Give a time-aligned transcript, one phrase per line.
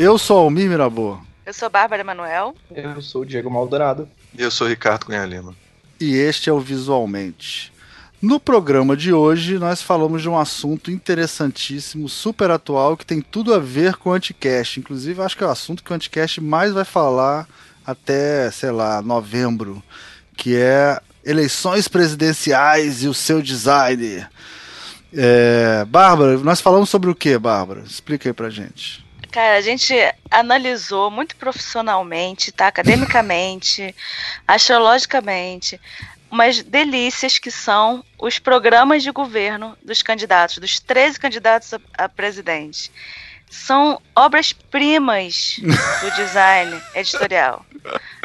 [0.00, 1.18] Eu sou Almir Mirabô.
[1.44, 2.54] Eu sou Bárbara Manuel.
[2.74, 4.08] Eu sou o Diego Maldonado.
[4.34, 5.54] E eu sou o Ricardo Cunha Lima.
[6.00, 7.70] E este é o Visualmente.
[8.22, 13.52] No programa de hoje, nós falamos de um assunto interessantíssimo, super atual, que tem tudo
[13.52, 14.80] a ver com o Anticast.
[14.80, 17.46] Inclusive, acho que é o assunto que o Anticast mais vai falar
[17.84, 19.82] até, sei lá, novembro,
[20.34, 24.26] que é eleições presidenciais e o seu design.
[25.12, 27.82] É, Bárbara, nós falamos sobre o que, Bárbara?
[27.82, 29.09] Explica aí pra gente.
[29.30, 29.94] Cara, a gente
[30.30, 32.66] analisou muito profissionalmente, tá?
[32.66, 33.94] Academicamente,
[34.46, 35.80] astrologicamente,
[36.30, 42.08] umas delícias que são os programas de governo dos candidatos, dos 13 candidatos a, a
[42.08, 42.90] presidente.
[43.48, 47.66] São obras-primas do design editorial.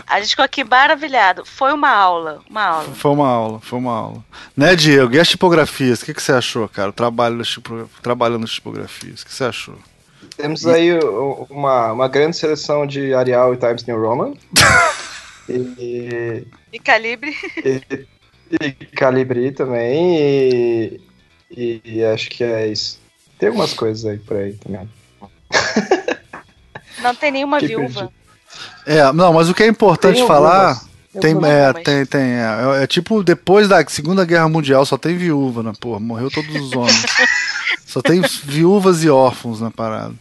[0.06, 1.44] A gente ficou aqui maravilhado.
[1.44, 2.94] Foi uma aula, uma aula.
[2.94, 4.26] Foi uma aula, foi uma aula.
[4.56, 5.16] Né, Diego?
[5.16, 6.02] E as tipografias?
[6.02, 6.90] O que, que você achou, cara?
[6.90, 7.42] O trabalho
[8.04, 9.22] trabalhando nas tipografias.
[9.22, 9.80] O que você achou?
[10.38, 11.00] Temos aí
[11.50, 14.34] uma, uma grande seleção de Arial e Times New Roman.
[15.48, 17.36] E, e calibre.
[17.64, 18.08] E,
[18.50, 20.18] e calibre também.
[20.18, 21.02] E,
[21.52, 23.00] e, e, acho que é isso.
[23.38, 24.90] Tem algumas coisas aí por aí também.
[27.02, 28.12] Não tem nenhuma que viúva.
[28.12, 28.14] Perdi.
[28.86, 30.82] É, não, mas o que é importante tem falar.
[31.20, 32.22] Tem, é, tem, tem.
[32.22, 35.72] É, é, tipo, depois da Segunda Guerra Mundial só tem viúva, né?
[35.80, 37.06] Porra, morreu todos os homens.
[37.86, 40.14] só tem viúvas e órfãos na parada.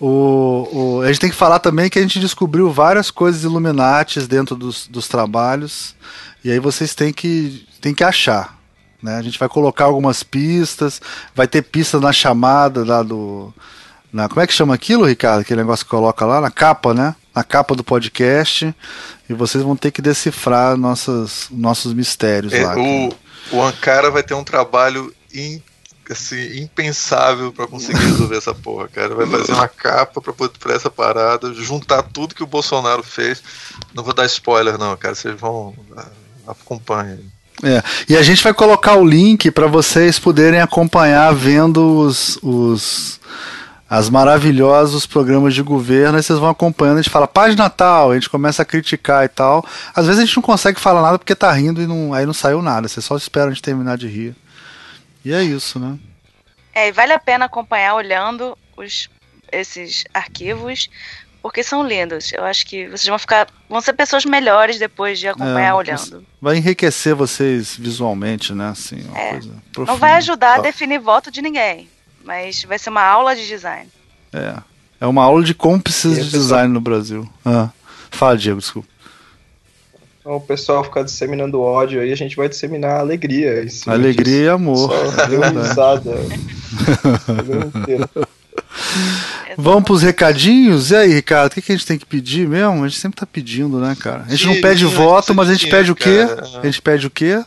[0.00, 4.28] O, o, a gente tem que falar também que a gente descobriu várias coisas Illuminatis
[4.28, 5.94] dentro dos, dos trabalhos.
[6.44, 8.56] E aí vocês têm que, têm que achar.
[9.02, 9.16] Né?
[9.16, 11.00] A gente vai colocar algumas pistas,
[11.34, 13.52] vai ter pista na chamada lá do.
[14.12, 15.40] Na, como é que chama aquilo, Ricardo?
[15.40, 17.14] Aquele negócio que coloca lá na capa, né?
[17.34, 18.74] Na capa do podcast.
[19.28, 22.76] E vocês vão ter que decifrar nossas, nossos mistérios é, lá.
[22.78, 23.12] O,
[23.52, 25.62] o Ankara vai ter um trabalho in,
[26.12, 29.14] assim, impensável para conseguir resolver essa porra, cara.
[29.14, 33.42] Vai fazer uma capa pra, pra essa parada, juntar tudo que o Bolsonaro fez.
[33.94, 35.14] Não vou dar spoiler, não, cara.
[35.14, 35.74] Vocês vão.
[36.46, 37.20] Acompanhem.
[37.62, 43.18] É, e a gente vai colocar o link para vocês poderem acompanhar vendo os, os
[43.88, 48.14] as maravilhosos programas de governo, e vocês vão acompanhando, a gente fala página tal, a
[48.14, 49.64] gente começa a criticar e tal.
[49.94, 52.34] Às vezes a gente não consegue falar nada porque tá rindo e não, aí não
[52.34, 54.36] saiu nada, você só espera a gente terminar de rir.
[55.28, 55.98] E é isso, né?
[56.74, 59.10] É, e vale a pena acompanhar olhando os,
[59.52, 60.88] esses arquivos,
[61.42, 62.32] porque são lindos.
[62.32, 63.46] Eu acho que vocês vão ficar.
[63.68, 66.24] vão ser pessoas melhores depois de acompanhar é, olhando.
[66.40, 68.70] Vai enriquecer vocês visualmente, né?
[68.70, 69.38] Assim, é.
[69.76, 71.90] Não vai ajudar a definir voto de ninguém,
[72.24, 73.86] mas vai ser uma aula de design.
[74.32, 74.56] É.
[74.98, 77.30] É uma aula de cúmplices de design no Brasil.
[77.44, 77.68] Ah.
[78.10, 78.88] Fala, Diego, desculpa.
[80.28, 83.66] Então, o pessoal ficar disseminando ódio aí, a gente vai disseminar alegria.
[83.86, 84.44] alegria disso.
[84.44, 84.90] e amor.
[85.74, 85.98] Só
[89.56, 90.90] Vamos pros recadinhos?
[90.90, 92.84] E aí, Ricardo, o que, que a gente tem que pedir mesmo?
[92.84, 94.26] A gente sempre tá pedindo, né, cara?
[94.26, 96.26] A gente não pede voto, mas a gente pede o quê?
[96.62, 97.42] A gente pede o quê?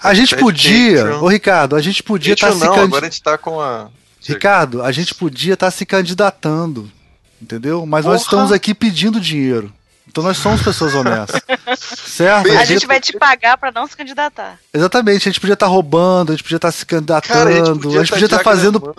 [0.00, 2.86] A gente podia, ô Ricardo, a gente podia estar tá se candidatando.
[2.86, 3.88] Agora a gente tá com a.
[4.22, 6.88] Ricardo, a gente podia estar tá se candidatando,
[7.42, 7.84] entendeu?
[7.84, 8.14] Mas Porra.
[8.14, 9.72] nós estamos aqui pedindo dinheiro.
[10.10, 11.40] Então nós somos pessoas honestas.
[11.78, 12.50] certo?
[12.50, 14.58] A gente vai te pagar para não se candidatar.
[14.74, 17.50] Exatamente, a gente podia estar tá roubando, a gente podia estar tá se candidatando, Cara,
[17.50, 18.94] a gente podia estar tá, tá fazendo.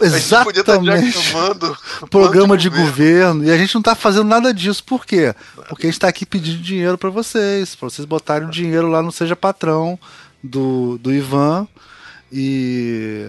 [0.00, 1.32] Exatamente.
[2.08, 2.86] programa de governo.
[2.86, 3.44] governo.
[3.44, 4.84] E a gente não está fazendo nada disso.
[4.84, 5.34] Por quê?
[5.68, 9.02] Porque a gente está aqui pedindo dinheiro para vocês, para vocês botarem o dinheiro lá
[9.02, 9.98] no Seja Patrão
[10.42, 11.66] do, do Ivan.
[12.30, 13.28] E,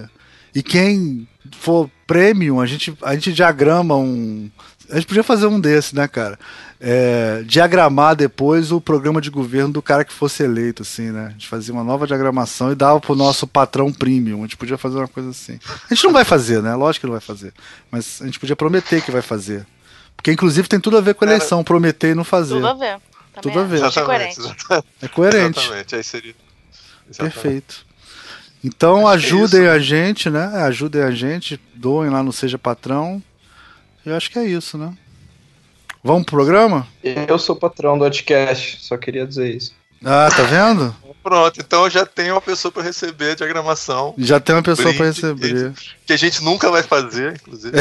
[0.54, 1.28] e quem
[1.60, 4.50] for premium, a gente, a gente diagrama um.
[4.90, 6.38] A gente podia fazer um desse, né, cara?
[6.86, 11.28] É, diagramar depois o programa de governo do cara que fosse eleito, assim, né?
[11.28, 14.40] A gente fazia uma nova diagramação e dava pro nosso patrão premium.
[14.40, 15.58] A gente podia fazer uma coisa assim.
[15.90, 16.76] A gente não vai fazer, né?
[16.76, 17.54] Lógico que não vai fazer.
[17.90, 19.66] Mas a gente podia prometer que vai fazer.
[20.14, 22.56] Porque, inclusive, tem tudo a ver com a eleição, prometer e não fazer.
[22.56, 23.00] Tudo a ver.
[23.00, 23.76] Também tudo a ver.
[23.78, 24.40] Exatamente, é coerente.
[24.40, 24.88] Exatamente.
[25.02, 25.60] É coerente.
[25.60, 26.36] Exatamente, aí seria.
[27.10, 27.34] Exatamente.
[27.34, 27.86] Perfeito.
[28.62, 30.48] Então é ajudem é a gente, né?
[30.64, 33.24] Ajudem a gente, doem lá no Seja Patrão.
[34.06, 34.94] Eu acho que é isso, né?
[36.04, 36.86] Vamos pro programa?
[37.02, 39.74] Eu sou patrão do podcast, só queria dizer isso.
[40.04, 40.94] Ah, tá vendo?
[41.24, 44.14] Pronto, então já tem uma pessoa para receber a diagramação.
[44.18, 45.72] Já tem uma pessoa para receber.
[46.06, 47.78] Que a gente nunca vai fazer, inclusive.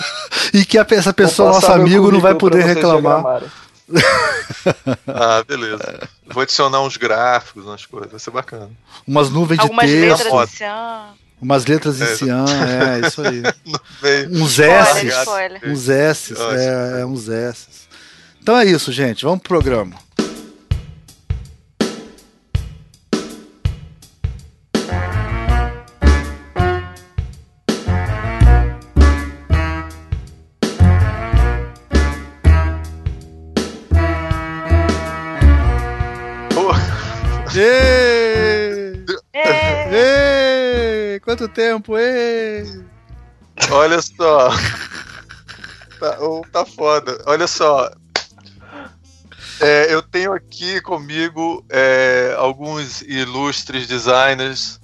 [0.54, 3.42] e que a, essa pessoa, nosso amigo, não vai poder reclamar.
[5.06, 6.08] ah, beleza.
[6.26, 8.70] Vou adicionar uns gráficos, umas coisas, vai ser bacana.
[9.06, 10.34] Umas nuvens Algumas de texto.
[10.34, 13.42] Letras de Umas letras em é, cian, é, isso aí.
[14.32, 15.06] uns S.
[15.64, 17.66] Uns S, é, é, uns S.
[18.42, 19.24] Então é isso, gente.
[19.24, 20.05] Vamos pro programa.
[41.36, 41.98] Quanto tempo?
[41.98, 42.64] Ê!
[43.70, 44.48] Olha só.
[46.00, 46.18] Tá,
[46.50, 47.22] tá foda.
[47.26, 47.90] Olha só.
[49.60, 54.80] É, eu tenho aqui comigo é, alguns ilustres designers.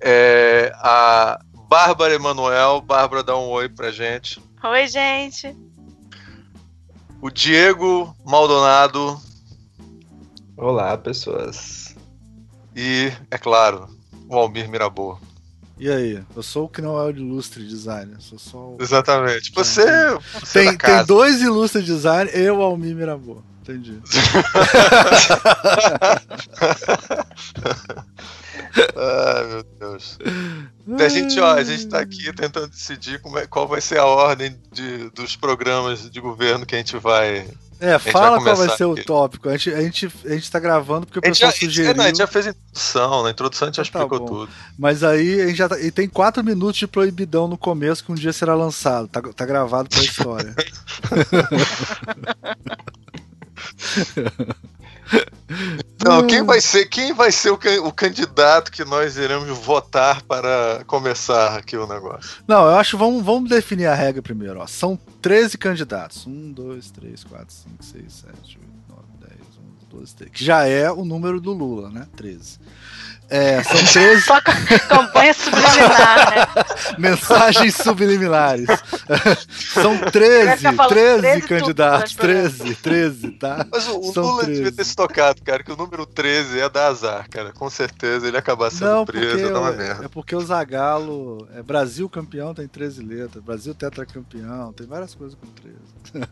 [0.00, 2.80] É, a Bárbara Emanuel.
[2.80, 4.40] Bárbara, dá um oi pra gente.
[4.62, 5.56] Oi, gente.
[7.20, 9.20] O Diego Maldonado.
[10.56, 11.96] Olá, pessoas.
[12.76, 13.88] E, é claro,
[14.28, 15.18] o Almir Mirabô.
[15.78, 16.24] E aí?
[16.34, 18.16] Eu sou o que não é o ilustre designer.
[18.18, 18.78] Sou só o...
[18.80, 19.52] Exatamente.
[19.52, 19.84] Você,
[20.40, 23.42] você tem, tem dois ilustres designers e o Almir Mirabô.
[23.62, 24.00] Entendi.
[28.96, 30.18] Ai, meu Deus.
[30.98, 34.56] A gente, ó, a gente tá aqui tentando decidir é, qual vai ser a ordem
[34.70, 37.46] de, dos programas de governo que a gente vai
[37.80, 38.84] é, fala vai qual vai ser aqui.
[38.84, 39.48] o tópico.
[39.48, 41.94] A gente, a, gente, a gente tá gravando porque o pessoal já, sugeriu.
[41.94, 44.38] Não, a gente já fez a introdução, na introdução a gente já então tá explicou
[44.38, 44.52] tudo.
[44.78, 48.12] Mas aí a gente já tá, e tem quatro minutos de proibidão no começo que
[48.12, 49.08] um dia será lançado.
[49.08, 50.54] Tá, tá gravado pra história.
[56.04, 60.84] Não, quem vai ser, quem vai ser o, o, candidato que nós iremos votar para
[60.86, 62.42] começar aqui o negócio?
[62.46, 64.60] Não, eu acho vamos, vamos definir a regra primeiro.
[64.60, 64.66] Ó.
[64.66, 66.26] São 13 candidatos.
[66.26, 70.32] 1, 2, 3, 4, 5, 6, 7, 8, 9, 10, 11, 12, 13.
[70.32, 72.06] Que já é o número do Lula, né?
[72.16, 72.58] 13.
[73.28, 74.22] É, são 13.
[74.22, 74.40] Só
[74.88, 76.46] campanha subliminar, né?
[76.96, 78.68] Mensagens subliminares.
[79.74, 82.14] são 13, 13, 13 candidatos.
[82.14, 83.66] 13, 13, tá?
[83.70, 84.56] Mas o, o Lula 13.
[84.56, 87.52] devia ter se tocado, cara, que o número 13 é da azar, cara.
[87.52, 90.04] Com certeza ele ia acabar sendo Não, preso, é uma merda.
[90.04, 93.42] É porque o Zagalo é Brasil campeão, tem 13 letras.
[93.42, 95.76] Brasil tetracampeão, tem várias coisas com 13.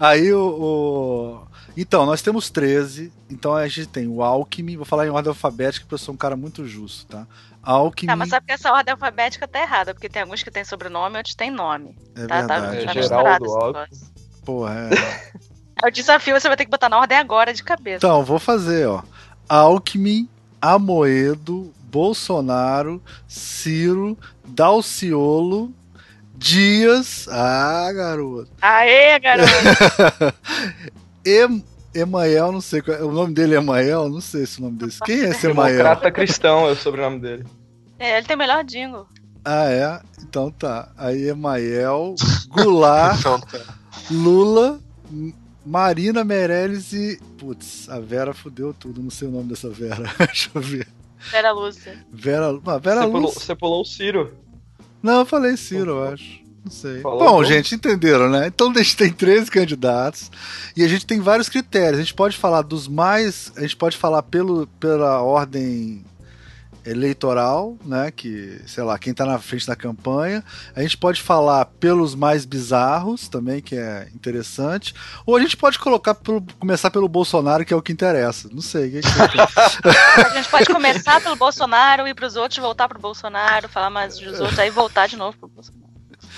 [0.00, 1.46] Aí o, o.
[1.76, 3.12] Então, nós temos 13.
[3.30, 6.18] Então a gente tem o Alckmin, vou falar em ordem alfabética, porque eu sou um
[6.18, 7.26] cara muito justo, tá?
[7.62, 8.06] Alckmin.
[8.06, 11.16] Tá, mas sabe que essa ordem alfabética tá errada, porque tem alguns que tem sobrenome
[11.16, 11.96] e outros tem nome.
[12.16, 12.86] É tá, tá verdade.
[12.86, 13.98] Tá, tá Geraldo Alckmin.
[14.44, 15.32] Porra, é.
[15.84, 17.98] é o desafio, você vai ter que botar na ordem agora de cabeça.
[17.98, 19.02] Então, vou fazer, ó.
[19.48, 20.28] Alckmin,
[20.60, 25.72] Amoedo, Bolsonaro, Ciro, Dalciolo,
[26.34, 27.28] Dias.
[27.28, 28.50] Ah, garoto.
[28.62, 29.50] Aê, garoto.
[31.24, 31.62] e
[32.00, 32.80] Emael, não sei.
[32.80, 34.08] O nome dele é Emael?
[34.08, 35.00] Não sei se o nome desse.
[35.00, 35.76] Quem é esse Emael?
[35.76, 37.44] Democrata cristão é o sobrenome dele.
[37.98, 39.06] É, ele tem o melhor jingle.
[39.44, 40.00] Ah, é?
[40.22, 40.92] Então tá.
[40.96, 42.14] Aí Emael,
[42.48, 43.60] Goulart, então tá.
[44.10, 44.80] Lula,
[45.64, 47.20] Marina Meirelles e.
[47.38, 49.02] Putz, a Vera fudeu tudo.
[49.02, 50.10] Não sei o nome dessa Vera.
[50.18, 50.88] Deixa eu ver.
[51.30, 52.06] Vera Lúcia.
[52.12, 53.10] Vera, ah, Vera você, Lúcia.
[53.10, 54.34] Pulou, você pulou o Ciro.
[55.02, 56.45] Não, eu falei Ciro, eu acho.
[56.66, 57.00] Não sei.
[57.00, 58.48] Falou bom, bom, gente, entenderam, né?
[58.48, 60.32] Então a gente tem 13 candidatos
[60.76, 62.00] e a gente tem vários critérios.
[62.00, 63.52] A gente pode falar dos mais.
[63.56, 66.04] A gente pode falar pelo, pela ordem
[66.84, 68.10] eleitoral, né?
[68.10, 70.42] Que, sei lá, quem tá na frente da campanha.
[70.74, 74.92] A gente pode falar pelos mais bizarros também, que é interessante.
[75.24, 78.48] Ou a gente pode colocar pelo, começar pelo Bolsonaro, que é o que interessa.
[78.52, 78.90] Não sei.
[78.90, 83.88] Que que a gente pode começar pelo Bolsonaro, ir pros outros, voltar pro Bolsonaro, falar
[83.90, 85.85] mais dos outros, aí voltar de novo pro Bolsonaro.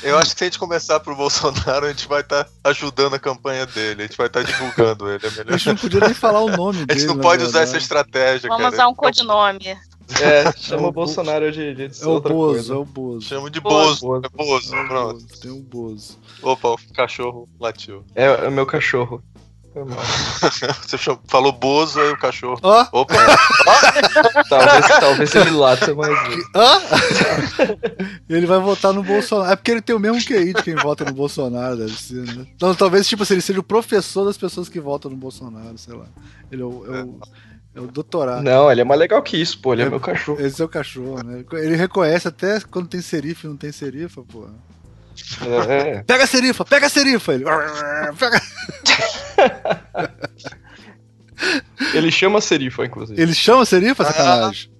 [0.03, 3.15] Eu acho que se a gente começar pro Bolsonaro, a gente vai estar tá ajudando
[3.15, 5.27] a campanha dele, a gente vai estar tá divulgando ele.
[5.27, 5.55] É melhor.
[5.55, 6.93] A gente não podia nem falar o nome dele.
[6.99, 8.49] A gente não pode usar essa estratégia.
[8.49, 8.75] Vamos cara.
[8.75, 9.77] usar um codinome.
[10.23, 12.75] É, chama é o Bolsonaro de, de, é o outra Bozo, coisa.
[12.75, 13.27] É o Bozo.
[13.27, 14.07] Chama de Bozo.
[14.07, 14.23] Bozo.
[14.25, 15.21] É Bozo, é pronto.
[15.21, 15.41] Bozo.
[15.41, 16.19] Tem um Bozo.
[16.43, 18.05] Opa, o cachorro latiu.
[18.15, 19.23] É, é o meu cachorro.
[20.87, 22.59] Você falou Bozo aí o cachorro.
[22.63, 23.01] Oh?
[23.01, 23.15] Opa!
[24.49, 26.19] talvez, talvez ele lata mais
[28.29, 29.53] Ele vai votar no Bolsonaro.
[29.53, 32.47] É porque ele tem o mesmo QI de quem vota no Bolsonaro, deve ser, né?
[32.55, 35.95] Então, talvez, tipo assim, ele seja o professor das pessoas que votam no Bolsonaro, sei
[35.95, 36.07] lá.
[36.51, 37.21] Ele é o, é o,
[37.77, 38.43] é o doutorado.
[38.43, 39.75] Não, ele é mais legal que isso, pô.
[39.75, 40.41] Ele é, é meu cachorro.
[40.41, 41.45] Esse é o cachorro, né?
[41.53, 44.49] Ele reconhece até quando tem serifa e não tem serifa, pô.
[45.69, 46.03] É.
[46.05, 47.35] Pega a serifa, pega a serifa!
[47.35, 47.45] Ele,
[48.19, 48.41] pega...
[51.95, 53.21] Ele chama serifa, inclusive.
[53.21, 54.71] Ele chama serifa, sacanagem?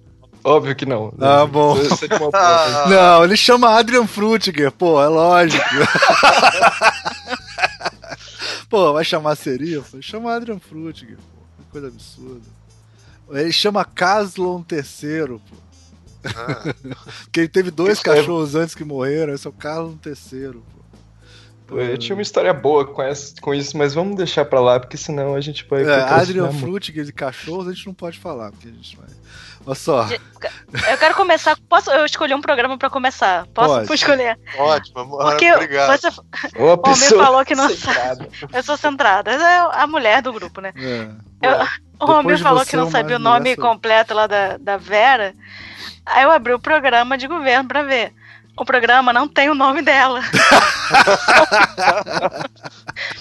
[0.43, 1.13] Óbvio que não.
[1.19, 1.75] Ah, bom.
[2.89, 5.63] não, ele chama Adrian Frutiger, pô, é lógico.
[8.69, 10.01] pô, vai chamar serifa?
[10.01, 11.39] Chama Adrian Frutiger, pô.
[11.57, 12.47] Que coisa absurda.
[13.31, 15.55] Ele chama Caslon III, pô.
[16.25, 16.73] Ah.
[17.23, 20.78] Porque ele teve dois cachorros antes que morreram, esse é o Carlos III, pô.
[21.71, 24.97] Eu tinha uma história boa com, essa, com isso, mas vamos deixar pra lá, porque
[24.97, 25.83] senão a gente vai.
[25.83, 29.07] É, Adrian Frutiger de cachorros a gente não pode falar, porque a gente vai.
[29.65, 30.07] Olha só.
[30.89, 31.57] Eu quero começar.
[31.67, 33.45] Posso eu escolher um programa pra começar?
[33.53, 33.93] Posso pode.
[33.93, 34.39] escolher?
[34.57, 35.99] Ótimo, porque obrigado.
[35.99, 36.07] Você,
[36.57, 38.29] o homem falou que não sabe.
[38.53, 39.31] Eu sou centrada.
[39.31, 40.73] É a mulher do grupo, né?
[40.75, 41.09] É.
[41.41, 41.67] Eu,
[41.99, 45.33] O Romil falou que não sabia o nome completo lá da, da Vera.
[46.05, 48.13] Aí eu abri o programa de governo pra ver.
[48.59, 50.19] O programa não tem o nome dela.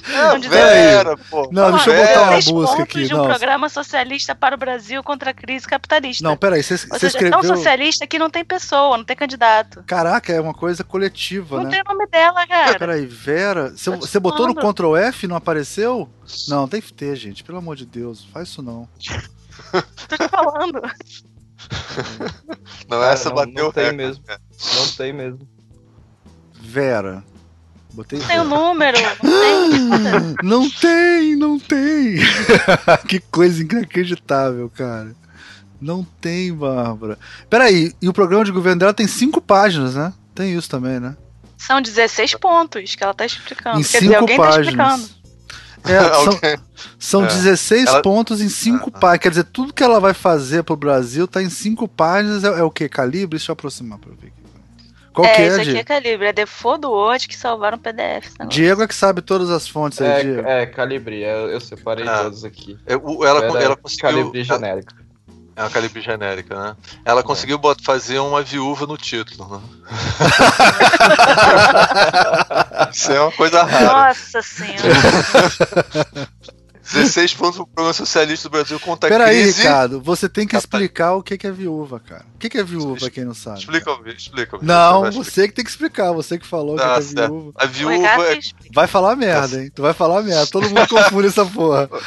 [0.08, 1.48] não, Vera, pô.
[1.52, 3.06] Não, deixa eu botar uma música aqui.
[3.06, 3.26] de um não.
[3.26, 6.24] programa socialista para o Brasil contra a crise capitalista.
[6.24, 7.30] Não, peraí, você escreveu...
[7.30, 9.84] Não socialista que não tem pessoa, não tem candidato.
[9.86, 11.70] Caraca, é uma coisa coletiva, não né?
[11.70, 12.76] Não tem o nome dela, cara.
[12.76, 16.08] Peraí, Vera, você botou no Ctrl F e não apareceu?
[16.48, 18.88] Não, tem que ter, gente, pelo amor de Deus, faz isso não.
[20.08, 20.82] Tô te falando.
[22.88, 24.24] não, essa não, bateu não tem mesmo.
[24.76, 25.40] Não tem mesmo.
[26.60, 27.24] Vera.
[27.92, 28.18] Botei...
[28.18, 30.36] Não tem o número, não tem.
[30.42, 32.16] não tem, não tem.
[33.08, 35.14] que coisa inacreditável, cara.
[35.80, 37.18] Não tem, Bárbara.
[37.48, 40.12] Peraí, e o programa de governo dela tem cinco páginas, né?
[40.34, 41.16] Tem isso também, né?
[41.56, 43.80] São 16 pontos que ela tá explicando.
[43.80, 44.76] Em Quer cinco dizer, alguém páginas.
[44.76, 45.18] tá explicando.
[45.84, 46.58] É,
[46.98, 47.28] são, são é.
[47.28, 48.02] 16 ela...
[48.02, 49.22] pontos em 5 ah, páginas.
[49.22, 52.44] Quer dizer, tudo que ela vai fazer pro Brasil tá em 5 páginas.
[52.44, 52.88] É, é, o que?
[52.88, 53.38] Calibre?
[53.38, 54.37] Deixa eu aproximar pra ver aqui.
[55.18, 56.28] Qual é, que é, isso aqui é Calibre.
[56.28, 58.30] É default do Word que salvaram o PDF.
[58.46, 60.48] Diego é que sabe todas as fontes aí, é, Diego.
[60.48, 61.22] É, Calibre.
[61.22, 62.22] Eu, eu separei ah.
[62.22, 62.78] todos aqui.
[62.86, 64.08] Eu, ela, ela, ela conseguiu...
[64.08, 64.92] Calibre genérico.
[65.56, 66.76] É uma calibre genérica, né?
[67.04, 67.74] Ela conseguiu é.
[67.82, 69.60] fazer uma viúva no título, né?
[72.94, 73.86] Isso é uma coisa rara.
[73.86, 74.78] Nossa senhora.
[76.92, 79.42] 16 pontos pro programa socialista do Brasil contra Pera a crise.
[79.42, 82.24] aí, Ricardo, você tem que explicar o que é viúva, cara.
[82.34, 83.58] O que é viúva, pra quem não sabe?
[83.58, 84.58] Explica, explica.
[84.62, 87.52] Não, você, você que tem que explicar, você que falou o que é viúva.
[87.56, 88.38] A viúva é...
[88.72, 89.70] Vai falar merda, hein?
[89.74, 91.88] Tu vai falar merda, todo mundo confunde essa porra.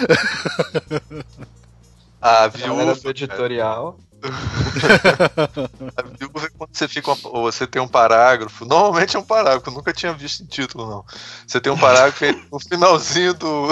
[2.22, 3.98] A viúva do editorial.
[5.98, 8.64] a viúva é quando você fica ou você tem um parágrafo.
[8.64, 11.04] Normalmente é um parágrafo, eu nunca tinha visto em título, não.
[11.48, 13.70] Você tem um parágrafo no finalzinho do.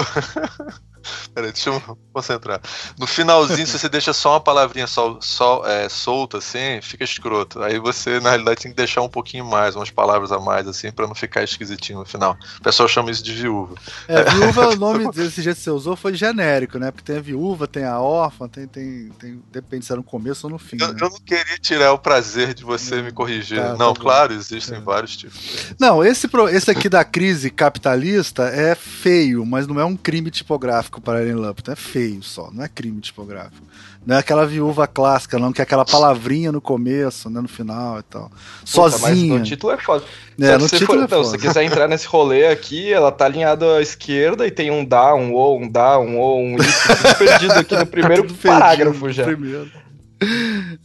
[1.34, 2.60] Peraí, deixa eu concentrar.
[2.98, 7.62] No finalzinho, se você deixa só uma palavrinha sol, sol, é, solta, assim, fica escroto.
[7.62, 10.90] Aí você, na realidade, tem que deixar um pouquinho mais, umas palavras a mais, assim,
[10.90, 12.36] pra não ficar esquisitinho no final.
[12.58, 13.74] O pessoal chama isso de viúva.
[14.08, 16.90] É, viúva, o nome desse jeito que você usou foi genérico, né?
[16.90, 18.66] Porque tem a viúva, tem a órfã, tem.
[18.66, 20.76] tem, tem depende se é no começo ou no fim.
[20.80, 20.98] Eu, né?
[21.00, 23.60] eu não queria tirar o prazer de você me corrigir.
[23.60, 24.80] Tá, não, tá claro, existem é.
[24.80, 25.74] vários tipos.
[25.78, 30.89] Não, esse, esse aqui da crise capitalista é feio, mas não é um crime tipográfico
[30.90, 31.72] tipográfico para Ellen Lupton.
[31.72, 33.64] É feio só, não é crime tipográfico.
[34.04, 38.00] Não é aquela viúva clássica, não, que é aquela palavrinha no começo, né, no final
[38.00, 38.30] e tal.
[38.64, 39.34] Sozinha.
[39.34, 40.04] Mas no título é foda.
[40.40, 41.24] É, no título for, é foda.
[41.24, 44.84] se você quiser entrar nesse rolê aqui, ela tá alinhada à esquerda e tem um
[44.84, 49.12] dá, um ou, um dá, um ou, um isso, tudo perdido aqui no primeiro parágrafo
[49.12, 49.24] já.
[49.24, 49.70] Primeiro.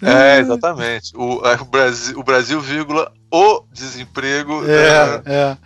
[0.01, 1.11] É, exatamente.
[1.15, 4.63] O, o, Brasil, o Brasil, vírgula, o desemprego.
[4.65, 5.33] É, é.
[5.33, 5.57] é.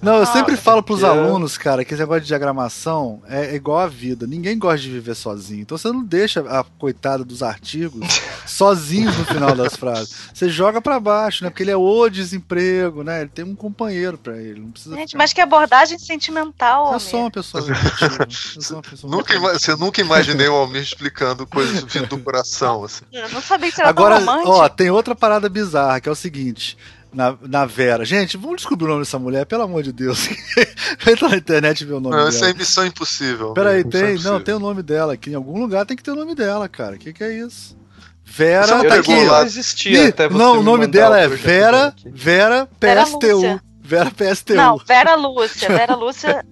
[0.00, 3.86] Não, eu sempre falo pros alunos, cara, que esse negócio de diagramação é igual a
[3.86, 4.26] vida.
[4.26, 5.62] Ninguém gosta de viver sozinho.
[5.62, 10.14] Então você não deixa a coitada dos artigos sozinhos no final das frases.
[10.32, 11.50] Você joga para baixo, né?
[11.50, 13.22] Porque ele é o desemprego, né?
[13.22, 14.60] Ele tem um companheiro para ele.
[14.60, 16.92] Não precisa Gente, mas que abordagem sentimental.
[16.92, 17.64] Eu sou uma pessoa
[18.56, 22.84] eu sou uma pessoa nunca Você nunca imaginei o Almir explicando coisas vindo do coração.
[22.84, 23.04] Assim.
[23.12, 26.76] Eu não sabia que era Agora, ó, tem outra parada bizarra, que é o seguinte
[27.18, 28.04] na, na Vera.
[28.04, 30.28] Gente, vamos descobrir o nome dessa mulher, pelo amor de Deus.
[31.04, 32.30] Entra na internet e vê o nome não, dela.
[32.30, 33.52] Isso é missão impossível.
[33.54, 34.10] Peraí, tem.
[34.10, 34.32] Impossível.
[34.32, 35.30] Não, tem o nome dela aqui.
[35.30, 36.94] Em algum lugar tem que ter o nome dela, cara.
[36.94, 37.76] O que, que é isso?
[38.24, 39.24] Vera tá aqui.
[39.24, 39.42] Lá.
[39.42, 43.60] Existia, até não, o nome dela é Vera, Vera PSTU.
[43.82, 44.54] Vera PSTU.
[44.54, 45.66] Não, Vera Lúcia.
[45.76, 46.46] Vera Lúcia.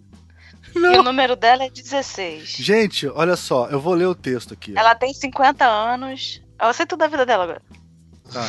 [0.75, 0.95] Não.
[0.95, 2.57] E o número dela é 16.
[2.59, 4.75] Gente, olha só, eu vou ler o texto aqui.
[4.77, 6.43] Ela tem 50 anos.
[6.61, 7.63] Eu sei tudo da vida dela agora.
[8.33, 8.43] Tá.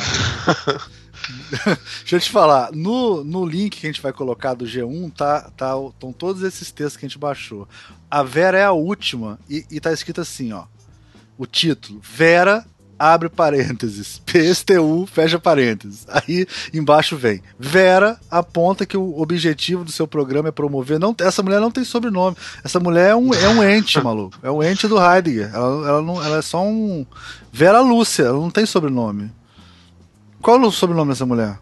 [2.00, 5.50] Deixa eu te falar, no, no link que a gente vai colocar do G1, tá,
[5.56, 7.68] tá, estão todos esses textos que a gente baixou.
[8.10, 10.64] A Vera é a última e, e tá escrito assim, ó.
[11.36, 12.64] O título, Vera
[12.98, 16.04] abre parênteses, PSTU, fecha parênteses.
[16.08, 17.40] Aí embaixo vem.
[17.58, 20.98] Vera aponta que o objetivo do seu programa é promover.
[20.98, 22.36] Não, essa mulher não tem sobrenome.
[22.64, 24.36] Essa mulher é um, é um ente, maluco.
[24.42, 25.50] É um ente do Heidegger.
[25.54, 27.06] Ela, ela, não, ela é só um.
[27.52, 29.30] Vera Lúcia, ela não tem sobrenome.
[30.40, 31.58] Qual o sobrenome dessa mulher?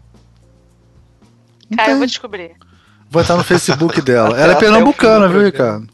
[1.69, 1.93] Não Cara, tem.
[1.93, 2.55] eu vou descobrir.
[3.09, 4.39] Vai estar no Facebook dela.
[4.39, 5.87] Ela é pernambucana, viu, Ricardo?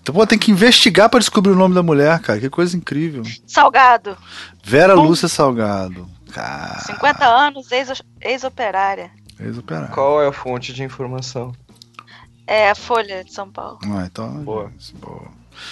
[0.00, 2.40] Então, pô, tem que investigar para descobrir o nome da mulher, cara.
[2.40, 3.22] Que coisa incrível.
[3.46, 4.16] Salgado.
[4.64, 5.04] Vera Bom.
[5.04, 6.08] Lúcia Salgado.
[6.32, 6.80] Cara.
[6.80, 7.68] 50 anos,
[8.20, 9.10] ex-operária.
[9.38, 9.88] Ex-operária.
[9.88, 11.52] Qual é a fonte de informação?
[12.46, 13.78] É a Folha de São Paulo.
[13.84, 14.42] Ah, então.
[14.42, 14.72] Boa.
[14.94, 15.28] boa.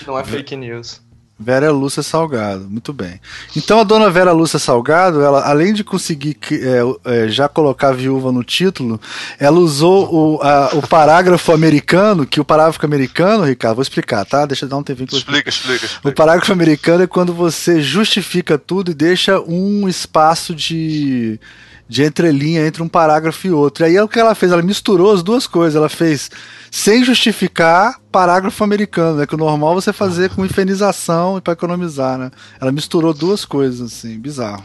[0.07, 1.03] Não é fake news.
[1.39, 3.21] Vera Lúcia Salgado, muito bem.
[3.55, 8.33] Então a dona Vera Lúcia Salgado, ela, além de conseguir é, é, já colocar viúva
[8.33, 9.01] no título,
[9.39, 14.45] ela usou o, a, o parágrafo americano, que o parágrafo americano, Ricardo, vou explicar, tá?
[14.47, 15.09] Deixa eu dar um tempinho.
[15.13, 16.09] Explica, explica, explica.
[16.09, 21.39] O parágrafo americano é quando você justifica tudo e deixa um espaço de
[21.89, 23.85] de entrelinha entre um parágrafo e outro.
[23.85, 24.53] E aí o que ela fez?
[24.53, 25.75] Ela misturou as duas coisas.
[25.75, 26.31] Ela fez
[26.71, 29.27] sem justificar parágrafo americano, né?
[29.27, 32.31] Que o normal você fazer com infenização e para economizar, né?
[32.61, 34.63] Ela misturou duas coisas assim, bizarro.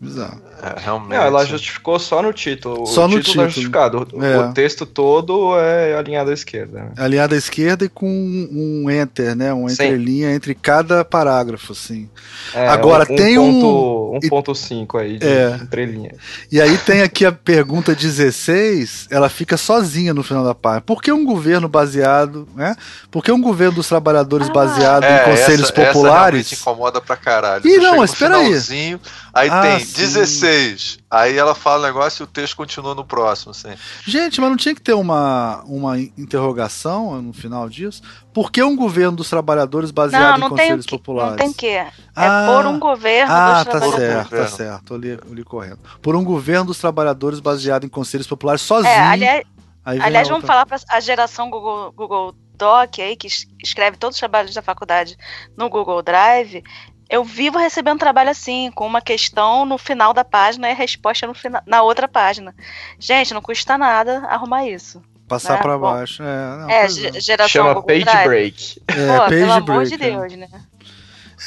[0.00, 0.40] Bizarro.
[0.62, 1.10] É, realmente.
[1.10, 2.86] Não, ela justificou só no título.
[2.86, 3.36] Só o no título, título.
[3.36, 4.08] Tá justificado.
[4.14, 4.38] O, é.
[4.38, 6.80] o, texto todo é alinhado à esquerda.
[6.80, 6.92] Né?
[6.96, 9.52] Alinhado à esquerda e com um enter, né?
[9.52, 12.08] Um entrelinha entre cada parágrafo, assim.
[12.54, 14.20] É, Agora um, tem ponto, um.
[14.20, 15.58] 1.5 aí de é.
[15.62, 16.14] entrelinha.
[16.50, 20.80] E aí tem aqui a pergunta 16, ela fica sozinha no final da página.
[20.80, 22.74] Por que um governo baseado, né?
[23.10, 26.52] Por que um governo dos trabalhadores ah, baseado em é, conselhos essa, populares?
[26.52, 27.66] Essa incomoda pra caralho.
[27.66, 28.98] Ih, não, espera aí.
[29.32, 30.00] Aí ah, tem sim.
[30.00, 30.98] 16.
[31.10, 33.70] Aí ela fala o negócio e o texto continua no próximo, assim.
[34.06, 38.02] Gente, mas não tinha que ter uma, uma interrogação no final disso?
[38.32, 41.30] Por que um governo dos trabalhos baseado não, não em conselhos que, populares?
[41.32, 41.66] Não tem que.
[41.66, 44.28] É ah, por um governo ah, dos tá trabalhadores.
[44.28, 45.78] Certo, tá certo, eu li, eu li correndo.
[46.02, 48.92] Por um governo dos trabalhadores baseado em conselhos populares sozinho.
[48.92, 49.44] É, aliás,
[49.84, 53.26] aliás vamos falar para a geração Google, Google Doc aí, que
[53.62, 55.16] escreve todos os trabalhos da faculdade
[55.56, 56.62] no Google Drive,
[57.10, 61.26] eu vivo recebendo trabalho assim, com uma questão no final da página e a resposta
[61.26, 62.54] no final, na outra página.
[63.00, 65.02] Gente, não custa nada arrumar isso.
[65.26, 65.62] Passar né?
[65.62, 66.22] para baixo.
[66.22, 67.20] É, não, é, é.
[67.20, 68.28] geração Chama Google page Drive.
[68.28, 68.82] break.
[68.86, 70.36] É, Pô, page pelo break, amor de Deus, é.
[70.36, 70.48] né?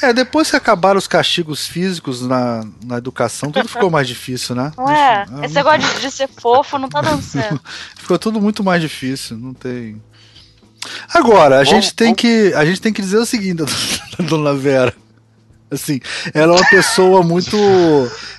[0.02, 4.72] É, depois que acabaram os castigos físicos na, na educação, tudo ficou mais difícil, né?
[4.76, 5.24] Não é?
[5.40, 7.60] é Esse negócio de, de ser fofo não tá dando certo.
[7.96, 10.02] ficou tudo muito mais difícil, não tem.
[11.14, 13.62] Agora, a, bom, gente, tem que, a gente tem que dizer o seguinte,
[14.18, 14.92] dona Vera.
[15.74, 16.00] Assim,
[16.32, 17.56] ela é uma pessoa muito.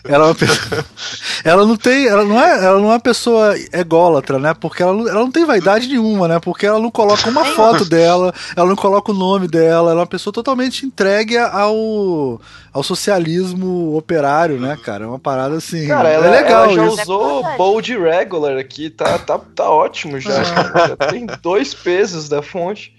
[0.03, 0.85] Ela é uma pessoa,
[1.43, 2.07] Ela não tem.
[2.07, 4.53] Ela não é, ela não é uma pessoa ególatra, né?
[4.53, 6.39] Porque ela, ela não tem vaidade nenhuma, né?
[6.39, 10.03] Porque ela não coloca uma foto dela, ela não coloca o nome dela, ela é
[10.03, 12.41] uma pessoa totalmente entregue ao,
[12.73, 15.05] ao socialismo operário, né, cara?
[15.05, 15.87] É uma parada assim.
[15.87, 16.63] Cara, ela, é legal.
[16.65, 17.01] Ela já isso.
[17.01, 20.43] usou bold regular aqui, tá, tá, tá ótimo já.
[20.43, 22.95] já tem dois pesos da fonte.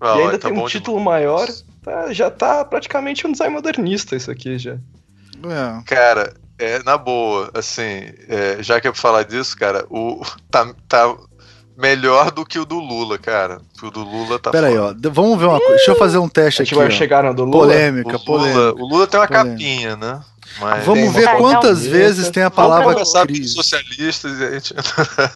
[0.00, 1.24] Ah, e ainda tá tem um título demais.
[1.24, 1.48] maior.
[1.86, 4.72] Tá, já tá praticamente um design modernista isso aqui já.
[4.72, 5.82] É.
[5.86, 10.20] Cara, é, na boa, assim, é, já que é pra falar disso, cara, o
[10.50, 11.16] tá, tá
[11.78, 13.60] melhor do que o do Lula, cara.
[13.80, 14.92] O do Lula tá Pera aí, ó.
[15.12, 15.76] Vamos ver uma coisa.
[15.76, 16.74] Deixa eu fazer um teste aqui.
[16.74, 16.98] A gente vai ó.
[16.98, 17.58] chegar no do Lula.
[17.58, 18.58] Polêmica, o polêmica.
[18.58, 19.52] Lula, o Lula tem uma polêmica.
[19.52, 20.24] capinha, né?
[20.58, 22.96] Mas Vamos ver quantas vezes tem a palavra
[23.26, 23.54] crise.
[23.54, 24.74] socialistas e a gente...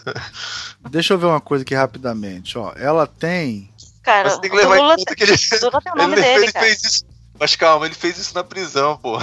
[0.91, 2.73] Deixa eu ver uma coisa aqui rapidamente, ó.
[2.75, 3.71] Ela tem
[4.03, 4.31] cara.
[4.31, 6.45] Mas tem que levar Lula, em conta que ele, Lula tem o nome ele, dele,
[6.45, 7.11] ele fez isso.
[7.41, 9.19] Mas calma, ele fez isso na prisão, pô.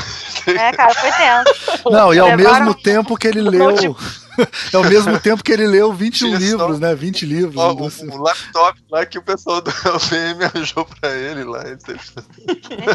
[0.47, 1.83] É, cara, foi tenso.
[1.91, 3.69] Não, e ao Levaram mesmo tempo que ele leu.
[4.73, 6.95] é ao mesmo tempo que ele leu 21 livros, né?
[6.95, 7.57] 20 livros.
[7.57, 8.09] Ó, o, assim.
[8.09, 11.63] o, laptop lá que o pessoal do LPM arranjou pra ele lá.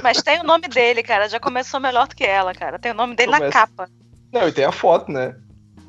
[0.03, 1.29] Mas tem o nome dele, cara.
[1.29, 2.77] Já começou melhor do que ela, cara.
[2.81, 3.47] Tem o nome dele Começa...
[3.47, 3.88] na capa.
[4.33, 5.37] Não, e tem a foto, né?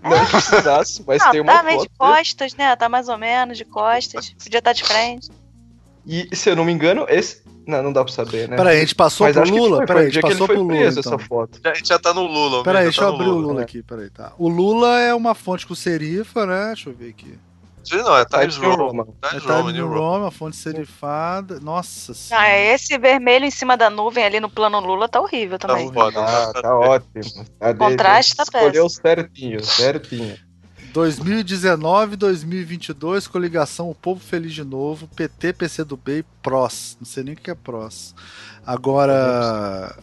[0.04, 1.66] Não precisasse, mas não, tem uma tá foto.
[1.66, 2.76] Tá meio de costas, né?
[2.76, 4.36] Tá mais ou menos de costas.
[4.44, 5.32] Podia estar de frente.
[6.06, 7.44] E, se eu não me engano, esse.
[7.66, 8.58] Não, não dá pra saber, né?
[8.58, 9.86] Peraí, a gente passou Mas pro Lula?
[9.86, 10.76] Peraí, a gente passou pro Lula.
[10.76, 11.00] Então.
[11.00, 11.60] Essa foto.
[11.63, 12.63] A gente já tá no Lula.
[12.63, 13.62] Peraí, deixa tá eu abrir Lula, o Lula né?
[13.63, 13.82] aqui.
[13.82, 14.34] Peraí, tá.
[14.38, 16.68] O Lula é uma fonte com serifa, né?
[16.68, 17.39] Deixa eu ver aqui.
[17.92, 19.06] Não, é Times Roman.
[19.06, 21.60] Times é Times Roman, uma fonte serifada.
[21.60, 22.48] Nossa senhora.
[22.48, 25.92] Ah, esse vermelho em cima da nuvem ali no plano Lula tá horrível tá também.
[25.92, 27.46] Tá, ah, tá ótimo.
[27.60, 28.68] O contraste tá péssimo.
[28.68, 30.38] Escolheu certinho, certinho.
[30.94, 36.96] 2019, 2022, coligação O Povo Feliz de Novo, PT, PCdoB e PROS.
[37.00, 38.14] Não sei nem o que é PROS.
[38.64, 39.98] Agora,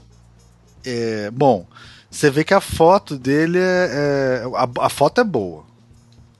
[0.84, 1.64] é, bom,
[2.10, 5.64] você vê que a foto dele é, é a, a, foto é boa.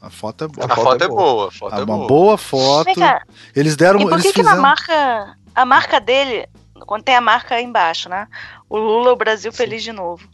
[0.03, 0.67] A foto é boa.
[0.67, 1.49] A, foto, é boa.
[1.49, 2.91] A foto é uma boa foto.
[3.55, 4.01] Eles deram.
[4.01, 4.57] E por que, eles que fizeram...
[4.57, 6.49] na marca, a marca dele,
[6.87, 8.27] quando tem a marca aí embaixo, né?
[8.69, 9.59] O Lula, o Brasil Sim.
[9.59, 10.29] feliz de novo.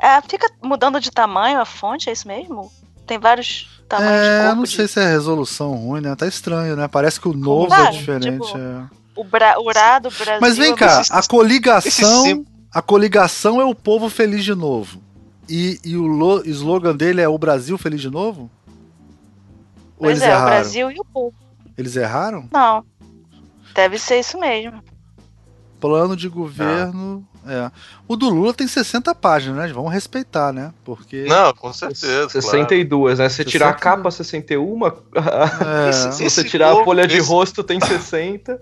[0.00, 2.70] É, fica mudando de tamanho a fonte, é isso mesmo?
[3.06, 4.52] Tem vários tamanhos é, de corpo.
[4.52, 4.92] Eu não sei de...
[4.92, 6.14] se é resolução ruim, né?
[6.14, 6.86] Tá estranho, né?
[6.86, 8.46] Parece que o novo é diferente.
[8.46, 8.86] Tipo, é.
[9.16, 9.58] O, bra...
[9.58, 10.40] o Urá do Brasil.
[10.40, 12.44] Mas vem cá, a coligação.
[12.70, 15.00] A coligação é o povo feliz de novo.
[15.48, 16.42] E, e o lo...
[16.44, 18.50] slogan dele é o Brasil feliz de novo?
[19.96, 20.44] Ou pois eles é, erraram?
[20.44, 21.34] o Brasil e o povo.
[21.76, 22.48] Eles erraram?
[22.52, 22.84] Não.
[23.74, 24.82] Deve ser isso mesmo.
[25.80, 27.26] Plano de governo.
[27.46, 27.70] É.
[28.06, 29.72] O do Lula tem 60 páginas, né?
[29.72, 30.72] Vamos respeitar, né?
[30.84, 31.24] Porque.
[31.28, 32.28] Não, com certeza.
[32.28, 33.22] 62, claro.
[33.22, 33.28] né?
[33.28, 34.86] Se tirar a capa, 61.
[34.86, 35.92] É.
[36.12, 38.60] Se você tirar a folha de rosto, tem 60.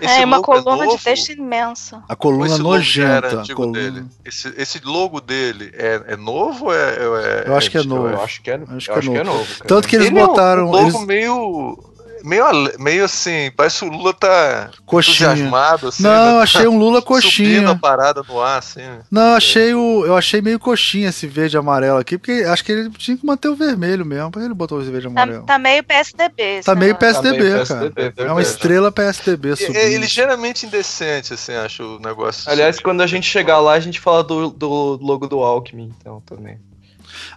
[0.00, 2.02] Esse é, uma é coluna é de texto imensa.
[2.08, 3.42] A coluna nojenta.
[3.42, 3.78] A coluna...
[3.78, 4.04] Dele.
[4.24, 8.08] Esse, esse logo dele é, é novo ou é, é, Eu acho que é novo.
[8.08, 9.38] Eu acho que é, acho que é, novo.
[9.38, 10.62] novo Tanto que eles Ele botaram.
[10.62, 11.06] É um logo eles...
[11.06, 11.93] meio
[12.24, 12.44] meio,
[12.78, 15.30] meio assim, parece que o Lula tá coxinha.
[15.30, 16.02] entusiasmado, assim.
[16.02, 16.42] Não, né?
[16.42, 17.70] achei um Lula coxinha.
[17.70, 18.80] a parada no ar, assim.
[19.10, 22.72] Não, achei o, eu achei meio coxinha esse verde e amarelo aqui, porque acho que
[22.72, 25.44] ele tinha que manter o vermelho mesmo, porque ele botou esse verde e tá, amarelo.
[25.44, 26.60] Tá, tá meio PSDB.
[26.64, 27.90] Tá meio PSDB, tá meio cara.
[27.90, 29.76] PSDB, é uma estrela PSDB subindo.
[29.76, 32.50] É, é ligeiramente indecente, assim, acho o negócio.
[32.50, 36.20] Aliás, quando a gente chegar lá, a gente fala do, do logo do Alckmin, então,
[36.22, 36.58] também.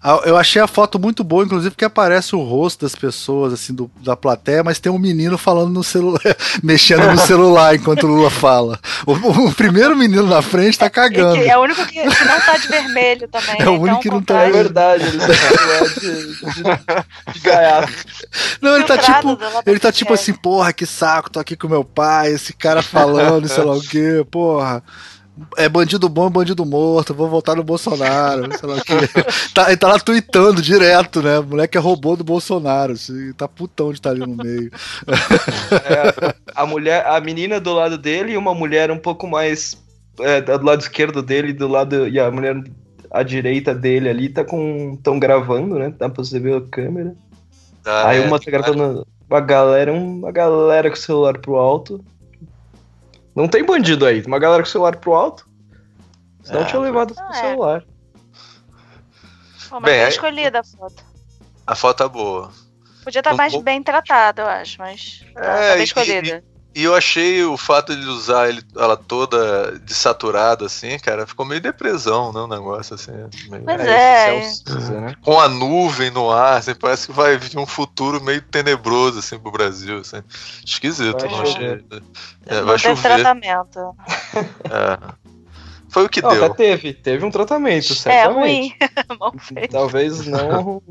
[0.01, 3.73] Ah, eu achei a foto muito boa, inclusive, porque aparece o rosto das pessoas, assim,
[3.73, 6.21] do, da plateia, mas tem um menino falando no celular,
[6.63, 8.79] mexendo no celular enquanto o Lula fala.
[9.05, 11.38] O, o, primeiro menino na frente tá cagando.
[11.38, 13.57] É, é o único que, que, não tá de vermelho também.
[13.57, 13.77] É o né?
[13.79, 14.41] único então, que não tá.
[14.43, 15.27] É verdade, ele tá
[15.88, 16.10] de,
[16.53, 17.93] de, de gaiato.
[18.62, 19.39] Não, ele tá tipo.
[19.65, 23.47] Ele tá tipo assim, porra, que saco, tô aqui com meu pai, esse cara falando,
[23.47, 24.83] sei lá o quê, porra
[25.58, 29.88] é bandido bom, bandido morto, vou voltar no Bolsonaro, sei lá o tá, Ele tá
[29.88, 31.39] lá tweetando direto, né?
[31.39, 34.71] O moleque é robô do Bolsonaro, assim, tá putão de estar tá ali no meio.
[35.88, 39.78] É, a mulher, a menina do lado dele e uma mulher um pouco mais
[40.19, 42.56] é, do lado esquerdo dele, do lado e a mulher
[43.12, 45.93] à direita dele ali tá com estão gravando, né?
[45.97, 47.15] Dá pra você ver a câmera.
[47.86, 52.04] Ah, Aí é, uma tá gravando uma galera, uma galera com o celular pro alto
[53.38, 54.23] não tem bandido aí.
[54.23, 55.47] Uma galera com o celular pro alto.
[56.41, 57.34] Senão é, tinha levado o é.
[57.34, 57.84] celular.
[59.69, 61.06] Pô, mas bem, é escolhida a foto.
[61.67, 62.52] A foto é boa.
[63.04, 66.43] Podia estar tá mais bem tratado, eu acho, mas tá, é, tá bem escolhida.
[66.43, 71.44] E, e eu achei o fato de usar ele, ela toda desaturada, assim, cara, ficou
[71.44, 72.42] meio depressão, né?
[72.42, 73.13] Um negócio assim.
[73.50, 73.63] Meio...
[73.66, 74.38] Mas é.
[74.38, 74.42] é.
[74.92, 75.16] Né?
[75.24, 79.40] Com a nuvem no ar, assim, parece que vai vir um futuro meio tenebroso, assim,
[79.40, 80.02] pro Brasil.
[80.02, 80.22] Assim.
[80.63, 81.84] Esquisito, vai não achei.
[82.46, 83.02] É, vai chover.
[83.02, 83.96] tratamento.
[84.36, 85.34] É.
[85.90, 86.54] Foi o que não, deu.
[86.54, 88.78] teve, teve um tratamento, é, certamente.
[88.80, 89.66] É ruim.
[89.72, 90.84] Talvez não.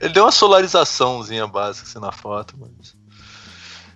[0.00, 3.00] Ele deu uma solarizaçãozinha básica assim na foto, mas.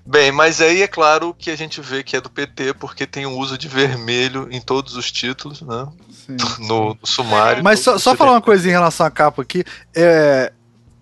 [0.07, 3.27] Bem, mas aí é claro que a gente vê que é do PT porque tem
[3.27, 5.89] o uso de vermelho em todos os títulos, né?
[6.11, 7.65] Sim, no, no, sumário.
[7.65, 9.65] Mas só, só falar uma coisa em relação à capa aqui.
[9.93, 10.53] É,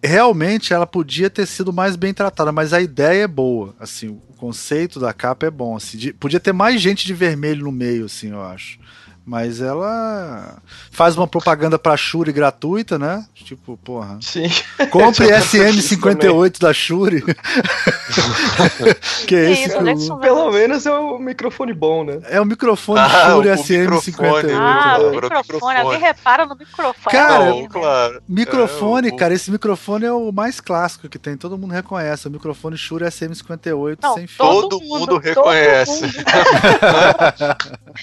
[0.03, 3.75] realmente ela podia ter sido mais bem tratada, mas a ideia é boa.
[3.79, 5.77] Assim, o conceito da capa é bom.
[5.77, 8.79] Assim, de, podia ter mais gente de vermelho no meio, assim, eu acho.
[9.27, 10.59] Mas ela
[10.91, 13.25] faz uma propaganda pra Shuri gratuita, né?
[13.35, 14.19] Tipo, porra.
[14.21, 14.51] Sim.
[14.91, 17.25] Compre SM58 da Shuri.
[19.27, 22.21] que é esse que Pelo menos é um microfone bom, né?
[22.25, 24.55] É o microfone ah, Shure SM58.
[24.55, 25.43] Ah, o microfone.
[25.43, 25.79] microfone.
[25.79, 27.17] Alguém repara no microfone.
[27.17, 28.23] Cara, claro.
[28.29, 31.35] microfone, é, cara, esse microfone é o mais clássico que tem.
[31.35, 32.29] Todo mundo reconhece.
[32.29, 34.45] O microfone Shure SM58 Não, sem fio.
[34.45, 36.01] Todo, todo mundo, reconhece.
[36.01, 36.25] Todo mundo.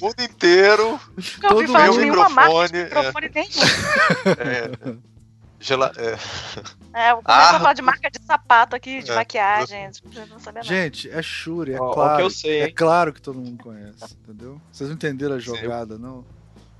[0.01, 3.31] o mundo inteiro Nunca ouvi falar de nenhuma marca de microfone é.
[3.33, 4.95] nenhum.
[4.95, 5.11] É.
[5.59, 5.91] Gela...
[5.95, 7.09] É.
[7.09, 9.91] é, começar ah, a falar de marca de sapato aqui, de é, maquiagem.
[10.27, 12.17] Não sabia Gente, é Shure, é claro.
[12.17, 14.59] que eu sei, é claro que todo mundo conhece, entendeu?
[14.71, 16.01] Vocês não entenderam a jogada, Sim.
[16.01, 16.25] não?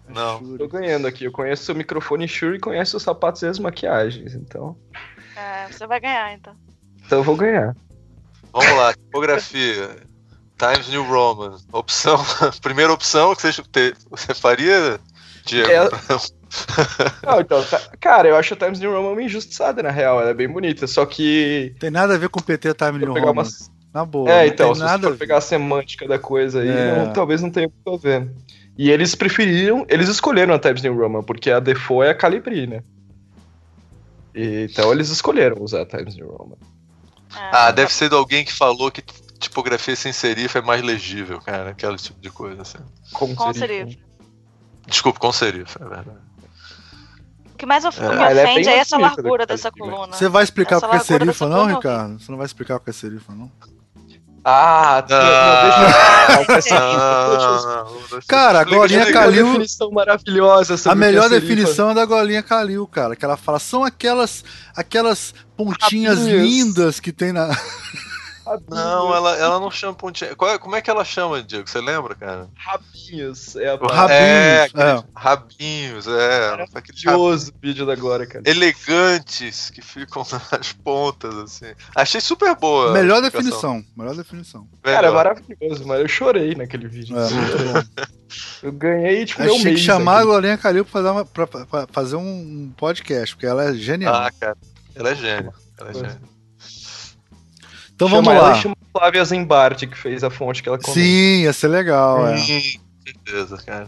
[0.10, 0.40] É não.
[0.40, 0.58] Shure.
[0.58, 1.26] Tô ganhando aqui.
[1.26, 4.76] Eu conheço o microfone Shure e conheço os sapatos e as maquiagens, então.
[5.36, 6.56] É, você vai ganhar, então.
[7.06, 7.76] Então eu vou ganhar.
[8.52, 9.96] Vamos lá, tipografia.
[10.62, 11.58] Times New Roman.
[11.74, 12.24] Opção.
[12.62, 15.00] Primeira opção que você, você faria,
[15.44, 15.70] Diego?
[15.70, 16.42] É...
[17.26, 20.22] Não, então, tá, cara, eu acho a Times New Roman injustiçada, na real.
[20.22, 21.74] Ela é bem bonita, só que.
[21.80, 23.32] Tem nada a ver com o PT Times New Roman.
[23.32, 23.72] Umas...
[23.94, 24.30] Na boa.
[24.30, 26.96] É, então, se você for pegar a semântica da coisa aí, é.
[26.98, 28.30] não, talvez não tenha o que ver.
[28.78, 32.68] E eles preferiram, eles escolheram a Times New Roman, porque a default é a Calibri,
[32.68, 32.84] né?
[34.34, 36.58] E, então eles escolheram usar a Times New Roman.
[37.34, 39.02] Ah, deve ser de alguém que falou que
[39.42, 41.72] tipografia sem serif é mais legível, cara.
[41.72, 42.78] Aquele tipo de coisa, assim.
[43.12, 44.00] Com, com serif.
[44.88, 46.18] Desculpa, com serif, é verdade.
[47.54, 48.10] O que mais of é.
[48.10, 50.14] me é ofende é, é essa largura dessa coluna.
[50.14, 52.20] Você vai explicar essa o que é serifa, não, Ricardo?
[52.20, 53.52] Você não vai explicar o que é serifa, não?
[54.44, 56.76] Ah, não, deixa.
[58.28, 59.46] Cara, a Golinha Calil.
[59.46, 63.16] definição maravilhosa A melhor definição é da Golinha Calil, cara.
[63.16, 64.44] Que ela fala, são aquelas,
[64.76, 67.56] aquelas pontinhas lindas que tem na.
[68.68, 70.36] Não, ela, ela não chama pontinha.
[70.36, 71.70] Qual é, como é que ela chama, Diego?
[71.70, 72.50] Você lembra, cara?
[72.56, 73.56] Rabinhos.
[73.56, 74.12] É a rabinhos.
[74.12, 75.04] É, é.
[75.16, 76.50] Rabinhos, é.
[76.58, 78.44] Maravilhoso o vídeo da agora, cara.
[78.48, 81.74] Elegantes, que ficam nas pontas, assim.
[81.96, 82.92] Achei super boa.
[82.92, 83.84] Melhor definição.
[83.96, 84.68] Melhor definição.
[84.82, 87.16] Cara, é maravilhoso, mas eu chorei naquele vídeo.
[87.18, 87.28] É,
[88.64, 89.80] eu ganhei, tipo, meu mês.
[89.80, 90.22] que chamar aqui.
[90.22, 94.14] a Glorinha Calil pra fazer, uma, pra, pra fazer um podcast, porque ela é genial.
[94.14, 94.58] Ah, cara.
[94.96, 95.54] Ela é gênia.
[95.78, 96.31] Ela é gênia.
[98.02, 98.56] Então chama vamos lá.
[98.56, 101.04] Chama Flávia Zembarte, que fez a fonte que ela comentou.
[101.04, 102.28] Sim, ia ser legal.
[102.28, 102.38] É.
[102.38, 103.88] Sim, com certeza, cara.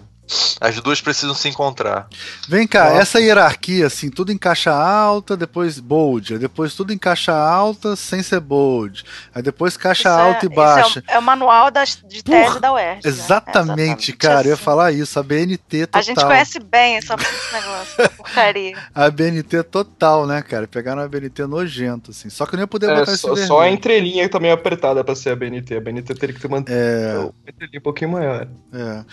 [0.59, 2.07] As duas precisam se encontrar.
[2.47, 3.01] Vem cá, Nossa.
[3.01, 8.23] essa hierarquia, assim, tudo em caixa alta, depois bold, depois tudo em caixa alta sem
[8.23, 9.03] ser bold,
[9.35, 11.03] aí depois caixa isso é- alta é, e baixa.
[11.07, 13.07] É o, é, o, manual das, de tese Porra, da UERJ.
[13.07, 13.83] Exatamente, né?
[13.83, 14.47] exatamente, cara, assim.
[14.47, 15.99] eu ia falar isso, a BNT total.
[15.99, 18.77] A gente conhece bem esse negócio, essa porcaria.
[18.95, 22.67] A BNT total, né, cara, pegaram a BNT nojento, assim, só que eu nem ia
[22.67, 26.13] poder é, botar só, só a entrelinha também apertada pra ser a BNT, a BNT
[26.15, 27.29] teria que ter uma é...
[27.47, 28.47] entrelinha um pouquinho maior.
[28.71, 29.03] É,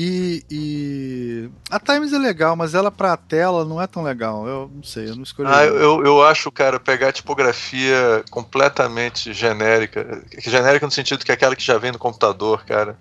[0.00, 4.46] e, e, a Times é legal, mas ela pra tela não é tão legal.
[4.46, 5.48] Eu não sei, eu não escolhi.
[5.52, 11.34] Ah, eu, eu acho, cara, pegar a tipografia completamente genérica, genérica no sentido que é
[11.34, 12.96] aquela que já vem no computador, cara.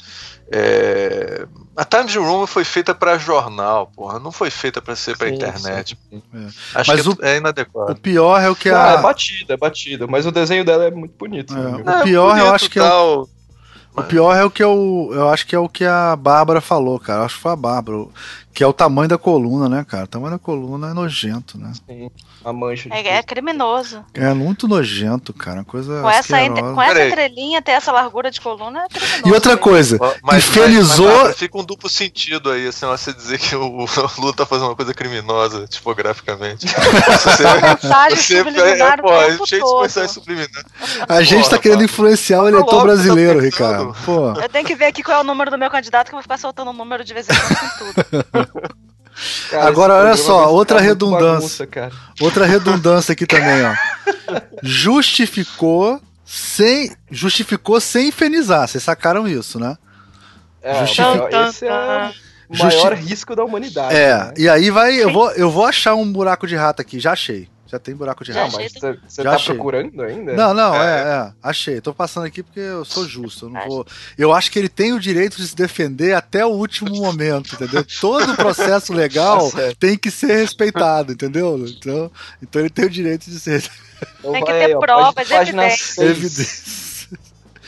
[0.51, 1.45] É...
[1.75, 5.95] A Times Room foi feita para jornal, porra, não foi feita para ser para internet.
[6.09, 6.23] Sim.
[6.33, 6.79] É.
[6.79, 7.91] Acho mas que o, é inadequado.
[7.91, 8.93] O pior é o que a.
[8.93, 11.53] Ah, é batida, é batida, mas o desenho dela é muito bonito.
[11.55, 13.36] É, o pior eu acho que é.
[13.97, 14.03] O...
[14.03, 17.21] Pior é o que eu, eu acho que é o que a Bárbara falou, cara.
[17.21, 18.05] Eu acho que foi a Bárbara.
[18.57, 20.05] Que é o tamanho da coluna, né, cara?
[20.05, 21.71] O tamanho da coluna é nojento, né?
[21.87, 22.09] Sim,
[22.43, 22.89] a mancha.
[22.91, 24.03] É, é, criminoso.
[24.15, 25.63] É muito nojento, cara.
[25.63, 29.27] Coisa com essa, com essa entrelinha, ter essa largura de coluna é criminoso.
[29.27, 31.05] E outra coisa, mas, infelizou.
[31.05, 34.43] Mas, mas, fica um duplo sentido aí, assim, você dizer que o, o Lula tá
[34.43, 36.65] fazendo uma coisa criminosa, tipograficamente.
[36.65, 38.97] você, você é, é,
[39.37, 40.65] pô, cheio de mensagem subliminar.
[41.07, 43.95] A gente Porra, tá querendo influenciar o eleitor tá brasileiro, tá Ricardo.
[44.03, 44.31] Pô.
[44.31, 46.23] Eu tenho que ver aqui qual é o número do meu candidato, que eu vou
[46.23, 48.46] ficar soltando o número de vez em quando com tudo.
[49.49, 51.65] Cara, Agora, olha só, outra redundância.
[51.65, 53.73] Bagunça, outra redundância aqui também, ó.
[54.61, 56.95] Justificou sem.
[57.09, 58.67] Justificou sem infernizar.
[58.67, 59.75] Vocês sacaram isso, né?
[60.61, 61.33] É, Justific...
[61.47, 62.11] esse é
[62.49, 63.09] o maior Justi...
[63.09, 63.95] risco da humanidade.
[63.95, 64.33] É, né?
[64.37, 64.95] e aí vai.
[65.01, 67.49] Eu vou, eu vou achar um buraco de rato aqui, já achei.
[67.67, 68.55] Já tem buraco de rato.
[68.55, 69.53] mas você, tá achei.
[69.53, 70.33] procurando ainda?
[70.33, 70.87] Não, não, é.
[70.87, 71.81] é, é, Achei.
[71.81, 73.45] Tô passando aqui porque eu sou justo.
[73.45, 73.87] Eu, não vou...
[74.17, 77.85] eu acho que ele tem o direito de se defender até o último momento, entendeu?
[77.99, 81.57] Todo o processo legal tá tem que ser respeitado, entendeu?
[81.67, 83.69] Então, então ele tem o direito de ser.
[84.19, 87.09] Então tem que ter provas, página evidências.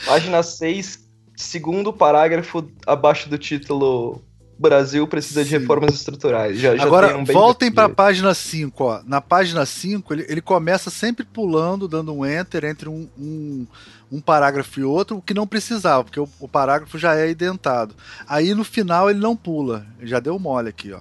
[0.06, 1.00] Página 6,
[1.36, 4.22] segundo parágrafo abaixo do título
[4.60, 5.48] Brasil precisa Sim.
[5.48, 6.58] de reformas estruturais.
[6.58, 8.84] Já, já Agora, um voltem para a página 5.
[8.84, 9.00] Ó.
[9.06, 13.66] Na página 5, ele, ele começa sempre pulando, dando um enter entre um, um,
[14.12, 17.94] um parágrafo e outro, o que não precisava, porque o, o, parágrafo já é identado.
[18.28, 19.86] Aí no final ele não pula.
[20.02, 21.00] Já deu mole aqui, ó.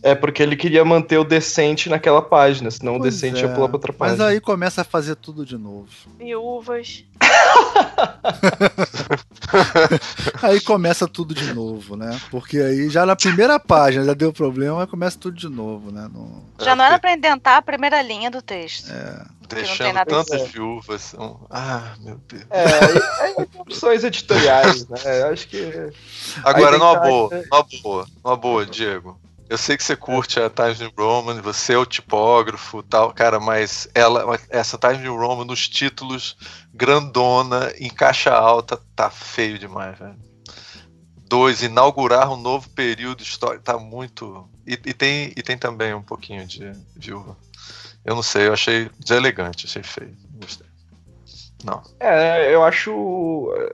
[0.00, 3.48] É porque ele queria manter o decente naquela página, senão pois o decente é.
[3.48, 4.16] ia pular pra outra página.
[4.16, 5.88] Mas aí começa a fazer tudo de novo.
[6.16, 7.04] Viúvas.
[10.42, 12.20] aí começa tudo de novo, né?
[12.30, 16.08] Porque aí já na primeira página já deu problema, aí começa tudo de novo, né?
[16.12, 16.44] No...
[16.60, 18.90] Já não era pra indentar a primeira linha do texto.
[18.92, 19.24] É.
[19.48, 21.14] Deixando tantas viúvas.
[21.50, 22.44] Ah, meu Deus.
[22.50, 25.24] É, é, opções editoriais, né?
[25.30, 25.92] Acho que.
[26.44, 29.18] Agora, numa boa, numa boa, numa boa, Diego.
[29.48, 33.40] Eu sei que você curte a Times New Roman, você é o tipógrafo tal, cara,
[33.40, 36.36] mas ela, essa Times New Roman nos títulos
[36.80, 40.16] grandona, em caixa alta, tá feio demais, velho.
[41.28, 44.48] Dois, inaugurar um novo período histórico, tá muito.
[44.66, 47.36] E, e, tem, e tem também um pouquinho de viúva.
[48.02, 50.16] Eu não sei, eu achei deselegante, achei feio.
[50.32, 50.66] Não gostei.
[51.62, 51.82] Não.
[52.00, 52.90] É, eu acho.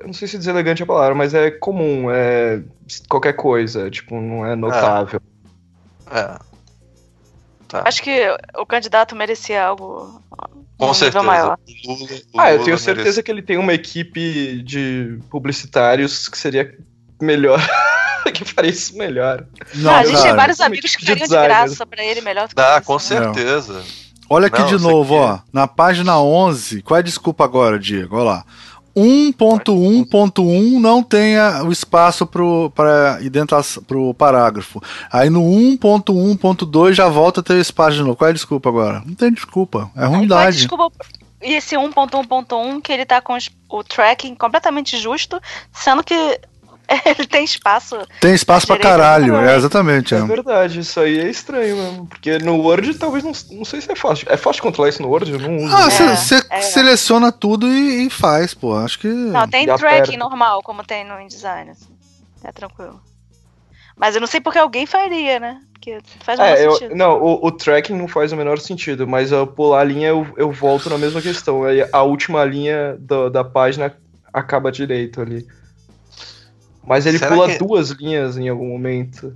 [0.04, 2.10] Não sei se deselegante é a palavra, mas é comum.
[2.10, 2.60] É
[3.08, 5.22] qualquer coisa, tipo, não é notável.
[6.10, 6.18] É.
[6.18, 6.38] É.
[7.68, 7.82] Tá.
[7.86, 8.20] Acho que
[8.56, 10.20] o candidato merecia algo.
[10.78, 11.24] Com um certeza.
[11.24, 11.58] Maior.
[11.86, 13.22] Lula, ah, eu tenho certeza merece.
[13.22, 16.76] que ele tem uma equipe de publicitários que seria
[17.20, 17.60] melhor.
[18.32, 19.46] que faria isso melhor.
[19.74, 22.46] Não, ah, a gente tem vários amigos que fariam de, de graça pra ele melhor
[22.46, 23.74] do que Dá, com certeza.
[23.74, 24.06] Não.
[24.28, 25.38] Olha aqui Não, de novo, ó.
[25.52, 26.82] Na página 11.
[26.82, 28.16] Qual é a desculpa agora, Diego?
[28.16, 28.44] Olha lá.
[28.96, 34.82] 1.1.1 não tenha o espaço para o parágrafo.
[35.12, 38.16] Aí no 1.1.2 já volta a ter espaço de novo.
[38.16, 39.02] Qual é a desculpa agora?
[39.04, 39.90] Não tem desculpa.
[39.94, 40.56] É ruindade.
[40.56, 40.90] Desculpa.
[41.42, 43.36] E esse 1.1.1 que ele tá com
[43.68, 45.38] o tracking completamente justo,
[45.70, 46.40] sendo que
[47.04, 47.96] Ele tem espaço.
[48.20, 50.14] Tem espaço pra caralho, é, exatamente.
[50.14, 50.18] É.
[50.18, 50.24] é.
[50.24, 52.06] verdade, isso aí é estranho mesmo.
[52.06, 54.26] Porque no Word talvez não, não sei se é fácil.
[54.30, 55.30] É fácil controlar isso no Word?
[55.30, 55.74] Eu não uso.
[55.74, 56.60] Ah, você é, é.
[56.60, 58.76] seleciona tudo e, e, faz, pô.
[58.76, 59.08] Acho que.
[59.08, 61.70] Não, tem tracking normal, como tem no InDesign.
[61.70, 61.88] Assim.
[62.44, 63.00] É tranquilo.
[63.96, 65.60] Mas eu não sei porque alguém faria, né?
[65.72, 66.94] Porque faz o é, eu, sentido.
[66.94, 70.26] Não, o, o, tracking não faz o menor sentido, mas ao pular a linha eu,
[70.36, 71.64] eu volto na mesma questão.
[71.64, 73.96] Aí a última linha do, da página
[74.32, 75.46] acaba direito ali.
[76.86, 77.58] Mas ele Será pula que...
[77.58, 79.32] duas linhas em algum momento.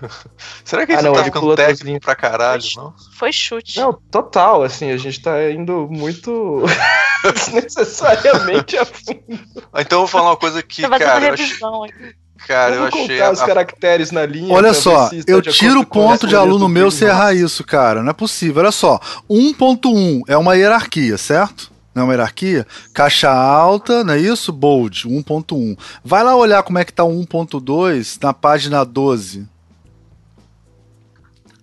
[0.64, 2.94] Será que ah, não, tá ele pula técnico pra caralho, foi, não?
[3.12, 3.78] Foi chute.
[3.78, 6.64] Não, total, assim, a gente tá indo muito
[7.32, 9.22] desnecessariamente a fundo.
[9.78, 11.56] Então eu vou falar uma coisa que, cara, eu achei...
[12.46, 13.20] Cara, eu achei.
[13.20, 13.30] A...
[13.30, 14.52] os caracteres na linha.
[14.52, 18.02] Olha só, eu tiro o ponto de aluno meu se errar isso, cara.
[18.02, 18.62] Não é possível.
[18.62, 21.72] Olha só, 1.1 é uma hierarquia, certo?
[21.96, 22.66] Não é hierarquia?
[22.92, 24.52] Caixa alta, não é isso?
[24.52, 25.78] Bold, 1.1.
[26.04, 29.48] Vai lá olhar como é que tá o 1.2 na página 12.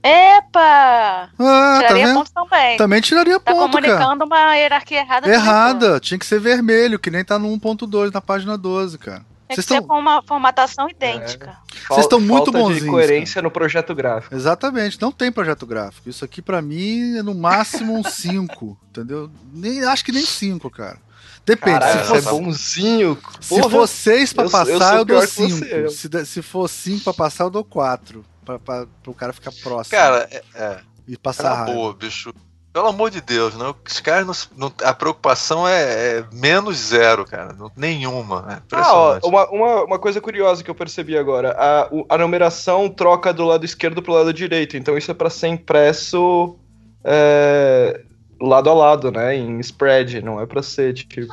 [0.02, 1.30] Epa!
[1.40, 2.78] Ah, tá tiraria tá ponto também.
[2.78, 3.88] Também tiraria tá ponto, cara.
[3.88, 5.30] Tá comunicando uma hierarquia errada.
[5.30, 6.00] Errada.
[6.00, 9.24] Tinha que ser vermelho, que nem tá no 1.2 na página 12, cara.
[9.48, 9.88] Tem Vocês que estão...
[9.88, 11.58] com uma formatação idêntica.
[11.74, 11.88] É.
[11.88, 12.84] Vocês estão muito bonzinhos.
[12.84, 13.44] de coerência cara.
[13.44, 14.34] no projeto gráfico.
[14.34, 16.10] Exatamente, não tem projeto gráfico.
[16.10, 19.30] Isso aqui para mim é no máximo um 5, entendeu?
[19.54, 20.98] Nem, acho que nem 5, cara.
[21.46, 21.80] Depende.
[21.80, 23.18] Caralho, se fosse, é bonzinho.
[23.42, 25.90] Se for 6 pra passar, eu, eu, dou 5.
[25.90, 28.24] Se, se for 5 pra passar, eu dou 4.
[28.46, 29.98] Pra, pra, pro cara ficar próximo.
[29.98, 30.42] Cara, é.
[30.56, 30.80] é.
[31.08, 32.34] E passar é boa, bicho.
[32.74, 33.72] Pelo amor de Deus, né?
[33.88, 35.84] Os caras não, não, a preocupação é,
[36.18, 37.54] é, menos zero, cara.
[37.54, 38.64] Não, nenhuma.
[38.72, 41.56] É ah, ó, uma, uma, uma, coisa curiosa que eu percebi agora.
[41.56, 44.76] A, a numeração troca do lado esquerdo pro lado direito.
[44.76, 46.58] Então isso é para ser impresso
[47.04, 48.02] é,
[48.42, 49.36] lado a lado, né?
[49.36, 50.24] Em spread.
[50.24, 51.32] Não é para ser tipo.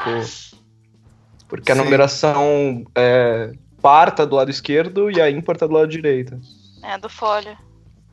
[1.49, 1.83] Porque a Sim.
[1.83, 6.39] numeração é, parta do lado esquerdo e a ímpar tá do lado direito.
[6.83, 7.57] É, do folha.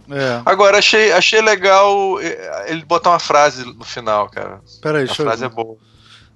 [0.10, 0.42] É.
[0.46, 4.62] Agora, achei, achei legal eh, ele botar uma frase no final, cara.
[4.82, 5.48] Peraí, A frase eu...
[5.48, 5.78] é boa.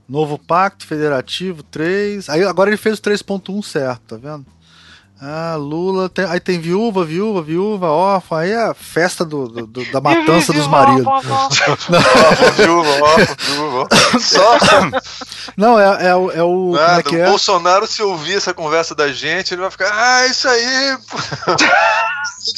[0.07, 2.27] Novo Pacto Federativo 3.
[2.29, 4.45] Aí agora ele fez o 3.1 certo, tá vendo?
[5.23, 6.09] Ah, Lula.
[6.09, 8.39] Tem, aí tem viúva, viúva, viúva, órfã.
[8.39, 11.05] Aí é a festa do, do, do da matança dos maridos.
[12.57, 13.87] viúva, órfã, viúva.
[14.19, 14.57] Só.
[15.55, 16.31] Não, é, é, o.
[16.31, 17.27] É o Nada, é que é?
[17.27, 19.91] o Bolsonaro, se ouvir essa conversa da gente, ele vai ficar.
[19.93, 20.97] Ah, isso aí.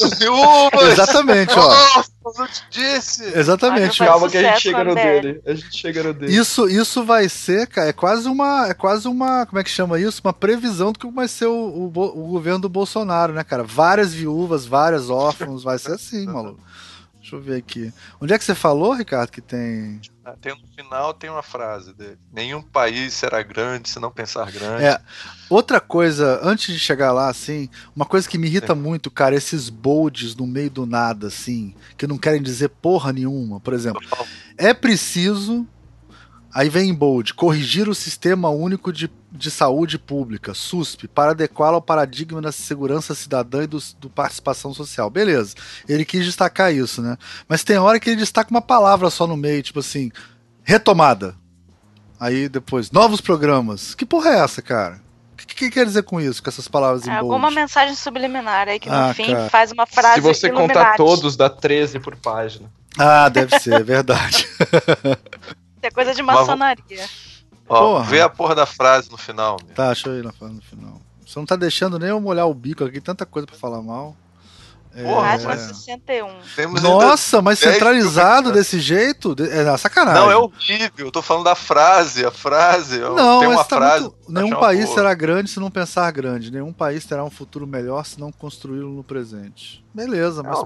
[0.19, 0.93] viúvas.
[0.93, 2.03] Exatamente, ó.
[2.25, 3.23] Eu te disse.
[3.37, 3.97] Exatamente.
[3.99, 5.41] Calma que a gente chega no dele.
[5.45, 6.35] A gente chega no dele.
[6.35, 8.67] Isso, isso vai ser, cara, é quase uma.
[8.67, 9.45] É quase uma.
[9.45, 10.21] Como é que chama isso?
[10.23, 13.63] Uma previsão do que vai ser o, o, o governo do Bolsonaro, né, cara?
[13.63, 16.59] Várias viúvas, várias órfãos, vai ser assim, maluco.
[17.19, 17.93] Deixa eu ver aqui.
[18.19, 19.99] Onde é que você falou, Ricardo, que tem.
[20.25, 22.17] Ah, tem no final tem uma frase dele.
[22.31, 24.85] Nenhum país será grande se não pensar grande.
[24.85, 24.99] É.
[25.49, 29.69] Outra coisa, antes de chegar lá, assim, uma coisa que me irrita muito, cara, esses
[29.69, 33.59] bolds no meio do nada, assim, que não querem dizer porra nenhuma.
[33.59, 34.01] Por exemplo,
[34.57, 35.67] é preciso
[36.53, 41.75] Aí vem em bold, corrigir o Sistema Único de, de Saúde Pública, SUSP, para adequá-lo
[41.75, 45.09] ao paradigma da segurança cidadã e do, do, participação social.
[45.09, 45.55] Beleza,
[45.89, 47.17] ele quis destacar isso, né?
[47.47, 50.11] Mas tem hora que ele destaca uma palavra só no meio, tipo assim,
[50.63, 51.35] retomada.
[52.19, 53.95] Aí depois, novos programas.
[53.95, 55.01] Que porra é essa, cara?
[55.33, 58.69] O que, que, quer dizer com isso, com essas palavras em é, Alguma mensagem subliminar
[58.69, 59.49] aí que no ah, fim cara.
[59.49, 60.15] faz uma frase.
[60.15, 62.71] Se você contar todos, dá 13 por página.
[62.97, 64.47] Ah, deve ser, é verdade.
[65.81, 67.03] é coisa de maçonaria.
[67.67, 69.57] Ó, vê a porra da frase no final.
[69.65, 69.75] Meu.
[69.75, 71.01] Tá, deixa eu ir na frase no final.
[71.25, 74.15] Você não tá deixando nem eu molhar o bico aqui, tanta coisa pra falar mal.
[75.01, 75.57] Porra, é...
[75.57, 76.27] 61.
[76.55, 79.35] Temos Nossa, mas centralizado desse jeito?
[79.39, 80.21] É sacanagem.
[80.21, 81.07] Não, é horrível.
[81.07, 82.99] Eu tô falando da frase, a frase.
[82.99, 84.03] Não, tem uma tá frase.
[84.03, 84.31] Muito...
[84.31, 84.95] Nenhum país boa.
[84.95, 86.51] será grande se não pensar grande.
[86.51, 89.83] Nenhum país terá um futuro melhor se não construí-lo no presente.
[89.91, 90.63] Beleza, mas.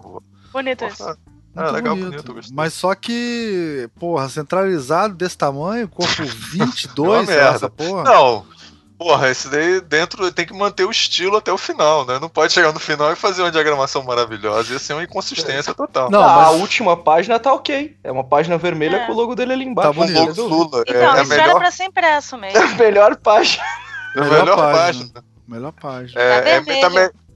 [0.52, 1.18] Bonito isso.
[1.58, 2.24] Ah, legal, bonito.
[2.24, 8.04] bonito Mas só que, porra, centralizado desse tamanho, corpo 22, é essa porra.
[8.04, 8.46] Não,
[8.98, 12.20] porra, esse daí dentro tem que manter o estilo até o final, né?
[12.20, 14.74] Não pode chegar no final e fazer uma diagramação maravilhosa.
[14.74, 16.10] Ia ser uma inconsistência total.
[16.10, 16.48] Não, mas...
[16.48, 17.96] a última página tá ok.
[18.04, 19.06] É uma página vermelha é.
[19.06, 19.94] com o logo dele ali embaixo.
[19.94, 20.18] Tá bonito.
[20.18, 20.84] O logo do Lula.
[20.88, 21.50] Então, é, é isso melhor...
[21.50, 22.58] era pra ser impresso mesmo.
[22.58, 23.64] É a melhor página.
[24.16, 25.06] É a melhor, melhor página.
[25.06, 25.24] página.
[25.48, 26.22] Melhor página.
[26.22, 27.27] É, tá, é, tá, me...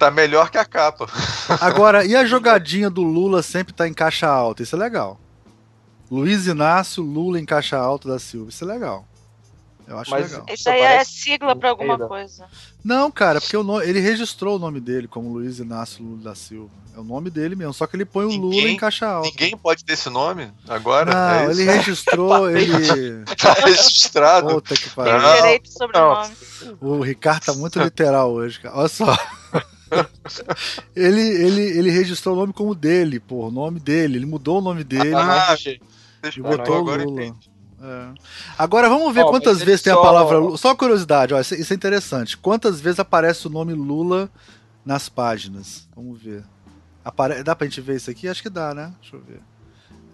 [0.00, 1.06] tá melhor que a capa.
[1.60, 4.62] Agora, e a jogadinha do Lula sempre tá em caixa alta?
[4.62, 5.20] Isso é legal.
[6.10, 8.48] Luiz Inácio, Lula em caixa alta da Silva.
[8.48, 9.06] Isso é legal.
[9.86, 10.46] Eu acho Mas legal.
[10.48, 12.46] Isso aí é sigla para alguma coisa.
[12.82, 16.70] Não, cara, porque o ele registrou o nome dele como Luiz Inácio Lula da Silva.
[16.96, 19.28] É o nome dele mesmo, só que ele põe o ninguém, Lula em caixa alta.
[19.28, 21.12] Ninguém pode ter esse nome agora?
[21.12, 23.24] Não, é ele registrou, ele.
[23.36, 24.48] tá registrado.
[24.48, 25.20] Puta que pariu.
[25.20, 26.34] Tem direito sobre o nome.
[26.80, 28.76] O Ricardo tá muito literal hoje, cara.
[28.76, 29.16] Olha só.
[30.94, 34.16] ele, ele, ele registrou o nome como dele, pô, o nome dele.
[34.16, 35.14] Ele mudou o nome dele.
[35.14, 35.56] Ah,
[36.36, 37.36] e botou o Lula.
[37.82, 38.12] É.
[38.58, 39.98] Agora vamos ver oh, quantas vezes tem só...
[39.98, 40.56] a palavra Lula.
[40.56, 42.36] Só curiosidade, ó, isso é interessante.
[42.36, 44.30] Quantas vezes aparece o nome Lula
[44.84, 45.88] nas páginas?
[45.96, 46.44] Vamos ver.
[47.04, 47.42] Apare...
[47.42, 48.28] Dá pra gente ver isso aqui?
[48.28, 48.92] Acho que dá, né?
[49.00, 49.40] Deixa eu ver.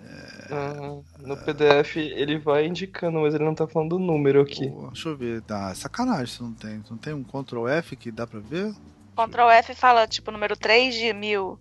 [0.08, 0.54] É...
[0.54, 4.70] Ah, no PDF ele vai indicando, mas ele não tá falando do número aqui.
[4.70, 5.40] Pô, deixa eu ver.
[5.40, 6.82] Dá sacanagem se não tem.
[6.88, 8.72] Não tem um Ctrl F que dá pra ver?
[9.16, 11.58] Ctrl F fala, tipo, número 3 de mil.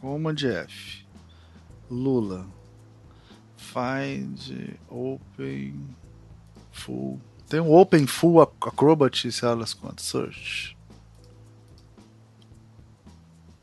[0.00, 1.04] Command F.
[1.90, 2.46] Lula.
[3.56, 4.38] Find
[4.90, 5.96] Open
[6.70, 7.18] Full.
[7.48, 10.04] Tem um Open Full Acrobat, sei lá das quantas.
[10.04, 10.76] Search.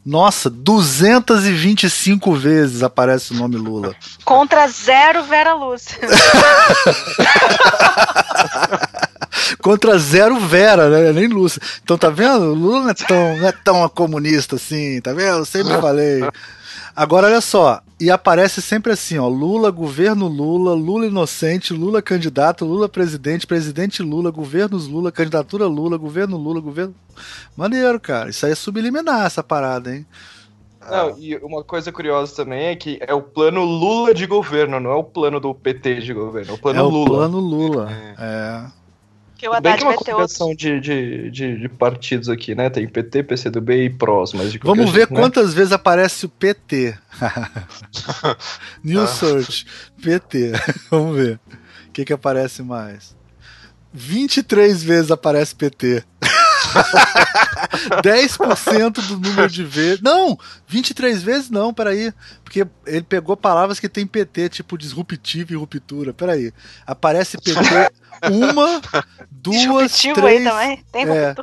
[0.03, 3.95] Nossa, 225 vezes aparece o nome Lula.
[4.25, 5.99] Contra zero Vera Lúcia.
[9.61, 11.13] Contra zero Vera, né?
[11.13, 11.61] Nem Lúcia.
[11.83, 12.53] Então tá vendo?
[12.53, 15.39] Lula não é tão, não é tão comunista assim, tá vendo?
[15.39, 16.21] Eu sempre falei.
[16.95, 22.65] Agora olha só, e aparece sempre assim, ó, Lula, governo Lula, Lula inocente, Lula candidato,
[22.65, 26.93] Lula presidente, presidente Lula, governos Lula, candidatura Lula, governo Lula, governo.
[27.55, 28.29] Maneiro, cara.
[28.29, 30.05] Isso aí é subliminar essa parada, hein?
[30.89, 34.91] Não, e uma coisa curiosa também é que é o plano Lula de governo, não
[34.91, 36.97] é o plano do PT de governo, é o plano é Lula.
[36.97, 38.15] É o plano Lula, é.
[38.19, 38.80] é.
[39.41, 42.69] Que o Haddad Bem que é uma combinação de, de, de, de, partidos aqui, né?
[42.69, 45.19] Tem PT, PCdoB e PROS, mas Vamos ver jeito, né?
[45.19, 45.55] quantas né?
[45.55, 46.95] vezes aparece o PT.
[48.85, 49.07] New ah.
[49.07, 49.65] Search,
[49.99, 50.51] PT.
[50.91, 51.39] Vamos ver.
[51.87, 53.17] O que, que aparece mais?
[53.91, 56.03] 23 vezes aparece PT.
[58.03, 60.01] 10% do número de vezes.
[60.01, 62.13] Não, 23 vezes não, peraí.
[62.43, 66.13] Porque ele pegou palavras que tem PT, tipo disruptivo e ruptura.
[66.13, 66.53] Peraí.
[66.85, 67.59] Aparece PT
[68.31, 68.81] uma,
[69.29, 70.17] duas, três.
[70.17, 70.85] aí também.
[70.91, 71.35] Tem é,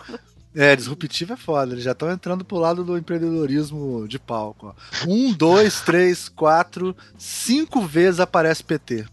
[0.55, 1.73] é, disruptivo é foda.
[1.73, 4.75] Eles já estão entrando pro lado do empreendedorismo de palco.
[4.75, 5.09] Ó.
[5.09, 9.07] Um, dois, três, quatro, cinco vezes aparece PT.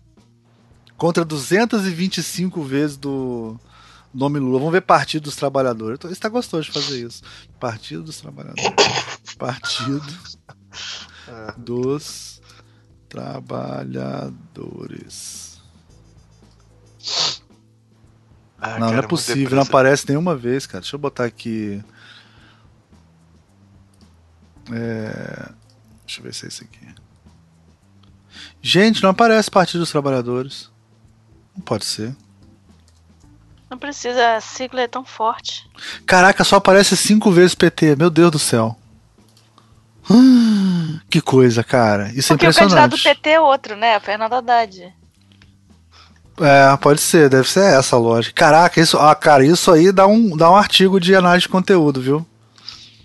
[0.97, 3.59] Contra 225 vezes do
[4.15, 4.59] nome Lula.
[4.59, 5.99] Vamos ver Partido dos Trabalhadores.
[6.01, 7.21] Você está gostoso de fazer isso.
[7.59, 8.63] Partido dos Trabalhadores.
[9.37, 10.01] Partido
[11.57, 12.41] dos
[13.09, 15.59] Trabalhadores.
[18.57, 20.81] Ah, não, cara, não é possível, não aparece nenhuma vez, cara.
[20.81, 21.83] Deixa eu botar aqui.
[24.71, 25.51] É...
[26.05, 26.87] Deixa eu ver se é isso aqui.
[28.61, 30.71] Gente, não aparece Partido dos Trabalhadores.
[31.55, 32.15] Não pode ser.
[33.69, 35.67] Não precisa, a sigla é tão forte.
[36.05, 38.77] Caraca, só aparece cinco vezes PT, meu Deus do céu.
[40.09, 42.11] Hum, que coisa, cara.
[42.13, 42.51] Isso é Porque é impressionante.
[42.51, 43.99] Porque o candidato do PT é outro, né?
[43.99, 44.93] Fernando Haddad.
[46.39, 48.33] É, pode ser, deve ser essa a lógica.
[48.35, 52.01] Caraca, isso, ah, cara, isso aí dá um, dá um artigo de análise de conteúdo,
[52.01, 52.25] viu?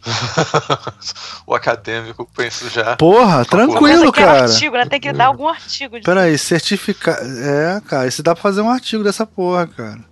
[1.47, 2.97] o acadêmico pensa já.
[2.97, 4.45] Porra, tranquilo, cara.
[4.45, 4.87] Artigo, né?
[4.87, 5.99] Tem que dar algum artigo.
[5.99, 6.05] De...
[6.05, 7.19] Peraí, certificar.
[7.23, 10.10] É, cara, isso dá pra fazer um artigo dessa porra, cara.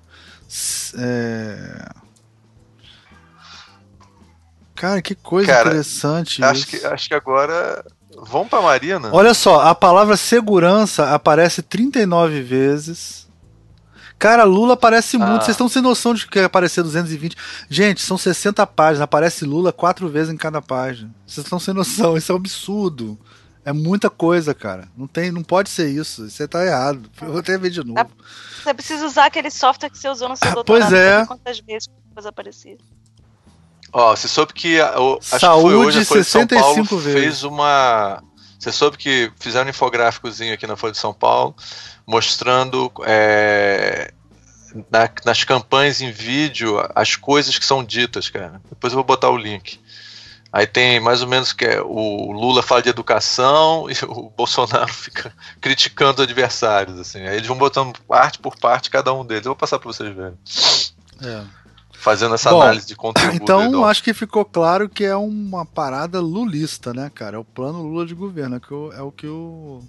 [0.97, 1.89] É...
[4.75, 6.43] Cara, que coisa cara, interessante.
[6.43, 6.71] Acho isso.
[6.71, 7.85] que, acho que agora.
[8.23, 9.11] Vamos pra Marina?
[9.13, 13.29] Olha só, a palavra segurança aparece 39 vezes.
[14.19, 15.21] Cara, Lula aparece ah.
[15.21, 15.45] muito.
[15.45, 17.37] Vocês estão sem noção de que aparecer 220.
[17.69, 19.03] Gente, são 60 páginas.
[19.03, 21.11] Aparece Lula quatro vezes em cada página.
[21.27, 22.17] Vocês estão sem noção.
[22.17, 23.19] Isso é um absurdo.
[23.69, 24.89] É muita coisa, cara.
[24.97, 26.31] Não tem, não pode ser isso.
[26.31, 27.11] Você tá errado.
[27.21, 28.11] Eu vou até ver de novo.
[28.65, 30.89] Você precisa usar aquele software que você usou no seu ah, doutorado.
[30.89, 31.27] Pois é.
[31.27, 32.79] Quantas vezes coisa aparecia.
[33.93, 36.85] Ó, você soube que o, acho Saúde, que foi hoje a Folha de São Paulo
[36.85, 37.13] vezes.
[37.13, 38.23] fez uma.
[38.59, 41.55] Você soube que fizeram um infográficozinho aqui na Folha de São Paulo
[42.07, 44.15] mostrando é,
[44.91, 48.63] na, nas campanhas em vídeo as coisas que são ditas, cara.
[48.71, 49.79] Depois eu vou botar o link.
[50.53, 54.93] Aí tem mais ou menos que é, o Lula fala de educação e o Bolsonaro
[54.93, 57.21] fica criticando adversários, assim.
[57.21, 59.45] Aí eles vão botando parte por parte cada um deles.
[59.45, 60.39] Eu vou passar para vocês verem.
[61.23, 61.43] É.
[61.93, 63.35] Fazendo essa Bom, análise de conteúdo.
[63.35, 67.37] Então acho que ficou claro que é uma parada lulista, né, cara?
[67.37, 69.83] É o plano Lula de governo, é, o, é o que o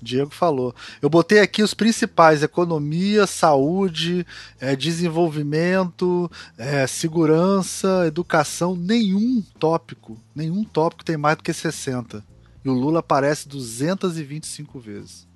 [0.00, 0.74] Diego falou.
[1.00, 4.26] Eu botei aqui os principais: economia, saúde,
[4.60, 8.76] é, desenvolvimento, é, segurança, educação.
[8.76, 12.24] Nenhum tópico, nenhum tópico tem mais do que 60.
[12.64, 15.26] E o Lula aparece 225 vezes.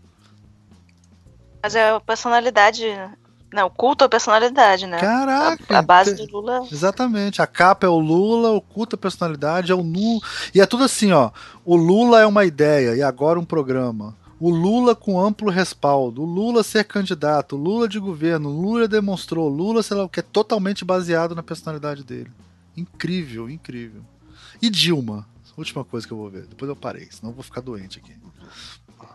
[1.63, 2.85] Mas é a personalidade
[3.53, 4.99] Não, culto à personalidade, né?
[4.99, 5.77] Caraca!
[5.77, 6.67] A, a base do Lula.
[6.71, 7.43] Exatamente.
[7.43, 10.21] A capa é o Lula, o culto à personalidade é o Nu.
[10.55, 11.31] E é tudo assim, ó.
[11.65, 14.17] O Lula é uma ideia e agora um programa.
[14.41, 18.89] O Lula com amplo respaldo, o Lula ser candidato, o Lula de governo, o Lula
[18.89, 22.31] demonstrou, o Lula, sei lá o que, é totalmente baseado na personalidade dele.
[22.75, 24.01] Incrível, incrível.
[24.63, 25.29] E Dilma,
[25.59, 28.15] última coisa que eu vou ver, depois eu parei, senão eu vou ficar doente aqui.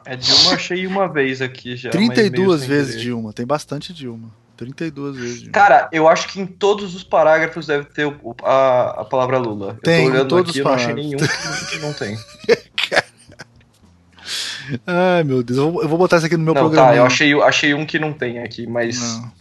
[0.06, 1.90] É, Dilma eu achei uma vez aqui já.
[1.90, 4.32] 32 vezes Dilma, tem bastante Dilma.
[4.56, 5.38] 32 vezes.
[5.40, 5.52] Dilma.
[5.52, 9.78] Cara, eu acho que em todos os parágrafos deve ter o, a, a palavra Lula.
[9.82, 12.18] Tem, eu tô olhando todos aqui, os eu não achei nenhum que não tem.
[14.86, 16.90] Ai, meu Deus, eu vou, eu vou botar isso aqui no meu não, programa.
[16.90, 19.00] Tá, eu achei, achei um que não tem aqui, mas.
[19.02, 19.32] Não.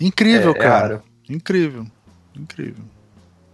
[0.00, 1.02] Incrível, é, é cara.
[1.28, 1.86] É Incrível.
[2.36, 2.84] Incrível.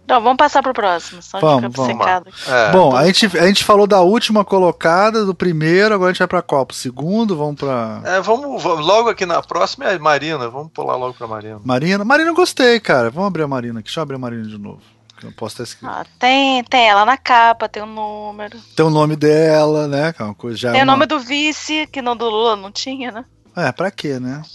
[0.09, 1.21] Não, vamos passar pro próximo.
[1.21, 2.47] Só vamos, vamos.
[2.47, 6.19] É, Bom, a gente, a gente falou da última colocada, do primeiro, agora a gente
[6.19, 6.65] vai pra qual?
[6.65, 7.37] Pro segundo?
[7.37, 8.01] Vamos pra.
[8.03, 10.49] É, vamos, vamos logo aqui na próxima é a Marina.
[10.49, 11.61] Vamos pular logo pra Marina.
[11.63, 12.03] Marina?
[12.03, 13.11] Marina eu gostei, cara.
[13.11, 13.85] Vamos abrir a Marina aqui.
[13.87, 14.81] Deixa eu abrir a Marina de novo.
[15.23, 15.89] Eu posso estar escrito.
[15.89, 18.57] Ah, tem, tem ela na capa, tem o um número.
[18.75, 20.13] Tem o nome dela, né?
[20.13, 20.71] Que é uma coisa já.
[20.71, 23.25] Tem é o nome do vice, que não do Lula não tinha, né?
[23.55, 24.41] É, pra quê, né?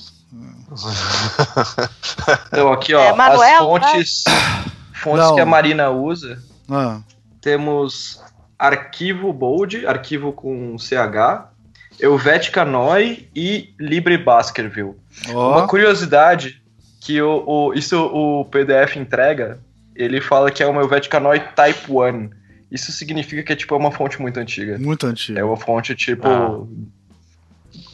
[2.49, 4.25] Então, aqui, ó, é, Manuel, as fontes,
[4.93, 6.43] fontes que a Marina usa.
[6.69, 7.01] Ah.
[7.41, 8.21] Temos
[8.59, 11.49] arquivo bold, arquivo com CH,
[12.01, 14.95] Helvetica Noi e Libre Baskerville.
[15.29, 15.51] Oh.
[15.51, 16.63] Uma curiosidade
[17.01, 19.61] que o, o, isso o PDF entrega
[19.95, 22.31] ele fala que é uma Helvetica Noi Type 1.
[22.71, 24.79] Isso significa que é tipo é uma fonte muito antiga.
[24.79, 25.41] Muito antiga.
[25.41, 26.67] É uma fonte tipo ah.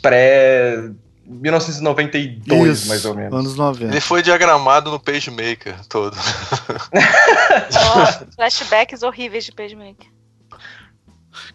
[0.01, 0.91] pré
[1.31, 3.39] 1992, Isso, mais ou menos.
[3.39, 3.93] Anos 90.
[3.93, 6.17] Ele foi diagramado no PageMaker todo.
[6.93, 10.09] oh, flashbacks horríveis de PageMaker.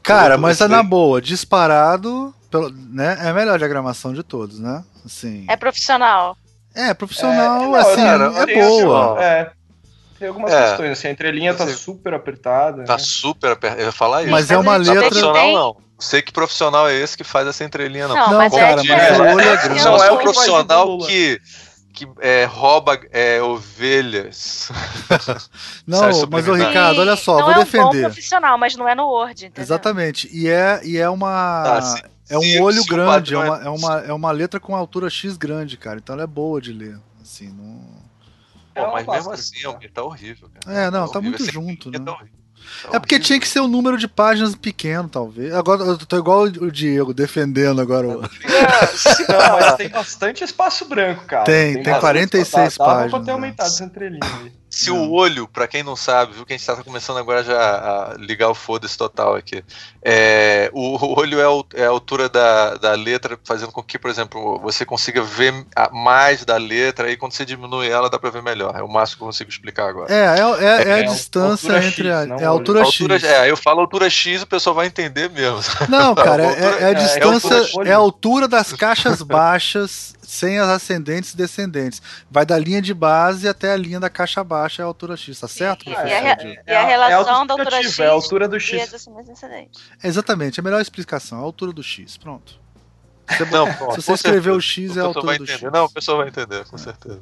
[0.01, 3.17] Cara, mas é na boa, disparado, pelo, né?
[3.21, 4.83] É a melhor diagramação de todos, né?
[5.03, 5.45] Assim.
[5.49, 6.37] É profissional.
[6.73, 9.23] É, profissional, é, não, assim, cara, é boa.
[9.23, 9.51] É.
[10.18, 12.84] Tem algumas é, questões, assim, a entrelinha tá super apertada.
[12.86, 12.99] Tá né?
[12.99, 14.32] super apertada, eu ia falar isso.
[14.32, 15.01] Mas é uma letra...
[15.01, 15.86] Profissional não.
[15.97, 18.16] Sei que profissional é esse que faz essa entrelinha, não.
[18.16, 19.84] Não, não mas cara, é, mas é, o olho é grande.
[19.84, 21.41] Não é o profissional que
[21.95, 24.70] que é, rouba é, ovelhas.
[25.88, 27.86] não, mas o Ricardo, olha só, não vou é defender.
[27.86, 29.63] Um bom profissional, mas não é no Word, entendeu?
[29.63, 30.30] Exatamente.
[30.32, 31.78] E é, e é uma.
[31.78, 34.59] Ah, sim, é um sim, olho sim, grande, é uma, é, uma, é uma letra
[34.59, 35.97] com altura X grande, cara.
[35.97, 36.99] Então ela é boa de ler.
[37.22, 37.94] Assim, não.
[38.76, 40.78] Pô, é mas mesmo assim, é tá horrível, cara.
[40.78, 41.97] É, não, tá, tá muito junto, né?
[41.97, 42.45] Tá horrível.
[42.84, 45.53] Tá é porque tinha que ser um número de páginas pequeno, talvez.
[45.53, 48.07] Agora eu tô igual o Diego, defendendo agora.
[48.07, 48.23] O...
[48.23, 48.28] É,
[49.32, 51.45] não, mas tem bastante espaço branco, cara.
[51.45, 53.11] Tem, tem, tem 46 dá, páginas.
[53.11, 54.51] Dá pra ter aumentado essa entrelinha aí.
[54.76, 55.07] Se não.
[55.07, 58.15] o olho, para quem não sabe, viu que a gente tá começando agora já a
[58.17, 59.63] ligar o foda-se total aqui.
[60.03, 63.97] É, o, o olho é, o, é, a altura da, da letra, fazendo com que,
[63.97, 68.30] por exemplo, você consiga ver mais da letra, e quando você diminui ela, dá para
[68.30, 68.76] ver melhor.
[68.76, 70.13] É o máximo que eu consigo explicar agora.
[70.13, 73.30] É, é, é, é a é distância entre X, a, é a altura, altura X.
[73.30, 75.63] É, eu falo altura X o pessoal vai entender mesmo.
[75.88, 81.34] Não, cara, é, é, a distância, é a altura das caixas baixas sem as ascendentes
[81.34, 82.01] e descendentes.
[82.30, 85.39] Vai da linha de base até a linha da caixa baixa, é a altura X,
[85.39, 85.88] tá certo?
[85.88, 88.59] E, e, a, e a, é relação é da altura X é a altura do
[88.59, 89.07] X.
[90.03, 92.65] É exatamente, a melhor explicação, a altura do X, pronto.
[93.28, 95.61] Você, não, se você escrever o X, é a altura do X.
[95.61, 97.21] Não, o pessoal vai entender, com certeza.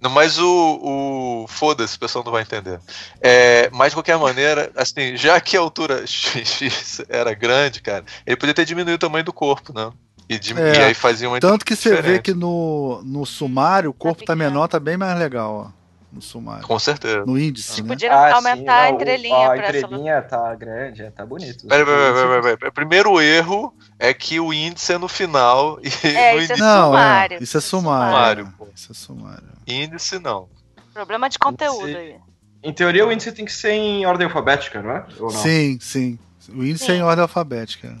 [0.00, 1.42] Não, mas o.
[1.44, 2.80] o Foda-se, o pessoal não vai entender.
[3.20, 8.36] É, mas, de qualquer maneira, assim, já que a altura X era grande, cara, ele
[8.36, 9.90] podia ter diminuído o tamanho do corpo, né?
[10.30, 13.90] E, de, é, e aí fazia uma Tanto que você vê que no, no sumário
[13.90, 15.80] o corpo tá, tá menor, tá bem mais legal, ó.
[16.12, 16.64] No sumário.
[16.64, 17.24] Com certeza.
[17.24, 17.82] No índice.
[17.82, 17.88] Né?
[17.88, 19.50] Podia ah, aumentar sim, a entrelinha.
[19.50, 21.66] A entrelinha tá grande, é, tá bonito.
[21.66, 22.72] Pera, pera, pera, pera, pera.
[22.72, 26.62] Primeiro erro é que o índice é no final e é, no isso índice.
[26.62, 27.36] É sumário.
[27.36, 28.10] É, isso é sumário.
[28.10, 28.68] sumário pô.
[28.74, 29.48] Isso é sumário.
[29.66, 30.48] Índice não.
[30.94, 32.16] Problema de conteúdo índice, aí.
[32.62, 35.06] Em teoria, o índice tem que ser em ordem alfabética, não é?
[35.18, 35.40] Ou não?
[35.40, 36.18] Sim, sim.
[36.48, 36.92] O índice sim.
[36.92, 38.00] é em ordem alfabética.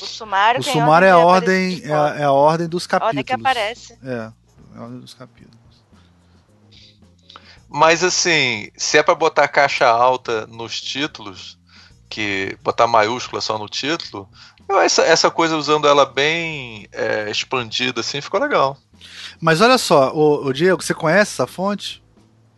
[0.00, 3.06] O sumário, o sumário é, a ordem, é, a, é a ordem dos capítulos.
[3.06, 3.98] A ordem que aparece.
[4.04, 4.12] É,
[4.74, 5.56] é a ordem dos capítulos.
[7.68, 11.58] Mas assim, se é para botar caixa alta nos títulos,
[12.08, 14.28] que botar maiúscula só no título,
[14.68, 18.76] essa, essa coisa usando ela bem é, expandida assim ficou legal.
[19.40, 22.02] Mas olha só, o, o Diego, você conhece essa fonte?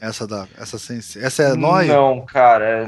[0.01, 0.77] Essa da essa
[1.19, 1.93] essa é Noia?
[1.95, 2.87] Não, cara,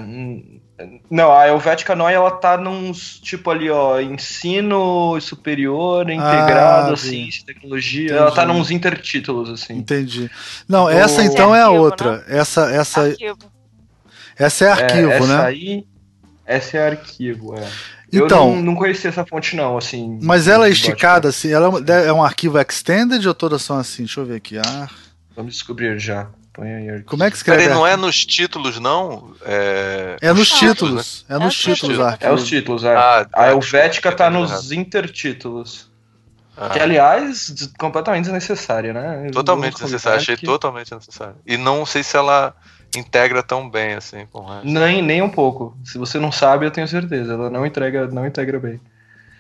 [1.11, 7.45] não, a Helvética Noi, ela tá nos, tipo ali, ó, ensino superior, integrado, ah, ciência,
[7.45, 8.19] tecnologia, Entendi.
[8.19, 9.75] ela tá nos intertítulos, assim.
[9.75, 10.31] Entendi.
[10.69, 12.17] Não, essa então é, arquivo, a outra.
[12.19, 12.25] Né?
[12.29, 13.01] Essa, essa...
[13.03, 13.39] Arquivo.
[14.37, 15.45] Essa é arquivo, é, essa né?
[15.45, 15.87] Aí,
[16.47, 17.69] essa é arquivo, é.
[18.13, 20.19] Então, eu não, não conhecia essa fonte, não, assim.
[20.23, 21.71] Mas ela é esticada, assim, ela
[22.05, 24.03] é um arquivo extended ou todas são assim?
[24.05, 24.59] Deixa eu ver aqui.
[24.59, 24.89] Ah.
[25.37, 26.29] Vamos descobrir já.
[26.61, 27.03] Põe aí.
[27.05, 27.63] Como é que escreve?
[27.63, 29.33] Peraí, não é nos títulos, não?
[29.47, 31.25] É, é nos títulos.
[31.27, 31.37] Né?
[31.37, 32.17] É nos é títulos, títulos.
[32.21, 32.95] É os títulos, é.
[32.95, 35.91] Ah, tá, a Helvética tá nos intertítulos.
[36.55, 36.69] Ah.
[36.69, 39.31] Que, aliás, completamente desnecessária, né?
[39.33, 40.45] Totalmente desnecessária, achei que...
[40.45, 41.37] totalmente necessário.
[41.47, 42.55] E não sei se ela
[42.95, 44.67] integra tão bem assim com o resto.
[44.67, 45.75] Nem, nem um pouco.
[45.83, 47.33] Se você não sabe, eu tenho certeza.
[47.33, 48.79] Ela não integra, não integra bem.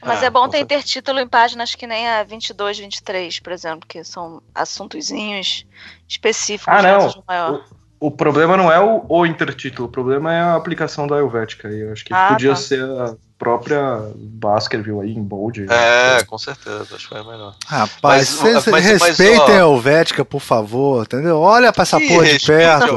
[0.03, 3.87] Mas ah, é bom ter intertítulo em páginas que nem a 22, 23, por exemplo,
[3.87, 5.67] que são assuntozinhos
[6.09, 6.73] específicos.
[6.75, 7.63] Ah, não.
[8.01, 11.69] O, o, problema não é o, o, intertítulo, o problema é a aplicação da Helvética.
[11.69, 12.57] Eu acho que ah, podia tá.
[12.57, 15.67] ser a própria Baskerville aí em bold.
[15.71, 17.55] É, com certeza, acho que foi melhor.
[17.67, 21.39] Rapaz, vocês respeitem a Helvética, por favor, entendeu?
[21.39, 22.97] Olha pra essa porra de perto.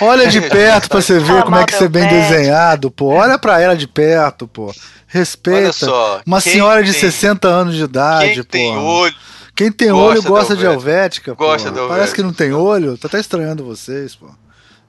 [0.00, 3.06] Olha de perto pra você ver como é que você é bem desenhado, pô.
[3.06, 4.72] Olha pra ela de perto, pô.
[5.14, 5.72] Respeita.
[5.72, 8.50] Só, uma senhora de tem, 60 anos de idade, quem pô.
[8.50, 9.14] Tem olho.
[9.54, 11.86] Quem tem gosta olho gosta de Helvética, gosta pô.
[11.86, 14.28] Parece que não tem olho, tá até estranhando vocês, pô.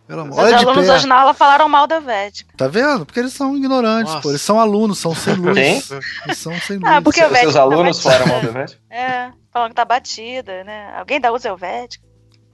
[0.08, 0.44] Pelo amor.
[0.44, 2.52] Os alunos hoje na aula falaram mal da Helvética.
[2.58, 3.06] Tá vendo?
[3.06, 4.24] Porque eles são ignorantes, Nossa.
[4.24, 4.32] pô.
[4.32, 5.54] Eles são alunos, são sem luz.
[5.54, 6.00] Quem?
[6.26, 6.98] Eles são sem ah, luz.
[6.98, 8.82] Ah, porque Os seus alunos tá falaram mal da Helvética?
[8.90, 10.92] É, falando que tá batida, né?
[10.98, 12.04] Alguém da usa Helvética?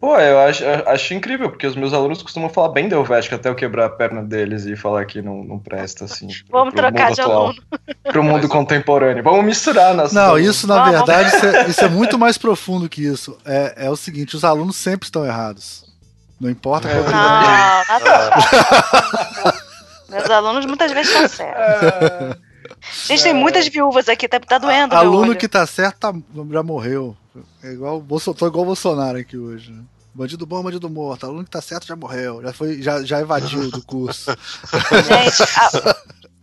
[0.02, 3.47] Pô, eu acho, acho incrível, porque os meus alunos costumam falar bem da Helvética até
[3.47, 6.28] eu quebrar a perna deles e falar que não, não presta, assim.
[6.49, 7.64] Vamos pro trocar de atual, aluno.
[8.06, 9.24] Pro mundo contemporâneo.
[9.24, 10.12] Vamos misturar nas.
[10.12, 13.38] Não, isso na verdade isso é, isso é, muito mais profundo que isso.
[13.45, 15.86] É, é o seguinte: os alunos sempre estão errados.
[16.39, 16.93] Não importa é.
[16.93, 18.32] qual Não, nada.
[20.10, 21.62] Meus alunos muitas vezes estão certos.
[21.62, 22.51] É.
[23.07, 24.95] Gente, tem muitas viúvas aqui, tá, tá doendo.
[24.95, 26.13] Aluno que tá certo tá,
[26.51, 27.15] já morreu.
[27.63, 28.03] É igual,
[28.38, 29.72] tô igual o Bolsonaro aqui hoje.
[29.72, 29.84] Né?
[30.13, 31.26] Bandido bom, bandido morto.
[31.26, 32.41] Aluno que tá certo já morreu.
[32.41, 34.32] Já, foi, já, já evadiu do curso.
[35.07, 35.43] Gente,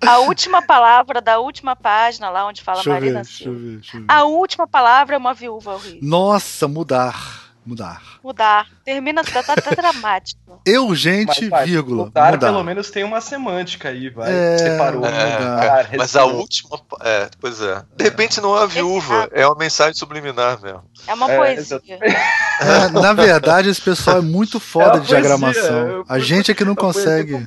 [0.01, 4.05] a, a, última palavra da última página, lá onde fala deixa Marina ver, deixa ver.
[4.09, 6.01] A última palavra é uma viúva horrível.
[6.03, 7.47] Nossa, mudar.
[7.69, 8.03] Mudar.
[8.25, 8.66] Mudar.
[8.83, 10.41] Termina, tá, tá, tá dramático.
[10.66, 12.07] Urgente, mas, vírgula.
[12.07, 14.33] Mudar, mudar, pelo menos tem uma semântica aí, vai.
[14.33, 15.05] É, Separou.
[15.05, 16.81] É, mudar, mas a última.
[17.03, 17.83] É, pois é.
[17.95, 20.83] De repente não é a viúva, é uma mensagem subliminar mesmo.
[21.07, 21.81] É uma é, poesia.
[22.61, 26.05] É, na verdade, esse pessoal é muito foda é de poesia, diagramação.
[26.09, 27.47] A gente é que não consegue.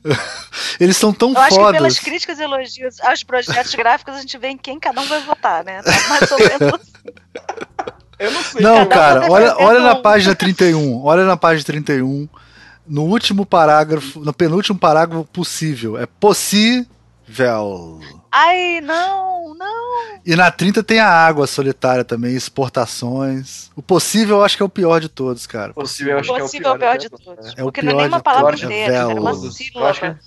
[0.80, 1.52] Eles são tão fodas.
[1.52, 5.02] Acho que pelas críticas e elogios aos projetos gráficos, a gente vê em quem cada
[5.02, 5.82] um vai votar, né?
[5.82, 6.92] Tá mais ou menos.
[8.18, 8.62] Eu não sei.
[8.62, 11.04] Não, cara, olha, olha na página 31.
[11.04, 12.28] Olha na página 31.
[12.86, 15.98] No último parágrafo, no penúltimo parágrafo possível.
[15.98, 16.86] É possível.
[18.30, 20.20] Ai, não, não.
[20.24, 23.70] E na 30 tem a água solitária também, exportações.
[23.76, 25.72] O possível eu acho que é o pior de todos, cara.
[25.74, 27.52] Possível eu acho possível que é o pior, é o pior de todos.
[27.56, 30.18] É porque não é nem uma palavra inteira, é uma sílaba.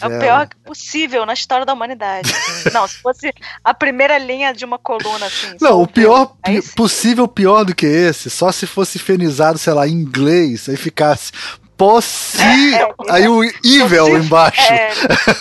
[0.00, 2.32] É o pior possível na história da humanidade.
[2.72, 3.32] não, se fosse
[3.64, 5.56] a primeira linha de uma coluna, assim.
[5.60, 9.88] Não, o pior pi possível pior do que esse, só se fosse fenizado, sei lá,
[9.88, 11.32] em inglês, aí ficasse
[11.78, 12.42] possi.
[12.42, 14.72] É, é, aí o evil embaixo.
[14.72, 14.90] É.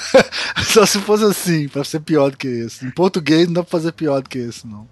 [0.64, 2.86] Só se fosse assim, pra ser pior do que esse.
[2.86, 4.88] Em português não dá pra fazer pior do que esse, não.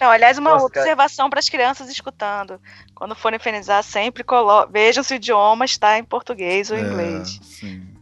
[0.00, 2.60] Não, aliás, uma Nossa, observação para as crianças escutando.
[2.94, 4.24] Quando forem infernizar, sempre
[4.70, 7.22] vejam se o idioma está em português ou em é,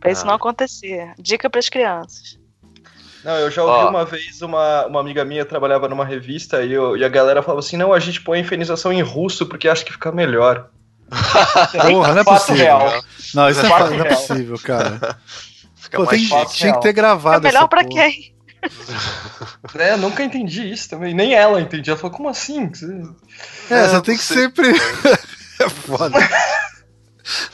[0.05, 0.27] Para isso ah.
[0.27, 1.15] não acontecer.
[1.19, 2.39] Dica para as crianças.
[3.25, 3.89] Não, eu já ouvi oh.
[3.89, 7.61] uma vez uma, uma amiga minha trabalhava numa revista e, eu, e a galera falava
[7.61, 10.69] assim: não, a gente põe a infinização em russo porque acha que fica melhor.
[11.89, 12.57] Porra, não é possível.
[12.57, 13.03] Real.
[13.35, 15.19] Não, isso é, não é possível, cara.
[15.91, 17.47] Pô, tem, tinha que ter gravado.
[17.47, 18.35] É melhor para quem?
[19.77, 21.13] É, eu nunca entendi isso também.
[21.13, 21.93] Nem ela entendia.
[21.93, 22.73] Ela falou, como assim?
[23.71, 24.71] É, é você tem que sempre.
[25.61, 26.19] é foda.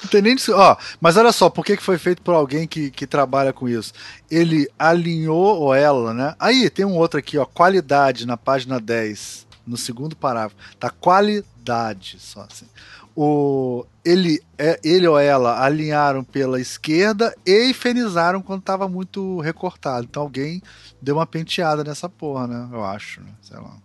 [0.03, 0.37] Não tem nem.
[0.51, 3.69] Ó, mas olha só, por que, que foi feito por alguém que, que trabalha com
[3.69, 3.93] isso?
[4.31, 6.35] Ele alinhou, ou ela, né?
[6.39, 7.45] Aí, tem um outro aqui, ó.
[7.45, 10.57] Qualidade na página 10, no segundo parágrafo.
[10.79, 12.67] Tá qualidade, só assim
[13.23, 20.07] o, ele, é, ele ou ela alinharam pela esquerda e infenizaram quando estava muito recortado.
[20.09, 20.63] Então alguém
[21.03, 22.69] deu uma penteada nessa porra, né?
[22.73, 23.31] Eu acho, né?
[23.43, 23.77] Sei lá.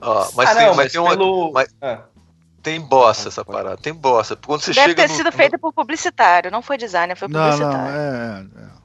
[0.00, 1.50] Ah, mas, ah, tem, não, mas, mas tem pelo...
[1.50, 1.52] uma.
[1.52, 1.74] Mas...
[1.80, 1.98] É.
[2.64, 4.34] Tem bosta essa parada, tem bosta.
[4.34, 5.16] Quando você Deve chega ter no...
[5.16, 7.76] sido feita por publicitário, não foi designer, foi publicitário.
[7.76, 8.80] Não, não, é, é.
[8.80, 8.84] é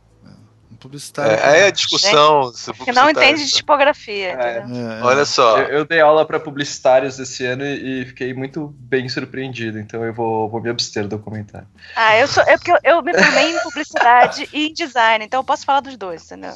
[0.78, 1.32] publicitário.
[1.32, 2.52] É, aí a discussão.
[2.84, 4.32] que não entende de tipografia.
[4.32, 5.60] É, é, olha só.
[5.60, 10.04] Eu, eu dei aula para publicitários esse ano e, e, fiquei muito bem surpreendido, então
[10.04, 11.68] eu vou, vou me abster do comentário.
[11.96, 12.44] Ah, eu sou.
[12.44, 15.80] É porque eu, eu me formei em publicidade e em design, então eu posso falar
[15.80, 16.54] dos dois, entendeu?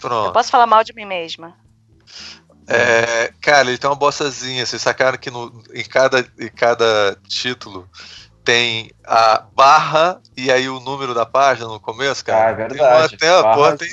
[0.00, 0.26] Pronto.
[0.26, 1.54] Eu posso falar mal de mim mesma.
[2.68, 4.66] É, cara, ele tem uma bostazinha.
[4.66, 7.88] Vocês sacaram que no, em, cada, em cada título
[8.46, 12.46] tem a barra e aí o número da página no começo, cara.
[12.46, 13.16] Ah, é verdade.
[13.16, 13.90] Tem uma, tem...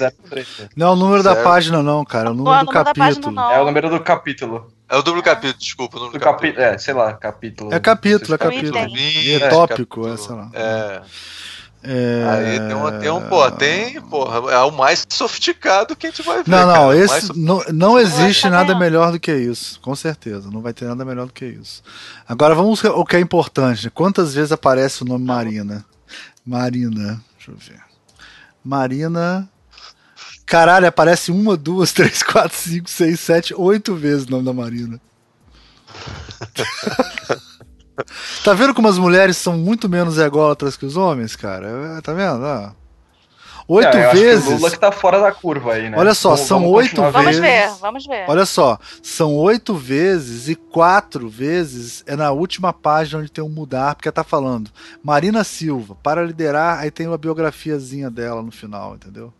[0.75, 2.29] Não é o número da página, não, cara.
[2.29, 3.39] É o número, do, capítulo.
[3.39, 4.73] É o número do capítulo.
[4.87, 5.97] É o número do capítulo, desculpa.
[5.97, 6.63] O número do capítulo.
[6.63, 7.73] É, sei lá, capítulo.
[7.73, 8.77] É capítulo, é capítulo.
[8.77, 10.49] É tópico, é, sei lá.
[10.53, 11.01] É.
[11.85, 12.25] É...
[12.29, 16.21] Aí tem, uma, tem um, pô, tem, porra, é o mais sofisticado que a gente
[16.21, 16.49] vai ver.
[16.49, 20.49] Não, não, cara, esse não, não existe nada melhor do que isso, com certeza.
[20.49, 21.83] Não vai ter nada melhor do que isso.
[22.25, 23.89] Agora vamos o que é importante.
[23.89, 25.85] Quantas vezes aparece o nome Marina?
[26.45, 27.81] Marina, deixa eu ver.
[28.63, 29.49] Marina.
[30.45, 35.01] Caralho, aparece uma, duas, três, quatro, cinco, seis, sete, oito vezes o nome da Marina.
[38.43, 41.97] tá vendo como as mulheres são muito menos ególatras que os homens, cara?
[41.97, 42.45] É, tá vendo?
[42.45, 42.73] Ah.
[43.67, 44.45] Oito é, vezes.
[44.45, 45.97] Que o Lula que tá fora da curva aí, né?
[45.97, 47.13] Olha só, vamos, são vamos oito vezes.
[47.13, 48.25] Vamos ver, vamos ver.
[48.27, 53.49] Olha só, são oito vezes e quatro vezes é na última página onde tem um
[53.49, 54.69] mudar, porque tá falando
[55.01, 59.33] Marina Silva, para liderar, aí tem uma biografiazinha dela no final, entendeu?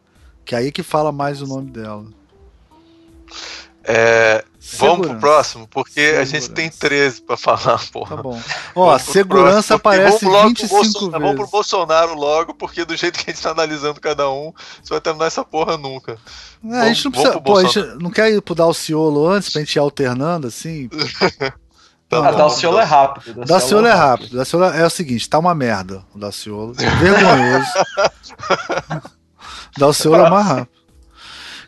[0.46, 2.06] Que é aí que fala mais o nome dela.
[3.86, 4.46] É,
[4.80, 6.22] vamos pro próximo, porque segurança.
[6.22, 8.16] a gente tem 13 para falar, porra.
[8.16, 8.42] Tá bom.
[8.76, 10.94] Ó, segurança aparece vamos 25 vezes.
[11.12, 14.94] Vamos pro Bolsonaro logo, porque do jeito que a gente tá analisando cada um, você
[14.94, 16.14] vai terminar essa porra nunca.
[16.14, 16.18] É,
[16.62, 17.42] vamos, a gente não precisa.
[17.42, 20.90] Pô, a gente não quer ir pro Dalciolo antes pra gente ir alternando assim?
[22.10, 23.44] Tá ah, Dalciolo é rápido.
[23.44, 24.36] Dalciolo é rápido.
[24.36, 26.74] Dalciolo é o seguinte, tá uma merda o Dalciolo.
[26.74, 27.72] Vergonhoso.
[29.76, 30.84] Dalciolo é mais rápido.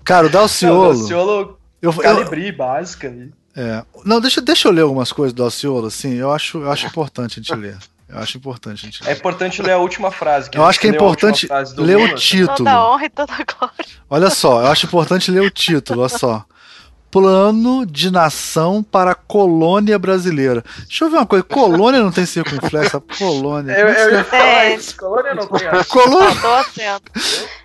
[0.03, 0.93] Cara, o Dalciolo.
[0.93, 1.54] Não, Dalciolo
[1.91, 3.13] eu, Calibri, eu, básica.
[3.55, 3.83] É.
[4.03, 7.39] Não, deixa, deixa eu ler algumas coisas do Alciolo, assim, eu acho, eu acho importante
[7.39, 7.77] a gente ler.
[8.07, 9.09] Eu acho importante a gente ler.
[9.09, 10.49] É importante ler a última frase.
[10.53, 12.57] eu acho que é importante ler o título.
[12.57, 13.85] Toda honra e toda glória.
[14.09, 16.45] Olha só, eu acho importante ler o título, olha só.
[17.09, 20.63] Plano de nação para a colônia brasileira.
[20.79, 21.45] Deixa eu ver uma coisa.
[21.45, 23.01] Colônia não tem circunflexo.
[23.17, 23.71] Colônia.
[23.71, 24.97] Eu, eu ia falar isso.
[24.97, 25.83] Colônia não tem.
[25.87, 27.01] Colônia.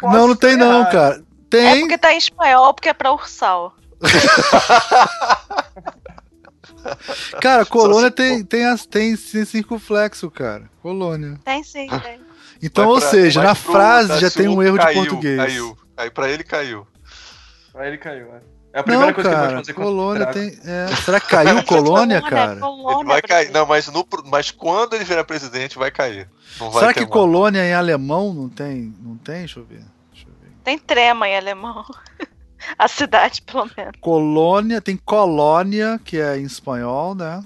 [0.02, 1.20] Não, não tem não, cara.
[1.50, 1.66] Tem.
[1.66, 3.74] É porque tá em espanhol, porque é pra ursal.
[7.40, 10.70] cara, colônia tem, tem, as, tem, circunflexo, cara.
[10.82, 11.38] Colônia.
[11.44, 12.20] Tem sim, tem.
[12.62, 15.36] Então, vai ou pra, seja, na frase já tem um erro caiu, de português.
[15.36, 15.78] Caiu.
[15.96, 16.86] Aí pra ele caiu.
[17.72, 18.40] Pra ele caiu, é.
[18.72, 20.56] É a primeira não, coisa cara, que pode fazer colônia tem.
[20.64, 22.60] É, será que caiu colônia, cara?
[22.60, 23.50] Colônia, vai cair.
[23.50, 26.28] Não, mas, no, mas quando ele virar presidente, vai cair.
[26.56, 28.94] Vai será que colônia em alemão não tem?
[29.00, 29.40] Não tem?
[29.40, 29.82] Deixa eu ver.
[30.12, 30.52] Deixa eu ver.
[30.62, 31.84] Tem trema em alemão.
[32.78, 33.92] A cidade, pelo menos.
[34.00, 37.42] Colônia, tem colônia, que é em espanhol, né?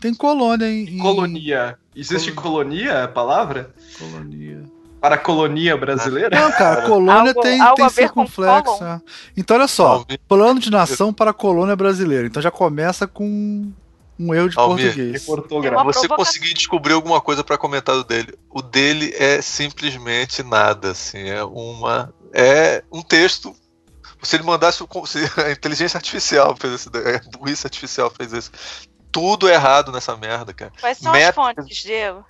[0.00, 0.98] Tem colônia em.
[0.98, 1.78] Colonia.
[1.94, 3.70] Existe colonia a palavra?
[3.98, 4.62] Colonia.
[5.00, 6.38] Para a colonia brasileira?
[6.38, 8.84] Não, cara, colônia algo, tem, algo tem circunflexo.
[8.84, 9.00] É.
[9.36, 12.26] Então, olha só: plano de nação para a colônia brasileira.
[12.26, 13.70] Então já começa com
[14.18, 15.74] um erro de Almir, português.
[15.84, 18.34] Você conseguir descobrir alguma coisa para comentar do dele?
[18.50, 23.54] O dele é simplesmente nada, assim, é uma é um texto
[24.26, 28.50] se ele mandasse se a inteligência artificial fez isso, a burrice artificial fez isso.
[29.10, 30.72] Tudo errado nessa merda, cara.
[30.80, 32.24] Quais são as fontes, Diego?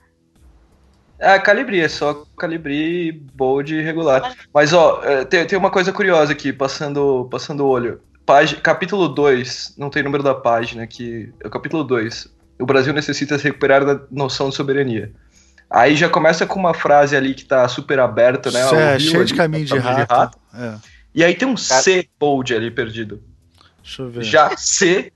[1.21, 4.37] Ah, Calibri, é só Calibri, bold e regular.
[4.53, 8.01] Mas, ó, é, tem, tem uma coisa curiosa aqui, passando, passando o olho.
[8.27, 8.57] Pag...
[8.57, 12.29] Capítulo 2, não tem número da página aqui, é o capítulo 2.
[12.59, 15.13] O Brasil necessita se recuperar da noção de soberania.
[15.71, 18.95] Aí já começa com uma frase ali que tá super aberta, né?
[18.95, 19.97] É, cheio de caminho de rato.
[19.97, 20.39] De rato.
[20.55, 20.96] É.
[21.17, 21.83] E aí tem um Cara...
[21.83, 23.23] C bold ali perdido.
[23.83, 24.23] Deixa eu ver.
[24.23, 25.11] Já C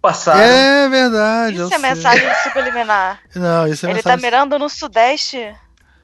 [0.00, 0.40] passaram.
[0.40, 1.56] É verdade.
[1.56, 3.18] Isso é mensagem subliminar.
[3.34, 4.20] Não, isso é Ele tá mensagem...
[4.20, 5.52] tá mirando no Sudeste.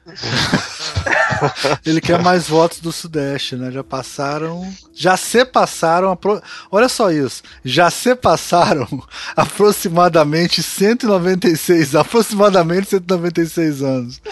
[1.85, 3.71] Ele quer mais votos do Sudeste, né?
[3.71, 4.69] Já passaram.
[4.93, 6.11] Já se passaram.
[6.11, 6.41] Apro...
[6.69, 7.41] Olha só isso.
[7.63, 8.87] Já se passaram
[9.35, 11.95] aproximadamente 196.
[11.95, 14.21] Aproximadamente 196 anos.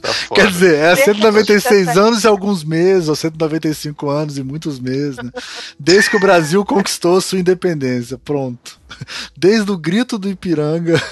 [0.00, 5.16] Tá Quer dizer, é 196 anos e alguns meses, ou 195 anos e muitos meses,
[5.16, 5.30] né?
[5.78, 8.16] Desde que o Brasil conquistou sua independência.
[8.16, 8.78] Pronto.
[9.36, 11.02] Desde o grito do Ipiranga.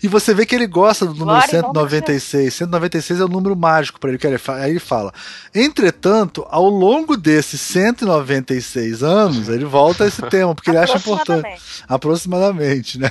[0.02, 2.54] E você vê que ele gosta do número Glória 196.
[2.54, 5.14] 196 é o número mágico para ele, que ele aí ele fala.
[5.54, 11.62] Entretanto, ao longo desses 196 anos, ele volta a esse tema, porque ele acha importante.
[11.88, 13.10] Aproximadamente, né?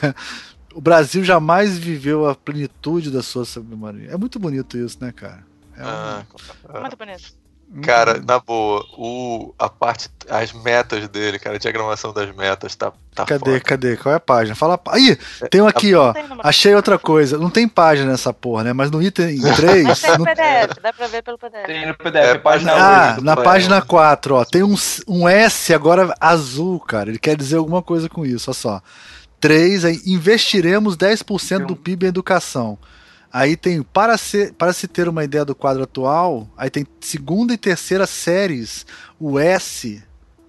[0.75, 4.11] O Brasil jamais viveu a plenitude da sua sabedoria.
[4.11, 5.45] É muito bonito isso, né, cara?
[5.77, 6.23] É ah,
[6.75, 6.81] um...
[6.81, 7.44] Muito bonito.
[7.83, 12.93] Cara, na boa, o, a parte, as metas dele, cara, a diagramação das metas tá,
[13.15, 13.61] tá Cadê, foda.
[13.61, 13.97] cadê?
[13.97, 14.55] Qual é a página?
[14.55, 14.79] Fala.
[14.89, 15.19] Aí,
[15.51, 16.13] tem um aqui, ó.
[16.43, 17.37] Achei outra coisa.
[17.37, 18.73] Não tem página nessa porra, né?
[18.73, 20.01] Mas no item 3.
[20.01, 21.67] Tem no PDF, dá pra ver pelo PDF.
[21.67, 24.45] Tem no PDF, é, página Ah, na página 4, ó.
[24.45, 24.77] Tem um,
[25.09, 27.11] um S agora azul, cara.
[27.11, 28.83] Ele quer dizer alguma coisa com isso, olha só.
[29.41, 32.79] 3, aí, investiremos 10% do PIB em educação.
[33.35, 37.53] Aí tem, para, ser, para se ter uma ideia do quadro atual, aí tem segunda
[37.53, 38.87] e terceira séries,
[39.19, 40.01] o S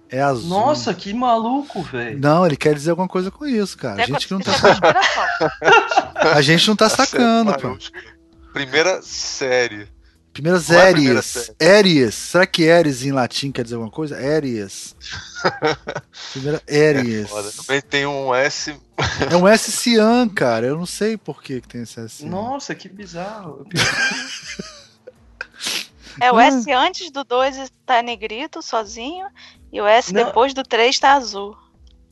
[0.08, 0.48] é azul.
[0.48, 2.20] Nossa, que maluco, velho.
[2.20, 4.00] Não, ele quer dizer alguma coisa com isso, cara.
[4.00, 4.52] A gente não tá
[6.32, 7.76] A gente não tá sacando, pô.
[8.52, 9.88] Primeira série.
[10.36, 11.50] Primeiras é Aries.
[11.58, 12.14] Aries.
[12.14, 14.18] Será que Aries em latim quer dizer alguma coisa?
[14.18, 14.94] Aries.
[16.32, 17.30] Primeira Aries.
[17.30, 18.78] É Também tem um S.
[19.30, 20.66] é um S cian, cara.
[20.66, 22.22] Eu não sei por que, que tem esse S.
[22.26, 23.66] Nossa, que bizarro.
[26.20, 29.26] é, o S antes do 2 tá negrito, sozinho.
[29.72, 30.22] E o S não.
[30.22, 31.56] depois do 3 tá azul.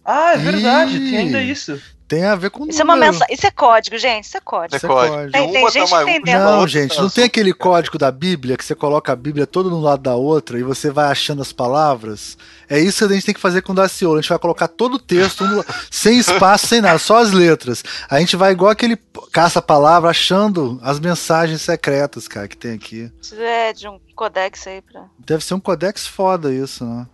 [0.03, 0.97] Ah, é verdade.
[0.97, 1.11] Ih.
[1.11, 1.79] Tem ainda isso.
[2.07, 2.80] Tem a ver com isso.
[2.80, 3.24] É uma mensa...
[3.30, 4.24] Isso é código, gente.
[4.24, 4.76] Isso é código.
[4.76, 5.32] Isso é código.
[5.32, 6.44] Tem, tem gente tá entendendo.
[6.44, 9.80] Não, gente, não tem aquele código da Bíblia que você coloca a Bíblia toda no
[9.80, 12.36] lado da outra e você vai achando as palavras?
[12.68, 14.18] É isso que a gente tem que fazer com o Daciolo.
[14.18, 15.64] A gente vai colocar todo o texto no...
[15.90, 17.82] sem espaço, sem nada, só as letras.
[18.09, 18.98] A gente vai igual aquele
[19.32, 23.11] caça-palavra achando as mensagens secretas, cara, que tem aqui.
[23.32, 25.07] É, de um codex aí pra.
[25.18, 27.07] Deve ser um codex foda isso, né?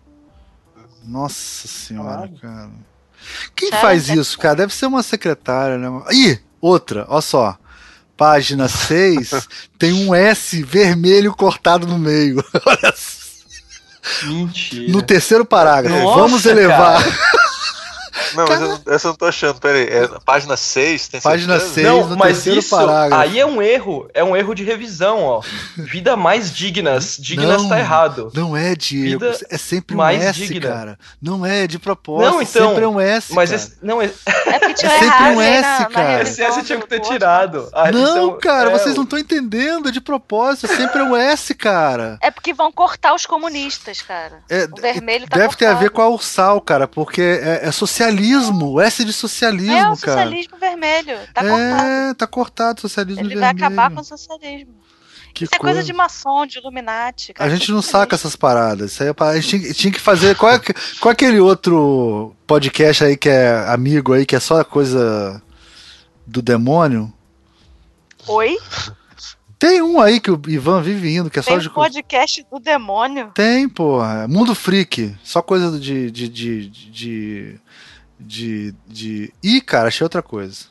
[1.05, 2.39] Nossa senhora, claro.
[2.41, 2.90] cara.
[3.55, 4.57] Quem faz isso, cara?
[4.57, 5.89] Deve ser uma secretária, né?
[6.13, 7.59] Ih, outra, olha só.
[8.17, 9.49] Página 6
[9.79, 12.45] tem um S vermelho cortado no meio.
[12.67, 12.95] Olha
[14.25, 14.93] Mentira.
[14.93, 16.03] No terceiro parágrafo.
[16.03, 17.03] Nossa, Vamos elevar.
[18.35, 19.61] Não, mas eu, essa eu não tô achando.
[19.61, 21.09] Peraí, é página 6?
[21.09, 23.23] Tem página 6, não, no mas terceiro isso, parágrafo.
[23.23, 24.09] Aí é um erro.
[24.15, 25.43] É um erro de revisão, ó.
[25.77, 27.17] Vida mais dignas.
[27.19, 28.31] Dignas não, tá errado.
[28.35, 29.25] Não é, Diego.
[29.25, 30.69] Vida é sempre um S, digna.
[30.69, 30.99] cara.
[31.21, 32.31] Não é de propósito.
[32.31, 32.69] Não, então.
[32.69, 33.33] Sempre é um S.
[33.33, 33.63] Mas cara.
[33.63, 36.09] Esse, não, é, é porque é sempre um S, na, cara.
[36.09, 37.71] Na esse S tinha que ter tirado.
[37.93, 39.89] não, cara, é, vocês não estão entendendo.
[39.89, 40.67] É de propósito.
[40.67, 42.19] É sempre um S, cara.
[42.21, 44.43] É porque vão cortar os comunistas, cara.
[44.49, 45.59] É, o vermelho tá Deve cortado.
[45.59, 47.73] ter a ver com a Ursal, cara, porque é, é
[48.11, 48.81] socialismo.
[48.81, 49.89] S de socialismo, cara.
[49.89, 50.71] É o socialismo cara.
[50.71, 51.19] vermelho.
[51.33, 52.15] Tá é, cortado.
[52.15, 53.51] tá cortado o socialismo Ele vermelho.
[53.51, 54.75] Ele vai acabar com o socialismo.
[55.33, 55.73] Que isso coisa.
[55.73, 57.33] é coisa de maçom, de Illuminati.
[57.33, 57.51] Cara.
[57.51, 58.93] A gente não saca essas paradas.
[58.93, 60.37] Isso aí é a gente tinha, tinha que fazer.
[60.37, 64.63] Qual, é, qual é aquele outro podcast aí que é amigo aí, que é só
[64.65, 65.41] coisa
[66.27, 67.13] do demônio?
[68.27, 68.57] Oi?
[69.59, 71.69] Tem um aí que o Ivan vive indo, que é Tem só de.
[71.69, 73.31] Podcast do demônio?
[73.35, 74.27] Tem, porra.
[74.27, 75.15] Mundo Freak.
[75.23, 76.11] Só coisa de.
[76.11, 77.61] de, de, de,
[78.21, 79.33] de, de...
[79.43, 80.67] Ih, cara, achei outra coisa.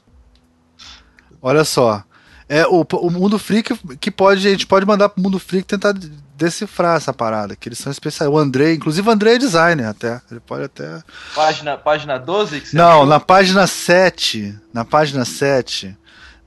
[1.41, 2.03] Olha só.
[2.47, 4.47] É o, o Mundo Freak que pode.
[4.47, 5.93] A gente pode mandar pro Mundo Freak tentar
[6.35, 8.31] decifrar essa parada, que eles são especiais.
[8.31, 10.21] O André, inclusive o André é designer até.
[10.31, 11.03] Ele pode até.
[11.35, 12.73] Página, página 12?
[12.73, 13.05] Não, achou?
[13.05, 14.57] na página 7.
[14.73, 15.95] Na página 7,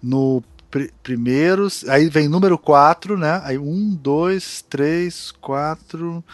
[0.03, 1.69] no pr primeiro.
[1.89, 3.41] Aí vem número 4, né?
[3.45, 6.25] Aí 1, 2, 3, 4,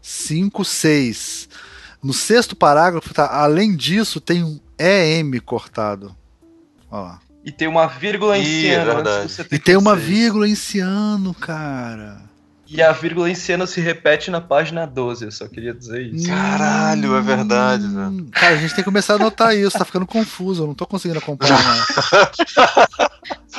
[0.00, 1.48] 5, 6.
[2.02, 6.14] No sexto parágrafo, tá, além disso, tem um EM cortado.
[6.90, 7.20] Olha lá.
[7.44, 9.02] E tem uma vírgula em ciano.
[9.50, 12.22] e tem uma vírgula em ciano, cara.
[12.66, 16.28] E a vírgula em ciano se repete na página 12, eu só queria dizer isso.
[16.28, 18.28] Caralho, é verdade, velho.
[18.30, 20.86] Cara, a gente tem que começar a notar isso, tá ficando confuso, eu não tô
[20.86, 21.58] conseguindo acompanhar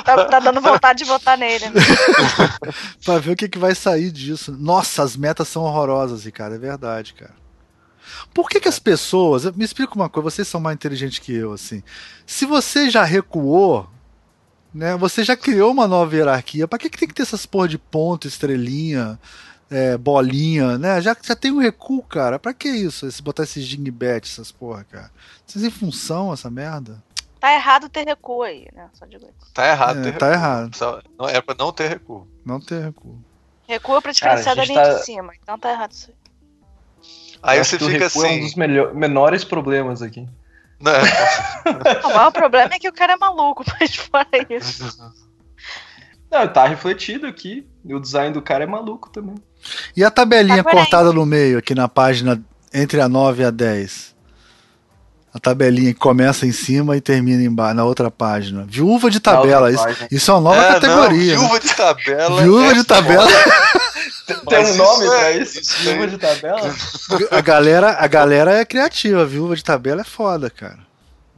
[0.04, 1.70] tá, tá, dando vontade de votar nele.
[1.70, 1.82] Né?
[3.04, 4.56] pra ver o que, que vai sair disso.
[4.58, 7.41] Nossa, as metas são horrorosas, cara, é verdade, cara.
[8.34, 9.46] Por que, que as pessoas.
[9.56, 11.84] Me explica uma coisa, vocês são mais inteligentes que eu, assim.
[12.26, 13.90] Se você já recuou,
[14.74, 14.96] né?
[14.98, 16.68] Você já criou uma nova hierarquia.
[16.68, 19.20] Para que, que tem que ter essas porra de ponto, estrelinha,
[19.70, 21.02] é, bolinha, né?
[21.02, 22.40] Já, já tem um recuo, cara.
[22.40, 23.06] Pra que isso?
[23.06, 25.12] Esse, botar esses dingbet, essas porra, cara?
[25.46, 27.02] Vocês em função essa merda?
[27.40, 28.90] Tá errado ter recuo aí, né?
[28.94, 29.52] Só digo isso.
[29.54, 30.40] Tá errado é, ter Tá recuo.
[30.40, 31.04] errado.
[31.18, 32.28] Não, é pra não ter recuo.
[32.46, 33.18] Não ter recuo.
[33.68, 34.94] Recuo pra diferenciar da linha tá...
[34.94, 35.34] de cima.
[35.42, 36.21] Então tá errado isso aí.
[37.42, 38.28] Aí você fica assim.
[38.28, 38.56] É um dos
[38.94, 40.28] menores problemas aqui.
[40.80, 40.92] Não,
[42.10, 45.14] o maior problema é que o cara é maluco, mas fora isso.
[46.30, 47.68] Não, tá refletido aqui.
[47.86, 49.36] O design do cara é maluco também.
[49.96, 52.42] E a tabelinha tá cortada no meio aqui na página
[52.74, 54.16] entre a 9 e a 10?
[55.34, 58.66] A tabelinha que começa em cima e termina embaixo, na outra página.
[58.68, 59.72] Viúva de tabela.
[59.72, 61.36] Isso, isso, é uma nova é, categoria.
[61.36, 62.42] Não, viúva de tabela.
[62.42, 63.28] Viúva é de tabela.
[64.50, 65.60] Tem um nome isso pra isso?
[65.60, 66.76] isso viúva de tabela?
[67.32, 69.26] A galera, a galera é criativa.
[69.26, 70.80] Viúva de tabela é foda, cara.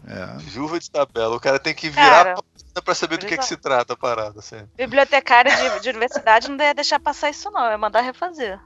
[0.08, 0.38] É.
[0.40, 1.36] Viúva de tabela.
[1.36, 2.36] O cara tem que virar cara,
[2.84, 4.40] pra saber do que, é que se trata a parada.
[4.40, 4.58] Assim.
[4.76, 7.66] Bibliotecário de, de universidade não ia deixar passar isso, não.
[7.66, 8.60] É mandar refazer.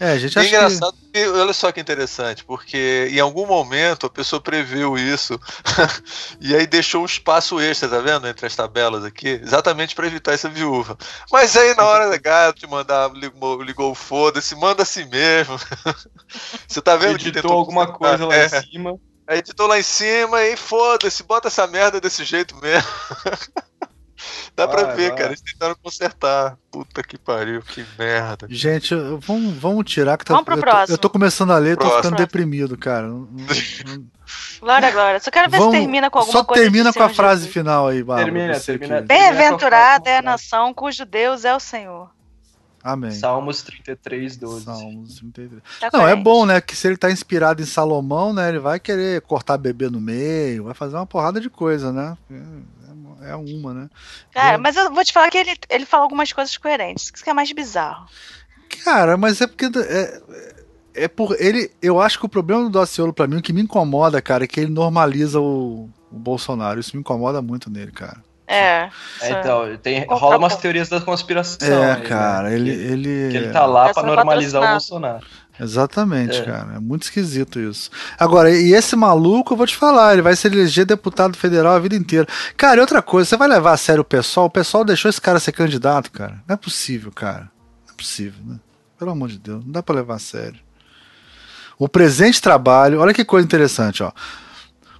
[0.00, 1.26] É, a gente é engraçado que...
[1.26, 5.38] olha só que interessante, porque em algum momento a pessoa previu isso
[6.40, 8.28] e aí deixou um espaço extra, tá vendo?
[8.28, 10.96] Entre as tabelas aqui, exatamente para evitar essa viúva.
[11.32, 15.58] Mas aí na hora da gato te mandar, ligou, ligou o foda-se, manda assim mesmo.
[16.68, 18.46] Você tá vendo Editou que tentou alguma coisa lá é.
[18.46, 19.00] em cima.
[19.26, 22.88] Aí editou lá em cima e foda-se, bota essa merda desse jeito mesmo.
[24.56, 25.18] Dá vai, pra ver, vai.
[25.18, 25.30] cara.
[25.30, 26.56] Eles tentaram consertar.
[26.70, 28.46] Puta que pariu, que merda.
[28.50, 30.34] Gente, vamos, vamos tirar que tá.
[30.34, 30.86] Vamos pro eu próximo.
[30.86, 33.08] Tô, eu tô começando a ler, tô ficando deprimido, cara.
[34.60, 35.20] Glória, glória.
[35.20, 36.62] Só quero ver vamos, se termina com alguma só coisa.
[36.62, 37.54] Só termina com a frase Jesus.
[37.54, 38.32] final aí, Bárbara.
[38.32, 39.00] Termina, termina.
[39.00, 42.10] Bem-aventurada é a nação cujo Deus é o Senhor.
[42.82, 43.10] Amém.
[43.10, 44.64] Salmos 33, 12.
[44.64, 45.62] Salmos 33.
[45.80, 46.60] Tá Não, é bom, né?
[46.60, 48.48] Que se ele tá inspirado em Salomão, né?
[48.48, 52.16] Ele vai querer cortar bebê no meio, vai fazer uma porrada de coisa, né?
[53.22, 53.88] É uma, né?
[54.32, 54.60] Cara, eu...
[54.60, 57.34] mas eu vou te falar que ele, ele fala algumas coisas coerentes, isso que é
[57.34, 58.06] mais bizarro.
[58.84, 59.66] Cara, mas é porque.
[59.78, 60.22] É,
[60.94, 61.70] é por ele.
[61.80, 64.46] Eu acho que o problema do Daciolo, para mim, o que me incomoda, cara, é
[64.46, 66.80] que ele normaliza o, o Bolsonaro.
[66.80, 68.22] Isso me incomoda muito nele, cara.
[68.46, 68.88] É.
[69.20, 71.68] é então, tem, rola umas teorias da conspiração.
[71.68, 72.54] É, aí, cara, né?
[72.54, 73.30] ele, que, ele.
[73.30, 75.26] Que ele tá lá para normalizar o Bolsonaro.
[75.60, 76.44] Exatamente, é.
[76.44, 76.74] cara.
[76.76, 77.90] É muito esquisito isso.
[78.18, 81.78] Agora, e esse maluco, eu vou te falar, ele vai se eleger deputado federal a
[81.78, 82.26] vida inteira.
[82.56, 84.46] Cara, e outra coisa, você vai levar a sério o pessoal?
[84.46, 86.42] O pessoal deixou esse cara ser candidato, cara.
[86.46, 87.50] Não é possível, cara.
[87.86, 88.56] Não é possível, né?
[88.98, 90.60] Pelo amor de Deus, não dá pra levar a sério.
[91.78, 94.12] O presente trabalho, olha que coisa interessante, ó.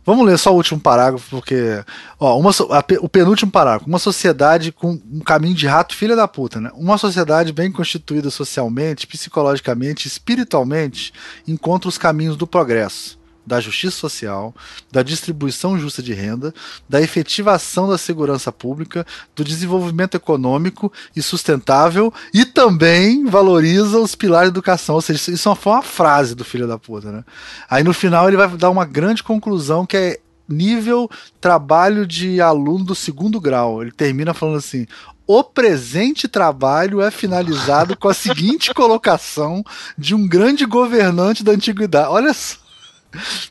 [0.09, 1.84] Vamos ler só o último parágrafo, porque.
[2.18, 3.86] Ó, uma, a, o penúltimo parágrafo.
[3.86, 6.70] Uma sociedade com um caminho de rato, filha da puta, né?
[6.72, 11.12] Uma sociedade bem constituída socialmente, psicologicamente, espiritualmente,
[11.46, 13.17] encontra os caminhos do progresso
[13.49, 14.55] da justiça social,
[14.92, 16.55] da distribuição justa de renda,
[16.88, 24.51] da efetivação da segurança pública, do desenvolvimento econômico e sustentável e também valoriza os pilares
[24.51, 24.94] da educação.
[24.94, 27.24] Ou seja, isso foi uma frase do filho da puta, né?
[27.68, 32.84] Aí no final ele vai dar uma grande conclusão que é nível trabalho de aluno
[32.84, 33.82] do segundo grau.
[33.82, 34.86] Ele termina falando assim:
[35.26, 39.62] o presente trabalho é finalizado com a seguinte colocação
[39.96, 42.09] de um grande governante da antiguidade.
[42.09, 42.67] Olha só.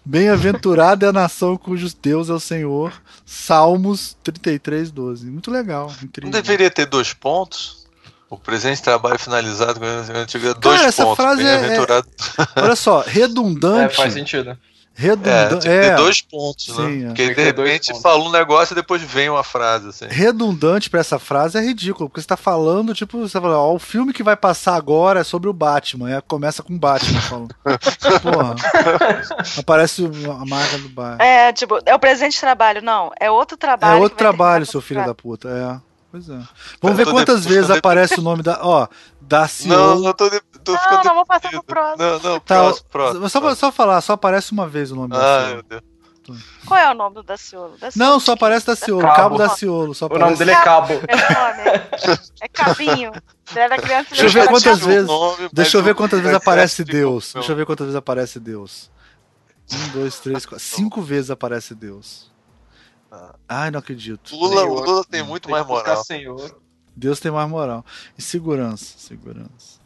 [0.06, 2.94] Bem-aventurada é a nação cujos Deus é o Senhor.
[3.26, 5.26] Salmos 33, 12.
[5.28, 5.92] Muito legal.
[6.04, 6.32] Incrível.
[6.32, 7.88] Não deveria ter dois pontos?
[8.30, 11.24] O presente trabalho finalizado com a antiga dois essa pontos.
[11.24, 13.94] Frase é, é, olha só, redundante.
[13.94, 14.58] É, faz sentido.
[14.98, 15.70] Redundante.
[15.70, 16.76] É, é, dois pontos, né?
[16.76, 17.08] Sim, né?
[17.10, 19.90] Porque de repente fala um negócio e depois vem uma frase.
[19.90, 20.08] Assim.
[20.08, 23.80] Redundante para essa frase é ridículo, porque você tá falando, tipo, você fala, ó, o
[23.80, 26.08] filme que vai passar agora é sobre o Batman.
[26.08, 27.56] Aí começa com o Batman falando.
[28.24, 28.56] Porra.
[29.60, 31.24] Aparece a marca do Batman.
[31.24, 32.82] É, tipo, é o presente trabalho.
[32.82, 34.00] Não, é outro trabalho.
[34.00, 35.48] É outro trabalho, seu filho da puta.
[35.48, 35.87] É.
[36.26, 36.48] Pois é.
[36.82, 37.50] Vamos ver quantas de...
[37.50, 38.60] vezes aparece o nome da.
[38.62, 38.88] Ó,
[39.22, 40.40] da Não, não tô, de...
[40.64, 41.04] tô não, ficando.
[41.04, 41.98] Não, vou passar pro próximo.
[41.98, 43.30] Não, não, tá, próximo, próximo.
[43.30, 43.60] Só, próximo.
[43.60, 45.84] só falar, só aparece uma vez o nome ah, da meu Deus.
[46.66, 47.78] Qual é o nome do Daciolo?
[47.78, 48.12] Daciolo?
[48.12, 49.96] Não, só aparece Daciolo, Cabo, Cabo Daciolo.
[49.96, 50.24] Só aparece...
[50.24, 50.94] O nome dele é Cabo.
[50.94, 53.12] É, é Cabinho.
[53.56, 55.08] Era criança Deixa eu ver quantas vezes.
[55.08, 57.32] Nome, Deixa eu ver quantas vezes aparece Deus.
[57.34, 58.92] Deixa eu ver quantas vezes aparece Deus.
[59.72, 60.66] Um, dois, três, quatro.
[60.66, 62.30] Cinco vezes aparece Deus.
[63.48, 64.36] Ai, não acredito.
[64.36, 66.04] Lula, o Lula tem muito tem mais moral.
[66.04, 66.60] Senhor.
[66.96, 67.86] Deus tem mais moral.
[68.18, 69.78] E segurança, segurança.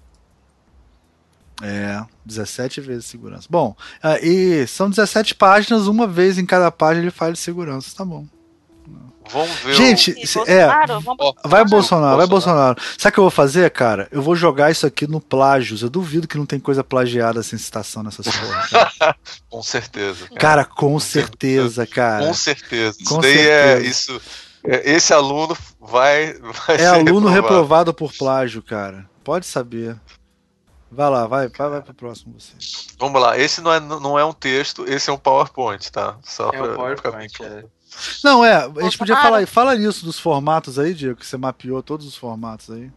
[1.61, 3.47] É, 17 vezes segurança.
[3.49, 7.95] Bom, uh, e são 17 páginas, uma vez em cada página ele fala de segurança,
[7.95, 8.26] tá bom.
[9.32, 9.73] Vamos ver.
[9.73, 10.43] Gente, o...
[10.45, 10.67] é,
[11.43, 12.82] vai Bolsonaro, vai Bolsonaro.
[12.97, 14.07] Sabe o que eu vou fazer, cara?
[14.11, 15.82] Eu vou jogar isso aqui no plágios.
[15.82, 19.15] Eu duvido que não tem coisa plagiada sem citação nessas porra.
[19.49, 20.27] com certeza.
[20.27, 22.25] Cara, cara com, com certeza, certeza, cara.
[22.25, 22.97] Com certeza.
[23.05, 23.47] Com isso certeza.
[23.47, 24.21] é isso
[24.63, 27.32] é, esse aluno vai, vai É aluno reprovado.
[27.32, 27.93] reprovado.
[27.93, 29.09] por plágio, cara.
[29.23, 29.99] Pode saber.
[30.91, 32.51] Vai lá, vai, vai, vai pro próximo você.
[32.99, 36.17] Vamos lá, esse não é, não é um texto, esse é um PowerPoint, tá?
[36.21, 37.59] Só é pra PowerPoint, ficar bem claro.
[37.59, 37.80] É.
[38.24, 41.84] Não, é, a gente podia falar, fala nisso dos formatos aí, Diego, que você mapeou
[41.84, 42.92] todos os formatos aí.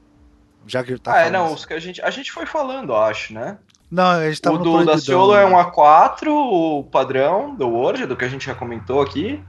[0.66, 3.34] Já que tá Ah, é, não, os que a gente, a gente foi falando, acho,
[3.34, 3.58] né?
[3.90, 5.42] Não, a gente tava O do Daciolo né?
[5.42, 9.42] é um A4, o padrão do Word, do que a gente já comentou aqui.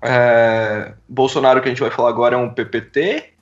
[0.00, 3.34] É, Bolsonaro, que a gente vai falar agora, é um PPT.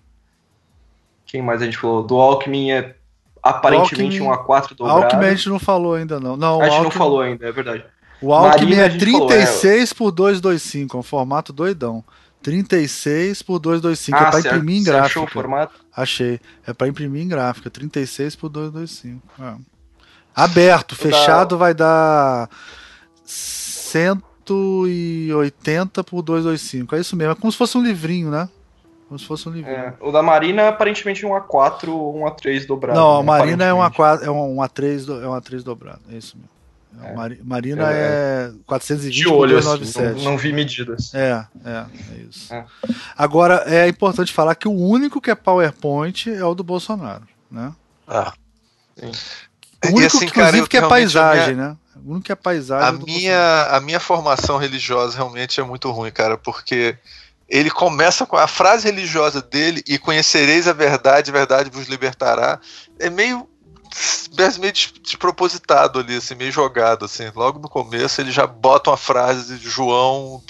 [1.26, 2.03] Quem mais a gente falou?
[2.03, 2.97] Do Alckmin é
[3.43, 5.03] aparentemente Alckmin, um A4 dobrado.
[5.03, 6.37] Alckmin a gente não falou ainda, não.
[6.37, 7.84] não a gente Alckmin, não falou ainda, é verdade.
[8.20, 9.94] O Alckmin é 36 falou, é...
[9.94, 12.02] por 225, é um formato doidão.
[12.42, 14.16] 36 por 225.
[14.16, 14.54] Ah, é pra certo.
[14.54, 15.06] imprimir em gráfica.
[15.06, 15.74] Achou o formato?
[15.94, 16.40] Achei.
[16.64, 17.68] É pra imprimir em gráfica.
[17.68, 19.20] 36 por 225.
[19.42, 19.56] É.
[20.34, 22.48] Aberto, fechado vai dar
[23.24, 26.94] 180 por 225.
[26.94, 27.32] É isso mesmo.
[27.32, 28.48] É como se fosse um livrinho, né?
[29.08, 29.76] Como se fosse um livrinho.
[29.76, 32.96] É, o da Marina é aparentemente um A4 ou um A3 dobrado.
[32.98, 33.26] Não, a né?
[33.26, 36.02] Marina é um, A4, é um A3, é um A3 dobrado.
[36.10, 36.55] É isso mesmo.
[37.03, 37.36] É.
[37.42, 41.12] Marina é, é 420 de olho, assim, não, não, vi medidas.
[41.14, 41.84] É, é,
[42.14, 42.53] é isso.
[42.53, 42.64] É.
[43.16, 47.72] Agora, é importante falar que o único que é PowerPoint é o do Bolsonaro, né?
[48.07, 48.32] Ah,
[48.99, 49.12] sim.
[49.84, 51.76] O único, assim, inclusive, cara, que é paisagem, minha, né?
[52.05, 52.88] O único que é paisagem.
[52.88, 56.97] A minha, a minha formação religiosa realmente é muito ruim, cara, porque
[57.49, 62.59] ele começa com a frase religiosa dele e conhecereis a verdade, a verdade vos libertará.
[62.99, 63.49] É meio
[64.61, 64.72] meio
[65.03, 67.30] despropositado ali, assim, meio jogado, assim.
[67.34, 70.42] Logo no começo ele já bota uma frase de João.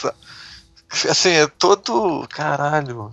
[1.09, 2.26] Assim, é todo.
[2.28, 3.12] Caralho.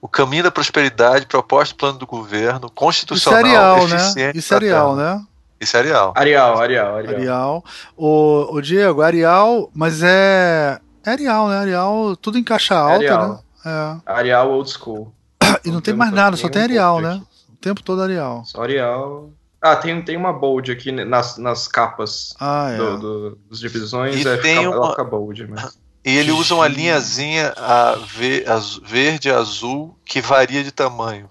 [0.00, 3.40] O caminho da prosperidade, proposta plano do governo, constitucional.
[3.40, 4.32] Isso é real, né?
[4.34, 5.22] Isso é real, né?
[5.60, 6.14] Isso é Arial.
[6.16, 7.14] Arial, Arial, Arial.
[7.14, 7.64] Arial.
[7.94, 10.80] O, o Diego, Arial, mas é.
[11.04, 11.58] É Arial, né?
[11.58, 13.28] Arial, tudo em caixa alta, Arial.
[13.28, 14.00] né?
[14.06, 14.12] É.
[14.12, 15.12] Arial old school.
[15.62, 17.20] E não, não tem mais nada, só tem Arial, né?
[17.52, 18.42] O tempo todo Arial.
[18.46, 19.30] Só Arial.
[19.62, 22.76] Ah, tem, tem uma bold aqui nas, nas capas ah, é.
[22.76, 24.24] do, do, dos divisões.
[24.24, 25.04] E é, tem fica, uma...
[25.04, 25.78] bold, mas...
[26.02, 28.46] E ele usa uma linhazinha a ver,
[28.82, 31.28] verde azul que varia de tamanho.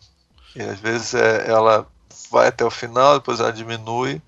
[0.55, 1.87] E às vezes é, ela
[2.29, 4.21] vai até o final, depois ela diminui.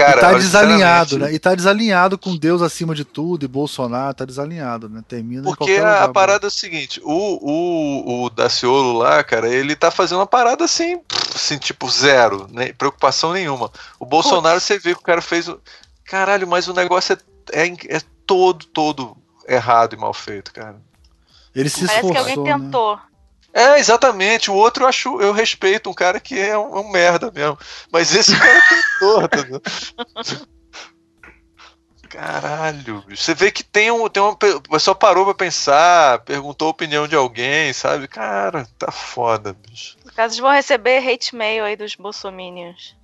[0.00, 1.32] Cara, e tá desalinhado, né?
[1.32, 5.02] E tá desalinhado com Deus acima de tudo e Bolsonaro tá desalinhado, né?
[5.06, 9.76] Termina Porque a, a parada é o seguinte, o, o, o Daciolo lá, cara, ele
[9.76, 11.00] tá fazendo uma parada assim,
[11.34, 12.72] assim tipo zero, né?
[12.72, 13.70] preocupação nenhuma.
[13.98, 14.64] O Bolsonaro, Putz.
[14.64, 15.50] você vê que o cara fez.
[16.04, 17.16] Caralho, mas o negócio
[17.52, 20.76] é, é, é todo, todo errado e mal feito, cara.
[21.54, 22.70] Ele se esforçou, Parece que alguém né?
[23.52, 24.50] É, exatamente.
[24.50, 27.58] O outro eu acho, eu respeito um cara que é um, um merda mesmo.
[27.90, 29.44] Mas esse cara tem torta.
[29.44, 29.60] Né?
[32.08, 34.32] Caralho, você vê que tem um, tem uma.
[34.32, 38.08] O pessoal parou pra pensar, perguntou a opinião de alguém, sabe?
[38.08, 39.96] Cara, tá foda, bicho.
[40.04, 42.96] No caso, vão receber hate mail aí dos bolsominions.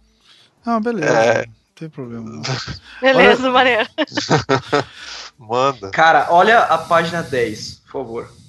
[0.65, 1.13] Ah, beleza.
[1.13, 1.47] É...
[1.47, 2.43] Não tem problema.
[3.01, 3.53] Beleza, olha...
[3.53, 3.89] maneiro.
[5.39, 5.91] Manda.
[5.91, 8.46] Cara, olha a página 10, por favor.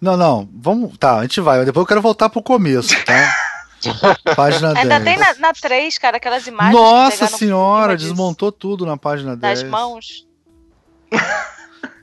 [0.00, 0.96] Não, não, vamos.
[0.98, 1.64] Tá, a gente vai.
[1.64, 3.34] Depois eu quero voltar pro começo, tá?
[4.36, 4.92] página Ainda 10.
[4.92, 6.74] Ainda tem na, na 3, cara, aquelas imagens.
[6.74, 9.60] Nossa senhora, desmontou tudo na página 10.
[9.60, 10.26] Das mãos.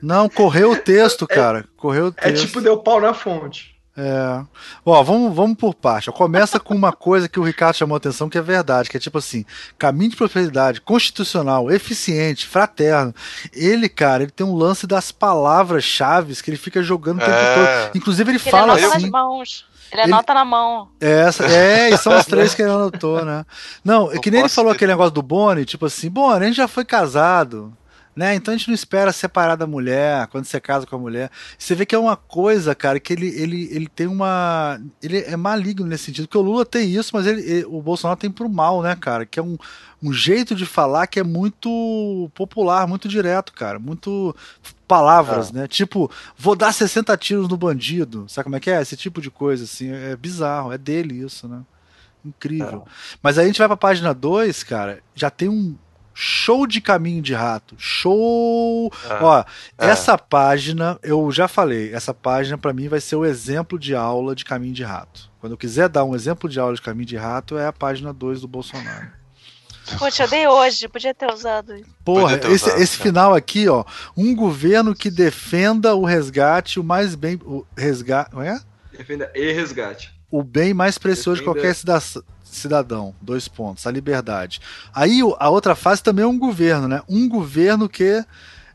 [0.02, 1.66] Não, correu o texto, cara.
[1.76, 2.44] Correu o é texto.
[2.44, 3.79] É tipo deu pau na fonte.
[4.02, 4.42] É.
[4.84, 6.10] Ó, vamos, vamos por parte.
[6.10, 9.00] Começa com uma coisa que o Ricardo chamou a atenção, que é verdade, que é
[9.00, 9.44] tipo assim,
[9.78, 13.14] caminho de prosperidade, constitucional, eficiente, fraterno.
[13.52, 17.84] Ele, cara, ele tem um lance das palavras-chave que ele fica jogando o tempo é.
[17.84, 17.96] todo.
[17.96, 19.02] Inclusive, ele, ele fala assim.
[19.02, 19.70] Nas mãos.
[19.92, 20.38] Ele anota ele...
[20.38, 20.88] na mão.
[21.00, 23.44] É, essa, é, e são as três que ele anotou, né?
[23.84, 26.56] Não, é que nem ele falou aquele negócio do Boni, tipo assim, Boni, a gente
[26.56, 27.76] já foi casado.
[28.14, 28.34] Né?
[28.34, 31.30] Então a gente não espera separar da mulher quando você casa com a mulher.
[31.56, 34.80] Você vê que é uma coisa, cara, que ele, ele, ele tem uma.
[35.00, 38.18] Ele é maligno nesse sentido, porque o Lula tem isso, mas ele, ele o Bolsonaro
[38.18, 39.24] tem pro mal, né, cara?
[39.24, 39.56] Que é um,
[40.02, 43.78] um jeito de falar que é muito popular, muito direto, cara.
[43.78, 44.34] Muito
[44.88, 45.60] palavras, é.
[45.60, 45.68] né?
[45.68, 48.24] Tipo, vou dar 60 tiros no bandido.
[48.28, 48.82] Sabe como é que é?
[48.82, 49.92] Esse tipo de coisa, assim.
[49.92, 51.62] É bizarro, é dele isso, né?
[52.24, 52.84] Incrível.
[52.86, 52.90] É.
[53.22, 55.76] Mas aí a gente vai pra página 2, cara, já tem um
[56.14, 57.74] show de caminho de rato.
[57.78, 58.92] Show!
[59.08, 59.40] Ah, Ó,
[59.78, 59.90] é.
[59.90, 64.34] essa página, eu já falei, essa página para mim vai ser o exemplo de aula
[64.34, 65.30] de caminho de rato.
[65.40, 68.12] Quando eu quiser dar um exemplo de aula de caminho de rato, é a página
[68.12, 69.20] 2 do Bolsonaro.
[69.98, 71.74] Poxa, eu dei hoje, podia ter usado.
[72.04, 73.84] Porra, ter esse, usado, esse final aqui, ó.
[74.16, 77.40] Um governo que defenda o resgate o mais bem.
[77.44, 78.32] O resgate.
[78.32, 78.60] Não é?
[78.96, 80.14] Defenda e resgate.
[80.30, 81.54] O bem mais precioso defenda...
[81.54, 82.22] de qualquer cidadão
[82.56, 84.60] cidadão, dois pontos, a liberdade.
[84.94, 87.02] Aí a outra fase também é um governo, né?
[87.08, 88.24] Um governo que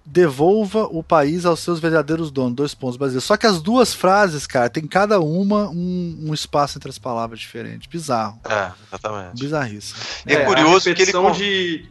[0.05, 3.23] devolva o país aos seus verdadeiros donos, dois pontos brasileiros.
[3.23, 7.39] Só que as duas frases, cara, tem cada uma um, um espaço entre as palavras
[7.39, 7.89] diferente.
[7.89, 8.39] Bizarro.
[8.47, 9.39] É, exatamente.
[9.39, 9.99] Bizarríssimo.
[10.27, 11.89] É, é curioso que ele de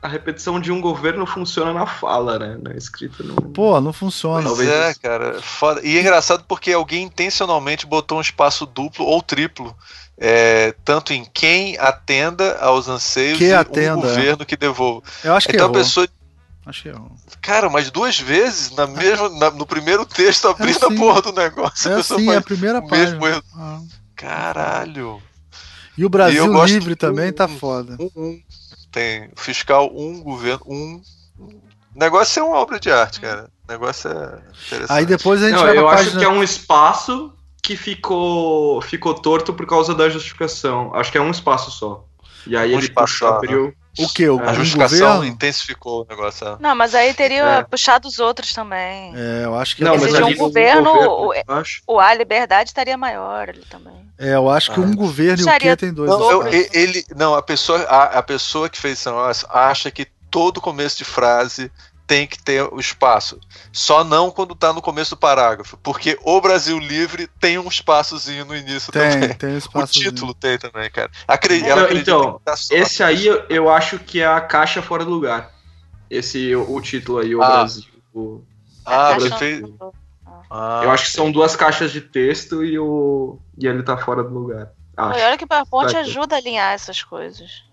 [0.00, 2.56] a repetição de um governo funciona na fala, né?
[2.62, 3.34] Na escrita não.
[3.34, 4.48] Pô, não funciona.
[4.48, 5.42] Pois é, cara.
[5.42, 5.80] Foda.
[5.84, 9.76] E é engraçado porque alguém intencionalmente botou um espaço duplo ou triplo
[10.20, 15.02] é, tanto em quem atenda aos anseios que e atenda, um governo que devolva.
[15.22, 15.76] Eu acho que então errou.
[15.76, 16.08] a pessoa
[16.68, 17.10] Acho que errou.
[17.40, 21.22] Cara, mas duas vezes na mesma, na, no primeiro texto abrindo é assim, a porra
[21.22, 21.90] do negócio.
[21.90, 23.12] É assim, é a primeira página.
[23.12, 23.42] Mesmo erro.
[23.56, 23.80] Ah.
[24.14, 25.22] Caralho.
[25.96, 27.96] E o Brasil e Livre também um, tá foda.
[27.98, 28.42] Um, um,
[28.92, 31.00] tem fiscal um, governo um.
[31.38, 33.48] O negócio é uma obra de arte, cara.
[33.66, 34.92] O negócio é interessante.
[34.92, 37.32] Aí depois a gente Não, vai Eu acho que é um espaço
[37.68, 40.90] que ficou, ficou torto por causa da justificação.
[40.94, 42.02] Acho que é um espaço só.
[42.46, 43.74] E aí um ele espaço, abriu.
[43.98, 44.26] O que?
[44.26, 46.48] O a justificação intensificou o negócio.
[46.48, 46.56] É.
[46.60, 47.62] Não, mas aí teria é.
[47.62, 49.12] puxado os outros também.
[49.14, 51.34] É, eu acho que não, mas um governo, o,
[51.86, 54.08] o, a liberdade estaria maior ali também.
[54.16, 54.82] É, eu acho que ah.
[54.82, 56.08] um governo e o que tem dois.
[56.08, 59.10] Não, eu, ele, não a pessoa, a, a pessoa que fez isso
[59.50, 61.70] acha que todo começo de frase
[62.08, 63.38] tem que ter o espaço.
[63.70, 68.46] Só não quando está no começo do parágrafo, porque o Brasil Livre tem um espaçozinho
[68.46, 69.34] no início tem, também.
[69.34, 71.10] Tem um o título tem também, cara.
[71.28, 75.10] Acredito, então, então tá esse aí eu, eu, acho que é a caixa fora do
[75.10, 75.52] lugar.
[76.08, 77.48] Esse o, o título aí, o ah.
[77.48, 77.84] Brasil.
[78.14, 78.42] O...
[78.86, 79.94] Ah, perfeito.
[80.50, 84.24] Ah, eu acho que são duas caixas de texto e o e ele tá fora
[84.24, 84.72] do lugar.
[84.96, 85.20] Acho.
[85.20, 87.67] Olha que o PowerPoint ajuda a alinhar essas coisas.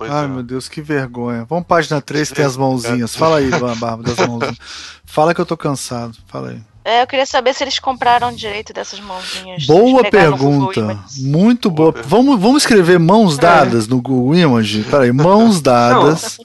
[0.00, 0.28] Pois Ai, é.
[0.28, 1.44] meu Deus, que vergonha.
[1.46, 3.14] Vamos página 3, tem as mãozinhas.
[3.14, 4.56] Fala aí, Barba, das mãozinhas.
[5.04, 6.16] Fala que eu tô cansado.
[6.26, 6.62] Fala aí.
[6.82, 9.66] É, eu queria saber se eles compraram direito dessas mãozinhas.
[9.66, 10.98] Boa pergunta.
[11.18, 11.92] Muito boa.
[11.92, 13.42] boa vamos, vamos escrever mãos é.
[13.42, 13.90] dadas é.
[13.90, 14.84] no Google Image?
[14.84, 16.38] Peraí, mãos dadas.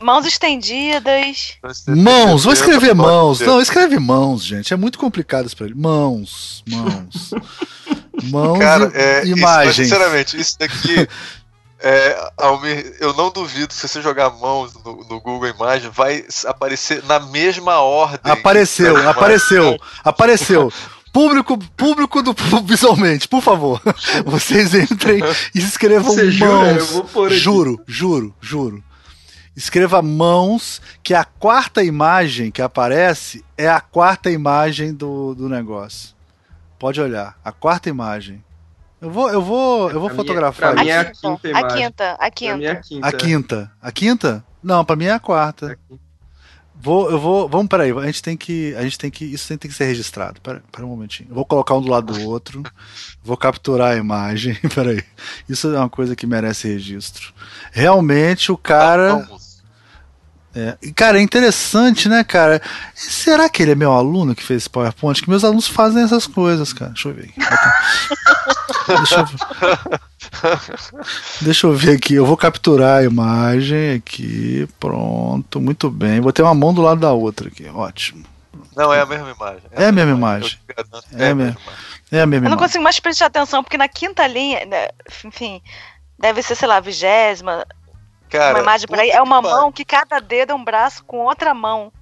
[0.00, 1.58] Mãos estendidas.
[1.86, 3.40] Mãos, vou escrever mãos.
[3.40, 4.72] Não, escreve mãos, gente.
[4.72, 5.74] É muito complicado isso pra ele.
[5.74, 7.30] Mãos, mãos.
[8.24, 9.78] Mãos Cara, e é, imagens.
[9.78, 11.08] Isso, sinceramente, isso daqui
[11.82, 17.02] é, Almir, eu não duvido, se você jogar mãos no, no, Google Imagem, vai aparecer
[17.04, 18.32] na mesma ordem.
[18.32, 20.72] Apareceu, apareceu, apareceu.
[21.12, 22.34] Público, público do
[22.64, 23.82] visualmente, por favor.
[24.24, 25.20] Vocês entrem
[25.54, 26.86] e escrevam você mãos.
[26.86, 27.30] Jura?
[27.30, 28.84] Juro, juro, juro.
[29.54, 36.14] Escreva mãos, que a quarta imagem que aparece é a quarta imagem do, do negócio.
[36.78, 38.42] Pode olhar, a quarta imagem.
[39.02, 40.76] Eu vou, eu vou, eu vou pra fotografar.
[40.76, 43.08] Minha, é pra mim é a quinta A quinta, a quinta.
[43.08, 43.72] A quinta.
[43.82, 44.44] A quinta.
[44.62, 45.76] Não, pra mim é a quarta.
[46.72, 49.70] Vou, eu vou, vamos, peraí, a gente tem que, a gente tem que, isso tem,
[49.70, 50.40] que ser registrado.
[50.40, 51.28] Pera, pera um momentinho.
[51.28, 52.62] Eu vou colocar um do lado do outro,
[53.24, 55.02] vou capturar a imagem, peraí.
[55.48, 57.32] Isso é uma coisa que merece registro.
[57.72, 59.16] Realmente o cara...
[59.16, 59.41] Vamos
[60.54, 60.76] é.
[60.94, 62.60] Cara, é interessante, né, cara?
[62.94, 65.22] Será que ele é meu aluno que fez esse PowerPoint?
[65.22, 66.92] Que meus alunos fazem essas coisas, cara.
[66.92, 67.32] Deixa eu ver.
[68.98, 69.38] Deixa eu ver.
[71.40, 72.14] Deixa eu ver aqui.
[72.14, 74.68] Eu vou capturar a imagem aqui.
[74.78, 76.20] Pronto, muito bem.
[76.20, 77.66] Vou ter uma mão do lado da outra aqui.
[77.68, 78.24] Ótimo.
[78.76, 79.62] Não, é a mesma imagem.
[79.72, 80.58] É, é a mesma imagem.
[80.68, 81.04] imagem.
[81.12, 81.56] É, a mesma,
[82.10, 82.58] é a mesma Eu não imagem.
[82.58, 84.88] consigo mais prestar atenção, porque na quinta linha, né,
[85.24, 85.60] enfim,
[86.18, 87.66] deve ser, sei lá, vigésima,
[88.32, 89.10] Cara, uma imagem por aí.
[89.10, 91.92] É uma mão que cada dedo é um braço com outra mão.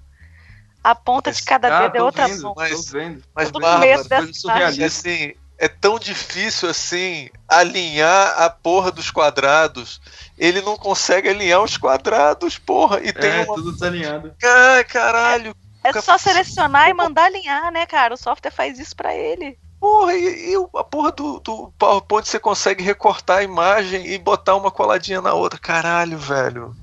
[0.82, 2.54] A ponta de cada ah, dedo é outra vendo, mão.
[2.56, 3.22] Mas, vendo.
[3.34, 10.00] mas Bárbara, coisa assim, é tão difícil assim alinhar a porra dos quadrados.
[10.38, 13.00] Ele não consegue alinhar os quadrados, porra.
[13.02, 13.54] E tem é, uma...
[13.56, 14.32] tudo desalinhado.
[14.42, 15.54] Ai, caralho.
[15.82, 18.14] É, é só selecionar e mandar alinhar, né, cara?
[18.14, 19.58] O software faz isso para ele.
[19.80, 24.54] Porra, e, e, a porra do, do PowerPoint você consegue recortar a imagem e botar
[24.54, 25.58] uma coladinha na outra.
[25.58, 26.76] Caralho, velho.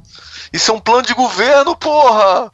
[0.51, 2.51] Isso é um plano de governo, porra!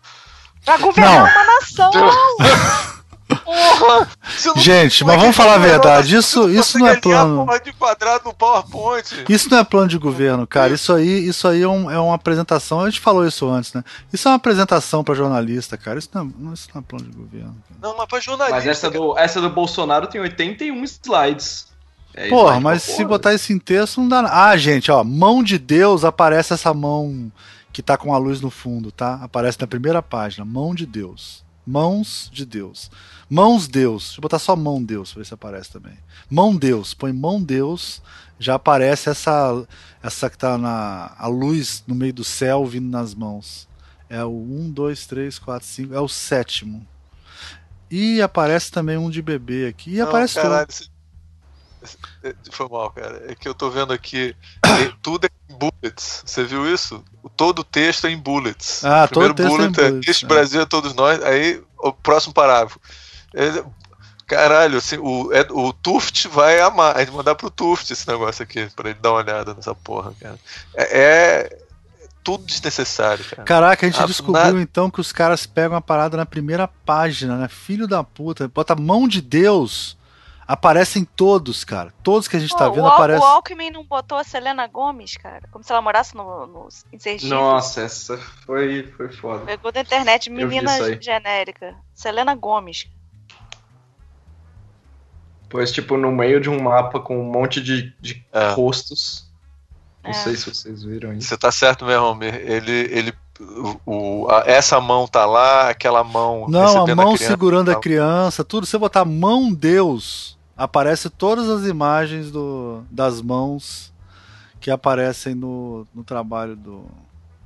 [0.66, 1.32] Pra governar não.
[1.32, 1.92] uma nação!
[3.36, 4.08] Porra!
[4.56, 6.16] Gente, mas vamos falar a verdade.
[6.16, 7.48] Isso, isso não é plano.
[7.64, 9.26] de quadrado no PowerPoint.
[9.30, 10.74] Isso não é plano de governo, cara.
[10.74, 12.82] Isso aí, isso aí é, um, é uma apresentação.
[12.82, 13.84] A gente falou isso antes, né?
[14.12, 16.00] Isso é uma apresentação para jornalista, cara.
[16.00, 17.56] Isso não, é, isso não é plano de governo.
[17.68, 17.80] Cara.
[17.82, 18.56] Não, mas para jornalista.
[18.56, 21.74] Mas essa do, essa do Bolsonaro tem 81 slides.
[22.16, 24.50] É porra, mas se botar isso em texto não dá nada.
[24.50, 27.32] Ah, gente, ó, mão de Deus aparece essa mão
[27.72, 29.16] que tá com a luz no fundo, tá?
[29.16, 31.44] Aparece na primeira página, mão de Deus.
[31.66, 32.92] Mãos de Deus.
[33.34, 34.04] Mãos Deus.
[34.04, 35.98] Deixa eu botar só mão Deus pra ver se aparece também.
[36.30, 36.94] Mão Deus.
[36.94, 38.00] Põe mão Deus.
[38.38, 39.68] Já aparece essa
[40.04, 43.68] essa que tá na a luz no meio do céu vindo nas mãos.
[44.08, 45.96] É o 1, 2, 3, 4, 5.
[45.96, 46.86] É o sétimo.
[47.90, 49.96] E aparece também um de bebê aqui.
[49.96, 50.94] E Não, aparece caralho, tudo.
[52.52, 53.32] Foi mal, cara.
[53.32, 54.36] É que eu tô vendo aqui.
[55.02, 56.22] tudo é em bullets.
[56.24, 57.04] Você viu isso?
[57.36, 58.86] Todo o texto é em bullets.
[58.86, 60.28] Ah, o primeiro todo bullet é, bullets, Este é.
[60.28, 61.20] Brasil é todos nós.
[61.24, 62.80] Aí o próximo parágrafo.
[63.34, 63.64] É,
[64.26, 66.96] caralho, assim, o, é, o Tuft vai amar.
[66.96, 70.14] A gente mandar pro Tuft esse negócio aqui, pra ele dar uma olhada nessa porra,
[70.20, 70.40] cara.
[70.76, 71.64] É, é
[72.24, 73.44] tudo desnecessário, cara.
[73.44, 77.36] Caraca, a gente ah, descobriu então que os caras pegam a parada na primeira página,
[77.36, 77.48] né?
[77.48, 78.48] Filho da puta.
[78.48, 79.98] Bota mão de Deus.
[80.46, 81.94] Aparecem todos, cara.
[82.04, 83.22] Todos que a gente Pô, tá vendo aparecem.
[83.22, 85.48] O Alckmin não botou a Selena Gomes, cara.
[85.52, 87.30] Como se ela morasse no, no, em Sergipe.
[87.30, 89.46] Nossa, essa foi, foi foda.
[89.46, 91.76] Pegou da internet, menina genérica.
[91.94, 92.90] Selena Gomes.
[95.54, 98.54] Pois, tipo, no meio de um mapa com um monte de, de é.
[98.54, 99.30] rostos.
[100.04, 100.14] Não é.
[100.14, 101.28] sei se vocês viram isso.
[101.28, 103.14] Você tá certo mesmo, Ele, ele
[103.86, 106.48] o, a, essa mão tá lá, aquela mão.
[106.50, 108.66] Não, a mão a segurando a criança, tudo.
[108.66, 113.94] Se você botar mão Deus, aparece todas as imagens do, das mãos
[114.60, 116.88] que aparecem no, no trabalho do,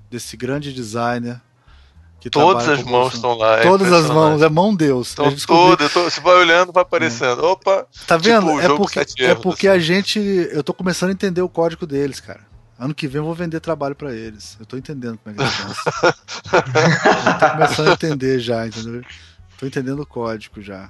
[0.10, 1.42] desse grande designer.
[2.20, 3.60] Que Todas as mãos estão lá.
[3.60, 5.10] É Todas as mãos, é mão Deus.
[5.10, 7.46] Estão todas, tô, você vai olhando, vai aparecendo.
[7.46, 7.48] É.
[7.48, 7.86] Opa!
[8.08, 8.48] Tá vendo?
[8.48, 10.20] Tipo, é porque, é porque a gente.
[10.52, 12.42] Eu tô começando a entender o código deles, cara.
[12.80, 14.56] Ano que vem eu vou vender trabalho para eles.
[14.60, 16.14] Eu tô entendendo como é que eles pensam.
[17.40, 19.04] tô começando a entender já, entendeu?
[19.58, 20.90] Tô entendendo o código já.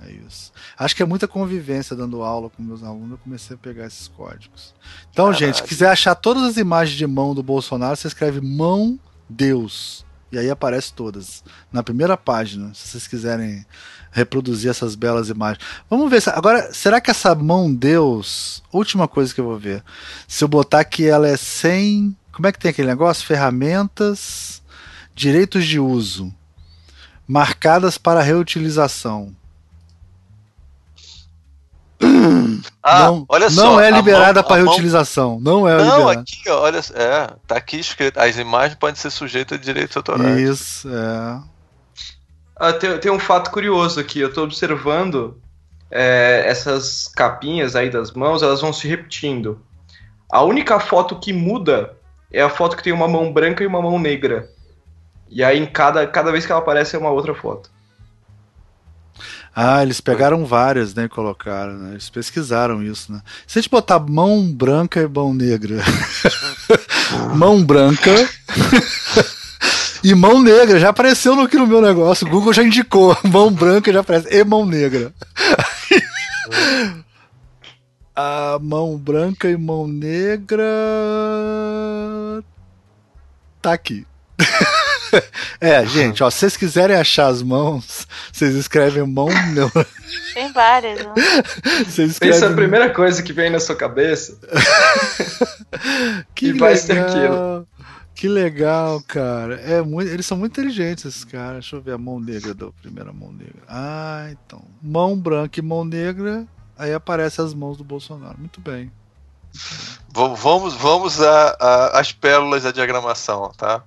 [0.00, 0.52] É isso.
[0.76, 4.06] Acho que é muita convivência dando aula com meus alunos, eu comecei a pegar esses
[4.06, 4.74] códigos.
[5.10, 5.38] Então, Caralho.
[5.38, 8.98] gente, quiser achar todas as imagens de mão do Bolsonaro, você escreve mão
[9.28, 10.06] Deus.
[10.30, 11.42] E aí aparece todas.
[11.72, 13.64] Na primeira página, se vocês quiserem
[14.10, 15.64] reproduzir essas belas imagens.
[15.88, 16.22] Vamos ver.
[16.34, 18.62] Agora, será que essa mão Deus.
[18.72, 19.82] Última coisa que eu vou ver.
[20.26, 22.16] Se eu botar que ela é sem.
[22.32, 23.26] Como é que tem aquele negócio?
[23.26, 24.62] Ferramentas.
[25.14, 26.32] Direitos de uso.
[27.26, 29.34] Marcadas para reutilização.
[32.82, 33.64] Ah, não, olha só.
[33.64, 35.40] Não é liberada para reutilização.
[35.40, 35.60] Mão...
[35.60, 36.20] Não é não, liberada.
[36.20, 38.18] aqui, olha, é, tá aqui escrito.
[38.18, 40.38] As imagens podem ser sujeitas a direitos autorais.
[40.38, 41.40] Isso, é.
[42.56, 44.20] Ah, tem, tem um fato curioso aqui.
[44.20, 45.40] Eu estou observando
[45.90, 49.60] é, essas capinhas aí das mãos, elas vão se repetindo.
[50.30, 51.96] A única foto que muda
[52.30, 54.50] é a foto que tem uma mão branca e uma mão negra.
[55.30, 57.70] E aí, em cada, cada vez que ela aparece, é uma outra foto.
[59.60, 61.90] Ah, eles pegaram várias, né, colocaram, né?
[61.90, 63.20] Eles pesquisaram isso, né?
[63.44, 65.82] Se a gente botar mão branca e mão negra,
[67.34, 68.12] mão branca
[70.04, 73.92] e mão negra, já apareceu no, no meu negócio, o Google já indicou, mão branca
[73.92, 75.12] já aparece, e mão negra.
[78.14, 80.64] a mão branca e mão negra
[83.60, 84.06] tá aqui.
[85.60, 89.28] é, gente, ó, se vocês quiserem achar as mãos, vocês escrevem mão.
[89.54, 89.70] Não.
[90.34, 91.12] Tem várias, né?
[91.84, 92.40] Vocês escrevem...
[92.40, 94.38] Pensa a primeira coisa que vem na sua cabeça.
[96.34, 96.68] que e legal.
[96.68, 97.68] vai ser aquilo.
[98.14, 99.60] Que legal, cara.
[99.60, 101.60] É muito, eles são muito inteligentes, esses caras.
[101.60, 103.62] Deixa eu ver a mão negra da primeira mão negra.
[103.68, 104.62] Ah, então.
[104.82, 106.46] Mão branca e mão negra.
[106.76, 108.38] Aí aparecem as mãos do Bolsonaro.
[108.38, 108.90] Muito bem.
[110.10, 113.82] Vamos, vamos às pérolas da diagramação, tá?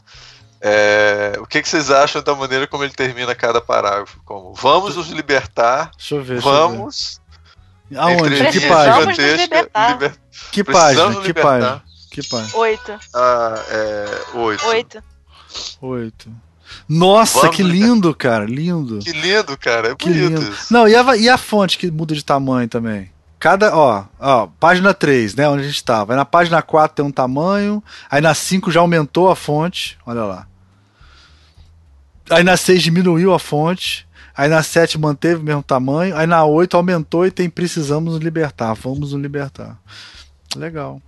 [0.64, 4.22] É, o que, que, vocês acham da maneira como ele termina cada parágrafo?
[4.24, 5.90] Como vamos nos libertar.
[5.98, 6.40] Deixa eu ver.
[6.40, 7.20] Vamos.
[7.90, 7.98] Ver.
[7.98, 8.46] Aonde?
[8.52, 9.12] Que página?
[9.12, 9.70] Liber...
[10.52, 11.22] Que página?
[11.22, 11.84] Que página?
[12.12, 12.58] Que página?
[12.60, 13.00] Oito.
[13.14, 14.38] Ah, é.
[14.38, 14.68] Oito.
[14.68, 15.04] Oito.
[15.82, 16.30] Oito.
[16.88, 18.46] Nossa, Vamos, que lindo, cara.
[18.46, 19.00] Lindo.
[19.00, 19.92] Que lindo, cara.
[19.92, 20.54] É que bonito lindo.
[20.54, 20.72] Isso.
[20.72, 23.12] Não, e a, e a fonte que muda de tamanho também?
[23.40, 26.14] Cada, ó, ó, página 3, né, onde a gente tava.
[26.14, 30.24] Aí na página 4 tem um tamanho, aí na 5 já aumentou a fonte, olha
[30.24, 30.48] lá.
[32.30, 34.08] Aí na 6 diminuiu a fonte.
[34.36, 36.16] Aí na 7 manteve o mesmo tamanho.
[36.16, 38.74] Aí na 8 aumentou e tem precisamos nos libertar.
[38.74, 39.78] Vamos nos libertar.
[40.56, 41.02] Legal.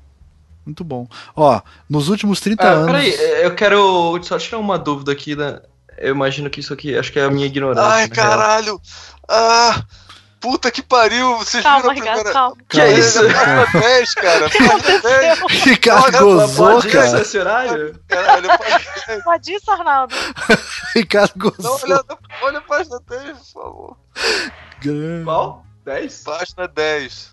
[0.65, 1.07] Muito bom.
[1.35, 2.85] Ó, nos últimos 30 ah, anos.
[2.85, 3.14] Peraí,
[3.44, 5.60] eu quero só tirar uma dúvida aqui, né?
[5.98, 7.84] Eu imagino que isso aqui, acho que é a minha ignorância.
[7.84, 8.81] Ai, caralho!
[9.27, 9.84] Ah!
[10.44, 12.34] Puta que pariu, vocês calma, viram a primeira...
[12.34, 12.57] Calma.
[12.68, 13.20] Que é isso?
[13.22, 14.49] Página 10, cara.
[14.49, 15.40] Página 10.
[15.64, 17.11] Ricardo gozou, cara.
[17.11, 17.99] Pode esse horário?
[18.10, 19.24] Pode...
[19.24, 20.14] pode isso, Arnaldo.
[20.94, 21.80] Ricardo gozou.
[21.88, 22.03] Não, olha,
[22.41, 23.98] olha a página 10, por favor.
[25.24, 25.65] Qual?
[25.86, 26.24] 10?
[26.24, 27.32] Página 10.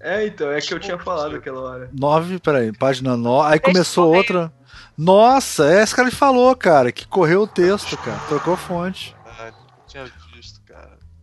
[0.00, 1.90] É, então, é que eu tinha falado aquela hora.
[1.92, 3.52] 9, peraí, página 9.
[3.52, 4.52] Aí começou outra.
[4.96, 8.20] Nossa, é esse cara que falou, cara, que correu o texto, cara.
[8.28, 9.17] Trocou fonte.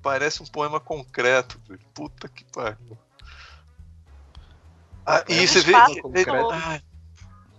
[0.05, 1.59] Parece um poema concreto.
[1.91, 2.95] Puta que pariu.
[5.03, 5.73] Ah, é e você vê.
[5.73, 6.79] Ah,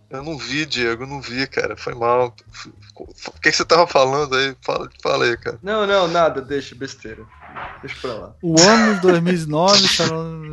[0.09, 1.77] eu não vi, Diego, eu não vi, cara.
[1.77, 2.33] Foi mal.
[2.95, 4.57] O que, que você tava falando aí?
[4.63, 5.59] Fala, fala aí, cara.
[5.61, 7.27] Não, não, nada, deixa besteira.
[7.83, 8.33] Deixa pra lá.
[8.43, 9.79] O ano de 2009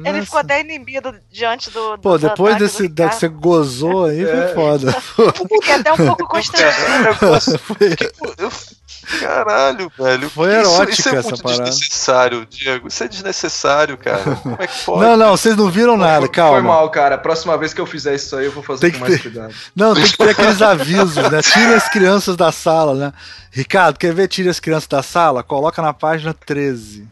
[0.06, 1.98] Ele ficou até inibido diante do.
[1.98, 4.48] Pô, depois desse da que você gozou aí, é.
[4.48, 4.92] foi foda.
[5.50, 7.10] Fiquei até um pouco constrangido.
[8.38, 8.52] eu,
[9.20, 10.30] Caralho, velho.
[10.30, 11.64] Foi erótica isso, isso é essa muito parada.
[11.64, 12.88] desnecessário, Diego.
[12.88, 14.36] Isso é desnecessário, cara.
[14.42, 15.02] Como é que pode?
[15.02, 16.54] Não, não, vocês não viram nada, foi, calma.
[16.54, 17.18] Foi mal, cara.
[17.18, 19.22] Próxima vez que eu fizer isso aí, eu vou fazer tem com mais ter...
[19.22, 19.54] cuidado.
[19.76, 21.42] Não, tem que ter aqueles avisos, né?
[21.42, 23.14] Tire as crianças da sala, né?
[23.54, 25.44] Ricardo, quer ver tire as crianças da sala?
[25.44, 27.08] Coloca na página 13.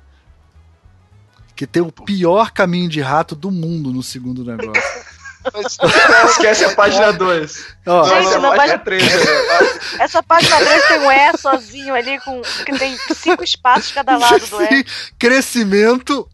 [1.55, 4.81] Que tem o pior caminho de rato do mundo no segundo negócio.
[6.30, 7.51] Esquece a página 2.
[7.51, 9.03] Gente, não, página 3.
[9.99, 14.45] Essa página 3 tem um E sozinho ali, com, que tem cinco espaços cada lado
[14.45, 14.85] do E.
[15.18, 16.30] Crescimento.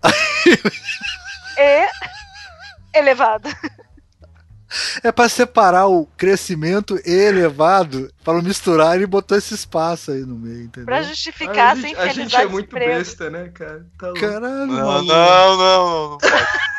[1.58, 1.88] E
[2.98, 3.50] elevado.
[5.03, 10.64] É para separar o crescimento elevado, para misturar, ele botou esse espaço aí no meio,
[10.64, 10.85] entendeu?
[10.85, 13.85] Pra justificar a sem A gente é muito besta, né, cara?
[13.98, 16.34] Tá Caralho, não, não, não, não, não pode.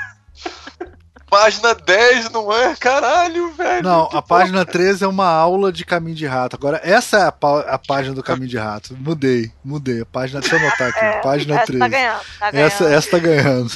[1.29, 2.75] página 10 não é?
[2.77, 3.83] Caralho, velho.
[3.83, 4.23] Não, a porra.
[4.23, 6.57] página 13 é uma aula de caminho de rato.
[6.57, 8.97] Agora, essa é a, a página do caminho de rato.
[8.99, 10.01] Mudei, mudei.
[10.01, 11.05] A página, deixa eu anotar aqui.
[11.05, 11.79] É, página 13.
[11.79, 12.67] Tá ganhando, tá ganhando.
[12.67, 13.73] Essa, essa tá ganhando.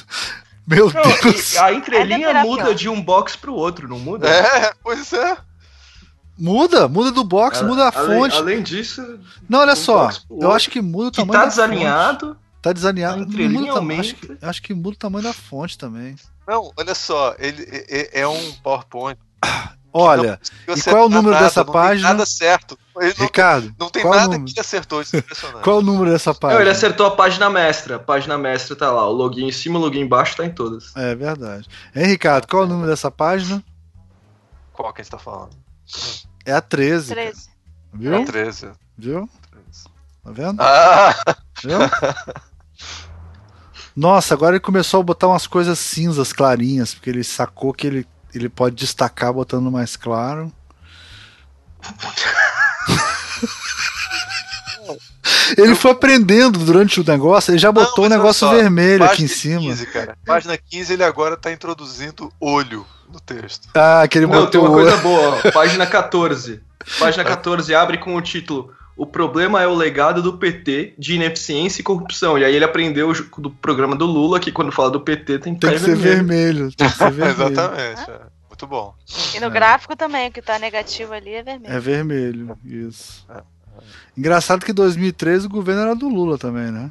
[0.66, 1.56] Meu não, Deus.
[1.56, 4.28] A entrelinha é muda de um box pro outro, não muda?
[4.28, 5.36] É, pois é.
[6.39, 8.36] Muda, muda do box, é, muda a além, fonte.
[8.36, 9.20] Além disso.
[9.48, 10.09] Não, olha um só.
[10.30, 12.26] Eu acho que muda o tamanho tá desalinhado.
[12.26, 12.40] Fonte.
[12.62, 13.26] Tá desalinhado.
[13.26, 16.16] Muda, acho, que, acho que muda o tamanho da fonte também.
[16.47, 19.18] Não, olha só, ele é, é um PowerPoint.
[19.93, 22.09] Olha, e qual é o número nada, dessa não página?
[22.09, 22.78] Tem nada certo.
[22.98, 25.62] Ele Ricardo, não, não tem nada que acertou, isso é impressionante.
[25.62, 26.55] qual é o número dessa página?
[26.55, 27.97] Não, ele acertou a página mestra.
[27.97, 29.06] A página mestra tá lá.
[29.06, 30.97] O login em cima, o login embaixo tá em todas.
[30.97, 31.69] É verdade.
[31.94, 33.62] Hein, Ricardo, qual é o número dessa página?
[34.73, 35.56] Qual que a gente tá falando?
[36.44, 37.12] É a 13.
[37.12, 37.48] 13.
[37.94, 38.14] Viu?
[38.14, 38.70] É a 13.
[38.97, 39.28] Viu?
[39.51, 39.85] 13.
[40.24, 40.60] Tá vendo?
[40.60, 41.14] Ah!
[41.62, 41.78] Viu?
[43.94, 48.06] Nossa, agora ele começou a botar umas coisas cinzas clarinhas, porque ele sacou que ele,
[48.35, 50.53] ele pode destacar botando mais claro.
[55.57, 59.25] ele foi aprendendo durante o negócio, ele já botou o um negócio só, vermelho aqui
[59.25, 59.61] em cima.
[59.61, 60.17] 15, cara.
[60.25, 63.69] Página 15 ele agora está introduzindo olho no texto.
[63.75, 65.51] Ah, aquele Não, tem uma coisa boa, ó.
[65.53, 66.63] página 14.
[66.99, 71.81] Página 14 abre com o título o problema é o legado do PT de ineficiência
[71.81, 72.39] e corrupção.
[72.39, 75.60] E aí ele aprendeu do programa do Lula que quando fala do PT tem que,
[75.60, 76.27] tem que ser vermelho.
[76.27, 76.73] vermelho.
[76.77, 77.52] Tem que ser vermelho.
[77.52, 78.10] Exatamente.
[78.10, 78.20] É.
[78.48, 78.94] Muito bom.
[79.35, 79.51] E no é.
[79.51, 81.74] gráfico também, o que tá negativo ali é vermelho.
[81.74, 83.27] É vermelho, isso.
[83.31, 83.43] É.
[84.16, 86.90] Engraçado que em 2013 o governo era do Lula também, né?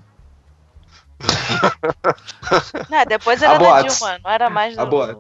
[2.89, 5.17] não, depois era da Dilma, não era mais do Lula.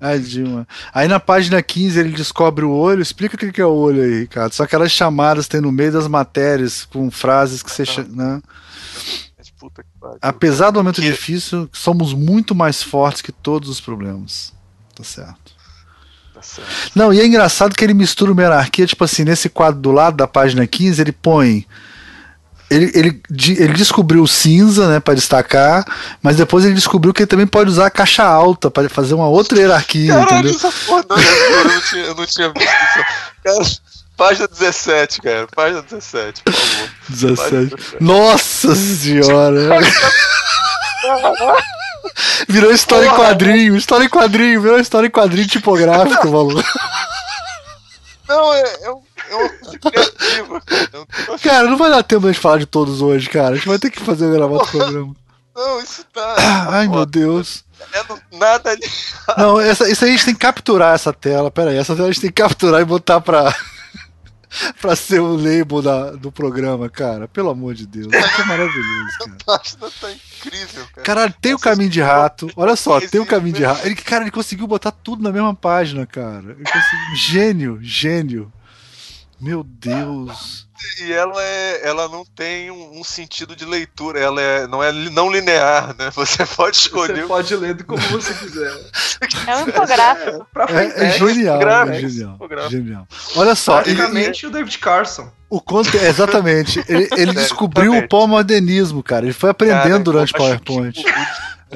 [0.00, 0.66] Ah, Dilma.
[0.92, 3.00] Aí na página 15 ele descobre o olho.
[3.00, 4.52] Explica o que é o olho aí, Ricardo.
[4.52, 7.84] Só aquelas chamadas tem no meio das matérias com frases que você.
[8.10, 8.42] Né?
[10.20, 11.10] Apesar do momento que...
[11.10, 14.52] difícil, somos muito mais fortes que todos os problemas.
[14.94, 15.54] Tá certo.
[16.34, 16.68] Tá certo.
[16.94, 20.16] Não, e é engraçado que ele mistura uma hierarquia, tipo assim, nesse quadro do lado
[20.16, 21.66] da página 15, ele põe
[22.70, 23.22] ele, ele,
[23.58, 25.84] ele descobriu o cinza, né, para destacar,
[26.22, 29.28] mas depois ele descobriu que ele também pode usar a caixa alta para fazer uma
[29.28, 30.50] outra hierarquia, Caralho, entendeu?
[30.50, 33.04] Essa porra, não, eu, não tinha, eu não tinha visto isso.
[33.44, 33.64] Cara,
[34.16, 35.46] página 17, cara.
[35.54, 36.90] Página 17, por favor.
[37.08, 37.76] 17.
[38.00, 39.78] Nossa senhora!
[42.48, 46.62] virou história porra, em quadrinho, história em quadrinho, virou história em quadrinho tipográfico, maluco.
[48.28, 48.90] Não, é, é
[49.36, 50.62] um criativa.
[51.42, 53.50] Cara, não vai dar tempo de falar de todos hoje, cara.
[53.50, 55.14] A gente vai ter que fazer gravar outro programa.
[55.54, 56.34] Não, isso tá.
[56.70, 57.64] Ai, meu Deus.
[57.92, 58.82] É nada ali.
[59.36, 61.50] Não, essa, isso aí a gente tem que capturar essa tela.
[61.50, 63.54] Pera aí, essa tela a gente tem que capturar e botar pra.
[64.80, 67.28] pra ser o label da, do programa, cara.
[67.28, 68.06] Pelo amor de Deus.
[68.12, 69.32] Isso é maravilhoso, cara.
[69.32, 71.04] A página tá incrível, cara.
[71.04, 72.50] Caralho, tem Nossa, o caminho de rato.
[72.56, 73.86] Olha só, tem o caminho de rato.
[73.86, 76.56] Ele, cara, ele conseguiu botar tudo na mesma página, cara.
[77.14, 78.52] Gênio, gênio.
[79.40, 80.66] Meu Deus.
[81.00, 84.92] E ela, é, ela não tem um, um, sentido de leitura, ela é, não é
[84.92, 86.10] não linear, né?
[86.14, 87.22] Você pode escolher.
[87.22, 88.72] Você pode ler como você quiser.
[89.46, 90.46] É um infográfico.
[90.68, 92.38] É, é, é genial, é genial,
[92.70, 93.08] genial.
[93.36, 93.82] Olha só.
[93.82, 95.30] Praticamente o David Carson.
[95.48, 96.82] O conto, exatamente.
[96.88, 99.26] Ele, ele descobriu o pós-modernismo, cara.
[99.26, 101.02] Ele foi aprendendo cara, durante o PowerPoint.
[101.02, 101.12] Que,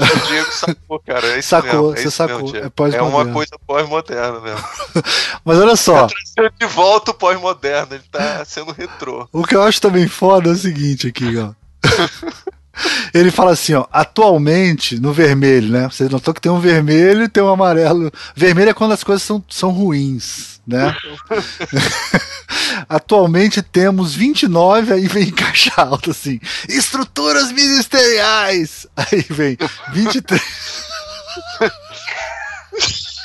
[0.04, 1.26] o Diego sacou, cara.
[1.38, 2.52] É sacou, mesmo, é você sacou.
[2.52, 4.64] Mesmo, é, é, uma coisa pós-moderna mesmo.
[5.44, 6.06] Mas olha só.
[6.06, 9.28] Tá de volta o pós-moderno, ele tá sendo retrô.
[9.32, 11.52] O que eu acho também foda é o seguinte aqui, ó.
[13.12, 15.88] Ele fala assim, ó, atualmente no vermelho, né?
[15.88, 18.10] Vocês notou que tem um vermelho e tem um amarelo.
[18.34, 20.94] Vermelho é quando as coisas são, são ruins, né?
[22.88, 28.86] atualmente temos 29, aí vem caixa alta assim, estruturas ministeriais.
[28.96, 29.56] Aí vem
[29.92, 30.42] 23.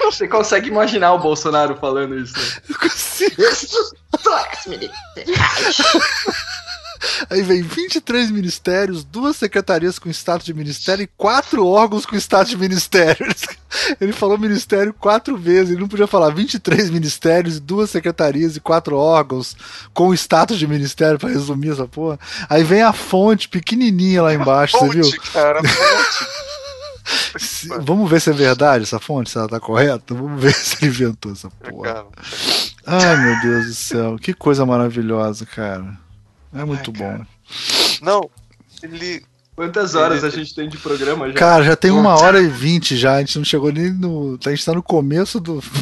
[0.03, 2.34] Você consegue imaginar o Bolsonaro falando isso?
[2.38, 2.45] Né?
[2.69, 3.41] Eu consigo.
[3.41, 5.77] Estruturas ministeriais.
[7.30, 12.49] Aí vem 23 ministérios, duas secretarias com status de ministério e quatro órgãos com status
[12.49, 13.25] de ministério.
[13.99, 18.95] Ele falou ministério quatro vezes, ele não podia falar 23 ministérios, duas secretarias e quatro
[18.95, 19.57] órgãos
[19.93, 22.19] com status de ministério para resumir essa porra.
[22.47, 25.21] Aí vem a fonte pequenininha lá embaixo, fonte, você viu?
[25.34, 26.53] Cara, fonte.
[27.81, 30.13] vamos ver se é verdade essa fonte, se ela tá correta.
[30.13, 32.05] Vamos ver se ele inventou essa porra.
[32.85, 34.17] Ai, meu Deus do céu.
[34.19, 36.02] Que coisa maravilhosa, cara.
[36.53, 37.25] É muito Ai, bom.
[38.01, 38.30] Não,
[38.81, 39.23] ele.
[39.55, 40.27] Quantas horas ele...
[40.27, 41.34] a gente tem de programa já?
[41.35, 43.15] Cara, já tem uma hora e vinte já.
[43.15, 44.38] A gente não chegou nem no.
[44.45, 45.61] A gente tá no começo do.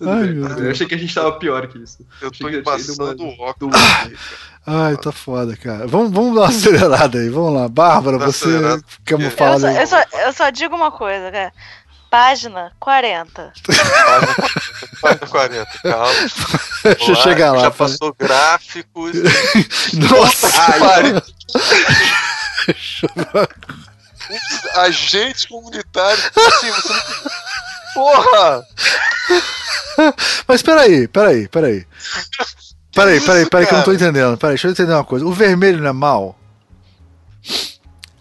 [0.00, 0.60] Ai, meu Deus.
[0.60, 2.04] Eu achei que a gente tava pior que isso.
[2.20, 3.74] Eu tô embaçando o óculos.
[4.66, 5.86] Ai, tá foda, cara.
[5.86, 7.28] Vamos, vamos dar uma acelerada aí.
[7.28, 7.68] Vamos lá.
[7.68, 8.48] Bárbara, você
[9.04, 9.80] quer me falar?
[9.80, 11.52] Eu só, eu, só, eu só digo uma coisa, cara.
[12.14, 13.52] Página 40.
[15.02, 16.12] Página 40, calma.
[16.84, 17.62] Deixa eu chegar lá.
[17.62, 19.16] Já passou gráficos.
[19.94, 21.20] Nossa, pariu.
[24.76, 26.30] Agentes comunitários.
[26.36, 27.02] Assim, você não...
[27.94, 28.62] Porra!
[30.46, 31.84] Mas peraí, peraí, peraí.
[32.94, 34.38] Peraí, peraí, peraí, que eu não tô entendendo.
[34.38, 35.26] Peraí, deixa eu entender uma coisa.
[35.26, 36.38] O vermelho não é mal?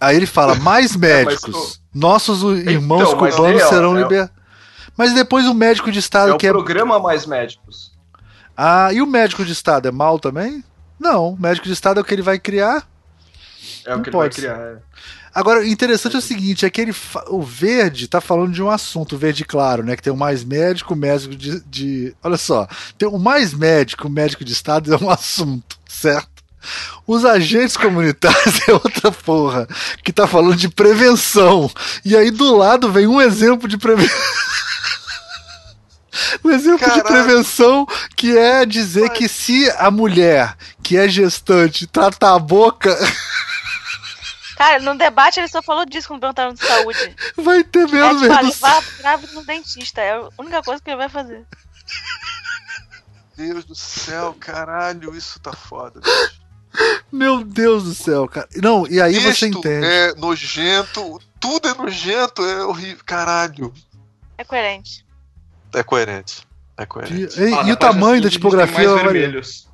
[0.01, 1.82] Aí ele fala, mais médicos.
[1.93, 4.43] Nossos irmãos então, cubanos é, serão é, libertados.
[4.97, 6.51] Mas depois o médico de Estado é o que é.
[6.51, 7.91] programa Mais Médicos.
[8.55, 10.63] Ah, e o médico de Estado é mal também?
[10.99, 12.87] Não, o médico de Estado é o que ele vai criar.
[13.85, 14.77] É não o que ele vai criar, é.
[15.33, 16.93] Agora, o interessante é o seguinte, é que ele
[17.27, 19.95] o verde tá falando de um assunto, o verde claro, né?
[19.95, 22.15] Que tem o mais médico, o médico de, de.
[22.23, 22.67] Olha só,
[22.99, 26.29] tem o mais médico, o médico de Estado é um assunto, certo?
[27.05, 29.67] Os agentes comunitários é outra porra,
[30.03, 31.69] que tá falando de prevenção.
[32.03, 34.17] E aí do lado vem um exemplo de prevenção.
[36.43, 37.01] Um exemplo Caraca.
[37.01, 42.95] de prevenção que é dizer que se a mulher que é gestante tratar a boca.
[44.55, 47.15] Cara, no debate ele só falou disso quando perguntaram de saúde.
[47.35, 48.25] Vai ter mesmo.
[48.31, 50.01] É, tipo, grávida no dentista.
[50.01, 51.45] É a única coisa que ele vai fazer.
[53.35, 55.99] Deus do céu, caralho, isso tá foda.
[55.99, 56.42] Bicho.
[57.11, 58.47] Meu Deus do céu, cara.
[58.55, 59.85] Não, e aí Isto você entende.
[59.85, 63.03] É nojento, tudo é nojento, é horrível.
[63.05, 63.73] Caralho.
[64.37, 65.05] É coerente.
[65.73, 66.47] É coerente.
[66.77, 67.39] É coerente.
[67.39, 69.71] E, e, ah, e o tamanho da tipografia vermelhos.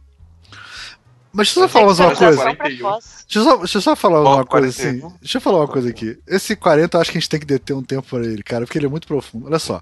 [1.32, 2.44] Mas deixa eu só falar mais uma coisa.
[2.46, 3.06] Deixa
[3.36, 5.00] eu só, deixa eu só falar uma coisa assim.
[5.22, 6.20] Deixa eu falar uma coisa aqui.
[6.28, 8.66] Esse 40 eu acho que a gente tem que deter um tempo para ele, cara,
[8.66, 9.46] porque ele é muito profundo.
[9.46, 9.80] Olha só.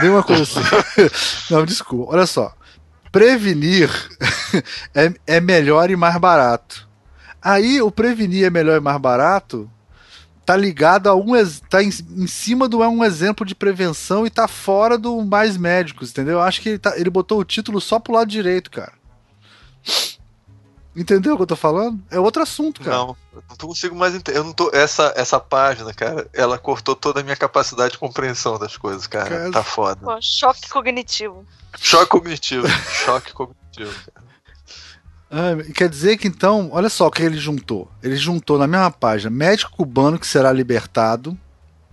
[0.00, 0.60] Vem uma coisa assim.
[1.50, 2.12] Não, desculpa.
[2.12, 2.54] Olha só
[3.10, 3.90] prevenir
[4.94, 6.88] é, é melhor e mais barato.
[7.42, 9.70] Aí o prevenir é melhor e mais barato
[10.50, 11.30] tá ligado a um
[11.68, 15.56] tá em, em cima do é um exemplo de prevenção e tá fora do mais
[15.56, 16.34] médicos, entendeu?
[16.34, 18.92] Eu acho que ele, tá, ele botou o título só pro lado direito, cara.
[20.96, 22.02] Entendeu o que eu tô falando?
[22.10, 22.96] É outro assunto, cara.
[22.96, 24.38] Não, eu não consigo mais entender.
[24.38, 24.72] Eu não tô.
[24.74, 29.30] Essa, essa página, cara, ela cortou toda a minha capacidade de compreensão das coisas, cara.
[29.30, 29.52] cara...
[29.52, 30.00] Tá foda.
[30.02, 31.46] Pô, choque cognitivo.
[31.78, 32.68] Choque cognitivo.
[33.04, 33.94] choque cognitivo.
[35.30, 37.88] Ah, quer dizer que então, olha só o que ele juntou.
[38.02, 41.38] Ele juntou na mesma página médico cubano que será libertado,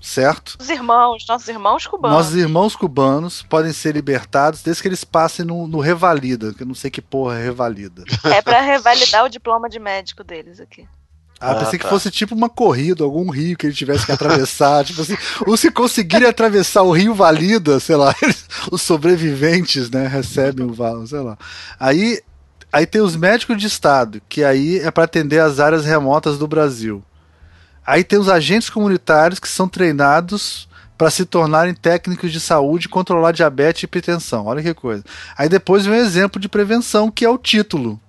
[0.01, 0.57] certo?
[0.59, 2.17] Os irmãos, nossos irmãos cubanos.
[2.17, 6.67] Nossos irmãos cubanos podem ser libertados desde que eles passem no, no Revalida, que eu
[6.67, 8.03] não sei que porra é Revalida.
[8.23, 10.87] É para revalidar o diploma de médico deles aqui.
[11.39, 11.77] Ah, pensei ah, tá.
[11.77, 14.83] que fosse tipo uma corrida, algum rio que ele tivesse que atravessar.
[14.85, 15.15] tipo assim,
[15.45, 20.73] ou se conseguirem atravessar o rio Valida, sei lá, eles, os sobreviventes, né, recebem o
[20.73, 21.37] valo, sei lá.
[21.79, 22.21] Aí,
[22.73, 26.47] aí tem os médicos de estado, que aí é para atender as áreas remotas do
[26.47, 27.03] Brasil.
[27.85, 32.89] Aí tem os agentes comunitários que são treinados para se tornarem técnicos de saúde e
[32.89, 34.47] controlar diabetes e hipertensão.
[34.47, 35.03] Olha que coisa.
[35.37, 38.01] Aí depois vem um exemplo de prevenção, que é o título.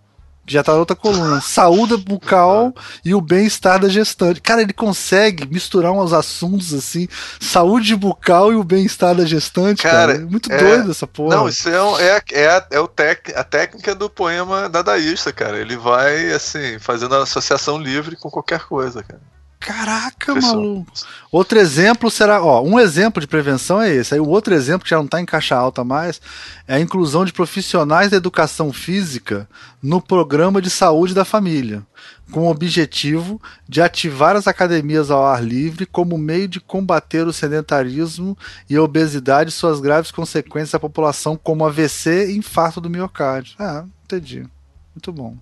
[0.49, 1.43] Que já tá na outra coluna.
[1.43, 4.41] Saúde bucal e o bem-estar da gestante.
[4.41, 7.07] Cara, ele consegue misturar uns assuntos assim.
[7.39, 10.15] Saúde bucal e o bem-estar da gestante, cara.
[10.15, 10.15] cara.
[10.15, 10.57] É muito é...
[10.57, 11.37] doido essa porra.
[11.37, 15.59] Não, isso é, é, é, é o tec, a técnica do poema dadaísta, cara.
[15.59, 19.21] Ele vai, assim, fazendo associação livre com qualquer coisa, cara.
[19.61, 20.57] Caraca, Pessoal.
[20.57, 20.93] maluco.
[21.33, 24.15] Outro exemplo será, ó, um exemplo de prevenção é esse.
[24.15, 26.21] Aí o outro exemplo que já não está em caixa alta mais
[26.67, 29.49] é a inclusão de profissionais da educação física
[29.83, 31.83] no programa de saúde da família,
[32.31, 37.33] com o objetivo de ativar as academias ao ar livre como meio de combater o
[37.33, 38.39] sedentarismo
[38.71, 43.57] e a obesidade e suas graves consequências à população, como AVC e infarto do miocárdio.
[43.59, 44.47] Ah, entendi.
[44.95, 45.37] Muito bom.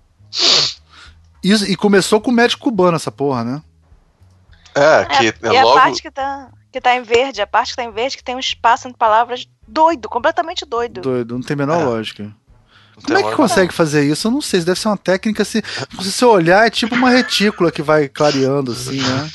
[1.43, 3.61] Isso, e começou com o médico cubano essa porra, né?
[4.77, 5.77] É, que é, é e logo...
[5.77, 8.23] a parte que tá, que tá em verde, a parte que tá em verde que
[8.23, 11.01] tem um espaço entre palavras doido, completamente doido.
[11.01, 11.83] Doido, não tem a menor é.
[11.83, 12.33] lógica.
[13.05, 14.27] Como é que consegue fazer isso?
[14.27, 15.61] Eu não sei, deve ser uma técnica assim.
[16.01, 19.29] Se você olhar, é tipo uma retícula que vai clareando, assim, né?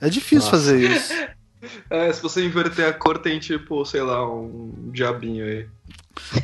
[0.00, 0.50] É difícil Nossa.
[0.50, 1.12] fazer isso.
[1.88, 5.66] É, se você inverter a cor, tem tipo, sei lá, um diabinho aí.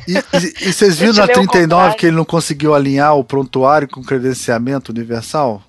[0.07, 4.01] E, e, e vocês viram na 39 que ele não conseguiu alinhar o prontuário com
[4.01, 5.61] credenciamento universal?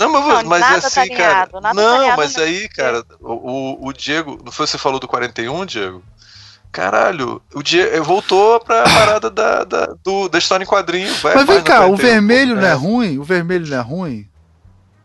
[0.00, 1.74] Não, mas, não, mas assim, tá alinhado, cara.
[1.74, 4.40] Não, tá mas aí, cara, o, o Diego.
[4.42, 6.02] Não foi você falou do 41, Diego?
[6.72, 11.12] Caralho, o Diego voltou pra parada da, da, do, da história em quadrinho.
[11.22, 13.18] mas vem cá, o vermelho não é ruim?
[13.18, 14.26] O vermelho não é ruim?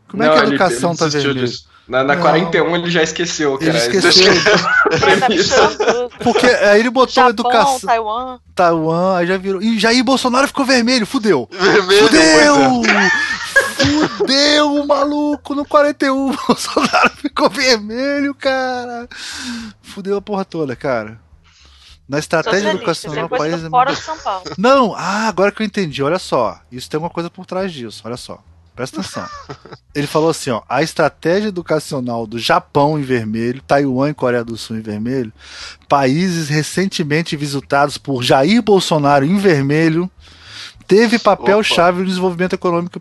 [0.08, 1.48] Como não, é que a educação ele, ele tá vermelha?
[1.88, 3.70] Na, na 41 ele já esqueceu, cara.
[3.70, 4.32] Ele esqueceu.
[6.24, 7.80] Porque aí ele botou Japão, educação.
[7.82, 8.40] Taiwan.
[8.56, 9.62] Taiwan, aí já virou.
[9.62, 11.50] E Jair Bolsonaro ficou vermelho, fudeu.
[11.52, 12.82] Vermelho, fudeu!
[13.80, 14.08] É.
[14.08, 15.56] Fudeu, maluco!
[15.56, 19.08] No 41 Bolsonaro ficou vermelho, cara.
[19.82, 21.20] Fudeu a porra toda, cara.
[22.08, 23.64] Na estratégia educacional, o país.
[23.64, 24.46] É fora de São Paulo.
[24.58, 26.60] Não, ah, agora que eu entendi, olha só.
[26.72, 28.44] Isso tem uma coisa por trás disso, olha só.
[28.76, 29.26] Presta atenção.
[29.96, 34.58] Ele falou assim: ó, a estratégia educacional do Japão em vermelho, Taiwan e Coreia do
[34.58, 35.32] Sul em vermelho,
[35.88, 40.12] países recentemente visitados por Jair Bolsonaro em vermelho,
[40.86, 43.00] teve papel-chave no desenvolvimento econômico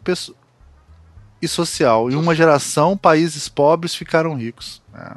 [1.45, 2.11] e social.
[2.11, 4.83] Em uma geração, países pobres ficaram ricos.
[4.95, 5.17] É.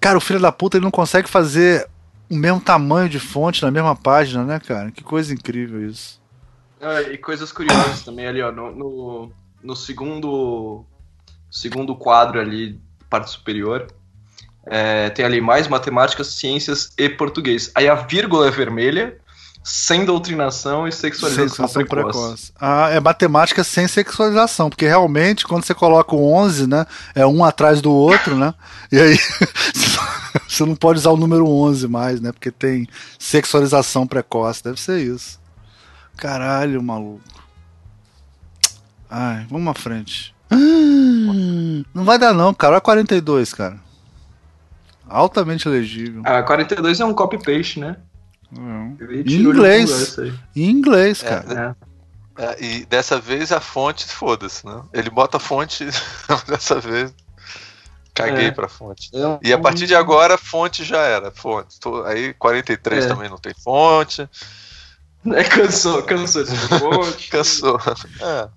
[0.00, 1.88] Cara, o filho da puta ele não consegue fazer
[2.28, 4.90] o mesmo tamanho de fonte na mesma página, né, cara?
[4.90, 6.20] Que coisa incrível isso.
[6.80, 9.32] Ah, e coisas curiosas também ali, ó, no, no,
[9.62, 10.84] no, segundo
[11.50, 12.80] segundo quadro ali,
[13.10, 13.88] parte superior,
[14.66, 17.70] é, tem ali mais matemática, ciências e português.
[17.74, 19.18] Aí a vírgula é vermelha,
[19.62, 22.18] sem doutrinação e sexualização, sexualização precoce.
[22.18, 22.52] precoce.
[22.60, 27.44] Ah, é matemática sem sexualização, porque realmente quando você coloca o 11, né, é um
[27.44, 28.54] atrás do outro, né?
[28.90, 29.18] E aí
[30.48, 32.32] você não pode usar o número 11 mais, né?
[32.32, 32.88] Porque tem
[33.18, 35.38] sexualização precoce, deve ser isso.
[36.16, 37.20] Caralho, maluco.
[39.10, 40.34] Ai, vamos à frente.
[41.94, 42.74] Não vai dar não, cara.
[42.74, 43.78] Olha 42, cara.
[45.08, 46.22] Altamente legível.
[46.24, 47.96] Ah, 42 é um copy-paste, né?
[48.52, 50.16] Em inglês.
[50.56, 51.76] Em inglês, cara.
[51.78, 51.90] É, é.
[52.40, 54.82] É, e dessa vez a fonte, foda-se, né?
[54.94, 55.84] Ele bota a fonte
[56.48, 57.12] dessa vez.
[58.14, 58.50] Caguei é.
[58.50, 59.10] pra fonte.
[59.14, 61.30] É e a partir de agora, fonte já era.
[61.30, 61.76] Fonte.
[62.06, 63.08] Aí 43 é.
[63.08, 64.28] também não tem fonte.
[65.34, 67.28] É, cansou, cansou de fonte.
[67.28, 67.78] cansou.
[68.22, 68.48] É.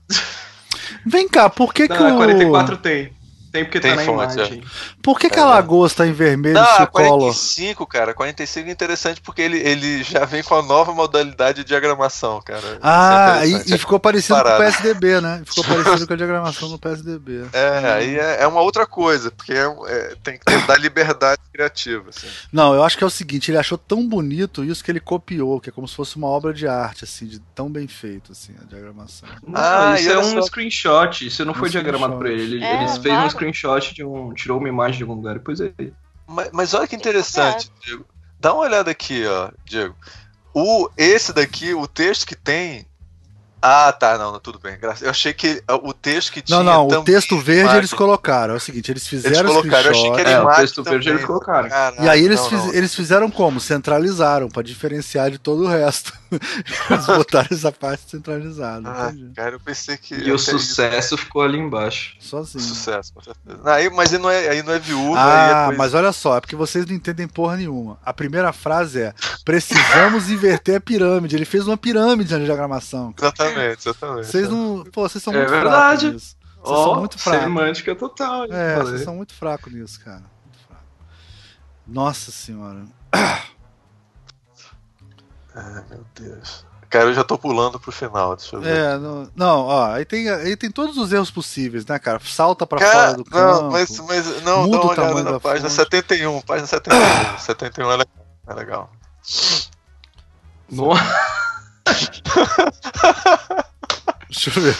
[1.06, 2.16] Vem cá, por que Não, que o...
[2.16, 3.14] 44 tem.
[3.54, 4.64] Tem porque tem tá na fonte, imagem.
[4.66, 4.98] É.
[5.04, 8.72] Por que, que a lagoa está em vermelho Não, se o 45, cara, 45 é
[8.72, 12.80] interessante porque ele, ele já vem com a nova modalidade de diagramação, cara.
[12.82, 14.58] Ah, é e, e, ficou parecido Parado.
[14.58, 15.44] com o PSDB, né?
[15.46, 17.46] Ficou parecido com a diagramação no PSDB.
[17.54, 22.10] É, aí é, é, uma outra coisa, porque é, é tem que dar liberdade criativa.
[22.10, 22.28] Assim.
[22.52, 25.62] Não, eu acho que é o seguinte, ele achou tão bonito isso que ele copiou,
[25.62, 28.56] que é como se fosse uma obra de arte, assim, de tão bem feito, assim,
[28.60, 29.30] a diagramação.
[29.54, 30.42] Ah, isso é um só...
[30.42, 32.56] screenshot, isso não um foi diagramado por ele.
[32.56, 34.34] Ele, ele fez um screenshot de um.
[34.34, 35.94] tirou uma imagem de algum lugar e pôs aí.
[36.28, 38.06] Mas, mas olha que interessante, Diego.
[38.40, 39.96] Dá uma olhada aqui, ó, Diego.
[40.54, 42.86] O, esse daqui, o texto que tem,
[43.66, 44.78] ah, tá, não, tudo bem.
[45.02, 46.62] Eu achei que o texto que tinha.
[46.62, 47.78] Não, não, o texto verde imagem.
[47.78, 48.56] eles colocaram.
[48.56, 49.38] É o seguinte, eles fizeram.
[49.38, 51.00] Eles colocaram, eu achei que era é, o texto também.
[51.00, 51.70] verde eles colocaram.
[51.70, 52.74] Caraca, e aí eles, não, fiz, não.
[52.74, 53.62] eles fizeram como?
[53.62, 56.12] Centralizaram, para diferenciar de todo o resto.
[56.90, 58.90] eles botaram essa parte centralizada.
[58.90, 60.16] Ah, cara, eu pensei que.
[60.16, 61.24] E o sucesso isso.
[61.24, 62.16] ficou ali embaixo.
[62.20, 62.64] Sozinho.
[62.64, 63.60] Sucesso, com certeza.
[63.66, 65.18] Aí, mas aí não é, aí não é viúva.
[65.18, 67.98] Ah, é mas olha só, é porque vocês não entendem porra nenhuma.
[68.06, 71.36] A primeira frase é: precisamos inverter a pirâmide.
[71.36, 73.14] Ele fez uma pirâmide na diagramação.
[73.18, 74.28] Exatamente, exatamente.
[74.28, 74.84] Vocês não.
[74.92, 76.02] Pô, vocês são é muito verdade.
[76.02, 76.44] fracos nisso.
[76.64, 77.44] Vocês oh, são muito fracos.
[77.44, 78.46] Semântica total.
[78.46, 78.92] É, falei.
[78.92, 80.24] vocês são muito fracos nisso, cara.
[80.68, 80.84] Fraco.
[81.86, 82.86] Nossa senhora.
[85.56, 86.66] Ai, meu Deus.
[86.90, 88.78] Cara, eu já tô pulando pro final, deixa eu ver.
[88.78, 92.20] É, não, não ó, aí tem, aí tem todos os erros possíveis, né, cara?
[92.24, 93.64] Salta pra cara, fora do campo.
[93.64, 95.82] Não, mas, mas não, muda dá uma olhada na página fonte.
[95.82, 97.38] 71, página 71.
[97.40, 98.08] 71 é legal.
[98.46, 98.92] É legal.
[100.70, 101.04] Nossa.
[104.30, 104.78] Deixa eu ver.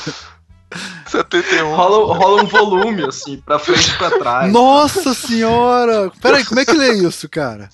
[1.14, 1.76] 71.
[1.76, 4.52] Rola, rola um volume, assim, pra frente e pra trás.
[4.52, 6.12] Nossa senhora!
[6.22, 7.70] Peraí, como é que lê isso, cara?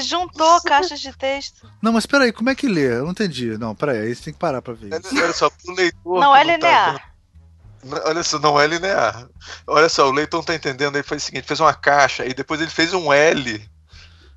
[0.00, 1.66] Juntou caixas de texto.
[1.80, 2.98] Não, mas peraí, como é que lê?
[2.98, 3.56] Eu não entendi.
[3.56, 4.90] Não, peraí, aí você tem que parar pra ver.
[4.92, 6.20] Olha só, pro leitor.
[6.20, 6.94] Não é tá linear.
[6.94, 7.14] Tá...
[8.06, 9.28] Olha só, não é linear.
[9.66, 10.96] Olha só, o leitor não tá entendendo.
[10.96, 13.68] Ele fez o seguinte: fez uma caixa e depois ele fez um L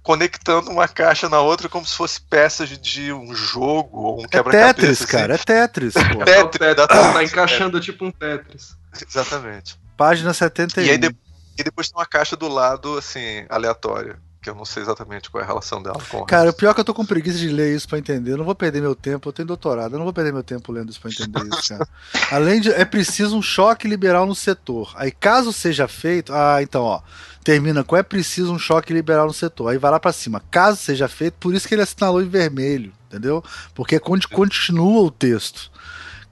[0.08, 4.28] conectando uma caixa na outra como se fosse peças de um jogo ou um é
[4.30, 4.74] quebra-cabeça.
[4.74, 5.12] Tetris, assim.
[5.12, 5.94] cara, é Tetris.
[6.14, 6.24] Pô.
[6.24, 8.78] Tetris, tá, tá encaixando tipo um Tetris.
[9.06, 9.78] Exatamente.
[9.98, 10.86] Página 71.
[10.86, 11.14] E aí de,
[11.58, 14.18] e depois tem uma caixa do lado, assim, aleatória.
[14.48, 16.74] Que eu não sei exatamente qual é a relação dela com Cara, o pior é
[16.74, 18.32] que eu tô com preguiça de ler isso pra entender.
[18.32, 20.72] Eu não vou perder meu tempo, eu tenho doutorado, eu não vou perder meu tempo
[20.72, 21.86] lendo isso pra entender isso, cara.
[22.32, 22.72] Além de.
[22.72, 24.94] É preciso um choque liberal no setor.
[24.95, 26.32] Aí, caso seja feito.
[26.34, 27.02] Ah, então, ó
[27.44, 29.69] termina com é preciso um choque liberal no setor.
[29.69, 30.41] Aí vai lá para cima.
[30.52, 33.41] Caso seja feito, por isso que ele assinalou em vermelho, entendeu?
[33.74, 35.72] Porque continua o texto.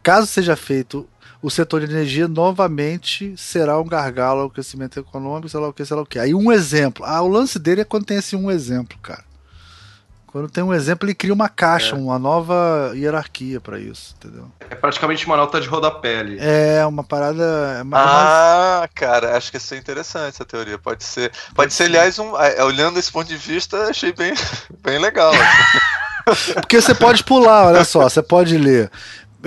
[0.04, 1.08] Caso seja feito
[1.46, 5.86] o setor de energia novamente será um gargalo ao crescimento econômico, sei lá o que,
[5.86, 6.18] sei lá o que.
[6.18, 7.06] Aí um exemplo.
[7.06, 9.24] Ah, o lance dele é quando tem esse um exemplo, cara.
[10.26, 12.00] Quando tem um exemplo, ele cria uma caixa, é.
[12.00, 14.52] uma nova hierarquia para isso, entendeu?
[14.72, 16.38] É praticamente uma nota de rodapé ali.
[16.42, 17.44] É, uma parada.
[17.78, 18.90] É ah, mais...
[18.96, 20.80] cara, acho que isso é interessante essa teoria.
[20.80, 21.30] Pode ser.
[21.30, 24.34] Pode, pode ser, ser, aliás, um, é, olhando esse ponto de vista, achei bem,
[24.84, 25.32] bem legal.
[26.56, 28.92] Porque você pode pular, olha só, você pode ler.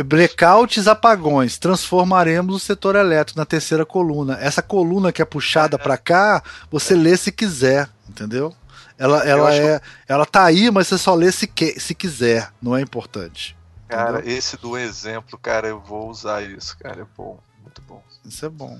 [0.04, 4.38] Blackouts, apagões, transformaremos o setor elétrico na terceira coluna.
[4.40, 8.54] Essa coluna que é puxada para cá, você lê se quiser, entendeu?
[8.96, 9.86] Ela, ela, é, que...
[10.08, 13.56] ela tá aí, mas você só lê se, que, se quiser, não é importante.
[13.88, 14.36] Cara, entendeu?
[14.36, 17.02] esse do exemplo, cara, eu vou usar isso, cara.
[17.02, 18.02] É bom, muito bom.
[18.24, 18.78] Isso é bom.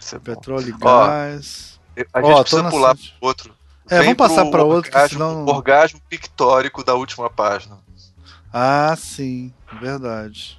[0.00, 1.80] Isso é Petróleo e gás.
[1.96, 3.54] Ó, a gente Ó, precisa pular pro outro.
[3.90, 4.90] É, Vem vamos passar para outro.
[5.08, 5.46] Senão...
[5.46, 7.78] orgasmo pictórico da última página.
[8.52, 10.58] Ah, sim, verdade.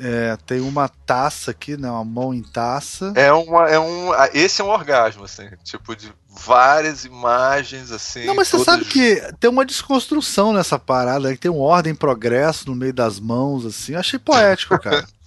[0.00, 1.90] É, tem uma taça aqui, né?
[1.90, 3.12] Uma mão em taça.
[3.16, 8.24] É uma, é um, esse é um orgasmo, assim, tipo de várias imagens assim.
[8.24, 12.68] Não, mas você sabe que tem uma desconstrução nessa parada, que tem um ordem progresso
[12.68, 13.94] no meio das mãos, assim.
[13.94, 15.06] Eu achei poético, cara.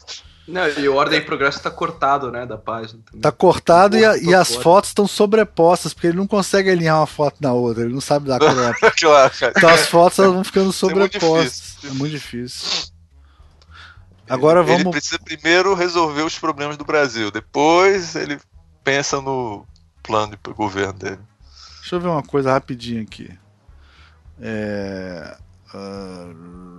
[0.51, 2.99] Não, e o ordem e progresso tá cortado, né, da página.
[3.05, 3.21] Também.
[3.21, 7.07] Tá cortado e, a, e as fotos estão sobrepostas, porque ele não consegue alinhar uma
[7.07, 8.77] foto na outra, ele não sabe dar crop.
[8.99, 11.77] claro, então as fotos elas vão ficando sobrepostas.
[11.83, 11.89] É muito difícil.
[11.89, 12.91] É muito difícil.
[14.29, 14.81] Agora vamos.
[14.81, 18.39] Ele precisa primeiro resolver os problemas do Brasil, depois ele
[18.83, 19.65] pensa no
[20.03, 21.19] plano de governo dele.
[21.79, 23.29] Deixa eu ver uma coisa rapidinho aqui.
[24.41, 25.37] É...
[25.73, 26.71] Uh...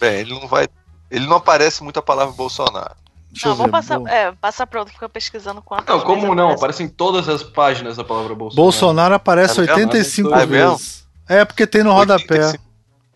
[0.00, 0.66] Bem, ele não vai.
[1.10, 2.94] Ele não aparece muito a palavra Bolsonaro.
[3.30, 6.50] Deixa não, vamos passar, é, passar pra outro, fica pesquisando quantas Não, como não?
[6.50, 8.62] Aparece em todas as páginas a palavra Bolsonaro.
[8.62, 11.06] Bolsonaro aparece é 85 é vezes.
[11.28, 12.52] É porque tem no rodapé.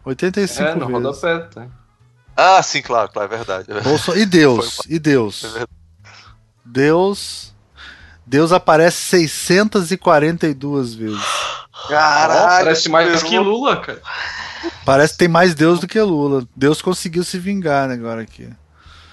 [0.05, 0.93] 85, é, no vezes.
[0.93, 1.67] rodapé, tá.
[2.37, 3.67] Ah, sim, claro, claro, é verdade.
[3.71, 4.17] É Bolso...
[4.17, 5.57] E Deus, e Deus.
[5.57, 5.65] É
[6.65, 7.55] Deus
[8.27, 11.23] Deus aparece 642 vezes.
[11.89, 14.01] Caralho, parece mais que Lula, cara.
[14.85, 16.47] Parece que tem mais Deus do que Lula.
[16.55, 18.49] Deus conseguiu se vingar né, agora aqui.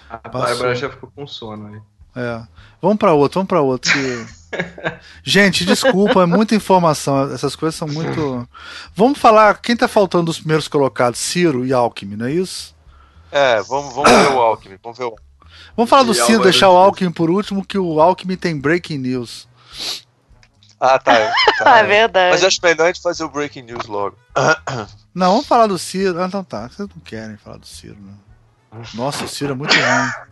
[0.09, 1.81] A Bárbara já ficou com sono aí.
[2.15, 2.41] É.
[2.81, 3.91] Vamos para outro, vamos para outro.
[3.91, 4.25] Que...
[5.23, 7.31] Gente, desculpa, é muita informação.
[7.33, 8.47] Essas coisas são muito.
[8.95, 9.61] Vamos falar.
[9.61, 11.19] Quem tá faltando dos primeiros colocados?
[11.19, 12.75] Ciro e Alckmin, não é isso?
[13.31, 14.77] É, vamos, vamos ver o Alckmin.
[14.83, 15.15] Vamos ver o
[15.75, 19.47] Vamos falar do Ciro, deixar o Alckmin por último, que o Alckmin tem breaking news.
[20.81, 21.31] Ah, tá.
[21.63, 22.31] tá é verdade.
[22.31, 24.17] Mas acho melhor a gente fazer o breaking news logo.
[25.13, 26.19] Não, vamos falar do Ciro.
[26.19, 26.67] Ah, então tá.
[26.67, 28.13] Vocês não querem falar do Ciro, né?
[28.93, 30.31] Nossa, o Ciro é muito ruim.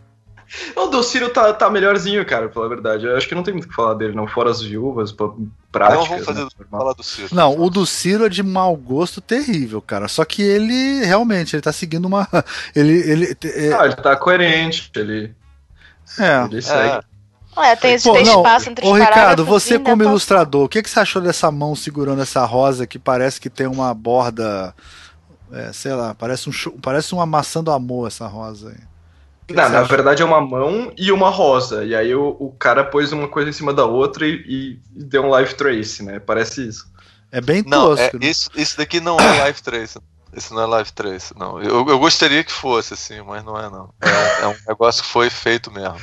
[0.74, 3.06] O do Ciro tá, tá melhorzinho, cara, pela verdade.
[3.06, 4.26] Eu acho que não tem muito o que falar dele, não.
[4.26, 5.14] Fora as viúvas,
[5.70, 6.00] práticas.
[6.00, 6.50] Não, vamos fazer né?
[6.68, 7.28] falar do Ciro.
[7.32, 10.08] Não, o do Ciro é de mau gosto terrível, cara.
[10.08, 12.26] Só que ele, realmente, ele tá seguindo uma...
[12.74, 13.72] Ele, ele, é...
[13.74, 15.36] Ah, ele tá coerente, ele...
[16.18, 16.44] É.
[16.50, 16.96] Ele segue.
[16.96, 17.09] É.
[17.80, 21.00] tem, Pô, tem não, espaço entre Ô, Ricardo, você como ilustrador, o que, que você
[21.00, 24.74] achou dessa mão segurando essa rosa que parece que tem uma borda,
[25.52, 28.90] é, sei lá, parece, um, parece uma maçã do amor essa rosa aí.
[29.54, 31.84] Não, na verdade é uma mão e uma rosa.
[31.84, 35.24] E aí o, o cara pôs uma coisa em cima da outra e, e deu
[35.24, 36.20] um live trace, né?
[36.20, 36.88] Parece isso.
[37.32, 38.16] É bem não, tosco.
[38.16, 38.26] É, né?
[38.26, 39.98] isso, isso daqui não é live trace.
[40.32, 41.60] Esse não é live trace, não.
[41.60, 43.92] Eu, eu gostaria que fosse, assim, mas não é não.
[44.00, 45.96] É, é um negócio que foi feito mesmo.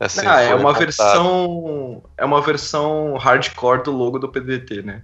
[0.00, 2.02] Assim, ah, é uma versão.
[2.16, 5.02] É uma versão hardcore do logo do PDT, né?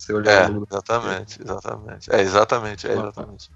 [0.00, 2.10] Você olhar é, exatamente, exatamente.
[2.10, 3.50] É, exatamente, é, exatamente.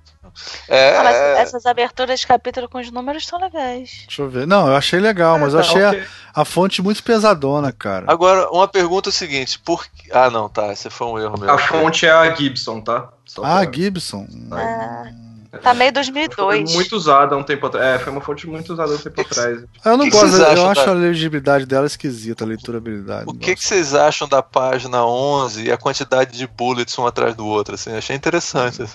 [0.68, 1.38] É, ah, é...
[1.38, 4.04] essas aberturas de capítulo com os números são legais.
[4.06, 4.46] Deixa eu ver.
[4.46, 6.04] Não, eu achei legal, é, mas eu tá, achei okay.
[6.34, 8.04] a, a, fonte muito pesadona, cara.
[8.08, 10.70] Agora, uma pergunta é o seguinte: por Ah, não, tá.
[10.70, 11.50] Esse foi um erro mesmo.
[11.50, 13.08] A fonte é a Gibson, tá?
[13.24, 13.72] Só ah, pra...
[13.72, 14.26] Gibson.
[14.52, 15.23] É.
[15.62, 16.36] Tá meio 2002.
[16.36, 17.86] Foi muito usada há um tempo atrás.
[17.86, 19.64] É, foi uma fonte muito usada há um tempo atrás.
[19.84, 20.90] Eu não que gosto, que eu acho da...
[20.90, 23.24] a legibilidade dela esquisita, a leiturabilidade.
[23.26, 27.34] O que, que vocês acham da página 11 e a quantidade de bullets um atrás
[27.34, 27.74] do outro?
[27.74, 28.82] Assim, achei interessante.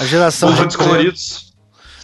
[0.00, 1.54] A geração de coloridos.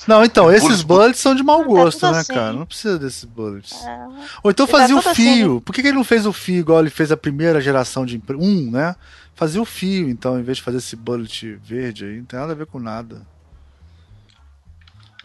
[0.07, 2.35] Não, então, esses bullets são de mau gosto, é né, assim.
[2.35, 2.53] cara?
[2.53, 3.73] Não precisa desses bullets.
[3.85, 4.07] É.
[4.43, 5.57] Ou então fazia o fio.
[5.57, 5.61] Assim.
[5.61, 8.21] Por que, que ele não fez o fio igual ele fez a primeira geração de
[8.39, 8.97] um, né?
[9.35, 12.53] Fazia o fio, então, em vez de fazer esse bullet verde aí, não tem nada
[12.53, 13.23] a ver com nada.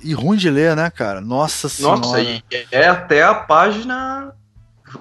[0.01, 1.21] E ruim de ler, né, cara?
[1.21, 1.99] Nossa senhora.
[1.99, 4.33] Nossa, e é até a página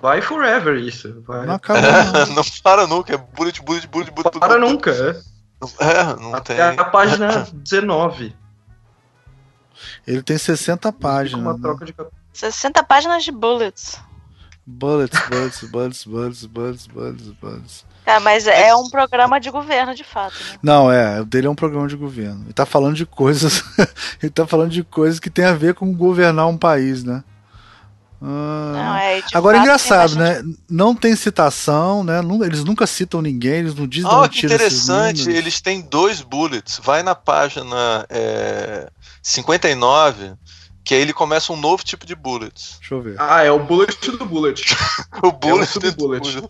[0.01, 1.23] vai forever isso.
[1.27, 1.47] Vai.
[1.47, 1.81] Não acaba.
[1.81, 4.35] É, não para nunca, é bullet, bullet, bullet, bullet.
[4.35, 5.35] Não para nunca, é.
[5.81, 6.79] É, não até tem.
[6.79, 8.37] a página 19.
[10.07, 11.41] Ele tem 60 páginas.
[11.41, 11.59] Uma né?
[11.61, 11.95] troca de
[12.33, 13.99] 60 páginas de bullets.
[14.67, 17.87] Bullets, bullets, bullets, bullets, bullets, bullets, bullets.
[18.07, 20.35] É, mas é um programa de governo, de fato.
[20.35, 20.59] Né?
[20.63, 22.43] Não, é, o dele é um programa de governo.
[22.45, 23.65] Ele tá falando de coisas.
[24.23, 27.25] ele tá falando de coisas que tem a ver com governar um país, né?
[28.27, 30.43] Ah, não, é, agora é engraçado, né?
[30.71, 32.21] Não tem citação, né?
[32.43, 34.11] Eles nunca citam ninguém, eles não dizem.
[34.11, 35.29] Oh, que interessante!
[35.29, 36.81] Eles têm dois bullets.
[36.83, 38.89] Vai na página é,
[39.23, 40.33] 59
[40.85, 42.77] que aí ele começa um novo tipo de bullets.
[42.79, 43.17] Deixa eu ver.
[43.19, 44.77] Ah, é o bullet do bullet.
[45.23, 46.43] o bullet é o do bullet.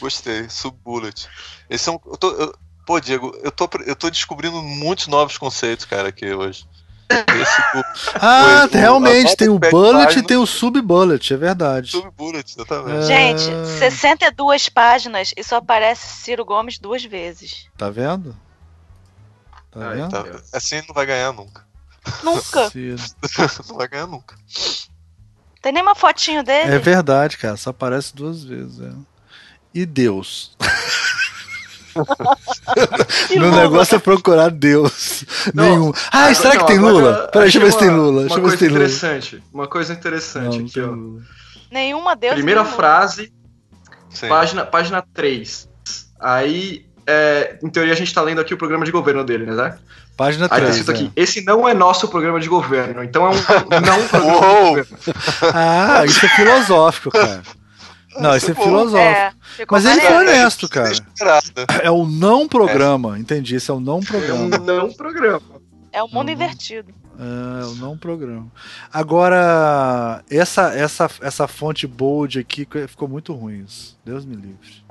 [0.00, 1.28] Gostei, sub-bullet.
[1.68, 2.00] Esse é um.
[2.06, 2.54] Eu tô, eu,
[2.86, 6.66] pô, Diego, eu tô, eu tô descobrindo muitos novos conceitos, cara, aqui hoje.
[7.10, 7.62] Esse,
[8.20, 11.90] ah, o, realmente, tem o bullet e tem o sub-bullet, é verdade.
[11.90, 13.06] Sub-bullet, exatamente.
[13.06, 13.42] Gente,
[13.78, 17.66] 62 páginas e só aparece Ciro Gomes duas vezes.
[17.76, 18.34] Tá vendo?
[19.70, 20.10] Tá vendo?
[20.10, 21.64] Tá, assim não vai ganhar nunca.
[22.22, 22.70] Nunca.
[23.68, 24.36] não vai ganhar nunca.
[25.62, 26.74] Tem nem uma fotinho dele?
[26.74, 27.56] É verdade, cara.
[27.56, 28.80] Só aparece duas vezes.
[28.80, 28.92] É.
[29.74, 30.56] E Deus.
[33.30, 35.24] Meu negócio é procurar Deus.
[35.52, 35.92] Não, Nenhum.
[36.10, 37.28] Ah, ah será não, que tem Lula?
[37.28, 38.28] Peraí, deixa eu ver se tem Lula.
[38.28, 38.54] Tem Lula.
[38.54, 39.42] Interessante.
[39.52, 40.96] Uma coisa interessante não, aqui, ó.
[41.70, 42.34] Nenhuma Deus.
[42.34, 43.32] Primeira frase,
[44.28, 45.68] página, página 3.
[46.18, 49.54] Aí é, em teoria, a gente está lendo aqui o programa de governo dele, né,
[49.54, 49.78] Zé?
[50.16, 50.60] Página 3.
[50.60, 50.94] Aí tá escrito é.
[50.94, 53.34] aqui: esse não é nosso programa de governo, então é um
[53.80, 54.98] não programa de governo.
[55.54, 57.42] Ah, isso é filosófico, cara.
[58.18, 58.98] Não, isso é filosófico.
[58.98, 59.32] É,
[59.70, 60.92] Mas ele foi honesto, cara.
[61.82, 63.56] É o não programa, entendi.
[63.56, 64.56] Esse é o não programa.
[64.56, 65.42] É um não programa.
[65.92, 66.92] É o mundo invertido.
[67.18, 68.50] É, o não programa.
[68.92, 73.64] Agora, essa, essa, essa fonte bold aqui ficou muito ruim.
[73.66, 73.98] Isso.
[74.04, 74.84] Deus me livre.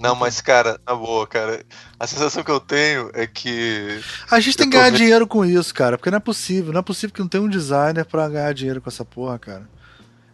[0.00, 1.62] Não, mas, cara, na boa, cara,
[1.98, 4.00] a sensação que eu tenho é que.
[4.30, 4.96] A gente tem que ganhar vendo...
[4.96, 6.72] dinheiro com isso, cara, porque não é possível.
[6.72, 9.68] Não é possível que não tenha um designer pra ganhar dinheiro com essa porra, cara.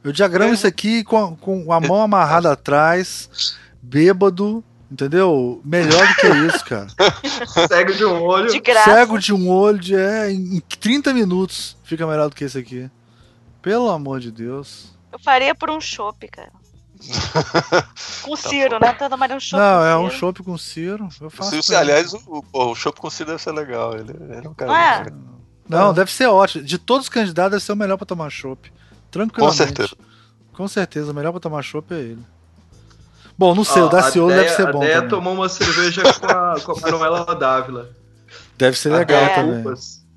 [0.05, 0.55] Eu diagramo é.
[0.55, 5.61] isso aqui com a, com a mão amarrada atrás, bêbado, entendeu?
[5.65, 6.87] Melhor do que isso, cara.
[7.67, 8.53] Cego de um olho.
[8.53, 8.95] De graça.
[8.95, 12.89] Cego de um olho, de, é, em 30 minutos fica melhor do que esse aqui.
[13.61, 14.97] Pelo amor de Deus.
[15.13, 16.53] Eu faria por um chopp, cara.
[18.23, 18.93] com tá Ciro, né?
[18.93, 21.09] Tá tomando um chopp Não, é um chopp com Ciro.
[21.21, 23.95] Eu faço Ciro, aliás, o, o chopp com Ciro deve ser legal.
[23.95, 25.11] Ele, ele é um cara.
[25.69, 25.83] Não, é?
[25.83, 26.65] não, deve ser ótimo.
[26.65, 28.73] De todos os candidatos, deve ser o melhor pra tomar chopp.
[29.11, 29.59] Tranquilamente.
[29.59, 29.97] Com certeza.
[30.53, 32.25] Com certeza, o melhor pra tomar chopp é ele.
[33.39, 34.81] Bom, não sei, oh, o Daciolo deve ser bom.
[34.81, 37.91] A ideia tomou uma cerveja com a, com a Manuela Dávila.
[38.57, 39.35] Deve ser legal é.
[39.35, 39.75] também.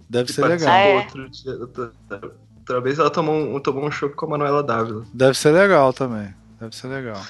[0.10, 0.74] Deve ser legal.
[0.74, 0.96] É.
[1.00, 5.04] Outro dia, outra vez ela tomou um, tomou um chopp com a Manuela Dávila.
[5.14, 6.34] Deve ser legal também.
[6.60, 7.22] Deve ser legal.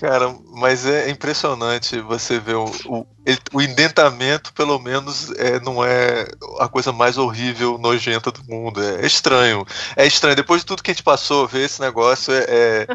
[0.00, 3.06] Cara, mas é impressionante você ver o, o,
[3.52, 6.26] o indentamento, pelo menos, é, não é
[6.58, 8.82] a coisa mais horrível, nojenta do mundo.
[8.82, 9.62] É, estranho.
[9.94, 10.34] É estranho.
[10.34, 12.46] Depois de tudo que a gente passou, ver esse negócio é.
[12.48, 12.86] é,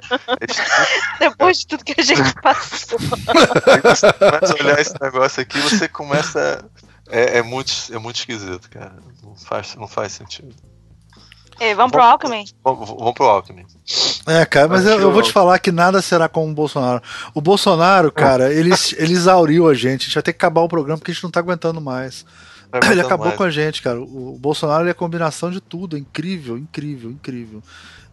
[0.42, 0.48] é
[1.30, 2.98] Depois de tudo que a gente passou.
[2.98, 6.66] você começa a olhar esse negócio aqui, você começa.
[7.08, 8.96] É, é, muito, é muito esquisito, cara.
[9.22, 10.56] Não faz, não faz sentido.
[11.60, 12.46] E, vamos pro Alckmin?
[12.64, 13.66] Vamos, vamos pro Alckmin.
[14.28, 17.02] É, cara, mas eu, eu, vou te falar que nada será como o Bolsonaro.
[17.34, 20.02] O Bolsonaro, cara, ele, ele exauriu a gente.
[20.02, 22.26] A gente vai ter que acabar o programa porque a gente não tá aguentando mais.
[22.72, 23.38] Tá ele acabou mais.
[23.38, 24.02] com a gente, cara.
[24.02, 25.96] O, Bolsonaro é a combinação de tudo.
[25.96, 27.64] É incrível, incrível, incrível.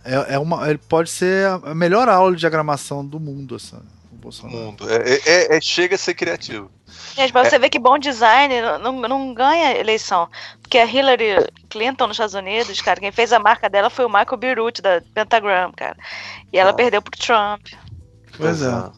[0.05, 4.02] É, é uma, ele pode ser a melhor aula de diagramação do mundo, assim, o
[4.23, 4.59] Bolsonaro.
[4.59, 4.87] Mundo.
[4.89, 6.71] É, é, é, chega a ser criativo.
[7.17, 7.51] Gente, pra é.
[7.51, 10.29] você ver que bom design não, não ganha eleição.
[10.63, 14.09] Porque a Hillary Clinton nos Estados Unidos, cara, quem fez a marca dela foi o
[14.09, 15.97] Michael Beirut, da Pentagram, cara.
[16.53, 16.75] E ela ah.
[16.75, 17.67] perdeu pro Trump.
[18.37, 18.91] Pois é.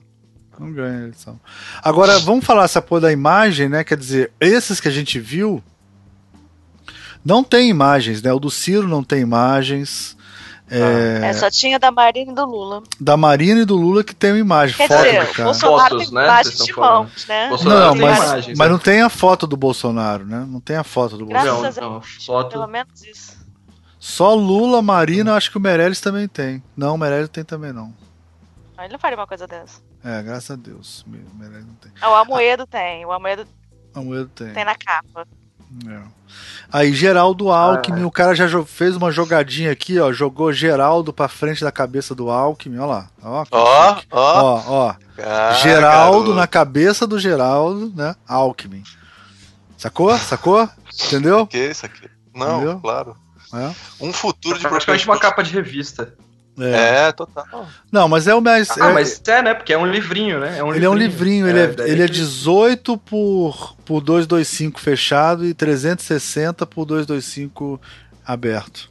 [0.59, 1.41] Não ganha eleição.
[1.83, 3.83] Agora, vamos falar essa porra da imagem, né?
[3.83, 5.63] Quer dizer, esses que a gente viu
[7.25, 8.33] não tem imagens, né?
[8.33, 10.17] O do Ciro não tem imagens.
[10.71, 11.29] É...
[11.29, 11.33] é...
[11.35, 12.83] só tinha da Marina e do Lula.
[12.99, 14.77] Da Marina e do Lula que tem uma imagem.
[14.77, 15.45] Quer foto dizer, do cara.
[15.45, 16.43] Bolsonaro Fotos, tem né?
[16.43, 17.49] de mãos, né?
[17.49, 18.73] Bolsonaro não, mas, imagens, mas né?
[18.73, 20.47] não tem a foto do Bolsonaro, né?
[20.49, 21.81] Não tem a foto do Graças Bolsonaro.
[21.81, 22.01] Não, não.
[22.01, 22.51] Foto...
[22.51, 23.45] Pelo menos isso.
[23.99, 26.63] Só Lula, Marina, acho que o Meirelles também tem.
[26.77, 27.93] Não, o Meirelles tem também não.
[28.79, 29.81] Ele não faria uma coisa dessa.
[30.05, 31.03] É, graças a Deus.
[31.07, 31.91] O Meirelles não tem.
[32.01, 32.67] Ah, o Amoedo ah.
[32.67, 33.07] tem.
[33.07, 33.47] O Amoedo,
[33.95, 34.53] Amoedo tem.
[34.53, 35.27] Tem na capa.
[35.89, 36.01] É.
[36.73, 40.13] Aí, Geraldo Alckmin, ah, o cara já fez uma jogadinha aqui, ó.
[40.13, 43.09] Jogou Geraldo pra frente da cabeça do Alckmin, ó lá.
[43.23, 44.63] Ó, ó, ó.
[44.67, 44.95] ó,
[45.63, 48.17] Geraldo na cabeça do Geraldo, né?
[48.27, 48.83] Alckmin.
[49.77, 50.17] Sacou?
[50.19, 50.69] Sacou?
[51.07, 51.47] Entendeu?
[51.47, 52.09] Que isso aqui?
[52.35, 52.81] Não, Entendeu?
[52.81, 53.17] claro.
[53.53, 53.73] É.
[54.01, 56.15] Um futuro de praticamente uma capa de revista.
[56.59, 57.09] É.
[57.09, 57.67] é, total.
[57.91, 58.71] Não, mas é o mais.
[58.79, 59.55] Ah, é, mas é, né?
[59.55, 60.59] Porque é um livrinho, né?
[60.59, 60.87] É um ele livrinho.
[60.87, 66.65] é um livrinho, ele é, é ele é 18 por, por 225 fechado e 360
[66.67, 67.81] por 225
[68.25, 68.91] aberto.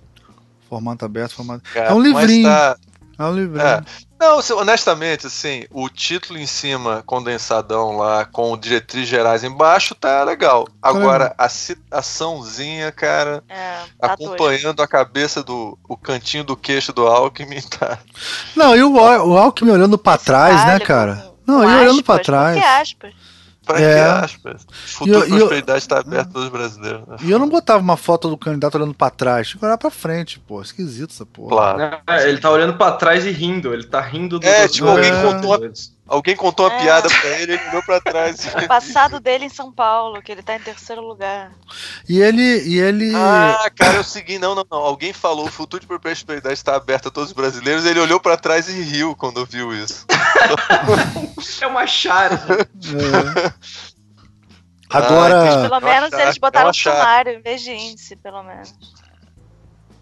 [0.70, 1.64] Formato aberto, formato.
[1.74, 2.50] Cara, é um livrinho.
[2.50, 2.78] Tá...
[3.18, 3.86] É um livrinho.
[4.24, 4.34] É.
[4.34, 10.66] Não, honestamente, assim, o título em cima, condensadão lá, com diretrizes gerais embaixo, tá legal.
[10.82, 14.82] Agora, a citaçãozinha, cara, é, tá acompanhando doido.
[14.82, 15.78] a cabeça do.
[15.88, 18.00] o cantinho do queixo do Alckmin, tá.
[18.56, 21.32] Não, e o, o Alckmin olhando pra trás, né, cara?
[21.46, 22.58] Não, e olhando pra trás.
[22.58, 23.14] Que aspas.
[23.66, 23.94] Pra é.
[23.94, 24.68] que aspas?
[24.70, 27.08] Futuro prosperidade está aberto aos brasileiros.
[27.08, 27.18] Né?
[27.22, 29.90] E eu não botava uma foto do candidato olhando pra trás, tinha que olhar pra
[29.90, 30.62] frente, pô.
[30.62, 31.50] Esquisito essa porra.
[31.50, 32.02] Claro.
[32.08, 33.74] É, ele tá olhando pra trás e rindo.
[33.74, 34.46] Ele tá rindo do.
[34.46, 35.60] É, tipo, alguém contou.
[36.06, 36.82] Alguém contou uma é.
[36.82, 38.46] piada pra ele, ele olhou pra trás.
[38.64, 41.52] O passado dele em São Paulo, que ele tá em terceiro lugar.
[42.08, 42.62] E ele.
[42.68, 43.14] E ele...
[43.16, 44.80] Ah, cara, é o seguinte, não, não, não.
[44.80, 48.36] Alguém falou, o futuro de prosperidade está aberto a todos os brasileiros, ele olhou pra
[48.36, 50.06] trás e riu quando viu isso.
[51.62, 52.38] é uma charge.
[52.48, 53.54] É.
[54.90, 55.66] Agora.
[55.66, 58.76] Ah, pelo menos eles botaram o sumário em vez de índice, pelo menos.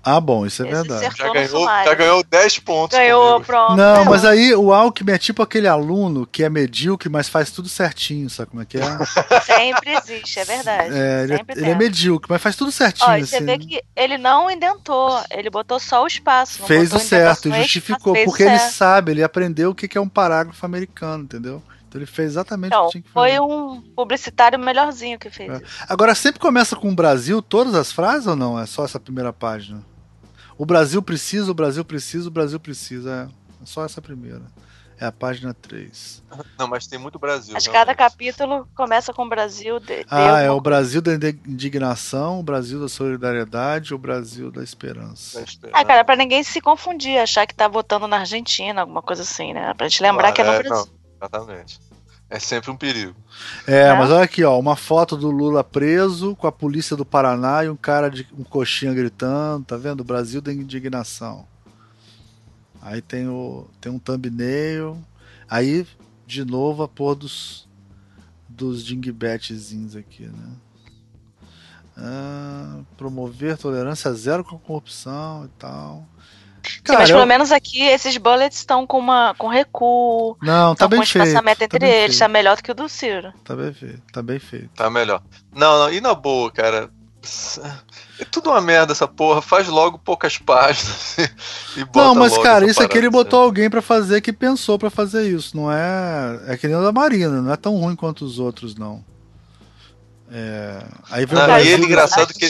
[0.03, 1.15] Ah, bom, isso é Esse verdade.
[1.15, 2.97] Já ganhou, já ganhou 10 pontos.
[2.97, 3.45] Ganhou, comigo.
[3.45, 3.75] pronto.
[3.75, 7.69] Não, mas aí o Alckmin é tipo aquele aluno que é medíocre, mas faz tudo
[7.69, 8.81] certinho, sabe como é que é?
[9.45, 10.89] Sempre existe, é verdade.
[10.93, 13.09] É, ele, é, ele, é medíocre, mas faz tudo certinho.
[13.09, 13.59] Ó, assim, você vê né?
[13.59, 16.63] que ele não indentou, ele botou só o espaço.
[16.63, 18.73] Fez o certo, e justificou, porque ele certo.
[18.73, 21.61] sabe, ele aprendeu o que é um parágrafo americano, entendeu?
[21.91, 23.35] Então ele fez exatamente então, o que tinha que fazer.
[23.35, 25.51] Foi um publicitário melhorzinho que fez.
[25.51, 25.61] É.
[25.89, 28.57] Agora, sempre começa com o Brasil, todas as frases ou não?
[28.57, 29.83] É só essa primeira página?
[30.61, 33.27] O Brasil precisa, o Brasil precisa, o Brasil precisa.
[33.27, 34.43] É, só essa primeira.
[34.99, 36.21] É a página 3.
[36.59, 37.57] Não, mas tem muito Brasil.
[37.57, 39.79] Acho que cada capítulo começa com o Brasil.
[39.79, 45.39] De, ah, é o Brasil da indignação, o Brasil da solidariedade, o Brasil da esperança.
[45.39, 45.79] Da esperança.
[45.79, 49.53] Ah, cara, pra ninguém se confundir, achar que tá votando na Argentina, alguma coisa assim,
[49.53, 49.73] né?
[49.73, 50.93] Pra gente lembrar claro, que é no é, Brasil.
[50.93, 51.79] Não, exatamente.
[52.31, 53.13] É sempre um perigo.
[53.67, 57.03] É, é, mas olha aqui, ó, uma foto do Lula preso com a polícia do
[57.03, 60.01] Paraná e um cara de um coxinha gritando, tá vendo?
[60.01, 61.45] Brasil da indignação.
[62.81, 64.97] Aí tem o tem um thumbnail.
[65.49, 65.85] Aí
[66.25, 67.67] de novo a pôr dos
[68.47, 70.51] dos dingbetzinhos aqui, né?
[71.97, 76.07] Ah, promover tolerância zero com corrupção e tal.
[76.83, 77.27] Cara, Sim, mas pelo eu...
[77.27, 80.37] menos aqui esses bullets estão com uma com recuo.
[80.41, 81.27] Não, tá bem com feito.
[81.27, 82.19] espaçamento tá entre eles, feito.
[82.19, 83.33] tá melhor do que o do Ciro.
[83.43, 84.69] Tá bem feito, tá bem feito.
[84.75, 85.21] Tá melhor.
[85.53, 86.89] Não, não, e na boa, cara.
[88.19, 91.17] É tudo uma merda essa porra, faz logo poucas páginas
[91.77, 94.89] e bota Não, mas cara, isso aqui ele botou alguém para fazer que pensou para
[94.89, 98.25] fazer isso, não é, é que nem o da Marina, não é tão ruim quanto
[98.25, 99.03] os outros não.
[100.31, 100.83] É...
[101.09, 102.47] Aí o Brasil, e ele engraçado que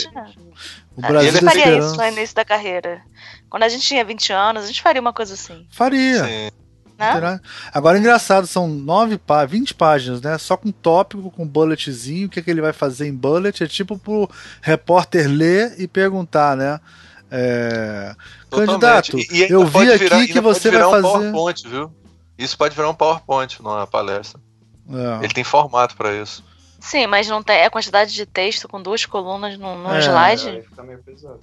[0.96, 3.02] o Brasil ele faria isso no início da carreira.
[3.50, 5.66] Quando a gente tinha 20 anos, a gente faria uma coisa assim.
[5.72, 6.52] Faria.
[6.98, 7.40] Né?
[7.74, 10.38] Agora, engraçado, são nove pá 20 páginas, né?
[10.38, 12.28] Só com tópico, com bulletzinho.
[12.28, 13.64] O que, é que ele vai fazer em bullet?
[13.64, 14.30] É tipo pro
[14.62, 16.80] repórter ler e perguntar, né?
[17.32, 18.14] É...
[18.52, 21.02] Candidato, e, e eu vi aqui virar, que você vai um fazer.
[21.02, 21.92] PowerPoint, viu?
[22.38, 24.40] Isso pode virar um PowerPoint numa palestra.
[24.90, 25.24] É.
[25.24, 26.44] Ele tem formato para isso.
[26.82, 30.00] Sim, mas não tem a quantidade de texto com duas colunas num, é.
[30.00, 30.50] slide.
[30.50, 31.40] É, fica meio pesado.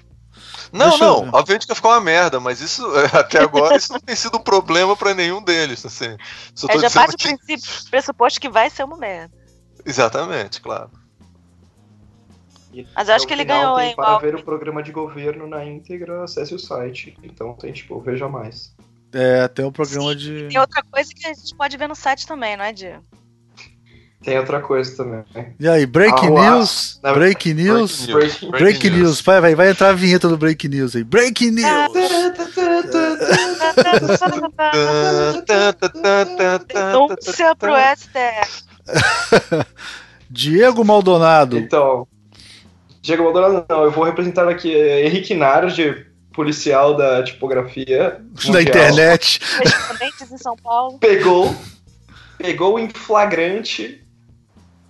[0.72, 2.84] Não, Deixa não, obviamente que ficou uma merda, mas isso
[3.14, 5.86] até agora isso não tem sido um problema para nenhum deles.
[5.86, 6.16] Assim.
[6.54, 7.28] Só é, já parte que...
[7.28, 9.32] o princípio, pressuposto que vai ser uma merda.
[9.86, 10.90] Exatamente, claro.
[12.72, 13.94] E mas eu acho que ele ganhou, hein?
[13.96, 17.16] Para ver o programa de governo na íntegra, acesse o site.
[17.22, 18.74] Então tem, tipo, veja mais.
[19.12, 20.48] É, tem o um programa Sim, de.
[20.48, 23.02] Tem outra coisa que a gente pode ver no site também, não é, Diego?
[24.22, 25.24] Tem outra coisa também.
[25.60, 27.00] E aí, break ah, news?
[27.14, 28.06] Break news?
[28.06, 28.98] Break, break, break news.
[29.00, 29.20] news.
[29.20, 31.04] Vai, vai, vai entrar a vinheta do break news aí.
[31.04, 31.92] Break news!
[36.66, 38.64] Denúncia pro STF.
[40.28, 41.56] Diego Maldonado.
[41.56, 42.06] Então,
[43.00, 48.20] Diego Maldonado não, eu vou representar aqui Henrique Nardi, policial da tipografia.
[48.50, 49.40] Da internet.
[50.30, 50.98] Em São Paulo.
[50.98, 51.54] Pegou,
[52.36, 54.04] pegou em flagrante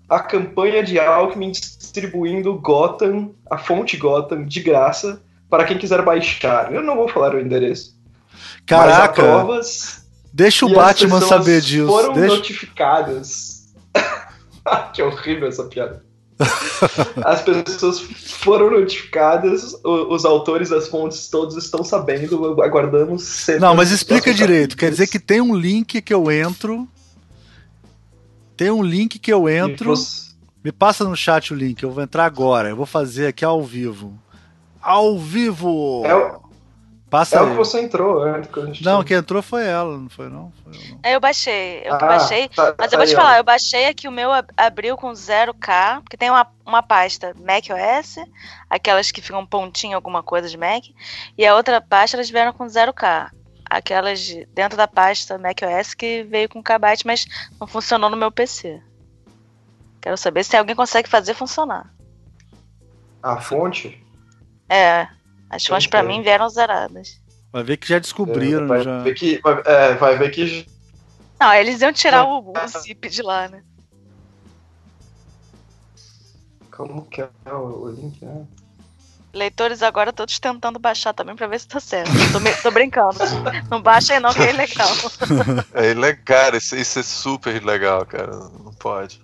[0.08, 6.72] a campanha de Alckmin distribuindo Gotham, a fonte Gotham, de graça para quem quiser baixar.
[6.72, 7.96] Eu não vou falar o endereço.
[8.66, 9.22] Caraca!
[9.22, 10.06] provas.
[10.32, 11.86] Deixa o Batman saber disso.
[11.86, 12.36] Foram deixa...
[12.36, 13.74] notificadas.
[14.94, 16.04] que horrível essa piada.
[17.24, 23.46] As pessoas foram notificadas, os autores das fontes todos estão sabendo, aguardamos.
[23.58, 24.76] Não, mas explica direito.
[24.76, 26.88] Quer dizer que tem um link que eu entro
[28.58, 29.96] tem um link que eu entro.
[29.96, 30.28] Você...
[30.62, 32.68] Me passa no chat o link, eu vou entrar agora.
[32.68, 34.18] Eu vou fazer aqui ao vivo.
[34.82, 36.02] Ao vivo!
[36.04, 36.48] É o,
[37.10, 37.46] Passa é aí.
[37.46, 38.82] o que você entrou antes.
[38.82, 40.52] Não, quem entrou foi ela, não foi não?
[40.62, 41.00] Foi eu, não.
[41.02, 42.48] É, eu baixei, eu ah, baixei.
[42.48, 46.02] Tá, mas tá eu vou te falar, eu baixei aqui o meu abriu com 0K,
[46.02, 48.16] porque tem uma, uma pasta Mac OS,
[48.68, 50.84] aquelas que ficam pontinho alguma coisa de Mac,
[51.36, 53.30] e a outra pasta elas vieram com 0K.
[53.68, 57.26] Aquelas de, dentro da pasta Mac OS que veio com kbyte, mas
[57.60, 58.82] não funcionou no meu PC.
[60.00, 61.92] Quero saber se alguém consegue fazer funcionar.
[63.22, 64.02] A fonte?
[64.68, 65.08] É,
[65.50, 67.20] as fontes para mim vieram zeradas.
[67.52, 68.64] Vai ver que já descobriram.
[68.64, 68.98] É, vai, já.
[69.00, 70.66] Ver que, vai, é, vai ver que.
[71.40, 73.62] Não, eles iam tirar o, o zip de lá, né?
[76.70, 78.24] Como que é o link?
[78.24, 78.67] É?
[79.32, 82.10] Leitores agora todos tentando baixar também pra ver se tá certo.
[82.32, 83.18] Tô, me, tô brincando.
[83.70, 84.88] Não baixa aí não, que é ilegal.
[85.74, 88.32] É ilegal, isso, isso é super ilegal, cara.
[88.32, 89.20] Não pode.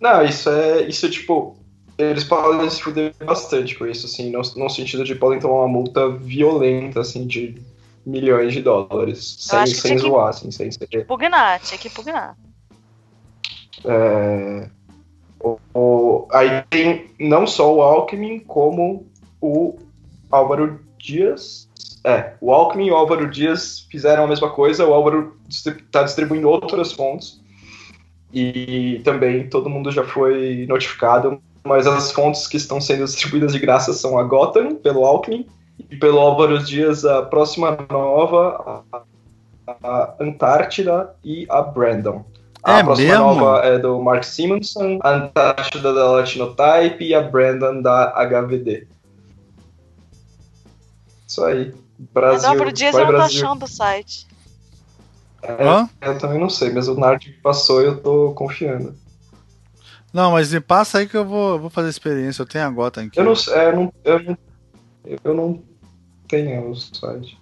[0.00, 0.82] Não, isso é.
[0.82, 1.56] Isso é tipo
[1.98, 5.68] eles podem se fuder bastante com isso, assim, no, no sentido de podem tomar uma
[5.68, 7.54] multa violenta, assim, de
[8.04, 11.06] milhões de dólares, sem, sem zoar, assim, sem ser...
[11.06, 12.36] Pugnar, tinha que pugnar.
[13.84, 14.68] É...
[15.40, 19.06] O, o, aí tem não só o Alckmin, como
[19.40, 19.76] o
[20.30, 21.68] Álvaro Dias.
[22.04, 26.48] É, o Alckmin e o Álvaro Dias fizeram a mesma coisa, o Álvaro está distribuindo
[26.48, 27.40] outras fontes.
[28.32, 33.58] E também todo mundo já foi notificado, mas as fontes que estão sendo distribuídas de
[33.58, 35.46] graça são a Gotham, pelo Alckmin,
[35.90, 39.02] e pelo Álvaro Dias, a Próxima Nova, a,
[39.82, 42.24] a Antártida e a Brandon.
[42.62, 43.24] A é próxima mesmo?
[43.24, 48.88] nova é do Mark Simonson, a Antártida da Latinotype e a Brandon da HVD.
[51.36, 51.74] Isso aí.
[52.14, 52.32] Brasil.
[52.32, 54.26] Mas o Álvaro Dias eu não tô achando o site.
[55.42, 58.96] É, eu também não sei, mas o Nard passou e eu tô confiando.
[60.12, 62.40] Não, mas me passa aí que eu vou, vou fazer experiência.
[62.40, 63.20] Eu tenho a Gotham aqui.
[63.20, 64.38] Eu não, é, eu não, eu não,
[65.24, 65.62] eu não
[66.26, 67.38] tenho o site.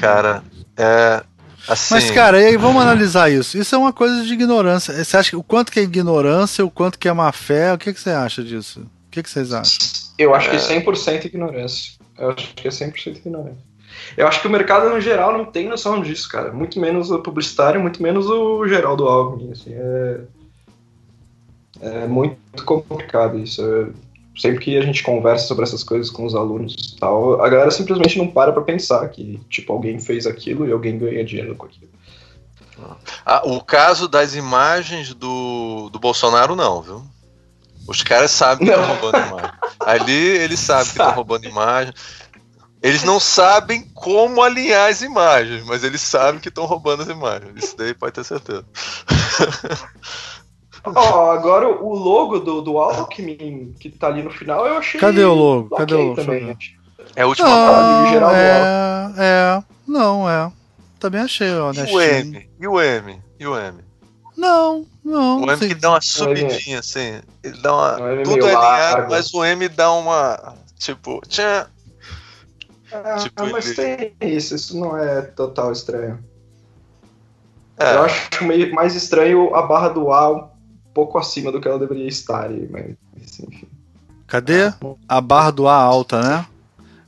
[0.00, 0.42] Cara,
[0.76, 1.22] é.
[1.68, 1.94] Assim...
[1.94, 3.58] Mas, cara, e aí vamos analisar isso.
[3.58, 5.04] Isso é uma coisa de ignorância.
[5.04, 7.74] Você acha que o quanto que é ignorância, o quanto que é má fé?
[7.74, 8.80] O que, que você acha disso?
[8.80, 10.07] O que, que vocês acham?
[10.18, 11.92] Eu acho que é 100% ignorância.
[12.18, 13.68] Eu acho que é 100% ignorância.
[14.16, 16.52] Eu acho que o mercado no geral não tem noção disso, cara.
[16.52, 19.52] Muito menos o publicitário, muito menos o geral do Alckmin.
[19.52, 20.20] Assim, é,
[21.80, 23.64] é muito complicado isso.
[23.64, 24.08] É...
[24.36, 27.72] Sempre que a gente conversa sobre essas coisas com os alunos e tal, a galera
[27.72, 31.66] simplesmente não para pra pensar que, tipo, alguém fez aquilo e alguém ganha dinheiro com
[31.66, 31.90] aquilo.
[33.26, 37.02] Ah, o caso das imagens do, do Bolsonaro, não, viu?
[37.88, 39.50] Os caras sabem que estão roubando imagem.
[39.80, 41.94] Ali eles sabem que estão roubando imagem.
[42.82, 47.50] Eles não sabem como alinhar as imagens, mas eles sabem que estão roubando as imagens.
[47.56, 48.64] Isso daí pode ter certeza.
[50.84, 55.00] Ó, oh, agora o logo do, do Alckmin que tá ali no final, eu achei.
[55.00, 55.74] Cadê o logo?
[55.74, 56.16] Cadê o logo?
[56.16, 56.56] Também.
[57.16, 60.52] É a última não, geral é, é, não, é.
[61.00, 61.72] Também achei, ó.
[61.72, 62.50] E o M?
[62.60, 63.22] E o M?
[63.40, 63.82] E o M?
[64.36, 65.42] Não, não.
[65.42, 67.20] O M que dá uma subidinha, assim.
[67.42, 68.22] Ele dá uma.
[68.22, 70.54] Tudo é alinhado, mas o M dá uma.
[70.78, 71.20] Tipo.
[71.26, 71.66] Tchan,
[72.92, 74.10] ah, tipo, mas ele...
[74.10, 76.18] tem isso, isso não é total estranho.
[77.78, 77.94] É.
[77.94, 80.48] Eu acho meio mais estranho a barra do A um
[80.92, 82.48] pouco acima do que ela deveria estar.
[82.70, 83.68] Mas, enfim.
[84.26, 84.72] Cadê?
[85.08, 86.46] A barra do A alta, né?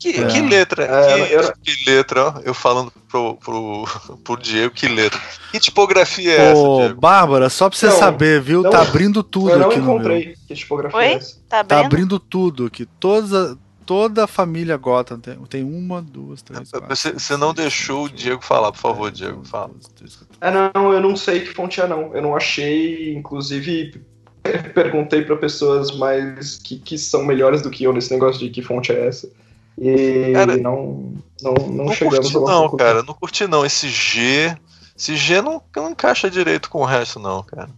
[0.00, 0.26] Que, é.
[0.28, 0.84] que letra?
[0.84, 1.52] É, que, eu...
[1.62, 3.84] que, letra, ó, eu falando pro, pro,
[4.24, 5.20] pro Diego, que letra.
[5.52, 7.00] Que tipografia é essa, Diego?
[7.00, 8.62] Bárbara, só pra você não, saber, viu?
[8.62, 9.72] Não, tá abrindo tudo aqui no meu.
[9.72, 11.04] Eu não encontrei que tipografia Oi?
[11.04, 11.36] é essa.
[11.46, 11.68] Tá abrindo?
[11.68, 12.86] tá abrindo tudo aqui.
[12.98, 16.88] Todas, toda a família Gotham tem, tem uma, duas, três, quatro.
[16.88, 19.72] Você, você não deixou o Diego falar, por favor, Diego, fala.
[20.40, 22.16] É, não, eu não sei que fonte é, não.
[22.16, 24.00] Eu não achei, inclusive,
[24.74, 28.62] perguntei para pessoas mais que, que são melhores do que eu nesse negócio de que
[28.62, 29.30] fonte é essa.
[29.80, 33.64] E cara, não, não, não, não chegamos curti, a Não, cara, não curti não.
[33.64, 34.54] Esse G.
[34.96, 37.70] Esse G não, não encaixa direito com o resto, não, cara.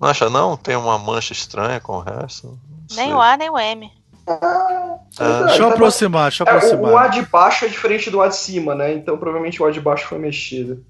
[0.00, 0.56] Não acha não?
[0.56, 2.56] Tem uma mancha estranha com o resto?
[2.94, 3.90] Nem o A, nem o M.
[4.28, 4.98] Ah,
[5.46, 6.84] deixa eu aproximar, deixa eu aproximar.
[6.84, 8.92] É, o, o A de baixo é diferente do A de cima, né?
[8.92, 10.84] Então provavelmente o A de baixo foi mexido.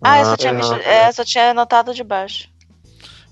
[0.00, 2.48] Ah, ah eu, só tinha é, mexido, é, só tinha notado de baixo.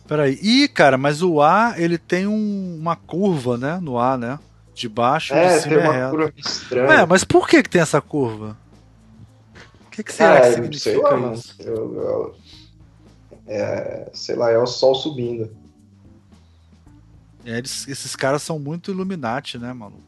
[0.09, 0.39] Peraí.
[0.43, 3.79] Ih, cara, mas o A, ele tem um, uma curva, né?
[3.81, 4.39] No A, né?
[4.75, 6.93] De baixo é, de cima tem uma é curva estranha.
[6.93, 8.57] É, mas por que que tem essa curva?
[9.87, 11.55] O que que será é, que significa lá, isso?
[11.61, 12.37] Eu, eu,
[13.47, 15.49] é, sei lá, é o sol subindo.
[17.45, 20.03] É, eles, esses caras são muito Illuminati, né, maluco?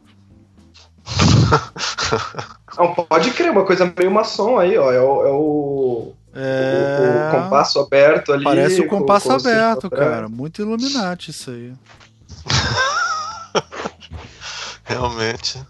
[2.76, 4.90] Não, pode crer, uma coisa meio maçom aí, ó.
[4.90, 7.28] É o, é o, é...
[7.32, 8.42] o, o compasso aberto ali.
[8.42, 10.28] Parece o compasso com, com aberto, cara.
[10.28, 11.72] Muito Illuminati isso aí.
[14.86, 15.60] Realmente.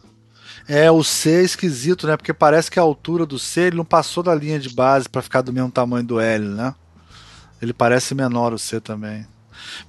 [0.68, 2.16] É, o C é esquisito, né?
[2.16, 5.22] Porque parece que a altura do C ele não passou da linha de base para
[5.22, 6.74] ficar do mesmo tamanho do L, né?
[7.62, 9.26] Ele parece menor o C também.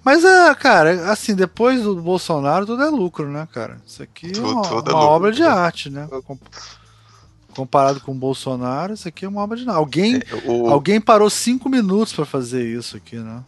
[0.03, 3.77] Mas é, cara, assim, depois do Bolsonaro tudo é lucro, né, cara?
[3.85, 6.07] Isso aqui é uma, tudo, uma é obra de arte, né?
[7.53, 9.77] Comparado com o Bolsonaro, isso aqui é uma obra de arte.
[9.77, 10.69] Alguém, é, o...
[10.69, 13.43] alguém parou cinco minutos para fazer isso aqui, né?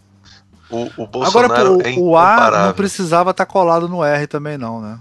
[0.70, 4.28] O, o Bolsonaro Agora, o, é o A não precisava estar tá colado no R
[4.28, 5.00] também, não, né?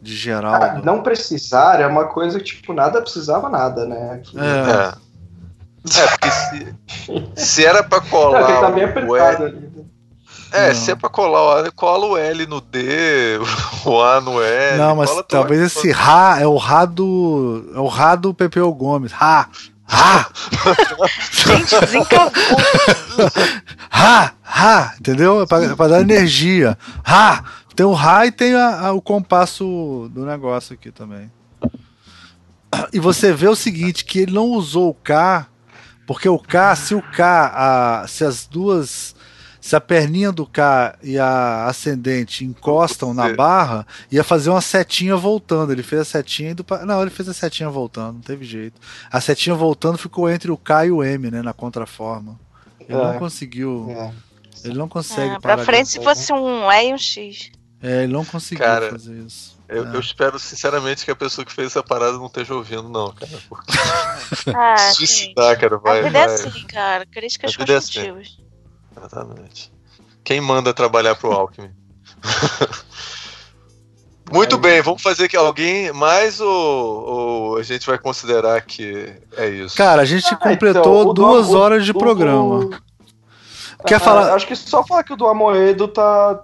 [0.00, 0.54] De geral.
[0.54, 4.22] Ah, não precisar é uma coisa que, tipo, nada precisava nada, né?
[4.34, 4.96] É.
[4.96, 5.10] é.
[5.98, 6.76] É, porque se,
[7.36, 8.40] se era pra colar.
[8.40, 9.60] Não, tá bem apertado ali.
[9.60, 9.84] Né?
[10.52, 10.74] É, não.
[10.74, 13.38] se é pra colar o A, cola o L no D,
[13.86, 14.78] o A no L.
[14.78, 17.70] Não, mas talvez esse Rá é o Rá do.
[17.74, 19.12] É o Rá do Pepeu Gomes.
[19.12, 19.48] Rá!
[19.84, 20.28] Rá!
[21.32, 22.32] Gente, desencavou.
[23.90, 24.32] Rá!
[24.42, 24.94] Rá!
[25.00, 25.42] Entendeu?
[25.42, 26.76] É pra, é pra dar energia.
[27.02, 27.44] Rá!
[27.74, 31.30] Tem o Rá e tem a, a, o compasso do negócio aqui também.
[32.92, 35.46] E você vê o seguinte, que ele não usou o K
[36.10, 39.14] porque o K, se o K, a, se as duas.
[39.60, 45.16] Se a perninha do K e a ascendente encostam na barra, ia fazer uma setinha
[45.16, 45.70] voltando.
[45.70, 46.84] Ele fez a setinha indo pra...
[46.84, 48.80] Não, ele fez a setinha voltando, não teve jeito.
[49.08, 51.42] A setinha voltando ficou entre o K e o M, né?
[51.42, 52.40] Na contraforma.
[52.80, 53.04] Ele é.
[53.04, 53.86] não conseguiu.
[53.90, 54.12] É.
[54.64, 55.36] Ele não consegue.
[55.36, 57.52] É, pra frente se fosse um E e um X.
[57.82, 59.58] É, ele não conseguiu Cara, fazer isso.
[59.66, 59.96] Eu, é.
[59.96, 63.40] eu, espero sinceramente que a pessoa que fez essa parada não esteja ouvindo, não, cara.
[63.48, 63.72] Porque...
[64.54, 66.00] Ah, Suicidar, cara, vai.
[66.00, 66.30] A vida é vai.
[66.30, 67.06] é assim, cara.
[67.06, 68.36] Críticas construtivas.
[68.96, 69.06] É assim.
[69.06, 69.72] Exatamente.
[70.22, 71.70] Quem manda trabalhar pro Alckmin?
[74.32, 79.48] Muito bem, vamos fazer que alguém mais ou, ou, a gente vai considerar que é
[79.48, 79.76] isso?
[79.76, 82.66] Cara, a gente ah, completou então, duas do, horas de do, programa.
[82.66, 82.82] Do...
[83.84, 84.32] Quer ah, falar?
[84.34, 86.40] Acho que só falar que o do Amoedo tá,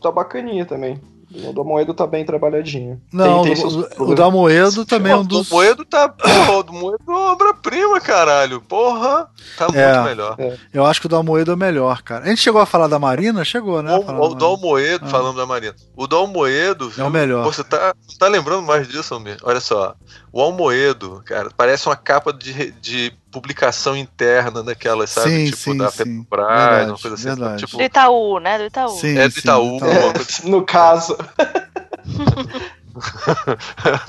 [0.00, 1.00] tá, bacaninha também.
[1.32, 3.00] O do Amoedo tá bem trabalhadinho.
[3.12, 5.48] Não, tem, tem o, o do Amoedo também é um dos.
[5.48, 6.08] O Amoedo tá.
[6.08, 8.60] Porra, o do Amoedo é uma obra-prima, caralho.
[8.60, 10.34] Porra, tá é, muito melhor.
[10.38, 10.56] É.
[10.74, 12.24] Eu acho que o do Amoedo é melhor, cara.
[12.24, 13.44] A gente chegou a falar da Marina?
[13.44, 13.94] Chegou, né?
[13.94, 15.08] O, o do Almoedo, ah.
[15.08, 15.74] falando da Marina.
[15.94, 16.92] O do Almoedo.
[16.98, 17.44] É o melhor.
[17.44, 19.36] Você tá, tá lembrando mais disso, Almir?
[19.44, 19.94] Olha só.
[20.32, 25.30] O Almoedo, cara, parece uma capa de, de publicação interna daquela, sabe?
[25.30, 25.90] Sim, tipo, sim, da.
[25.90, 27.24] Petrobras, uma coisa assim.
[27.24, 27.64] Verdade.
[27.64, 27.76] Tipo...
[27.76, 28.58] Do Itaú, né?
[28.58, 28.90] Do Itaú.
[28.90, 29.64] Sim, é do Itaú.
[29.64, 30.46] Sim, do Itaú.
[30.46, 31.16] É, no caso.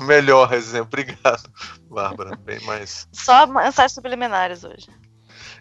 [0.00, 0.88] Melhor exemplo.
[0.92, 1.48] Obrigado,
[1.88, 2.36] Bárbara.
[2.44, 3.06] Bem mais.
[3.12, 4.88] Só mensagens subliminares hoje.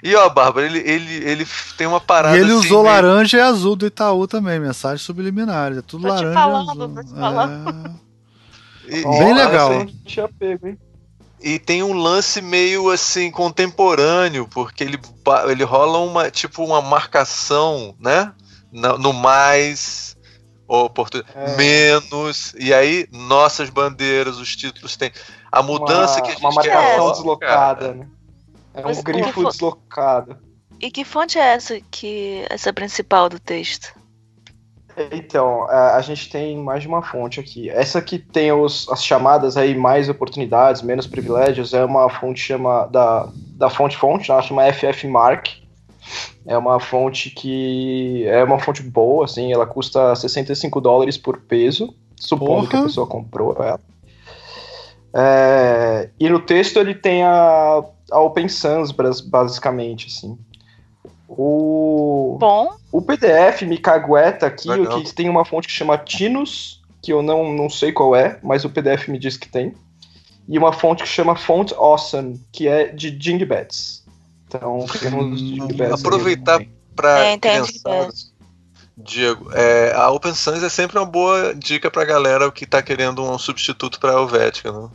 [0.04, 1.48] E ó, Bárbara, ele, ele, ele
[1.78, 2.36] tem uma parada.
[2.36, 2.96] E ele assim, usou meio...
[2.96, 5.78] laranja e azul do Itaú também, mensagens subliminares.
[5.78, 6.30] É tudo tô laranja.
[6.30, 6.96] Te falando, e azul.
[6.96, 7.88] Tô te falando.
[8.88, 8.98] É...
[8.98, 9.86] E, Bem legal.
[10.06, 10.80] Tinha pego, hein?
[11.42, 15.00] E tem um lance meio assim contemporâneo, porque ele,
[15.50, 18.34] ele rola uma tipo uma marcação, né?
[18.72, 20.16] No, no mais
[20.68, 21.22] oportun...
[21.36, 21.58] É.
[21.58, 25.12] menos e aí nossas bandeiras, os títulos têm
[25.52, 27.94] a mudança uma, que a gente uma marcação quer, deslocada, cara.
[27.94, 28.08] né?
[28.74, 30.38] É um grifo deslocado.
[30.80, 33.94] E que fonte é essa que essa principal do texto?
[35.12, 37.70] Então, a gente tem mais de uma fonte aqui.
[37.70, 42.86] Essa que tem os, as chamadas aí, mais oportunidades, menos privilégios, é uma fonte chama
[42.88, 45.48] da, da fonte fonte, ela chama FF Mark.
[46.46, 51.94] É uma fonte que é uma fonte boa, assim, ela custa 65 dólares por peso,
[52.16, 52.68] supondo Porra.
[52.68, 53.80] que a pessoa comprou ela.
[55.14, 60.38] É, e no texto ele tem a, a Open Sans, basicamente, assim.
[61.38, 62.76] O, Bom.
[62.91, 65.02] o PDF me cagueta aqui, Legal.
[65.02, 68.66] que tem uma fonte que chama Tinus, que eu não, não sei qual é, mas
[68.66, 69.74] o PDF me diz que tem.
[70.48, 74.03] E uma fonte que chama Font Awesome, que é de Jingbats.
[74.48, 76.02] Então, temos Jingbats.
[76.02, 76.62] Aproveitar
[76.95, 77.40] para é,
[78.98, 83.24] Diego, é, a Open Sans é sempre uma boa dica pra galera que tá querendo
[83.24, 84.90] um substituto pra Helvética, né?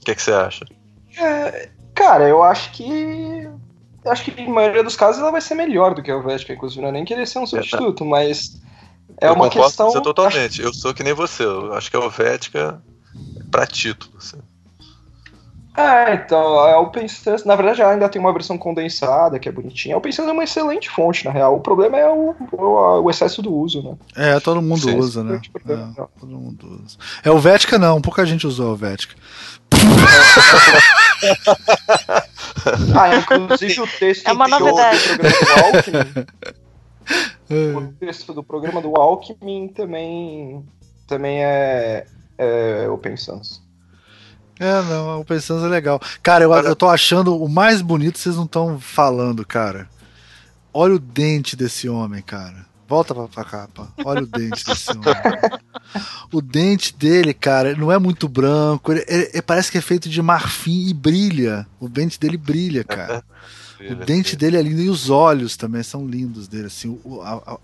[0.00, 0.64] O que, que você acha?
[1.16, 3.48] É, cara, eu acho que
[4.04, 6.80] acho que na maioria dos casos ela vai ser melhor do que a Helvética, inclusive,
[6.80, 8.60] não é nem querer ser um substituto, mas
[9.20, 9.90] é eu uma questão.
[9.90, 10.62] Você totalmente, acho...
[10.62, 12.82] eu sou que nem você, eu acho que a Helvética
[13.38, 14.12] é pra título.
[14.18, 14.38] Assim.
[15.78, 19.94] É, então, a OpenSense, na verdade, ela ainda tem uma versão condensada, que é bonitinha.
[19.94, 21.54] A OpenSense é uma excelente fonte, na real.
[21.54, 23.94] O problema é o, o, o excesso do uso, né?
[24.16, 25.40] É, todo mundo Sim, usa, né?
[25.68, 25.76] É,
[26.18, 26.98] todo mundo usa.
[27.22, 29.14] É o Vética não, pouca gente usou o Vética.
[32.98, 34.98] ah, inclusive o texto é uma novidade.
[35.08, 36.26] do programa do Alckmin.
[37.76, 40.64] o texto do programa do Alckmin também,
[41.06, 42.06] também é,
[42.36, 43.62] é Open Sans.
[44.60, 46.00] É, não, o Open Sans é legal.
[46.22, 49.88] Cara, eu, eu tô achando o mais bonito, vocês não estão falando, cara.
[50.72, 52.67] Olha o dente desse homem, cara.
[52.88, 53.92] Volta pra, pra capa.
[54.02, 55.02] Olha o dente desse homem.
[56.32, 58.90] O dente dele, cara, não é muito branco.
[58.90, 61.66] Ele, ele, ele, parece que é feito de marfim e brilha.
[61.78, 63.22] O dente dele brilha, cara.
[63.90, 64.80] o dente dele é lindo.
[64.80, 66.68] E os olhos também são lindos dele.
[66.68, 67.58] Assim, o, a,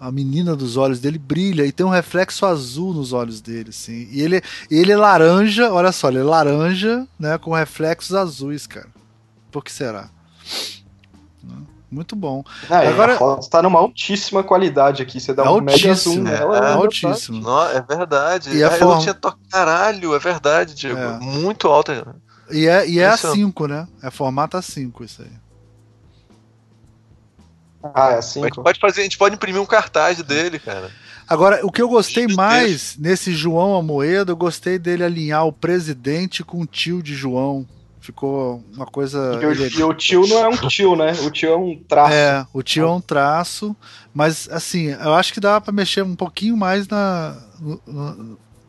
[0.00, 4.08] a, menina dos olhos dele brilha e tem um reflexo azul nos olhos dele, assim.
[4.10, 8.88] E ele, ele é laranja, olha só, ele é laranja, né, com reflexos azuis, cara.
[9.52, 10.10] Por que será?
[11.94, 12.42] Muito bom.
[12.68, 15.20] Ah, Agora, a foto está numa altíssima qualidade aqui.
[15.20, 16.58] Você dá um mega zoom nela.
[16.58, 17.40] É, é altíssimo.
[17.40, 18.50] Não, é verdade.
[18.50, 19.00] E a é, forma...
[19.00, 19.32] tinha to...
[19.48, 20.98] Caralho, é verdade, Diego.
[20.98, 21.18] É.
[21.20, 22.16] Muito alta.
[22.50, 23.86] E é, e é A5, né?
[24.02, 25.30] É formato A5 isso aí.
[27.94, 28.40] Ah, é A5.
[28.40, 30.90] A gente pode, fazer, a gente pode imprimir um cartaz dele, cara.
[31.28, 36.42] Agora, o que eu gostei mais nesse João Amoedo, eu gostei dele alinhar o presidente
[36.42, 37.64] com o tio de João.
[38.04, 39.40] Ficou uma coisa.
[39.42, 41.12] E o, tio não é um tio, né?
[41.24, 42.12] O tio é um traço.
[42.12, 43.74] É, o tio é um traço,
[44.12, 47.34] mas assim, eu acho que dá para mexer um pouquinho mais na,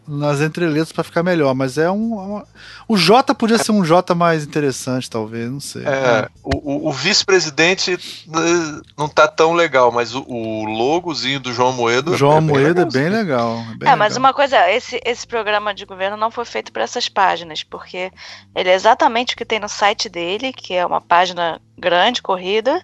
[0.07, 2.13] nas entreletras para ficar melhor, mas é um.
[2.13, 2.47] Uma...
[2.87, 5.83] O J podia ser um J mais interessante, talvez, não sei.
[5.83, 11.73] É, o, o vice-presidente eh, não tá tão legal, mas o, o logozinho do João
[11.73, 12.11] Moedo.
[12.11, 13.57] O João é Moedo é bem legal.
[13.73, 16.83] É, bem é mas uma coisa, esse, esse programa de governo não foi feito para
[16.83, 18.11] essas páginas, porque
[18.55, 22.81] ele é exatamente o que tem no site dele, que é uma página grande, corrida,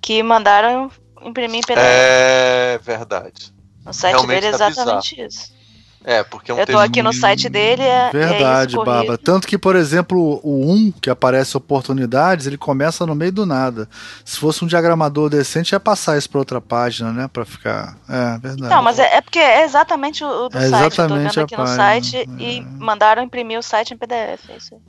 [0.00, 0.90] que mandaram
[1.22, 1.78] imprimir em PDF.
[1.78, 3.52] É verdade.
[3.84, 5.61] No site Realmente dele é tá exatamente tá isso.
[6.04, 8.08] É, porque é um Eu tô aqui no site dele, é.
[8.08, 9.16] é Verdade, é Baba.
[9.16, 13.88] Tanto que, por exemplo, o 1, que aparece oportunidades, ele começa no meio do nada.
[14.24, 17.28] Se fosse um diagramador decente, ia passar isso pra outra página, né?
[17.32, 17.96] Pra ficar.
[18.08, 18.74] É, verdade.
[18.74, 20.92] Não, mas é, é porque é exatamente o, do é site.
[20.92, 22.26] Exatamente Eu tô vendo aqui no site é.
[22.42, 24.50] e mandaram imprimir o site em PDF.
[24.50, 24.80] É isso aí.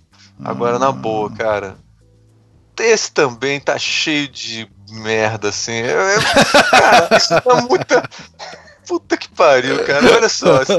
[0.44, 1.76] Agora, na boa, cara.
[2.80, 5.74] Esse também tá cheio de merda, assim.
[5.74, 6.22] Eu, eu,
[6.72, 8.04] cara, isso tá muito.
[8.88, 10.16] Puta que pariu, cara.
[10.16, 10.62] Olha só.
[10.62, 10.76] Assim.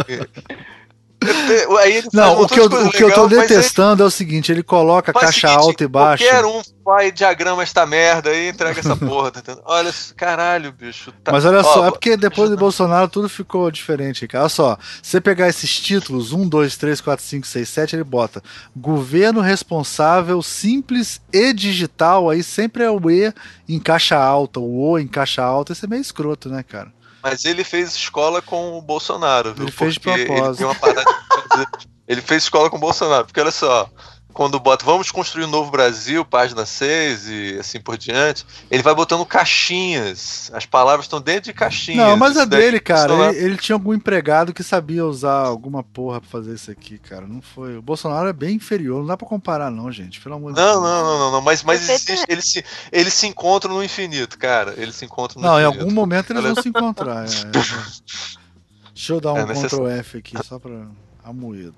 [1.24, 4.62] Ele não, o que, eu, o que legal, eu tô detestando é o seguinte: ele
[4.62, 6.24] coloca caixa seguinte, alta e baixa.
[6.24, 9.30] Qualquer um vai diagrama esta merda aí entrega essa porra.
[9.30, 11.12] Tá olha, caralho, bicho.
[11.22, 11.32] Tá...
[11.32, 14.44] Mas olha Ó, só, é porque depois do Bolsonaro tudo ficou diferente, cara.
[14.44, 18.42] Olha só, você pegar esses títulos, 1, 2, 3, 4, 5, 6, 7, ele bota
[18.76, 22.28] governo responsável, simples e digital.
[22.28, 23.32] Aí sempre é o E
[23.68, 25.72] em caixa alta, o O em caixa alta.
[25.72, 26.92] Isso é meio escroto, né, cara?
[27.24, 29.64] Mas ele fez escola com o Bolsonaro, viu?
[29.64, 30.60] Ele fez porque de propósito.
[30.60, 31.04] Ele, uma parada
[32.06, 33.88] ele fez escola com o Bolsonaro, porque olha só,
[34.34, 38.92] quando bota vamos construir um novo Brasil, página 6 e assim por diante, ele vai
[38.92, 40.50] botando caixinhas.
[40.52, 42.04] As palavras estão dentro de caixinhas.
[42.04, 43.30] Não, mas é dele, cara.
[43.30, 47.26] Ele, ele, tinha algum empregado que sabia usar alguma porra pra fazer isso aqui, cara.
[47.28, 47.76] Não foi.
[47.76, 50.20] O Bolsonaro é bem inferior, não dá pra comparar, não, gente.
[50.20, 50.74] Pelo amor de Deus.
[50.74, 54.74] Não, não, não, não, mas, mas existe, ele, se, ele se encontra no infinito, cara.
[54.76, 55.76] Ele se encontra no não, infinito.
[55.76, 57.24] Não, em algum momento eles vão se encontrar.
[57.24, 58.44] É, é.
[58.92, 60.86] Deixa eu dar um é Ctrl F aqui, só pra
[61.22, 61.74] amoedo.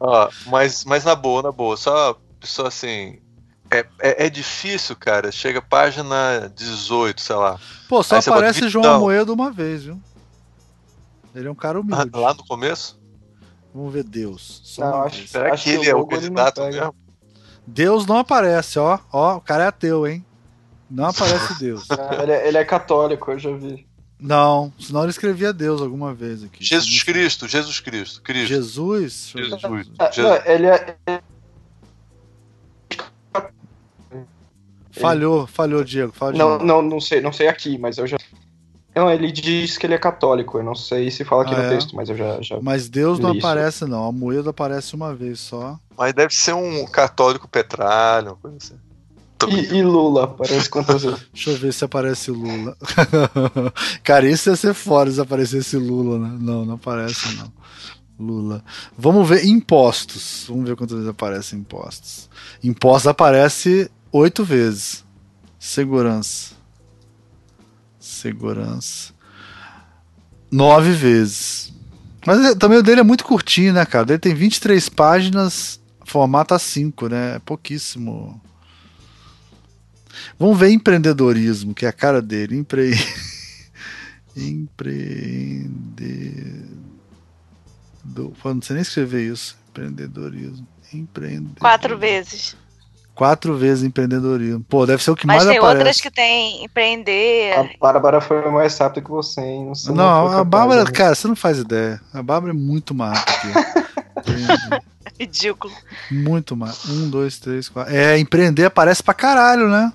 [0.00, 3.18] Ó, mas, mas na boa, na boa, só, só assim.
[3.70, 5.30] É, é, é, difícil, cara.
[5.30, 7.58] Chega página 18, sei lá.
[7.88, 10.00] Pô, só aparece bota, João Amoedo uma vez, viu?
[11.34, 12.10] Ele é um cara humilde.
[12.12, 12.98] Ah, lá no começo?
[13.74, 14.62] Vamos ver Deus.
[14.64, 16.94] Só não, acho, Será acho que ele é o candidato mesmo?
[17.66, 18.98] Deus não aparece, ó.
[19.12, 20.24] Ó, o cara é ateu, hein?
[20.90, 21.86] Não aparece Deus.
[21.90, 23.87] Ah, ele, é, ele é católico, eu já vi.
[24.20, 26.64] Não, senão ele escrevia Deus alguma vez aqui.
[26.64, 28.48] Jesus Cristo, Jesus Cristo, Cristo.
[28.48, 29.32] Jesus?
[29.34, 29.86] Jesus.
[29.94, 30.16] Jesus.
[30.16, 30.96] Não, ele é.
[34.90, 36.12] Falhou, falhou, Diego.
[36.34, 38.18] não, não, não sei, não sei aqui, mas eu já.
[38.92, 40.58] Não, ele diz que ele é católico.
[40.58, 41.68] Eu não sei se fala aqui ah, no é?
[41.68, 42.42] texto, mas eu já.
[42.42, 44.08] já mas Deus não aparece, não.
[44.08, 45.78] A moeda aparece uma vez só.
[45.96, 48.87] Mas deve ser um católico petralho, uma coisa assim.
[49.46, 51.26] E, e, Lula, aparece quantas vezes?
[51.32, 52.76] Deixa eu ver se aparece Lula.
[54.02, 56.36] Cara, isso ia ser fora se aparecesse Lula, né?
[56.40, 57.52] Não, não aparece, não.
[58.18, 58.64] Lula.
[58.96, 60.46] Vamos ver impostos.
[60.48, 62.28] Vamos ver quantas vezes aparece impostos.
[62.62, 65.04] Impostos aparece oito vezes.
[65.58, 66.54] Segurança.
[68.00, 69.12] Segurança.
[70.50, 71.72] Nove vezes.
[72.26, 74.10] Mas é, também o dele é muito curtinho, né, cara?
[74.10, 77.36] Ele tem 23 páginas, formato A5, né?
[77.36, 78.40] É pouquíssimo.
[80.38, 82.56] Vamos ver empreendedorismo, que é a cara dele.
[82.56, 82.92] Empre...
[84.36, 85.68] Empreender.
[88.04, 89.56] Não sei nem escrever isso.
[89.70, 90.66] Empreendedorismo.
[90.92, 91.60] Empreendedorismo.
[91.60, 92.56] Quatro vezes.
[93.18, 94.64] Quatro vezes empreendedorismo.
[94.68, 95.60] Pô, deve ser o que Mas mais aparece.
[95.60, 97.52] Mas tem outras que tem empreender.
[97.58, 99.72] A Bárbara foi mais rápida que você, hein?
[99.86, 100.90] Não, não a Bárbara, né?
[100.92, 102.00] cara, você não faz ideia.
[102.14, 104.82] A Bárbara é muito mais rápida.
[105.18, 105.74] Ridículo.
[106.12, 106.88] Muito mais.
[106.88, 107.92] Um, dois, três, quatro.
[107.92, 109.92] É, empreender aparece pra caralho, né?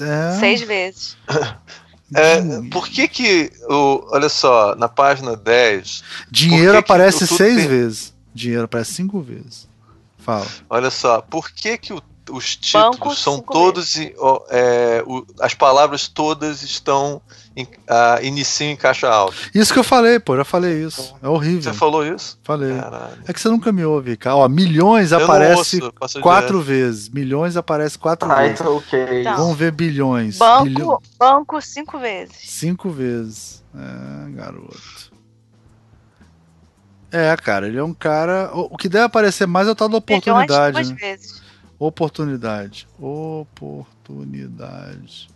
[0.00, 0.38] É...
[0.38, 1.16] Seis vezes.
[2.14, 2.40] É,
[2.70, 6.04] por que que, o, olha só, na página 10...
[6.30, 7.66] Dinheiro que aparece que seis tem...
[7.66, 8.14] vezes.
[8.32, 9.68] Dinheiro aparece cinco vezes.
[10.18, 10.46] Fala.
[10.70, 12.00] Olha só, por que que o,
[12.30, 13.96] os títulos Banco são todos...
[14.50, 17.20] É, o, as palavras todas estão
[17.64, 19.34] uh, inicia em caixa alta.
[19.54, 21.14] Isso que eu falei, pô, já falei isso.
[21.22, 21.62] É horrível.
[21.62, 22.38] Você falou isso?
[22.42, 22.78] Falei.
[22.78, 23.22] Caralho.
[23.26, 24.36] É que você nunca me ouve, cara.
[24.36, 27.08] Ó, milhões eu aparece ouço, quatro vezes.
[27.08, 28.60] Milhões aparece quatro ah, vezes.
[28.60, 29.22] Então, okay.
[29.22, 30.36] Então, Vamos ver bilhões.
[30.36, 30.98] Banco, Bilhão...
[31.18, 32.36] banco cinco vezes.
[32.36, 33.64] Cinco vezes.
[33.74, 35.06] É, garoto.
[37.10, 38.50] É, cara, ele é um cara.
[38.52, 40.76] O que deve aparecer mais é o tal da oportunidade.
[40.76, 40.96] Milhões, né?
[40.96, 41.40] vezes.
[41.78, 42.88] Oportunidade.
[42.98, 45.28] Oportunidade.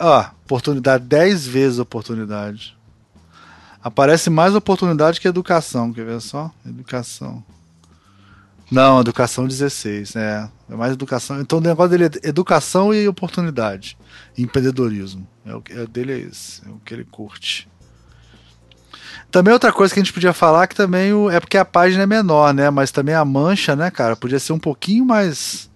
[0.00, 2.76] Ó, oportunidade, 10 vezes oportunidade.
[3.82, 6.50] Aparece mais oportunidade que educação, quer ver só?
[6.66, 7.42] Educação.
[8.70, 10.48] Não, educação 16, é.
[10.70, 11.40] É mais educação.
[11.40, 13.98] Então o negócio dele é educação e oportunidade.
[14.38, 15.26] Empreendedorismo.
[15.44, 16.62] É o, é, dele é esse.
[16.66, 17.68] É o que ele curte.
[19.30, 22.02] Também outra coisa que a gente podia falar que também o, é porque a página
[22.02, 22.68] é menor, né?
[22.68, 25.69] Mas também a mancha, né, cara, podia ser um pouquinho mais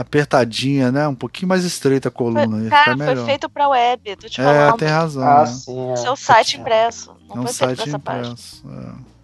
[0.00, 1.08] apertadinha, né?
[1.08, 2.46] Um pouquinho mais estreita a coluna.
[2.46, 4.74] Foi, cara, foi feito pra web, tô te é, falando.
[4.74, 5.22] É, tem razão.
[5.22, 5.46] Ah, né?
[5.46, 5.96] sim, é.
[5.96, 7.16] Seu site impresso.
[7.28, 8.64] Não é um foi site feito pra impresso.
[8.68, 9.18] É.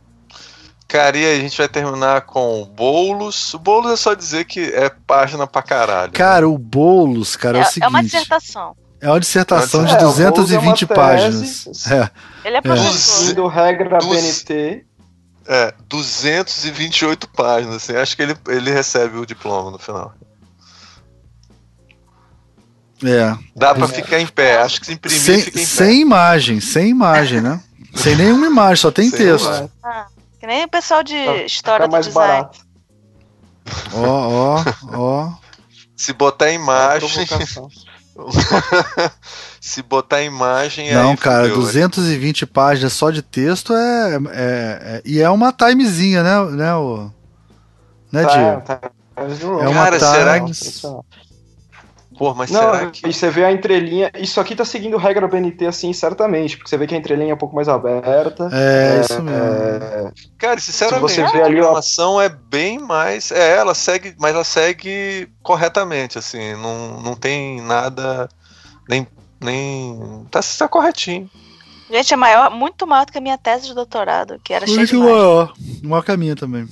[0.88, 3.54] Cara, e aí a gente vai terminar com Boulos.
[3.54, 6.12] O Boulos é só dizer que é página pra caralho.
[6.12, 6.46] Cara, né?
[6.46, 7.84] o Boulos, cara, é, é o seguinte.
[7.84, 8.76] É uma dissertação.
[9.00, 11.86] É uma dissertação de 220 é, páginas.
[11.90, 12.10] É.
[12.44, 13.34] Ele é professor.
[13.34, 14.08] Do regra Dos...
[14.08, 14.84] BNT.
[15.46, 17.76] É, 228 páginas.
[17.76, 20.14] Assim, acho que ele, ele recebe o diploma no final.
[23.02, 23.36] É.
[23.56, 24.58] Dá pra ficar em pé.
[24.58, 25.66] Acho que se imprimir sem, fica em pé.
[25.66, 27.60] Sem imagem, sem imagem, né?
[27.94, 29.70] sem nenhuma imagem, só tem sem texto.
[29.82, 30.06] Ah,
[30.38, 32.32] que nem o pessoal de história mais do design.
[32.32, 32.58] Barato.
[33.94, 35.32] Ó, ó, ó.
[35.96, 37.26] Se botar imagem.
[39.60, 40.92] Se botar imagem.
[40.92, 45.52] Não, aí, cara, fudeu, 220 páginas só de texto é, é, é, E é uma
[45.52, 47.10] timezinha, né, né, o.
[48.12, 48.60] Né, tá, Diego?
[48.62, 48.80] Tá,
[49.16, 50.10] é uma cara, time...
[50.10, 50.52] será que.
[52.24, 53.06] Pô, mas não, será que.
[53.06, 54.10] E você vê a entrelinha.
[54.18, 57.34] Isso aqui tá seguindo regra BNT assim, certamente, porque você vê que a entrelinha é
[57.34, 58.48] um pouco mais aberta.
[58.50, 59.28] É, é isso mesmo.
[59.28, 60.12] É...
[60.38, 63.30] Cara, sinceramente, se você vê ali, a informação é bem mais.
[63.30, 66.54] É, ela segue, mas ela segue corretamente, assim.
[66.54, 68.26] Não, não tem nada.
[68.88, 69.06] Nem.
[69.38, 71.28] nem tá, tá corretinho.
[71.90, 74.76] Gente, é maior, muito maior do que a minha tese de doutorado, que era muito
[74.76, 75.52] cheia de maior.
[75.82, 76.66] Maior que a minha também.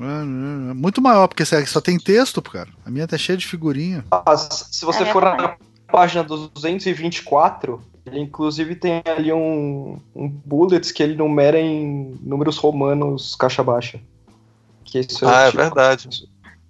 [0.00, 2.68] É, é, muito maior, porque só tem texto, cara.
[2.84, 4.04] A minha tá cheia de figurinha.
[4.10, 5.56] Ah, se você é for na
[5.90, 13.34] página 224, ele inclusive tem ali um, um bullets que ele numera em números romanos
[13.34, 14.00] caixa baixa.
[14.84, 16.28] Que isso é ah, é, tipo, verdade.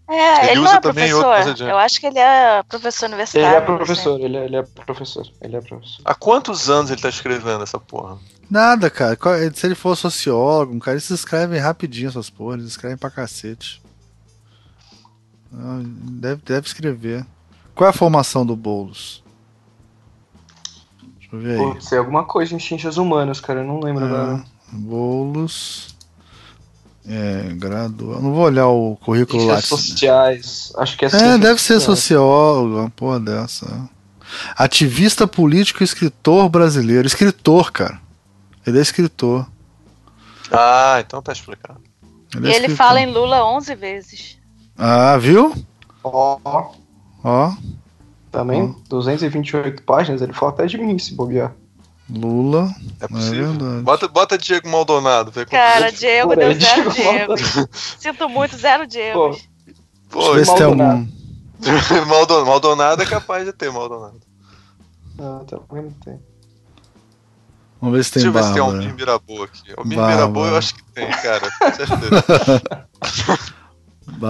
[0.09, 1.61] É, ele, ele não é professor.
[1.61, 3.47] Eu acho que ele é professor universitário.
[3.47, 4.25] Ele é professor, assim.
[4.25, 5.27] ele, é, ele é professor.
[5.43, 6.01] Ele é professor.
[6.03, 8.19] Há quantos anos ele tá escrevendo essa porra?
[8.51, 9.19] Nada, cara.
[9.55, 13.83] Se ele for sociólogo, um cara, eles escrevem rapidinho essas porras, eles escrevem pra cacete.
[15.53, 17.27] Ah, deve, deve escrever.
[17.75, 19.23] Qual é a formação do Boulos?
[21.19, 21.67] Deixa eu ver aí.
[21.67, 24.45] Pode ser alguma coisa em ciências humanas, cara, eu não lembro é, agora.
[24.73, 25.98] Boulos.
[27.09, 28.21] É, graduado.
[28.21, 29.63] Não vou olhar o currículo lá.
[29.63, 30.73] sociais.
[30.77, 33.89] Acho que é É, deve ser sociólogo, uma porra dessa.
[34.55, 37.07] Ativista político e escritor brasileiro.
[37.07, 37.99] Escritor, cara.
[38.67, 39.47] Ele é escritor.
[40.53, 41.81] Ah, então tá explicado.
[42.37, 44.39] Ele é e ele fala em Lula 11 vezes.
[44.77, 45.55] Ah, viu?
[46.05, 46.39] Ó.
[46.45, 46.73] Oh.
[47.25, 47.49] Ó.
[47.49, 47.79] Oh.
[48.31, 48.89] Também, oh.
[48.91, 51.55] 228 páginas, ele fala até de mim se bobear.
[52.11, 52.75] Lula.
[53.01, 53.51] É, é possível.
[53.51, 55.31] É bota, bota Diego Maldonado.
[55.31, 57.35] Vê Cara, Diego deu zero Diego.
[57.73, 59.39] Sinto muito, zero Diego.
[60.09, 61.07] Pô, Deixa eu ver se tem algum.
[62.07, 62.47] Maldonado.
[62.47, 64.21] Maldonado é capaz de ter Maldonado.
[65.17, 66.19] Não, também não tem.
[67.81, 69.75] Vamos ver se tem Deixa eu ver se tem um Miraboa aqui.
[69.77, 71.49] O Miraboa eu acho que tem, cara.
[71.59, 72.25] Com certeza.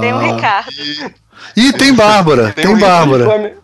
[0.00, 0.72] tem o Ricardo.
[0.72, 1.14] E...
[1.56, 2.52] Ih, tem Bárbara.
[2.52, 3.56] tem, tem Bárbara.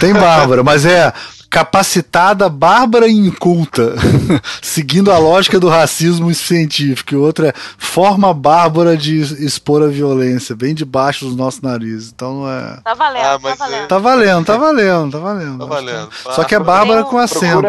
[0.00, 1.12] Tem Bárbara, mas é
[1.48, 3.94] capacitada, bárbara e inculta,
[4.60, 7.14] seguindo a lógica do racismo científico.
[7.14, 12.12] E outra é forma bárbara de expor a violência, bem debaixo dos nossos narizes.
[12.14, 12.80] Então não é.
[12.82, 13.74] Tá valendo, ah, tá, valendo.
[13.74, 13.86] É...
[13.86, 14.44] tá valendo.
[14.44, 16.10] Tá valendo, tá valendo, tá valendo.
[16.34, 17.68] Só que é bárbara com acento.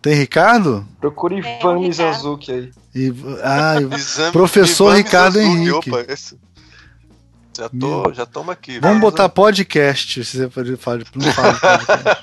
[0.00, 0.86] Tem Ricardo?
[1.00, 3.12] Procure Ivan Mizanzuki aí.
[3.42, 3.74] Ah,
[4.32, 5.90] professor Ivan Ricardo Henrique.
[5.90, 6.38] Opa, esse.
[7.58, 8.78] Já, tô, já toma aqui.
[8.78, 10.24] Vamos botar podcast.
[10.24, 11.58] Se você fala, não fala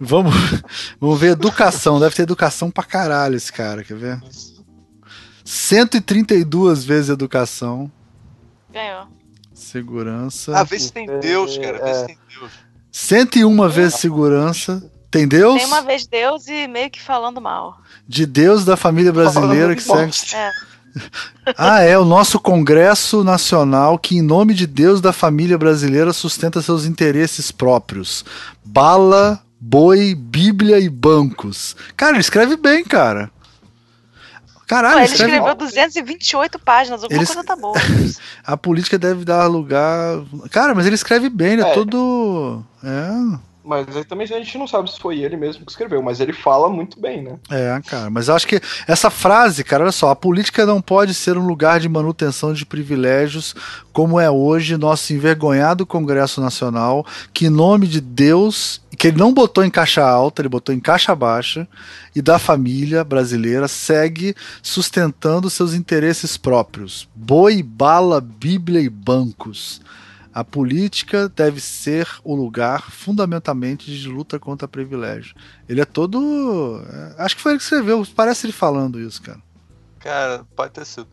[0.00, 0.34] vamos,
[0.98, 2.00] vamos ver educação.
[2.00, 4.18] Deve ter educação pra caralho esse cara, quer ver?
[5.44, 7.92] 132 vezes educação.
[8.72, 9.06] Ganhou.
[9.52, 10.58] Segurança.
[10.58, 11.84] Ah, vê se tem Deus, cara.
[11.84, 12.52] Vê se tem Deus.
[12.90, 14.90] 101 vezes segurança.
[15.10, 15.56] Tem Deus?
[15.56, 17.78] Tem uma vez Deus e meio que falando mal.
[18.08, 20.14] De Deus da família brasileira que segue.
[20.34, 20.69] É.
[21.56, 26.62] ah, é o nosso Congresso Nacional que, em nome de Deus da família brasileira, sustenta
[26.62, 28.24] seus interesses próprios.
[28.64, 31.76] Bala, boi, Bíblia e bancos.
[31.96, 33.30] Cara, ele escreve bem, cara.
[34.66, 35.32] Caralho, Pô, ele escreve...
[35.32, 37.26] escreveu 228 páginas, alguma ele...
[37.26, 37.76] coisa tá boa.
[38.46, 40.22] a política deve dar lugar.
[40.50, 42.64] Cara, mas ele escreve bem, ele é, é todo.
[42.84, 43.49] É.
[43.64, 46.32] Mas aí também a gente não sabe se foi ele mesmo que escreveu, mas ele
[46.32, 47.38] fala muito bem, né?
[47.50, 51.12] É, cara, mas eu acho que essa frase, cara, olha só, a política não pode
[51.12, 53.54] ser um lugar de manutenção de privilégios
[53.92, 57.04] como é hoje nosso envergonhado Congresso Nacional,
[57.34, 60.80] que em nome de Deus, que ele não botou em caixa alta, ele botou em
[60.80, 61.68] caixa baixa,
[62.14, 67.08] e da família brasileira segue sustentando seus interesses próprios.
[67.14, 69.80] Boi, bala, Bíblia e bancos.
[70.32, 75.34] A política deve ser o lugar fundamentalmente de luta contra privilégio.
[75.68, 76.80] Ele é todo.
[76.88, 79.40] É, acho que foi ele que escreveu, parece ele falando isso, cara.
[79.98, 81.08] Cara, pode ter sido.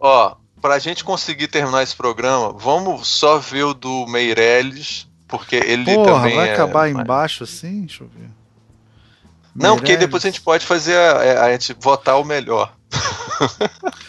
[0.00, 5.84] Ó, pra gente conseguir terminar esse programa, vamos só ver o do Meirelles, porque ele
[5.84, 6.36] Porra, também.
[6.36, 6.52] Vai é...
[6.54, 7.80] acabar embaixo assim?
[7.82, 8.30] Deixa eu ver.
[9.54, 12.72] Não, porque depois a gente pode fazer a, a gente votar o melhor.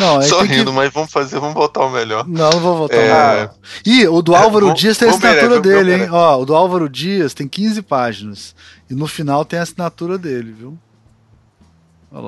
[0.00, 0.76] Não, Só rindo, que...
[0.76, 2.26] mas vamos fazer, vamos votar o melhor.
[2.26, 3.02] Não, não vou votar é...
[3.02, 3.54] o melhor.
[3.86, 6.08] Ih, o do Álvaro é, Dias tem a assinatura dele, hein?
[6.10, 8.54] Ó, o do Álvaro Dias tem 15 páginas.
[8.88, 10.78] E no final tem a assinatura dele, viu?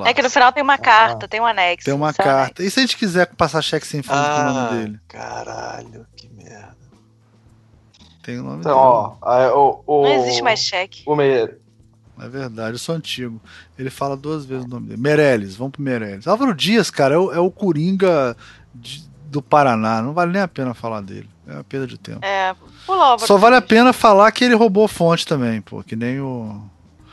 [0.05, 1.83] É que no final tem uma carta, ah, tem um anexo.
[1.83, 2.61] Tem uma carta.
[2.61, 2.63] Anexo.
[2.63, 4.99] E se a gente quiser passar cheque sem fundo ah, com o nome ah, dele?
[5.09, 6.77] Caralho, que merda.
[8.23, 9.51] Tem o nome então, dele.
[9.51, 11.03] Ó, o, o, Não existe mais cheque.
[11.05, 11.57] O Meire,
[12.19, 13.41] é verdade, eu sou antigo.
[13.77, 15.01] Ele fala duas vezes o nome dele.
[15.01, 16.27] Meirelles, vamos pro Meirelles.
[16.27, 18.35] Álvaro Dias, cara, é o, é o Coringa
[18.73, 20.01] de, do Paraná.
[20.01, 21.29] Não vale nem a pena falar dele.
[21.47, 22.23] É uma perda de tempo.
[22.23, 26.19] É, pula Só vale a pena falar que ele roubou fonte também, pô, que nem
[26.19, 26.61] o.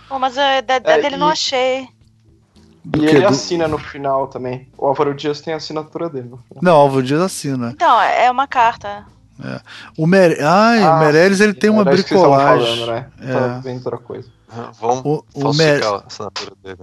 [0.09, 1.19] Pô, mas é, da, é, dele e...
[1.19, 1.89] não achei.
[2.85, 3.29] Do e ele do...
[3.29, 4.69] assina no final também.
[4.77, 6.31] O Álvaro Dias tem a assinatura dele.
[6.63, 7.71] Não, o Álvaro Dias assina.
[7.71, 9.05] Então, é uma carta.
[9.43, 9.61] É.
[9.97, 10.43] O Mer...
[10.43, 12.67] Ai, ah, o Meirelles ele tem uma bricolagem.
[12.67, 13.07] Falando, né?
[13.21, 13.61] É.
[13.61, 14.29] Vendo outra coisa.
[14.81, 15.81] Vamos o, o, Mer...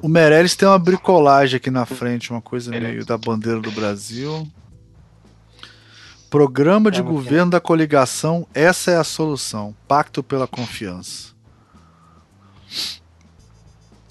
[0.01, 4.47] O Meirelles tem uma bricolagem aqui na frente, uma coisa meio da bandeira do Brasil.
[6.29, 9.75] Programa de é governo da coligação, essa é a solução.
[9.87, 11.35] Pacto pela confiança.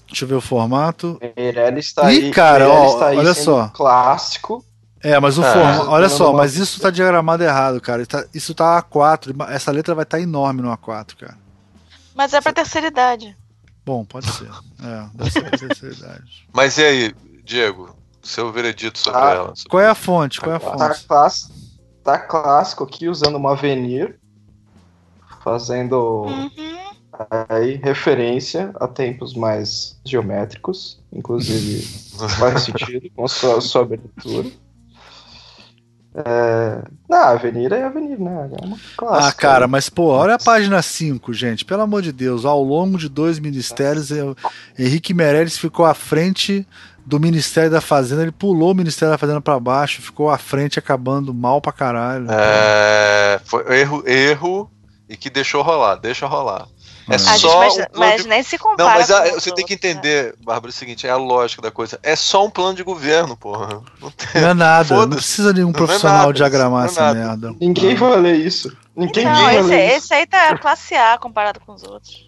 [0.07, 1.19] Deixa eu ver o formato.
[1.35, 3.67] Meirelles está Ih, aí, cara, ó, tá olha só.
[3.69, 4.63] Clássico.
[5.03, 5.89] É, mas o é, formato.
[5.89, 8.03] Olha só, mas isso tá diagramado errado, cara.
[8.33, 9.47] Isso tá A4.
[9.49, 11.37] Essa letra vai estar tá enorme no A4, cara.
[12.15, 13.35] Mas é pra terceira idade.
[13.85, 14.49] Bom, pode ser.
[14.83, 16.47] É, deve ser terceira idade.
[16.51, 17.95] Mas e aí, Diego?
[18.23, 19.55] Seu veredito sobre ah, ela?
[19.55, 20.41] Sobre qual é a fonte?
[20.41, 20.79] Qual é a tá fonte?
[20.79, 21.53] Tá, clássico,
[22.03, 24.19] tá clássico aqui usando uma Avenir,
[25.41, 26.49] fazendo uhum.
[27.47, 31.81] aí referência a tempos mais geométricos, inclusive
[32.37, 34.51] faz sentido com a sua, sua abertura.
[36.25, 36.81] É...
[37.07, 38.49] Não, Avenida é Avenida, né?
[38.59, 39.27] É uma clássica.
[39.27, 41.63] Ah, cara, mas pô, olha a página 5, gente.
[41.63, 44.09] Pelo amor de Deus, ao longo de dois ministérios,
[44.77, 46.67] Henrique Meirelles ficou à frente
[47.05, 50.77] do Ministério da Fazenda, ele pulou o Ministério da Fazenda para baixo, ficou à frente,
[50.77, 52.27] acabando mal pra caralho.
[52.29, 54.71] É, foi erro, erro
[55.07, 56.67] e que deixou rolar, deixa rolar.
[57.09, 58.27] É ah, só mas, um mas de...
[58.27, 58.89] nem se compara.
[58.89, 61.71] Não, mas a, você tem que entender, Bárbara, é o seguinte, é a lógica da
[61.71, 61.97] coisa.
[62.03, 63.81] É só um plano de governo, porra.
[64.01, 64.41] Não, tem...
[64.41, 67.55] não é nada, não precisa de um profissional é diagramar essa é merda.
[67.59, 68.75] Ninguém vai ler isso.
[68.95, 72.27] Ninguém não, vai esse, ler esse aí tá classe A comparado com os outros.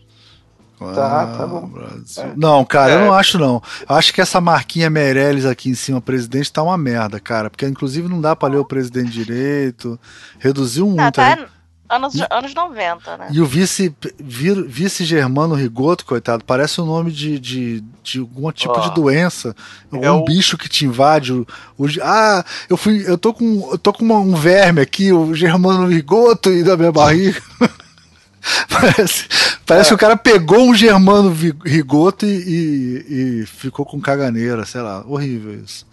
[0.96, 1.70] Tá, tá bom.
[2.18, 2.32] É.
[2.38, 2.96] Não, cara, é.
[2.96, 3.62] eu não acho não.
[3.88, 7.50] Eu acho que essa marquinha Meirelles aqui em cima, presidente, tá uma merda, cara.
[7.50, 10.00] Porque inclusive não dá pra ler o presidente direito.
[10.40, 11.16] Reduziu muito.
[11.16, 11.50] Tá, tá,
[11.90, 13.30] Anos, e, anos 90, né?
[13.32, 18.52] E o vice, vice Germano Rigoto, coitado, parece o um nome de, de, de algum
[18.52, 18.82] tipo oh.
[18.82, 19.56] de doença.
[19.92, 20.24] Algum é o...
[20.24, 21.34] bicho que te invade.
[21.34, 21.48] O,
[21.80, 23.04] o, ah, eu fui.
[23.08, 26.78] Eu tô com, eu tô com uma, um verme aqui, o Germano Rigoto e da
[26.78, 27.42] minha barriga.
[28.70, 29.28] parece
[29.66, 29.90] parece é.
[29.90, 31.36] que o cara pegou um Germano
[31.66, 35.04] Rigoto e, e, e ficou com caganeira, sei lá.
[35.08, 35.89] Horrível isso.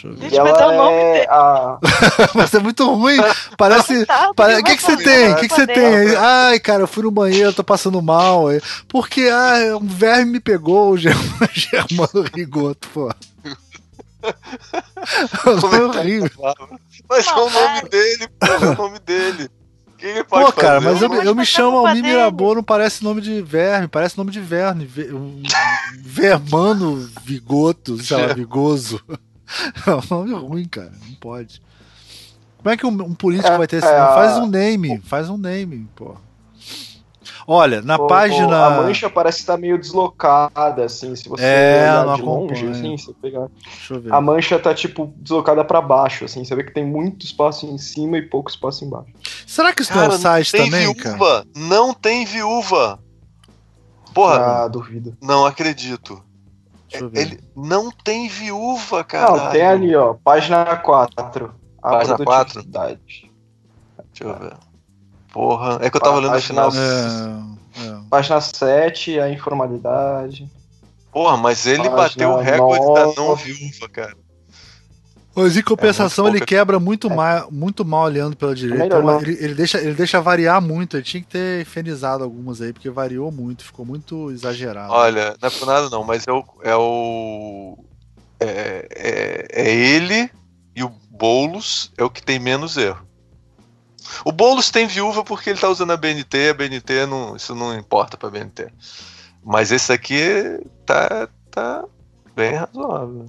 [0.00, 0.30] Deixa eu ver.
[0.30, 1.26] Gente, o nome é dele.
[1.28, 1.78] A...
[2.34, 3.18] Mas é muito ruim.
[3.56, 4.06] Parece.
[4.06, 4.60] Tá, pare...
[4.60, 5.32] O que, que você tem?
[5.32, 6.16] O que, que você tem?
[6.16, 8.46] Ai, cara, eu fui no banheiro, tô passando mal.
[8.88, 13.10] Porque ah, um verme me pegou, o Germano Rigoto, pô.
[14.22, 16.30] é horrível.
[17.08, 19.50] Mas é o nome dele, pô, é o nome dele.
[20.28, 24.16] Pô, cara, mas eu, eu me chamo Almir Mirabô, não parece nome de verme, parece
[24.16, 24.88] nome de verme.
[25.12, 25.42] Um
[25.98, 29.02] vermano Vigoto, sei lá, Vigoso.
[29.86, 30.92] É um nome ruim, cara.
[31.06, 31.62] Não pode.
[32.58, 34.14] Como é que um, um político é, vai ter esse é, nome?
[34.14, 36.14] Faz um name, faz um name, pô.
[37.46, 38.66] Olha, na página.
[38.66, 41.16] A mancha parece estar meio deslocada, assim.
[41.16, 43.48] Se você é, olhar de longe, assim, você pegar.
[44.10, 46.44] A mancha tá, tipo, deslocada para baixo, assim.
[46.44, 49.10] Você vê que tem muito espaço em cima e pouco espaço embaixo.
[49.46, 51.02] Será que isso cara, é o site não tem também, viúva.
[51.18, 51.46] cara?
[51.56, 53.00] Não tem viúva.
[54.14, 54.64] Porra.
[54.64, 55.16] Ah, duvido.
[55.20, 56.22] Não acredito.
[56.92, 59.44] Ele não tem viúva, cara.
[59.44, 60.14] Não, tem ali, ó.
[60.14, 61.54] Página 4.
[61.80, 62.62] Página 4?
[62.62, 63.28] Deixa
[64.20, 64.56] eu ver.
[65.32, 66.70] Porra, é que eu tava lendo no final.
[66.70, 68.00] É, é.
[68.10, 70.50] Página 7, a informalidade.
[71.12, 72.94] Porra, mas ele Página bateu o recorde 9.
[72.94, 74.16] da não viúva, cara.
[75.34, 77.14] Mas em compensação, é ele quebra muito, é.
[77.14, 78.86] mal, muito mal olhando pela direita.
[78.86, 80.96] Então, ele, ele, deixa, ele deixa variar muito.
[80.96, 84.92] Ele tinha que ter infernizado algumas aí, porque variou muito, ficou muito exagerado.
[84.92, 86.44] Olha, não é por nada não, mas é o.
[86.62, 87.78] É, o,
[88.40, 90.30] é, é, é ele
[90.74, 93.06] e o Boulos é o que tem menos erro.
[94.24, 97.76] O Boulos tem viúva porque ele tá usando a BNT, a BNT não, isso não
[97.78, 98.68] importa pra BNT.
[99.44, 101.84] Mas esse aqui tá, tá
[102.34, 103.26] bem razoável.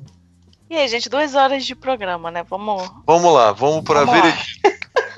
[0.71, 2.45] E aí, gente, duas horas de programa, né?
[2.49, 2.89] Vamos.
[3.05, 4.33] Vamos lá, vamos pra vamos ver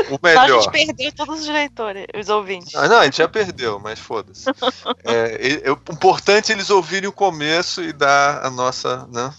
[0.09, 0.47] o melhor.
[0.63, 2.73] Só a gente perdeu todos os leitores, os ouvintes.
[2.73, 4.49] Ah, não, a gente já perdeu, mas foda-se.
[5.05, 9.07] é, é, é, importante eles ouvirem o começo e dar a nossa.
[9.11, 9.31] Né?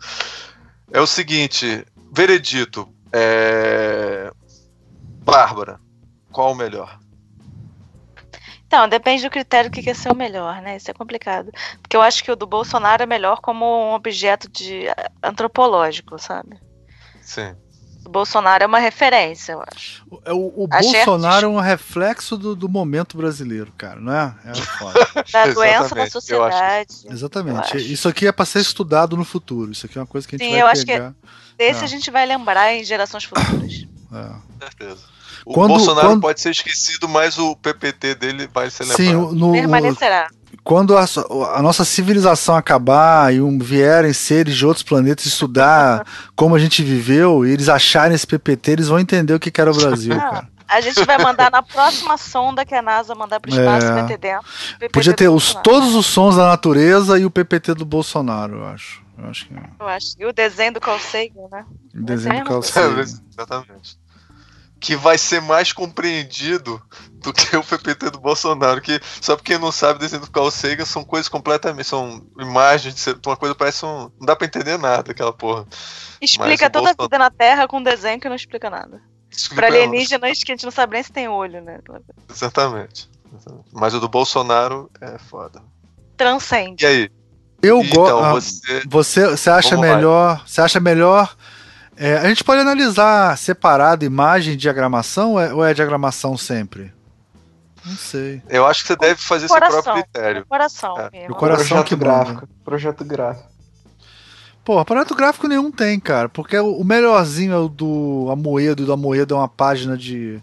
[0.94, 2.88] é o seguinte: veredito.
[3.12, 4.32] É,
[5.22, 5.78] Bárbara,
[6.32, 6.98] qual o melhor?
[8.68, 10.76] Então, depende do critério que quer ser o melhor, né?
[10.76, 11.50] Isso é complicado.
[11.80, 14.84] Porque eu acho que o do Bolsonaro é melhor como um objeto de
[15.22, 16.60] antropológico, sabe?
[17.22, 17.56] Sim.
[18.04, 20.04] O Bolsonaro é uma referência, eu acho.
[20.10, 24.34] O, é o, o Bolsonaro é um reflexo do, do, momento brasileiro, cara, não é?
[24.44, 25.08] É foda.
[25.32, 27.06] da doença da sociedade.
[27.06, 27.76] Exatamente.
[27.78, 29.72] Isso aqui é para ser estudado no futuro.
[29.72, 31.08] Isso aqui é uma coisa que a gente Sim, vai eu pegar.
[31.08, 31.84] acho que desse é.
[31.84, 33.86] a gente vai lembrar em gerações futuras.
[34.12, 34.28] É.
[34.28, 35.17] Com certeza.
[35.44, 36.20] O quando, Bolsonaro quando...
[36.20, 38.98] pode ser esquecido, mas o PPT dele vai ser lembrado.
[38.98, 40.28] Sim, no, permanecerá.
[40.64, 41.04] Quando a,
[41.54, 46.06] a, nossa civilização acabar e um, vierem seres de outros planetas estudar
[46.36, 49.60] como a gente viveu e eles acharem esse PPT, eles vão entender o que, que
[49.60, 50.48] era o Brasil, Não, cara.
[50.68, 53.92] A gente vai mandar na próxima sonda que a NASA mandar para o espaço, é,
[53.92, 54.46] vai ter dentro.
[54.92, 59.02] Podia ter os, todos os sons da natureza e o PPT do Bolsonaro, eu acho.
[59.16, 59.54] Eu acho que.
[59.54, 60.14] Eu acho.
[60.18, 61.64] E o desenho do Carl Sagan, né?
[61.94, 63.00] O desenho do Carl Sagan.
[63.32, 63.98] exatamente
[64.80, 66.80] que vai ser mais compreendido
[67.12, 68.80] do que o PPT do Bolsonaro.
[68.80, 71.86] Que, só porque quem não sabe, desenho do Carl Sagan são coisas completamente.
[71.86, 74.10] São imagens, uma coisa parece um.
[74.18, 75.66] Não dá pra entender nada aquela porra.
[76.20, 77.02] Explica toda Bolsonaro...
[77.02, 79.02] a vida na Terra com um desenho que não explica nada.
[79.30, 81.80] Explica pra alienígenas que a gente não sabe nem se tem olho, né?
[82.30, 83.10] Exatamente.
[83.72, 85.62] Mas o do Bolsonaro é foda.
[86.16, 86.84] Transcende.
[86.84, 87.10] E aí?
[87.62, 87.92] Eu gosto.
[87.92, 88.82] Então, ah, você...
[88.86, 90.38] você, você acha Vamos melhor.
[90.38, 90.42] Lá.
[90.46, 91.36] Você acha melhor
[91.98, 96.92] é, a gente pode analisar separado imagem e diagramação ou é, ou é diagramação sempre?
[97.84, 98.40] Não sei.
[98.48, 100.42] Eu acho que você deve fazer o seu próprio critério.
[100.42, 100.96] O coração.
[101.12, 101.26] É.
[101.28, 102.48] O coração projeto que gráfico.
[102.64, 103.48] Projeto gráfico.
[104.64, 106.28] Pô, projeto gráfico nenhum tem, cara.
[106.28, 110.40] Porque o melhorzinho é o do Amoedo, e do Amoedo é uma página de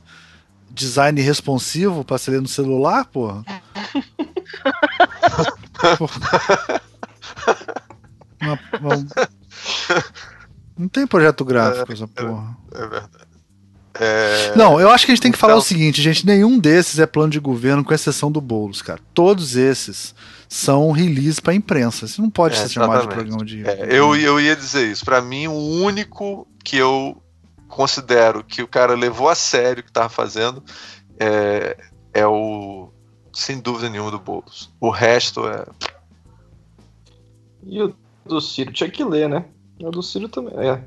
[0.69, 3.44] design responsivo pra se ler no celular, porra.
[5.98, 6.82] porra.
[8.41, 9.06] Uma, uma...
[10.77, 12.57] Não tem projeto gráfico é, essa porra.
[12.73, 13.35] É, é verdade.
[13.97, 14.56] É...
[14.57, 15.47] Não, eu acho que a gente tem que então...
[15.49, 18.99] falar o seguinte, gente, nenhum desses é plano de governo, com exceção do Boulos, cara.
[19.14, 20.14] Todos esses
[20.49, 22.06] são release para imprensa.
[22.06, 23.65] Isso não pode é, ser chamado de programa de.
[23.65, 25.06] É, eu, eu ia dizer isso.
[25.06, 27.22] Para mim, o único que eu
[27.69, 30.64] considero que o cara levou a sério o que tava fazendo
[31.18, 31.77] é,
[32.14, 32.89] é o.
[33.34, 34.73] Sem dúvida nenhuma do Boulos.
[34.80, 35.65] O resto é.
[37.65, 37.93] E o
[38.26, 39.45] do Ciro tinha que ler, né?
[39.80, 40.81] O do Ciro também, é.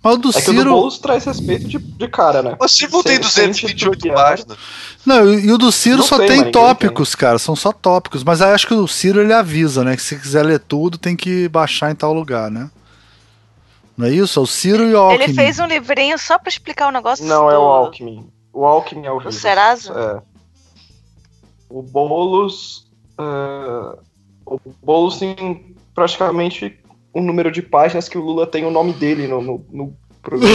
[0.00, 0.60] Mas o do é Ciro.
[0.60, 2.56] o do Boulos traz respeito de, de cara, né?
[2.60, 4.56] O Ciro tem 228 páginas.
[5.04, 7.18] Não, e o do Ciro não só tem, tem tópicos, tem.
[7.18, 8.22] cara, são só tópicos.
[8.22, 9.96] Mas aí acho que o Ciro ele avisa, né?
[9.96, 12.70] Que se quiser ler tudo, tem que baixar em tal lugar, né?
[13.96, 14.38] Não é isso?
[14.38, 15.24] É o Ciro e o Alckmin.
[15.24, 17.24] Ele fez um livrinho só pra explicar o negócio.
[17.26, 17.50] Não, do...
[17.50, 18.30] é o Alckmin.
[18.52, 19.92] O Alckmin é o O Serasa?
[19.92, 20.22] É.
[21.68, 22.86] O Boulos.
[23.18, 23.98] Uh...
[24.46, 26.78] O Boulos tem praticamente
[27.12, 30.54] o número de páginas que o Lula tem o nome dele no, no, no programa.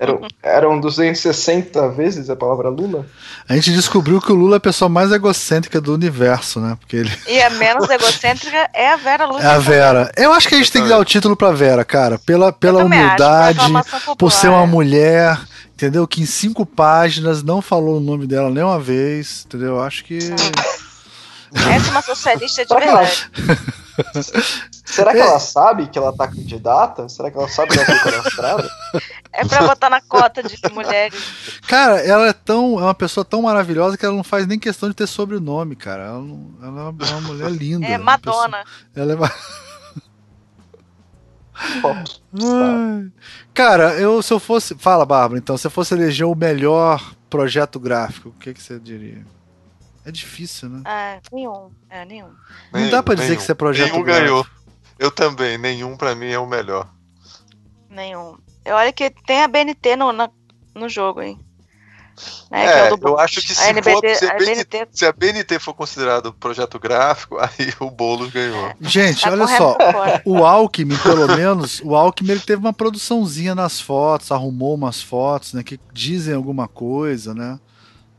[0.00, 3.06] eram, eram 260 vezes a palavra Lula.
[3.48, 6.76] A gente descobriu que o Lula é a pessoa mais egocêntrica do universo, né?
[6.80, 7.12] Porque ele...
[7.26, 9.42] E a menos egocêntrica é a Vera Lula.
[9.42, 10.10] É a Vera.
[10.16, 12.18] Eu acho que a gente tem que dar o título pra Vera, cara.
[12.18, 13.60] Pela, pela humildade,
[14.16, 15.38] por ser uma mulher
[15.74, 16.08] entendeu?
[16.08, 19.80] Que em cinco páginas não falou o nome dela nem uma vez, entendeu?
[19.80, 20.18] Acho que.
[21.74, 23.30] Essa é uma socialista de verdade.
[24.84, 25.20] Será que é.
[25.20, 27.08] ela sabe que ela tá candidata?
[27.08, 28.70] Será que ela sabe que ela foi cadastrada?
[29.32, 31.20] É pra botar na cota de mulheres.
[31.66, 32.78] Cara, ela é tão.
[32.78, 36.04] É uma pessoa tão maravilhosa que ela não faz nem questão de ter sobrenome, cara.
[36.04, 37.86] Ela, não, ela é uma mulher linda.
[37.86, 38.64] É Madonna.
[38.92, 39.30] Pessoa, ela é.
[43.52, 44.74] Cara, eu se eu fosse.
[44.76, 48.78] Fala, Bárbara, então, se eu fosse eleger o melhor projeto gráfico, o que, que você
[48.78, 49.24] diria?
[50.08, 50.82] É difícil, né?
[50.86, 51.70] É, nenhum.
[51.90, 52.28] É, nenhum.
[52.72, 53.36] Não nenhum, dá pra dizer nenhum.
[53.36, 54.46] que você é projeto Nenhum ganhou.
[54.98, 56.88] Eu também, nenhum pra mim é o melhor.
[57.90, 58.38] Nenhum.
[58.64, 60.30] Eu olho que tem a BNT no, na,
[60.74, 61.38] no jogo, hein?
[62.50, 64.88] Né, é, é eu acho que se, a NBD, for, se, a BNT, BNT...
[64.92, 68.72] se, a BNT, for considerado projeto gráfico, aí o Boulos ganhou.
[68.80, 69.76] Gente, tá olha só,
[70.24, 75.52] o Alckmin, pelo menos, o Alckmin ele teve uma produçãozinha nas fotos, arrumou umas fotos,
[75.52, 77.60] né, que dizem alguma coisa, né?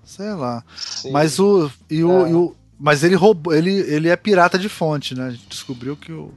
[0.10, 0.64] Sei lá.
[0.76, 1.12] Sim.
[1.12, 2.30] Mas o e o, é.
[2.32, 5.28] e o mas ele roubou, ele, ele é pirata de fonte, né?
[5.28, 6.34] A gente descobriu que o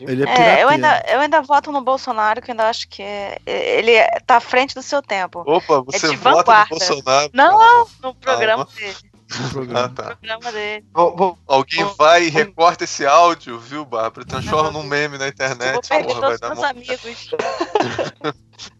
[0.00, 3.02] ele é, é eu, ainda, eu ainda voto no Bolsonaro, que eu ainda acho que
[3.02, 3.92] é, ele
[4.26, 5.44] tá à frente do seu tempo.
[5.46, 6.74] Opa, você é vota vanguarda.
[6.74, 7.30] no Bolsonaro?
[7.32, 8.96] Não, no programa ah, dele.
[9.38, 9.84] No programa.
[9.84, 10.16] Ah, tá.
[10.16, 10.84] programa dele.
[10.92, 14.26] Vou, vou, Alguém vou, vai e recorta esse áudio, viu, Bárbara?
[14.26, 15.74] Transforma num meme na internet.
[15.74, 17.30] vou perder porra, todos meus amigos.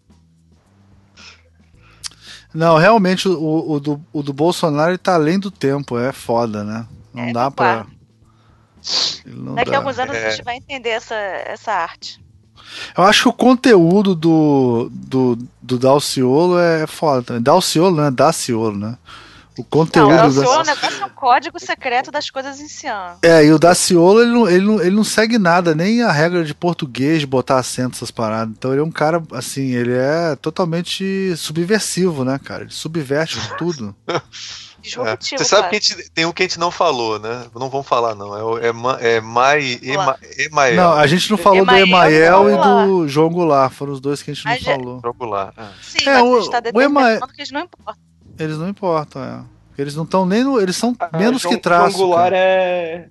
[2.57, 6.87] Não, realmente o, o, do, o do Bolsonaro tá além do tempo, é foda, né?
[7.13, 7.87] Não é, dá pra.
[9.55, 10.27] Daqui a alguns anos é.
[10.27, 12.19] a gente vai entender essa, essa arte.
[12.97, 17.43] Eu acho que o conteúdo do, do, do Dalciolo é foda também.
[17.43, 18.11] Dalciolo, né?
[18.11, 18.99] Daciolo, né?
[19.59, 20.11] O conteúdo.
[20.11, 20.73] Não, o Daciolo da...
[20.73, 23.19] é o código secreto das coisas em ciano.
[23.23, 26.45] É, e o Daciolo, ele não, ele, não, ele não segue nada, nem a regra
[26.45, 28.55] de português, de botar acento, essas paradas.
[28.57, 32.65] Então ele é um cara, assim, ele é totalmente subversivo, né, cara?
[32.65, 33.95] Ele subverte tudo.
[34.87, 35.37] É.
[35.37, 37.47] Você sabe que gente, tem um que a gente não falou, né?
[37.53, 38.57] Não vamos falar, não.
[38.57, 40.77] É, é, é Mai, Ema, Emael.
[40.77, 43.73] Não, a gente não falou Emael, do Emael e do João Goulart.
[43.73, 45.01] Foram os dois que a gente não a falou.
[45.03, 45.55] João Goulart.
[45.59, 45.65] É.
[45.83, 47.21] Sim, é, o, a gente tá o Emael...
[47.27, 48.07] que eles não importam.
[48.39, 49.45] Eles não importam, é.
[49.79, 50.61] Eles não estão nem no.
[50.61, 51.97] Eles são ah, menos João, que traço.
[51.97, 52.37] João Goulart cara.
[52.37, 53.09] é.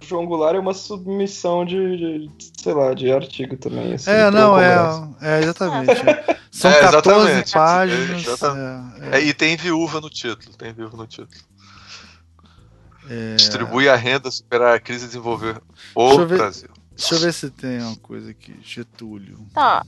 [0.00, 2.30] João Goulart é uma submissão de, de,
[2.60, 3.94] sei lá, de artigo também.
[3.94, 5.92] Assim, é, não, é, é, exatamente.
[6.50, 8.42] São é, 14 páginas.
[9.02, 11.40] É, é, e tem viúva no título, tem viúva no título.
[13.36, 15.60] Distribui a renda, superar a crise e desenvolver
[15.94, 16.68] o deixa Brasil.
[16.68, 18.54] Ver, deixa eu ver se tem uma coisa aqui.
[18.62, 19.38] Getúlio.
[19.54, 19.84] Tá.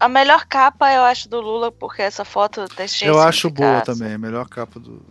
[0.00, 3.82] A melhor capa eu acho do Lula, porque essa foto tem cheio Eu acho boa
[3.82, 5.02] também, a melhor capa do.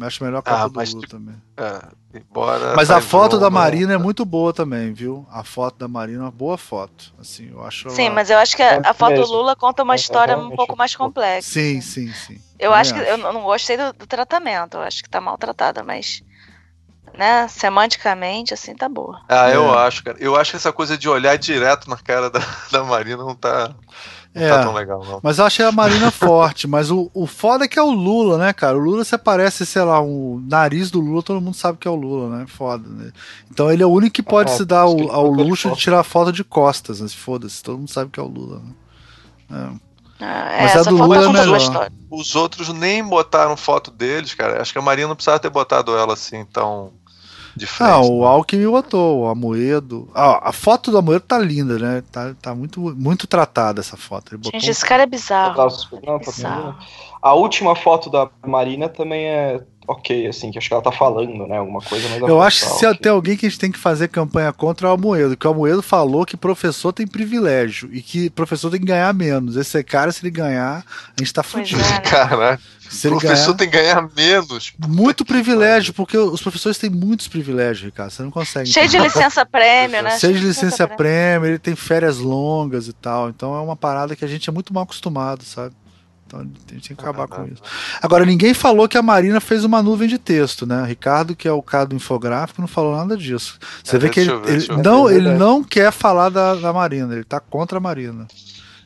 [0.00, 1.34] Acho a melhor capa ah, do Lula também.
[1.56, 1.82] É,
[2.14, 5.26] embora mas a foto da Marina é muito boa também, viu?
[5.32, 7.12] A foto da Marina é uma boa foto.
[7.18, 8.14] Assim, eu acho Sim, ela...
[8.14, 10.54] mas eu acho que a, é a foto do Lula conta uma é, história um
[10.54, 11.50] pouco mais complexa.
[11.50, 12.40] Sim, sim, sim.
[12.56, 15.82] Eu acho que eu não gostei do, do tratamento, eu acho que tá mal tratada,
[15.82, 16.22] mas
[17.16, 19.22] né, semanticamente, assim, tá boa.
[19.28, 19.86] Ah, eu é.
[19.86, 20.16] acho, cara.
[20.20, 23.74] Eu acho que essa coisa de olhar direto na cara da, da Marina não tá.
[24.36, 25.20] Não tá é, tá tão legal, não.
[25.22, 26.66] Mas eu achei a Marina forte.
[26.66, 28.76] Mas o, o foda é que é o Lula, né, cara?
[28.76, 31.90] O Lula se aparece, sei lá, o nariz do Lula, todo mundo sabe que é
[31.90, 32.46] o Lula, né?
[32.46, 33.12] Foda, né?
[33.50, 36.02] Então ele é o único que pode ah, se dar ao, ao luxo de tirar
[36.04, 37.08] foto de costas, né?
[37.08, 38.60] Foda-se, todo mundo sabe que é o Lula.
[39.48, 39.70] Né?
[39.72, 39.86] É.
[40.20, 41.90] Ah, Mas a do Lula é melhor.
[42.10, 44.60] Os outros nem botaram foto deles, cara.
[44.60, 46.92] Acho que a Marina não precisava ter botado ela assim, então
[47.58, 47.90] de frente.
[47.90, 48.26] Ah, o né?
[48.26, 50.08] Alckmin botou, o Amoedo.
[50.14, 52.02] Ah, a foto do Amoedo tá linda, né?
[52.12, 54.34] Tá, tá muito, muito tratada essa foto.
[54.34, 55.56] Ele Gente, esse cara é bizarro.
[56.04, 56.76] Não, tá bizarro.
[57.22, 61.46] A última foto da Marina também é ok, assim, que acho que ela tá falando,
[61.46, 61.58] né?
[61.58, 62.98] Alguma coisa, mas Eu acho que se okay.
[62.98, 65.50] tem alguém que a gente tem que fazer campanha contra é o Almoedo, que o
[65.50, 69.56] Almoedo falou que professor tem privilégio e que professor tem que ganhar menos.
[69.56, 71.80] Esse cara, se ele ganhar, a gente tá fudido.
[71.80, 72.00] É, né?
[72.04, 72.58] Caralho.
[72.88, 74.72] Se o professor ganhar, tem que ganhar menos.
[74.86, 78.10] Muito privilégio, porque os professores têm muitos privilégios, Ricardo.
[78.10, 78.68] Você não consegue.
[78.68, 80.18] Cheio de licença prêmio, né?
[80.18, 83.28] Cheio de licença prêmio, ele tem férias longas e tal.
[83.28, 85.74] Então é uma parada que a gente é muito mal acostumado, sabe?
[86.26, 87.62] Então a gente tem que acabar com isso.
[88.02, 90.84] Agora, ninguém falou que a Marina fez uma nuvem de texto, né?
[90.84, 93.58] Ricardo, que é o cara do infográfico, não falou nada disso.
[93.82, 97.14] Você é, vê que ele, ver, ele não, ele não quer falar da, da Marina,
[97.14, 98.26] ele tá contra a Marina.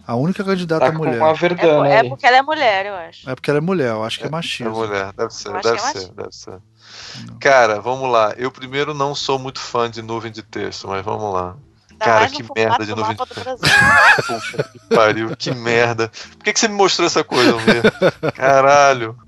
[0.07, 1.19] A única candidata tá mulher.
[1.19, 3.31] Uma verdade, é, é, porque ela é mulher, eu acho.
[3.31, 4.73] É porque ela é mulher, eu acho que é, é machismo.
[4.73, 6.59] É mulher, deve ser, deve, é ser deve ser.
[7.39, 8.35] Cara, vamos lá.
[8.37, 11.57] Eu primeiro não sou muito fã de nuvem de texto, mas vamos lá.
[12.01, 12.95] Cara, que merda de
[14.73, 16.09] que pariu, que merda.
[16.09, 18.33] Por que, que você me mostrou essa coisa, Almir?
[18.35, 19.19] Caralho.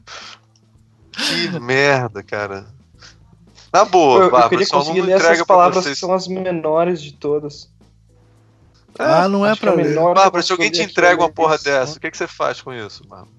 [1.12, 2.66] Que merda, cara.
[3.70, 7.70] Na boa, eu, eu queria conseguir ler essas palavras que são as menores de todas.
[8.98, 9.94] É, ah, não é pra ler.
[9.94, 13.06] Bárbara, se alguém te entrega uma porra dessa, o que, que você faz com isso,
[13.06, 13.32] Bárbara?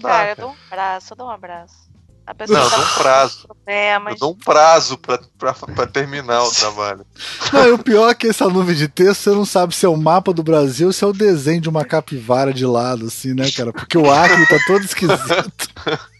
[0.00, 1.85] Dá, cara, eu dou um abraço, eu dou um abraço.
[2.26, 3.46] A pessoa não, eu dou um prazo.
[3.46, 4.12] Problemas.
[4.12, 7.06] Eu dou um prazo pra, pra, pra terminar o trabalho.
[7.52, 9.88] Não, e o pior é que essa nuvem de texto você não sabe se é
[9.88, 13.32] o mapa do Brasil ou se é o desenho de uma capivara de lado, assim,
[13.32, 13.72] né, cara?
[13.72, 15.68] Porque o Acre tá todo esquisito.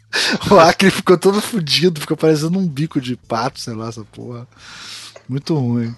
[0.50, 4.46] O Acre ficou todo fodido, ficou parecendo um bico de pato, sei lá, essa porra.
[5.28, 5.94] Muito ruim.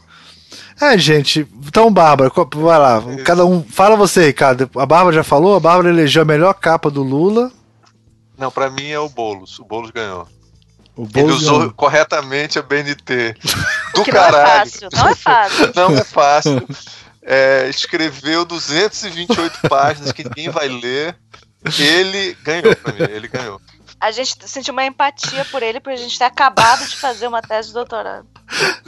[0.80, 1.46] É, gente.
[1.66, 3.02] Então, Bárbara, vai lá.
[3.24, 3.62] Cada um.
[3.62, 4.68] Fala você, Ricardo.
[4.76, 5.54] A Bárbara já falou?
[5.54, 7.52] A Bárbara elegeu a melhor capa do Lula.
[8.38, 9.58] Não, pra mim é o Boulos.
[9.58, 10.26] O Boulos ganhou.
[10.96, 11.74] O Boulos Ele usou ganhou.
[11.74, 13.34] corretamente a BNT.
[13.94, 14.70] Do que caralho.
[14.92, 15.72] Não é fácil.
[15.74, 15.74] Não é fácil.
[15.76, 16.68] Não é fácil.
[17.22, 21.16] É, escreveu 228 páginas que ninguém vai ler.
[21.78, 23.02] Ele ganhou pra mim.
[23.12, 23.60] Ele ganhou
[24.00, 27.42] a gente sentiu uma empatia por ele, por a gente ter acabado de fazer uma
[27.42, 28.26] tese de doutorado.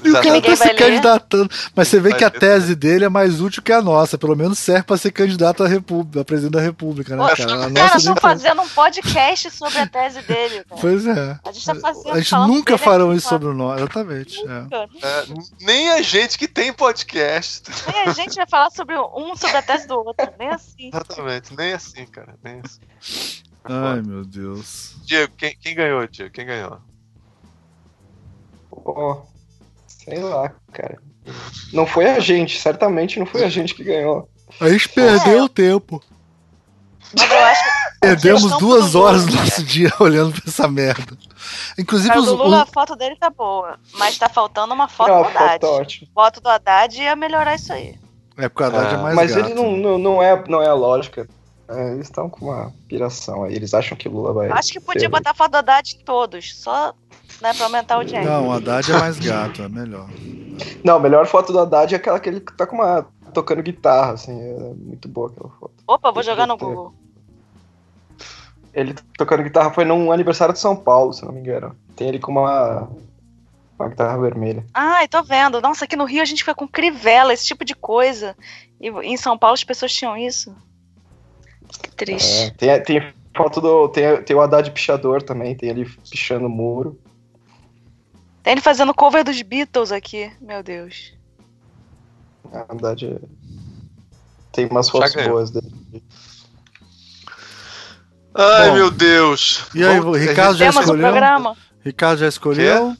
[0.02, 1.50] E o cara tá se candidatando.
[1.74, 4.16] Mas você vê vai que a tese dele é mais útil que a nossa.
[4.16, 7.66] Pelo menos serve para ser candidato a, República, a presidente da República, né, cara?
[7.66, 10.64] A cara, estão fazendo um podcast sobre a tese dele.
[10.64, 10.80] Cara.
[10.80, 11.38] Pois é.
[11.44, 12.12] A gente tá fazendo.
[12.12, 14.40] A gente nunca farão isso sobre nós, exatamente.
[14.40, 15.06] É.
[15.06, 15.24] É,
[15.60, 17.70] nem a gente que tem podcast.
[17.86, 20.32] Nem a gente vai falar sobre um sobre a tese do outro.
[20.38, 20.88] Nem assim.
[20.88, 22.34] Exatamente, nem assim, cara.
[22.42, 23.40] Nem assim.
[23.64, 24.96] Ai, meu Deus.
[25.04, 26.32] Diego, quem, quem ganhou, Diego?
[26.32, 26.80] Quem ganhou?
[28.70, 29.22] Oh,
[30.10, 30.98] sei lá, cara.
[31.72, 34.28] Não foi a gente, certamente não foi a gente que ganhou.
[34.60, 36.02] A gente perdeu o tempo.
[37.16, 41.16] Mas eu acho que Perdemos duas horas do nosso dia olhando pra essa merda.
[41.78, 45.28] Inclusive, os, Lula, a foto dele tá boa, mas tá faltando uma foto não, do
[45.28, 45.60] Haddad.
[45.60, 47.98] Foto, foto do Haddad ia melhorar isso aí.
[48.38, 49.46] É porque o Haddad é ah, é mais Mas gato.
[49.46, 51.28] ele não, não, não, é, não é a lógica.
[51.68, 53.54] É, eles estão com uma piração aí.
[53.54, 54.48] Eles acham que Lula vai.
[54.48, 56.94] Acho que podia botar foto do Haddad em todos, só
[57.40, 58.28] né, pra aumentar o dinheiro.
[58.28, 60.08] Não, o Haddad é mais gato, é melhor.
[60.84, 63.06] Não, a melhor foto do Haddad é aquela que ele tá com uma.
[63.32, 64.38] tocando guitarra, assim.
[64.38, 65.74] É muito boa aquela foto.
[65.86, 66.94] Opa, vou jogar no Google.
[68.72, 71.74] Ele tocando guitarra foi num aniversário de São Paulo, se não me engano.
[71.96, 72.88] Tem ele com uma.
[73.78, 74.64] Uma guitarra vermelha.
[74.74, 75.58] Ai, tô vendo.
[75.62, 78.36] Nossa, aqui no Rio a gente fica com crivela, esse tipo de coisa.
[78.78, 80.54] E em São Paulo as pessoas tinham isso.
[81.82, 82.44] Que triste.
[82.44, 83.88] É, tem, tem foto do.
[83.88, 87.00] Tem, tem o Haddad pichador também, tem ele pichando o muro.
[88.42, 91.12] Tem ele fazendo cover dos Beatles aqui, meu Deus.
[92.52, 93.20] A Haddad
[94.52, 95.72] tem umas fotos boas dele.
[98.34, 99.64] Ai, Bom, meu Deus.
[99.74, 100.94] E aí, o Ricardo já escolheu?
[100.94, 101.56] Um programa.
[101.84, 102.96] Ricardo já escolheu?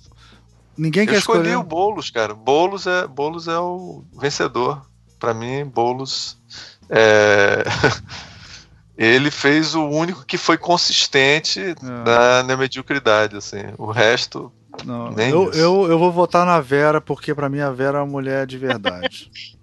[0.76, 1.38] Ninguém quer escolher.
[1.38, 2.34] Eu escolhi o Boulos, cara.
[2.34, 4.82] Boulos é, Boulos é o vencedor.
[5.18, 6.38] Para mim, Boulos
[6.88, 7.64] é...
[8.96, 11.74] ele fez o único que foi consistente é.
[11.82, 13.62] na, na, mediocridade, assim.
[13.78, 14.52] O resto.
[14.84, 18.00] Não, nem eu, eu, eu vou votar na Vera, porque para mim a Vera é
[18.00, 19.30] uma mulher de verdade.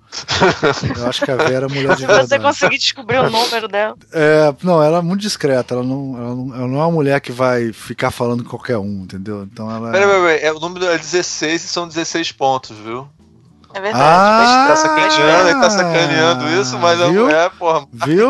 [0.97, 3.95] Eu acho que a Vera é mulher de Se você conseguir descobrir o número dela.
[4.11, 5.75] É, não, ela é muito discreta.
[5.75, 8.77] Ela não, ela não, ela não é uma mulher que vai ficar falando com qualquer
[8.77, 9.43] um, entendeu?
[9.43, 9.91] Então ela.
[9.91, 10.39] Peraí, peraí, peraí.
[10.45, 13.07] É, o número é 16 e são 16 pontos, viu?
[13.73, 14.03] É verdade.
[14.03, 17.29] Ah, tá sacaneando, ele tá sacaneando isso, mas viu?
[17.29, 18.29] é, porra, viu?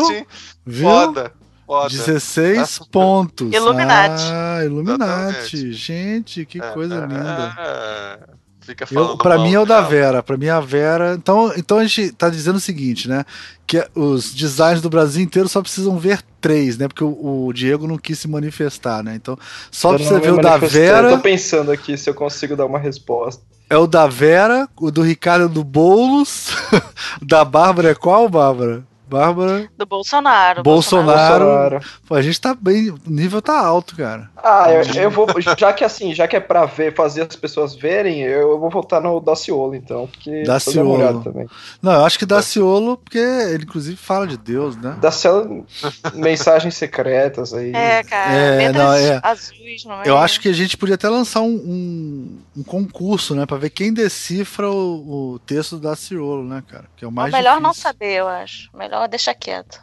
[0.66, 0.90] Viu?
[0.90, 1.32] Foda.
[1.68, 1.90] Foda.
[1.90, 3.52] 16 pontos.
[3.52, 4.24] Illuminati.
[4.32, 5.70] Ah, Illuminati.
[5.74, 7.54] Gente, que é, coisa linda.
[7.58, 8.18] É,
[8.62, 9.10] fica falando.
[9.10, 10.22] Eu, pra mim é o da Vera.
[10.22, 11.14] Pra mim a Vera.
[11.14, 13.22] Então, então a gente tá dizendo o seguinte, né?
[13.66, 16.88] Que os designs do Brasil inteiro só precisam ver três, né?
[16.88, 19.14] Porque o, o Diego não quis se manifestar, né?
[19.14, 19.38] Então,
[19.70, 21.10] só pra você ver o da Vera.
[21.10, 23.42] Eu tô pensando aqui se eu consigo dar uma resposta.
[23.68, 26.48] É o da Vera, o do Ricardo é do Boulos,
[27.20, 28.87] da Bárbara é qual, Bárbara?
[29.08, 29.68] Bárbara.
[29.76, 30.62] Do Bolsonaro.
[30.62, 31.44] Bolsonaro.
[31.44, 31.80] Bolsonaro.
[32.06, 32.90] Pô, a gente tá bem.
[32.90, 34.30] O nível tá alto, cara.
[34.36, 35.26] Ah, eu, eu, vou.
[35.56, 39.00] Já que assim, já que é pra ver, fazer as pessoas verem, eu vou votar
[39.00, 40.06] no Daciolo, então.
[40.06, 41.22] Porque Daciolo.
[41.22, 41.46] Também.
[41.82, 44.96] Não, eu acho que Daciolo, porque ele inclusive fala de Deus, né?
[45.00, 45.66] Daciolo,
[46.14, 47.72] mensagens secretas aí.
[47.74, 48.32] É, cara.
[48.32, 49.20] É, não, é.
[49.22, 50.08] azuis, não é?
[50.08, 53.46] Eu acho que a gente podia até lançar um, um, um concurso, né?
[53.46, 56.84] Pra ver quem decifra o, o texto do Daciolo, né, cara?
[56.96, 57.32] Que é o mais.
[57.32, 57.66] É melhor difícil.
[57.66, 58.70] não saber, eu acho.
[58.76, 59.80] Melhor melhor deixa quieto.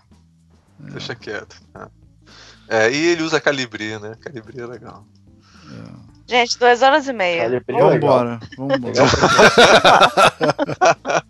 [0.86, 0.92] É.
[0.92, 1.56] Deixa quieto.
[2.70, 2.88] É.
[2.88, 2.92] é.
[2.92, 4.16] e ele usa calibri, né?
[4.20, 5.06] Calibri é legal.
[5.66, 6.06] É.
[6.28, 7.44] Gente, duas horas e meia.
[7.44, 8.40] Calibri é vamos embora.
[8.58, 8.96] Vamos embora.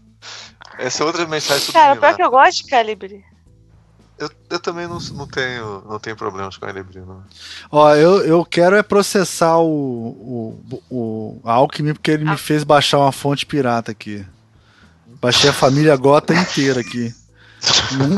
[0.78, 3.24] Essa é outra mensagem Cara, pior que eu gosto de Calibri.
[4.18, 7.24] Eu, eu também não, não, tenho, não tenho problemas com a Calibri, não.
[7.72, 12.32] Ó, eu, eu quero é processar o, o, o Alckmin porque ele ah.
[12.32, 14.26] me fez baixar uma fonte pirata aqui.
[15.22, 17.14] Baixei a família Gota inteira aqui.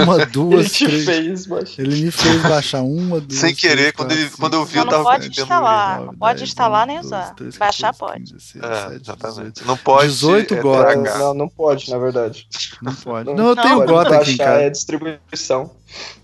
[0.02, 1.46] Uma, duas, ele três.
[1.46, 3.40] Fez, ele me fez baixar uma, duas.
[3.40, 6.14] Sem querer, três, quando, ele, quando eu vi, não, eu tava não pode instalar, não
[6.16, 7.36] pode instalar nem usar.
[7.58, 8.34] Baixar pode.
[8.34, 9.66] 16, é, exatamente.
[9.66, 10.08] Não pode.
[10.08, 11.18] 18 é, Gota.
[11.18, 12.48] Não, não pode, na verdade.
[12.82, 13.28] Não pode.
[13.28, 14.62] Não, não eu tenho Gota aqui em casa.
[14.62, 15.72] É distribuição.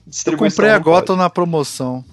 [0.08, 2.03] distribuição eu comprei a Gota na promoção.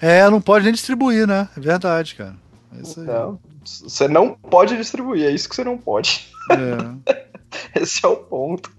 [0.00, 1.48] É, não pode nem distribuir, né?
[1.56, 2.34] É verdade, cara.
[2.74, 6.28] É então, você não pode distribuir, é isso que você não pode.
[6.50, 7.22] É.
[7.80, 8.70] Esse é o ponto.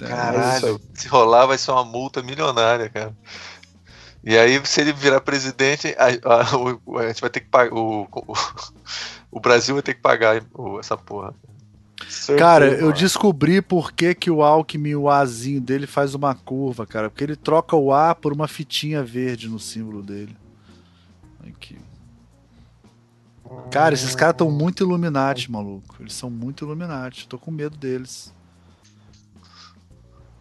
[0.00, 3.14] É, Caralho, é se rolar vai ser uma multa milionária, cara.
[4.22, 7.72] E aí, se ele virar presidente, a, a, a gente vai ter que pagar.
[7.72, 8.34] O, o,
[9.32, 10.42] o, Brasil vai ter que pagar
[10.78, 11.34] essa porra.
[12.38, 17.10] Cara, eu descobri por que, que o Alckmin, o Azinho dele, faz uma curva, cara.
[17.10, 20.36] Porque ele troca o A por uma fitinha verde no símbolo dele.
[21.46, 21.78] Aqui.
[23.70, 25.96] Cara, esses caras estão muito Illuminati, maluco.
[26.00, 27.26] Eles são muito Illuminati.
[27.26, 28.32] Tô com medo deles.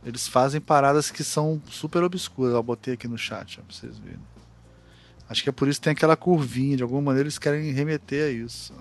[0.03, 2.53] Eles fazem paradas que são super obscuras.
[2.53, 4.19] Eu botei aqui no chat, ó, pra vocês verem.
[5.29, 6.77] Acho que é por isso que tem aquela curvinha.
[6.77, 8.73] De alguma maneira eles querem remeter a isso.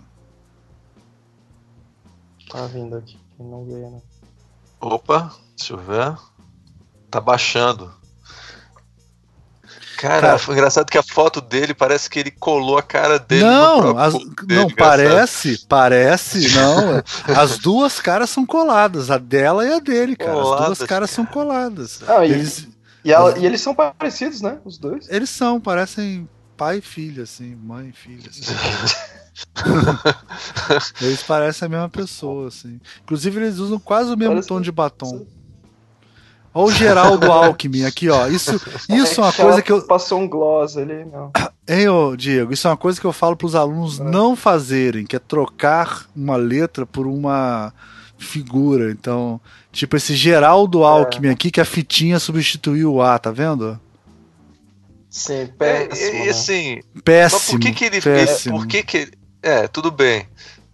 [2.48, 3.18] Tá vindo aqui.
[3.38, 4.02] Não veio, né?
[4.80, 6.16] Opa, deixa eu ver.
[7.10, 7.92] Tá baixando.
[9.96, 13.44] Cara, cara, foi engraçado que a foto dele parece que ele colou a cara dele.
[13.44, 14.26] Não, as, dele,
[14.60, 17.02] não parece, parece, não.
[17.34, 20.32] As duas caras são coladas, a dela e a dele, cara.
[20.32, 21.16] Coladas, as duas caras cara.
[21.16, 22.00] são coladas.
[22.06, 22.68] Ah, eles,
[23.04, 24.58] e, ela, e, eles são parecidos, né?
[24.64, 25.08] Os dois.
[25.08, 28.28] Eles são, parecem pai e filha, assim, mãe e filha.
[28.28, 28.52] Assim.
[31.04, 32.80] eles parecem a mesma pessoa, assim.
[33.02, 35.26] Inclusive, eles usam quase o mesmo Parece tom de batom.
[36.56, 38.28] Olha o Geraldo Alckmin aqui, ó.
[38.28, 39.82] Isso, isso é uma coisa que eu.
[39.82, 41.30] Passou um gloss ali, não.
[41.68, 44.04] Hein, ô, Diego, isso é uma coisa que eu falo para os alunos é.
[44.04, 47.74] não fazerem, que é trocar uma letra por uma
[48.16, 48.90] figura.
[48.90, 49.38] Então,
[49.70, 50.86] tipo esse Geraldo é.
[50.86, 51.32] Alckmin é.
[51.32, 53.78] aqui, que a fitinha substituiu o A, tá vendo?
[55.10, 56.16] Sim, péssimo.
[56.16, 56.80] É, e, assim.
[57.04, 57.58] Péssimo.
[57.58, 58.00] por que, que ele.
[58.00, 58.56] Péssimo.
[58.56, 59.10] Por que, que.
[59.42, 60.26] É, tudo bem.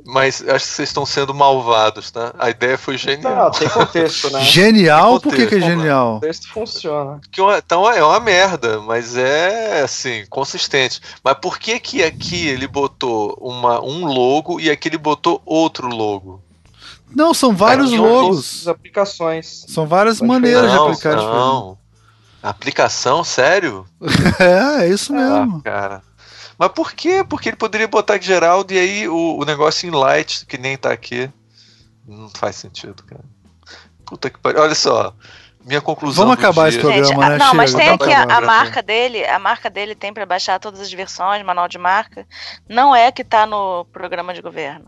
[0.04, 2.34] Mas acho que vocês estão sendo malvados, tá?
[2.38, 3.44] A ideia foi genial.
[3.44, 4.40] Não, tem contexto, né?
[4.40, 5.12] Genial?
[5.12, 5.28] Contexto.
[5.28, 6.16] Por que, que é genial?
[6.16, 7.20] O texto funciona.
[7.30, 11.00] Que então é uma merda, mas é assim, consistente.
[11.22, 15.86] Mas por que que aqui ele botou uma, um logo e aqui ele botou outro
[15.86, 16.42] logo?
[17.14, 18.66] Não, são vários é, logos.
[18.66, 19.66] aplicações.
[19.68, 21.16] São várias Pode maneiras não, de aplicar.
[21.16, 21.78] Não.
[22.42, 23.22] Aplicação?
[23.22, 23.86] Sério?
[24.40, 25.58] é, é isso mesmo.
[25.58, 26.02] Ah, cara.
[26.58, 27.24] Mas por quê?
[27.28, 30.92] Porque ele poderia botar Geraldo e aí o, o negócio em light, que nem tá
[30.92, 31.30] aqui.
[32.06, 33.24] Não faz sentido, cara.
[34.04, 34.60] Puta que pariu.
[34.60, 35.14] Olha só.
[35.64, 36.24] Minha conclusão.
[36.24, 37.38] Vamos acabar esse programa, Gente, né?
[37.38, 37.54] Não, Chega.
[37.54, 39.24] mas tem aqui a, a marca dele.
[39.24, 42.26] A marca dele tem para baixar todas as versões, manual de marca.
[42.68, 44.86] Não é que tá no programa de governo.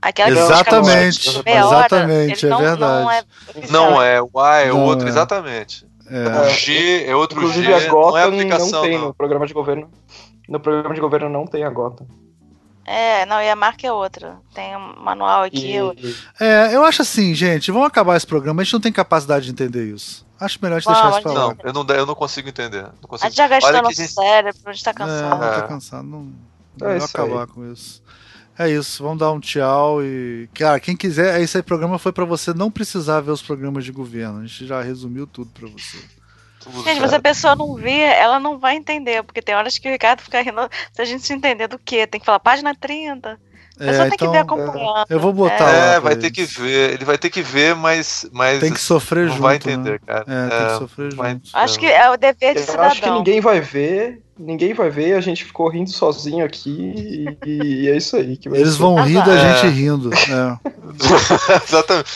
[0.00, 2.78] Aquela exatamente, que exatamente, é verdade.
[2.80, 3.22] Não é,
[3.70, 5.08] não é, o A é não outro, é.
[5.08, 5.86] exatamente.
[6.06, 6.40] É.
[6.40, 7.74] O G é outro Inclusive, G.
[7.74, 9.06] a Gota não, é aplicação, não tem não.
[9.06, 9.90] no programa de governo.
[10.48, 12.06] No programa de governo não tem a Gota.
[12.86, 14.36] É, não, e a marca é outra.
[14.54, 15.66] Tem um manual aqui.
[15.66, 15.74] E...
[15.74, 15.94] Eu...
[16.38, 18.60] É, eu acho assim, gente, vamos acabar esse programa.
[18.60, 20.26] A gente não tem capacidade de entender isso.
[20.38, 21.40] Acho melhor a gente deixar isso pra lá.
[21.40, 22.82] Não, eu não, eu não consigo entender.
[22.82, 23.26] Não consigo.
[23.26, 24.12] A gente já gastou nosso gente...
[24.12, 25.44] cérebro, a gente tá cansado.
[25.44, 26.02] É, tá cansado.
[26.02, 26.32] Não,
[26.78, 27.46] não é acabar aí.
[27.46, 28.02] com isso.
[28.56, 30.48] É isso, vamos dar um tchau e.
[30.54, 34.38] Cara, quem quiser, esse programa foi para você não precisar ver os programas de governo.
[34.38, 35.98] A gente já resumiu tudo para você.
[36.84, 39.92] Gente, mas a pessoa não vê, ela não vai entender, porque tem horas que o
[39.92, 40.68] Ricardo fica rindo.
[40.92, 43.38] Se a gente se entender do que, tem que falar página 30.
[43.78, 45.06] É, tem então, que ver acompanhando.
[45.10, 45.72] Eu vou botar é.
[45.72, 45.94] lá.
[45.94, 46.94] É, vai ter que ver.
[46.94, 48.26] Ele vai ter que ver, mas.
[48.32, 49.42] mas tem que sofrer não junto.
[49.42, 49.98] vai entender, né?
[50.06, 50.24] cara.
[50.28, 51.50] É, tem que é, sofrer junto.
[51.52, 52.84] Acho que é o dever de Eu cidadão.
[52.84, 54.22] Acho que ninguém vai ver.
[54.38, 58.36] Ninguém vai ver, a gente ficou rindo sozinho aqui e, e é isso aí.
[58.46, 58.78] Eles ser.
[58.78, 60.10] vão rir da gente rindo.
[60.12, 60.58] É.
[61.64, 62.10] Exatamente.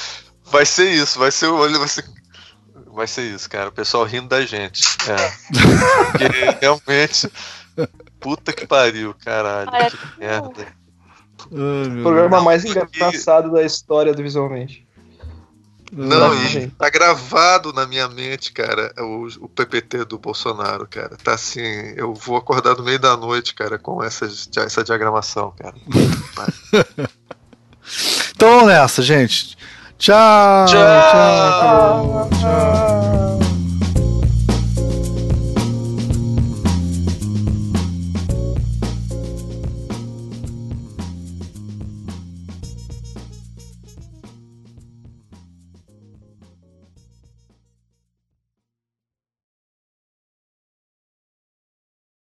[0.51, 2.05] Vai ser isso, vai ser, vai ser
[2.99, 3.69] vai ser isso, cara.
[3.69, 4.83] O pessoal rindo da gente.
[5.09, 5.33] É.
[6.11, 7.31] Porque realmente.
[8.19, 9.71] Puta que pariu, caralho.
[9.73, 10.67] Ai, que merda.
[11.47, 14.87] O programa mais engraçado da história do Visualmente.
[15.91, 21.17] Não, e tá gravado na minha mente, cara, o, o PPT do Bolsonaro, cara.
[21.17, 21.63] Tá assim,
[21.97, 25.75] eu vou acordar no meio da noite, cara, com essa, essa diagramação, cara.
[28.37, 29.57] então vamos nessa, gente.
[29.97, 30.67] Tchau.
[30.67, 32.29] Tchau.
[32.31, 33.18] tchau, tchau.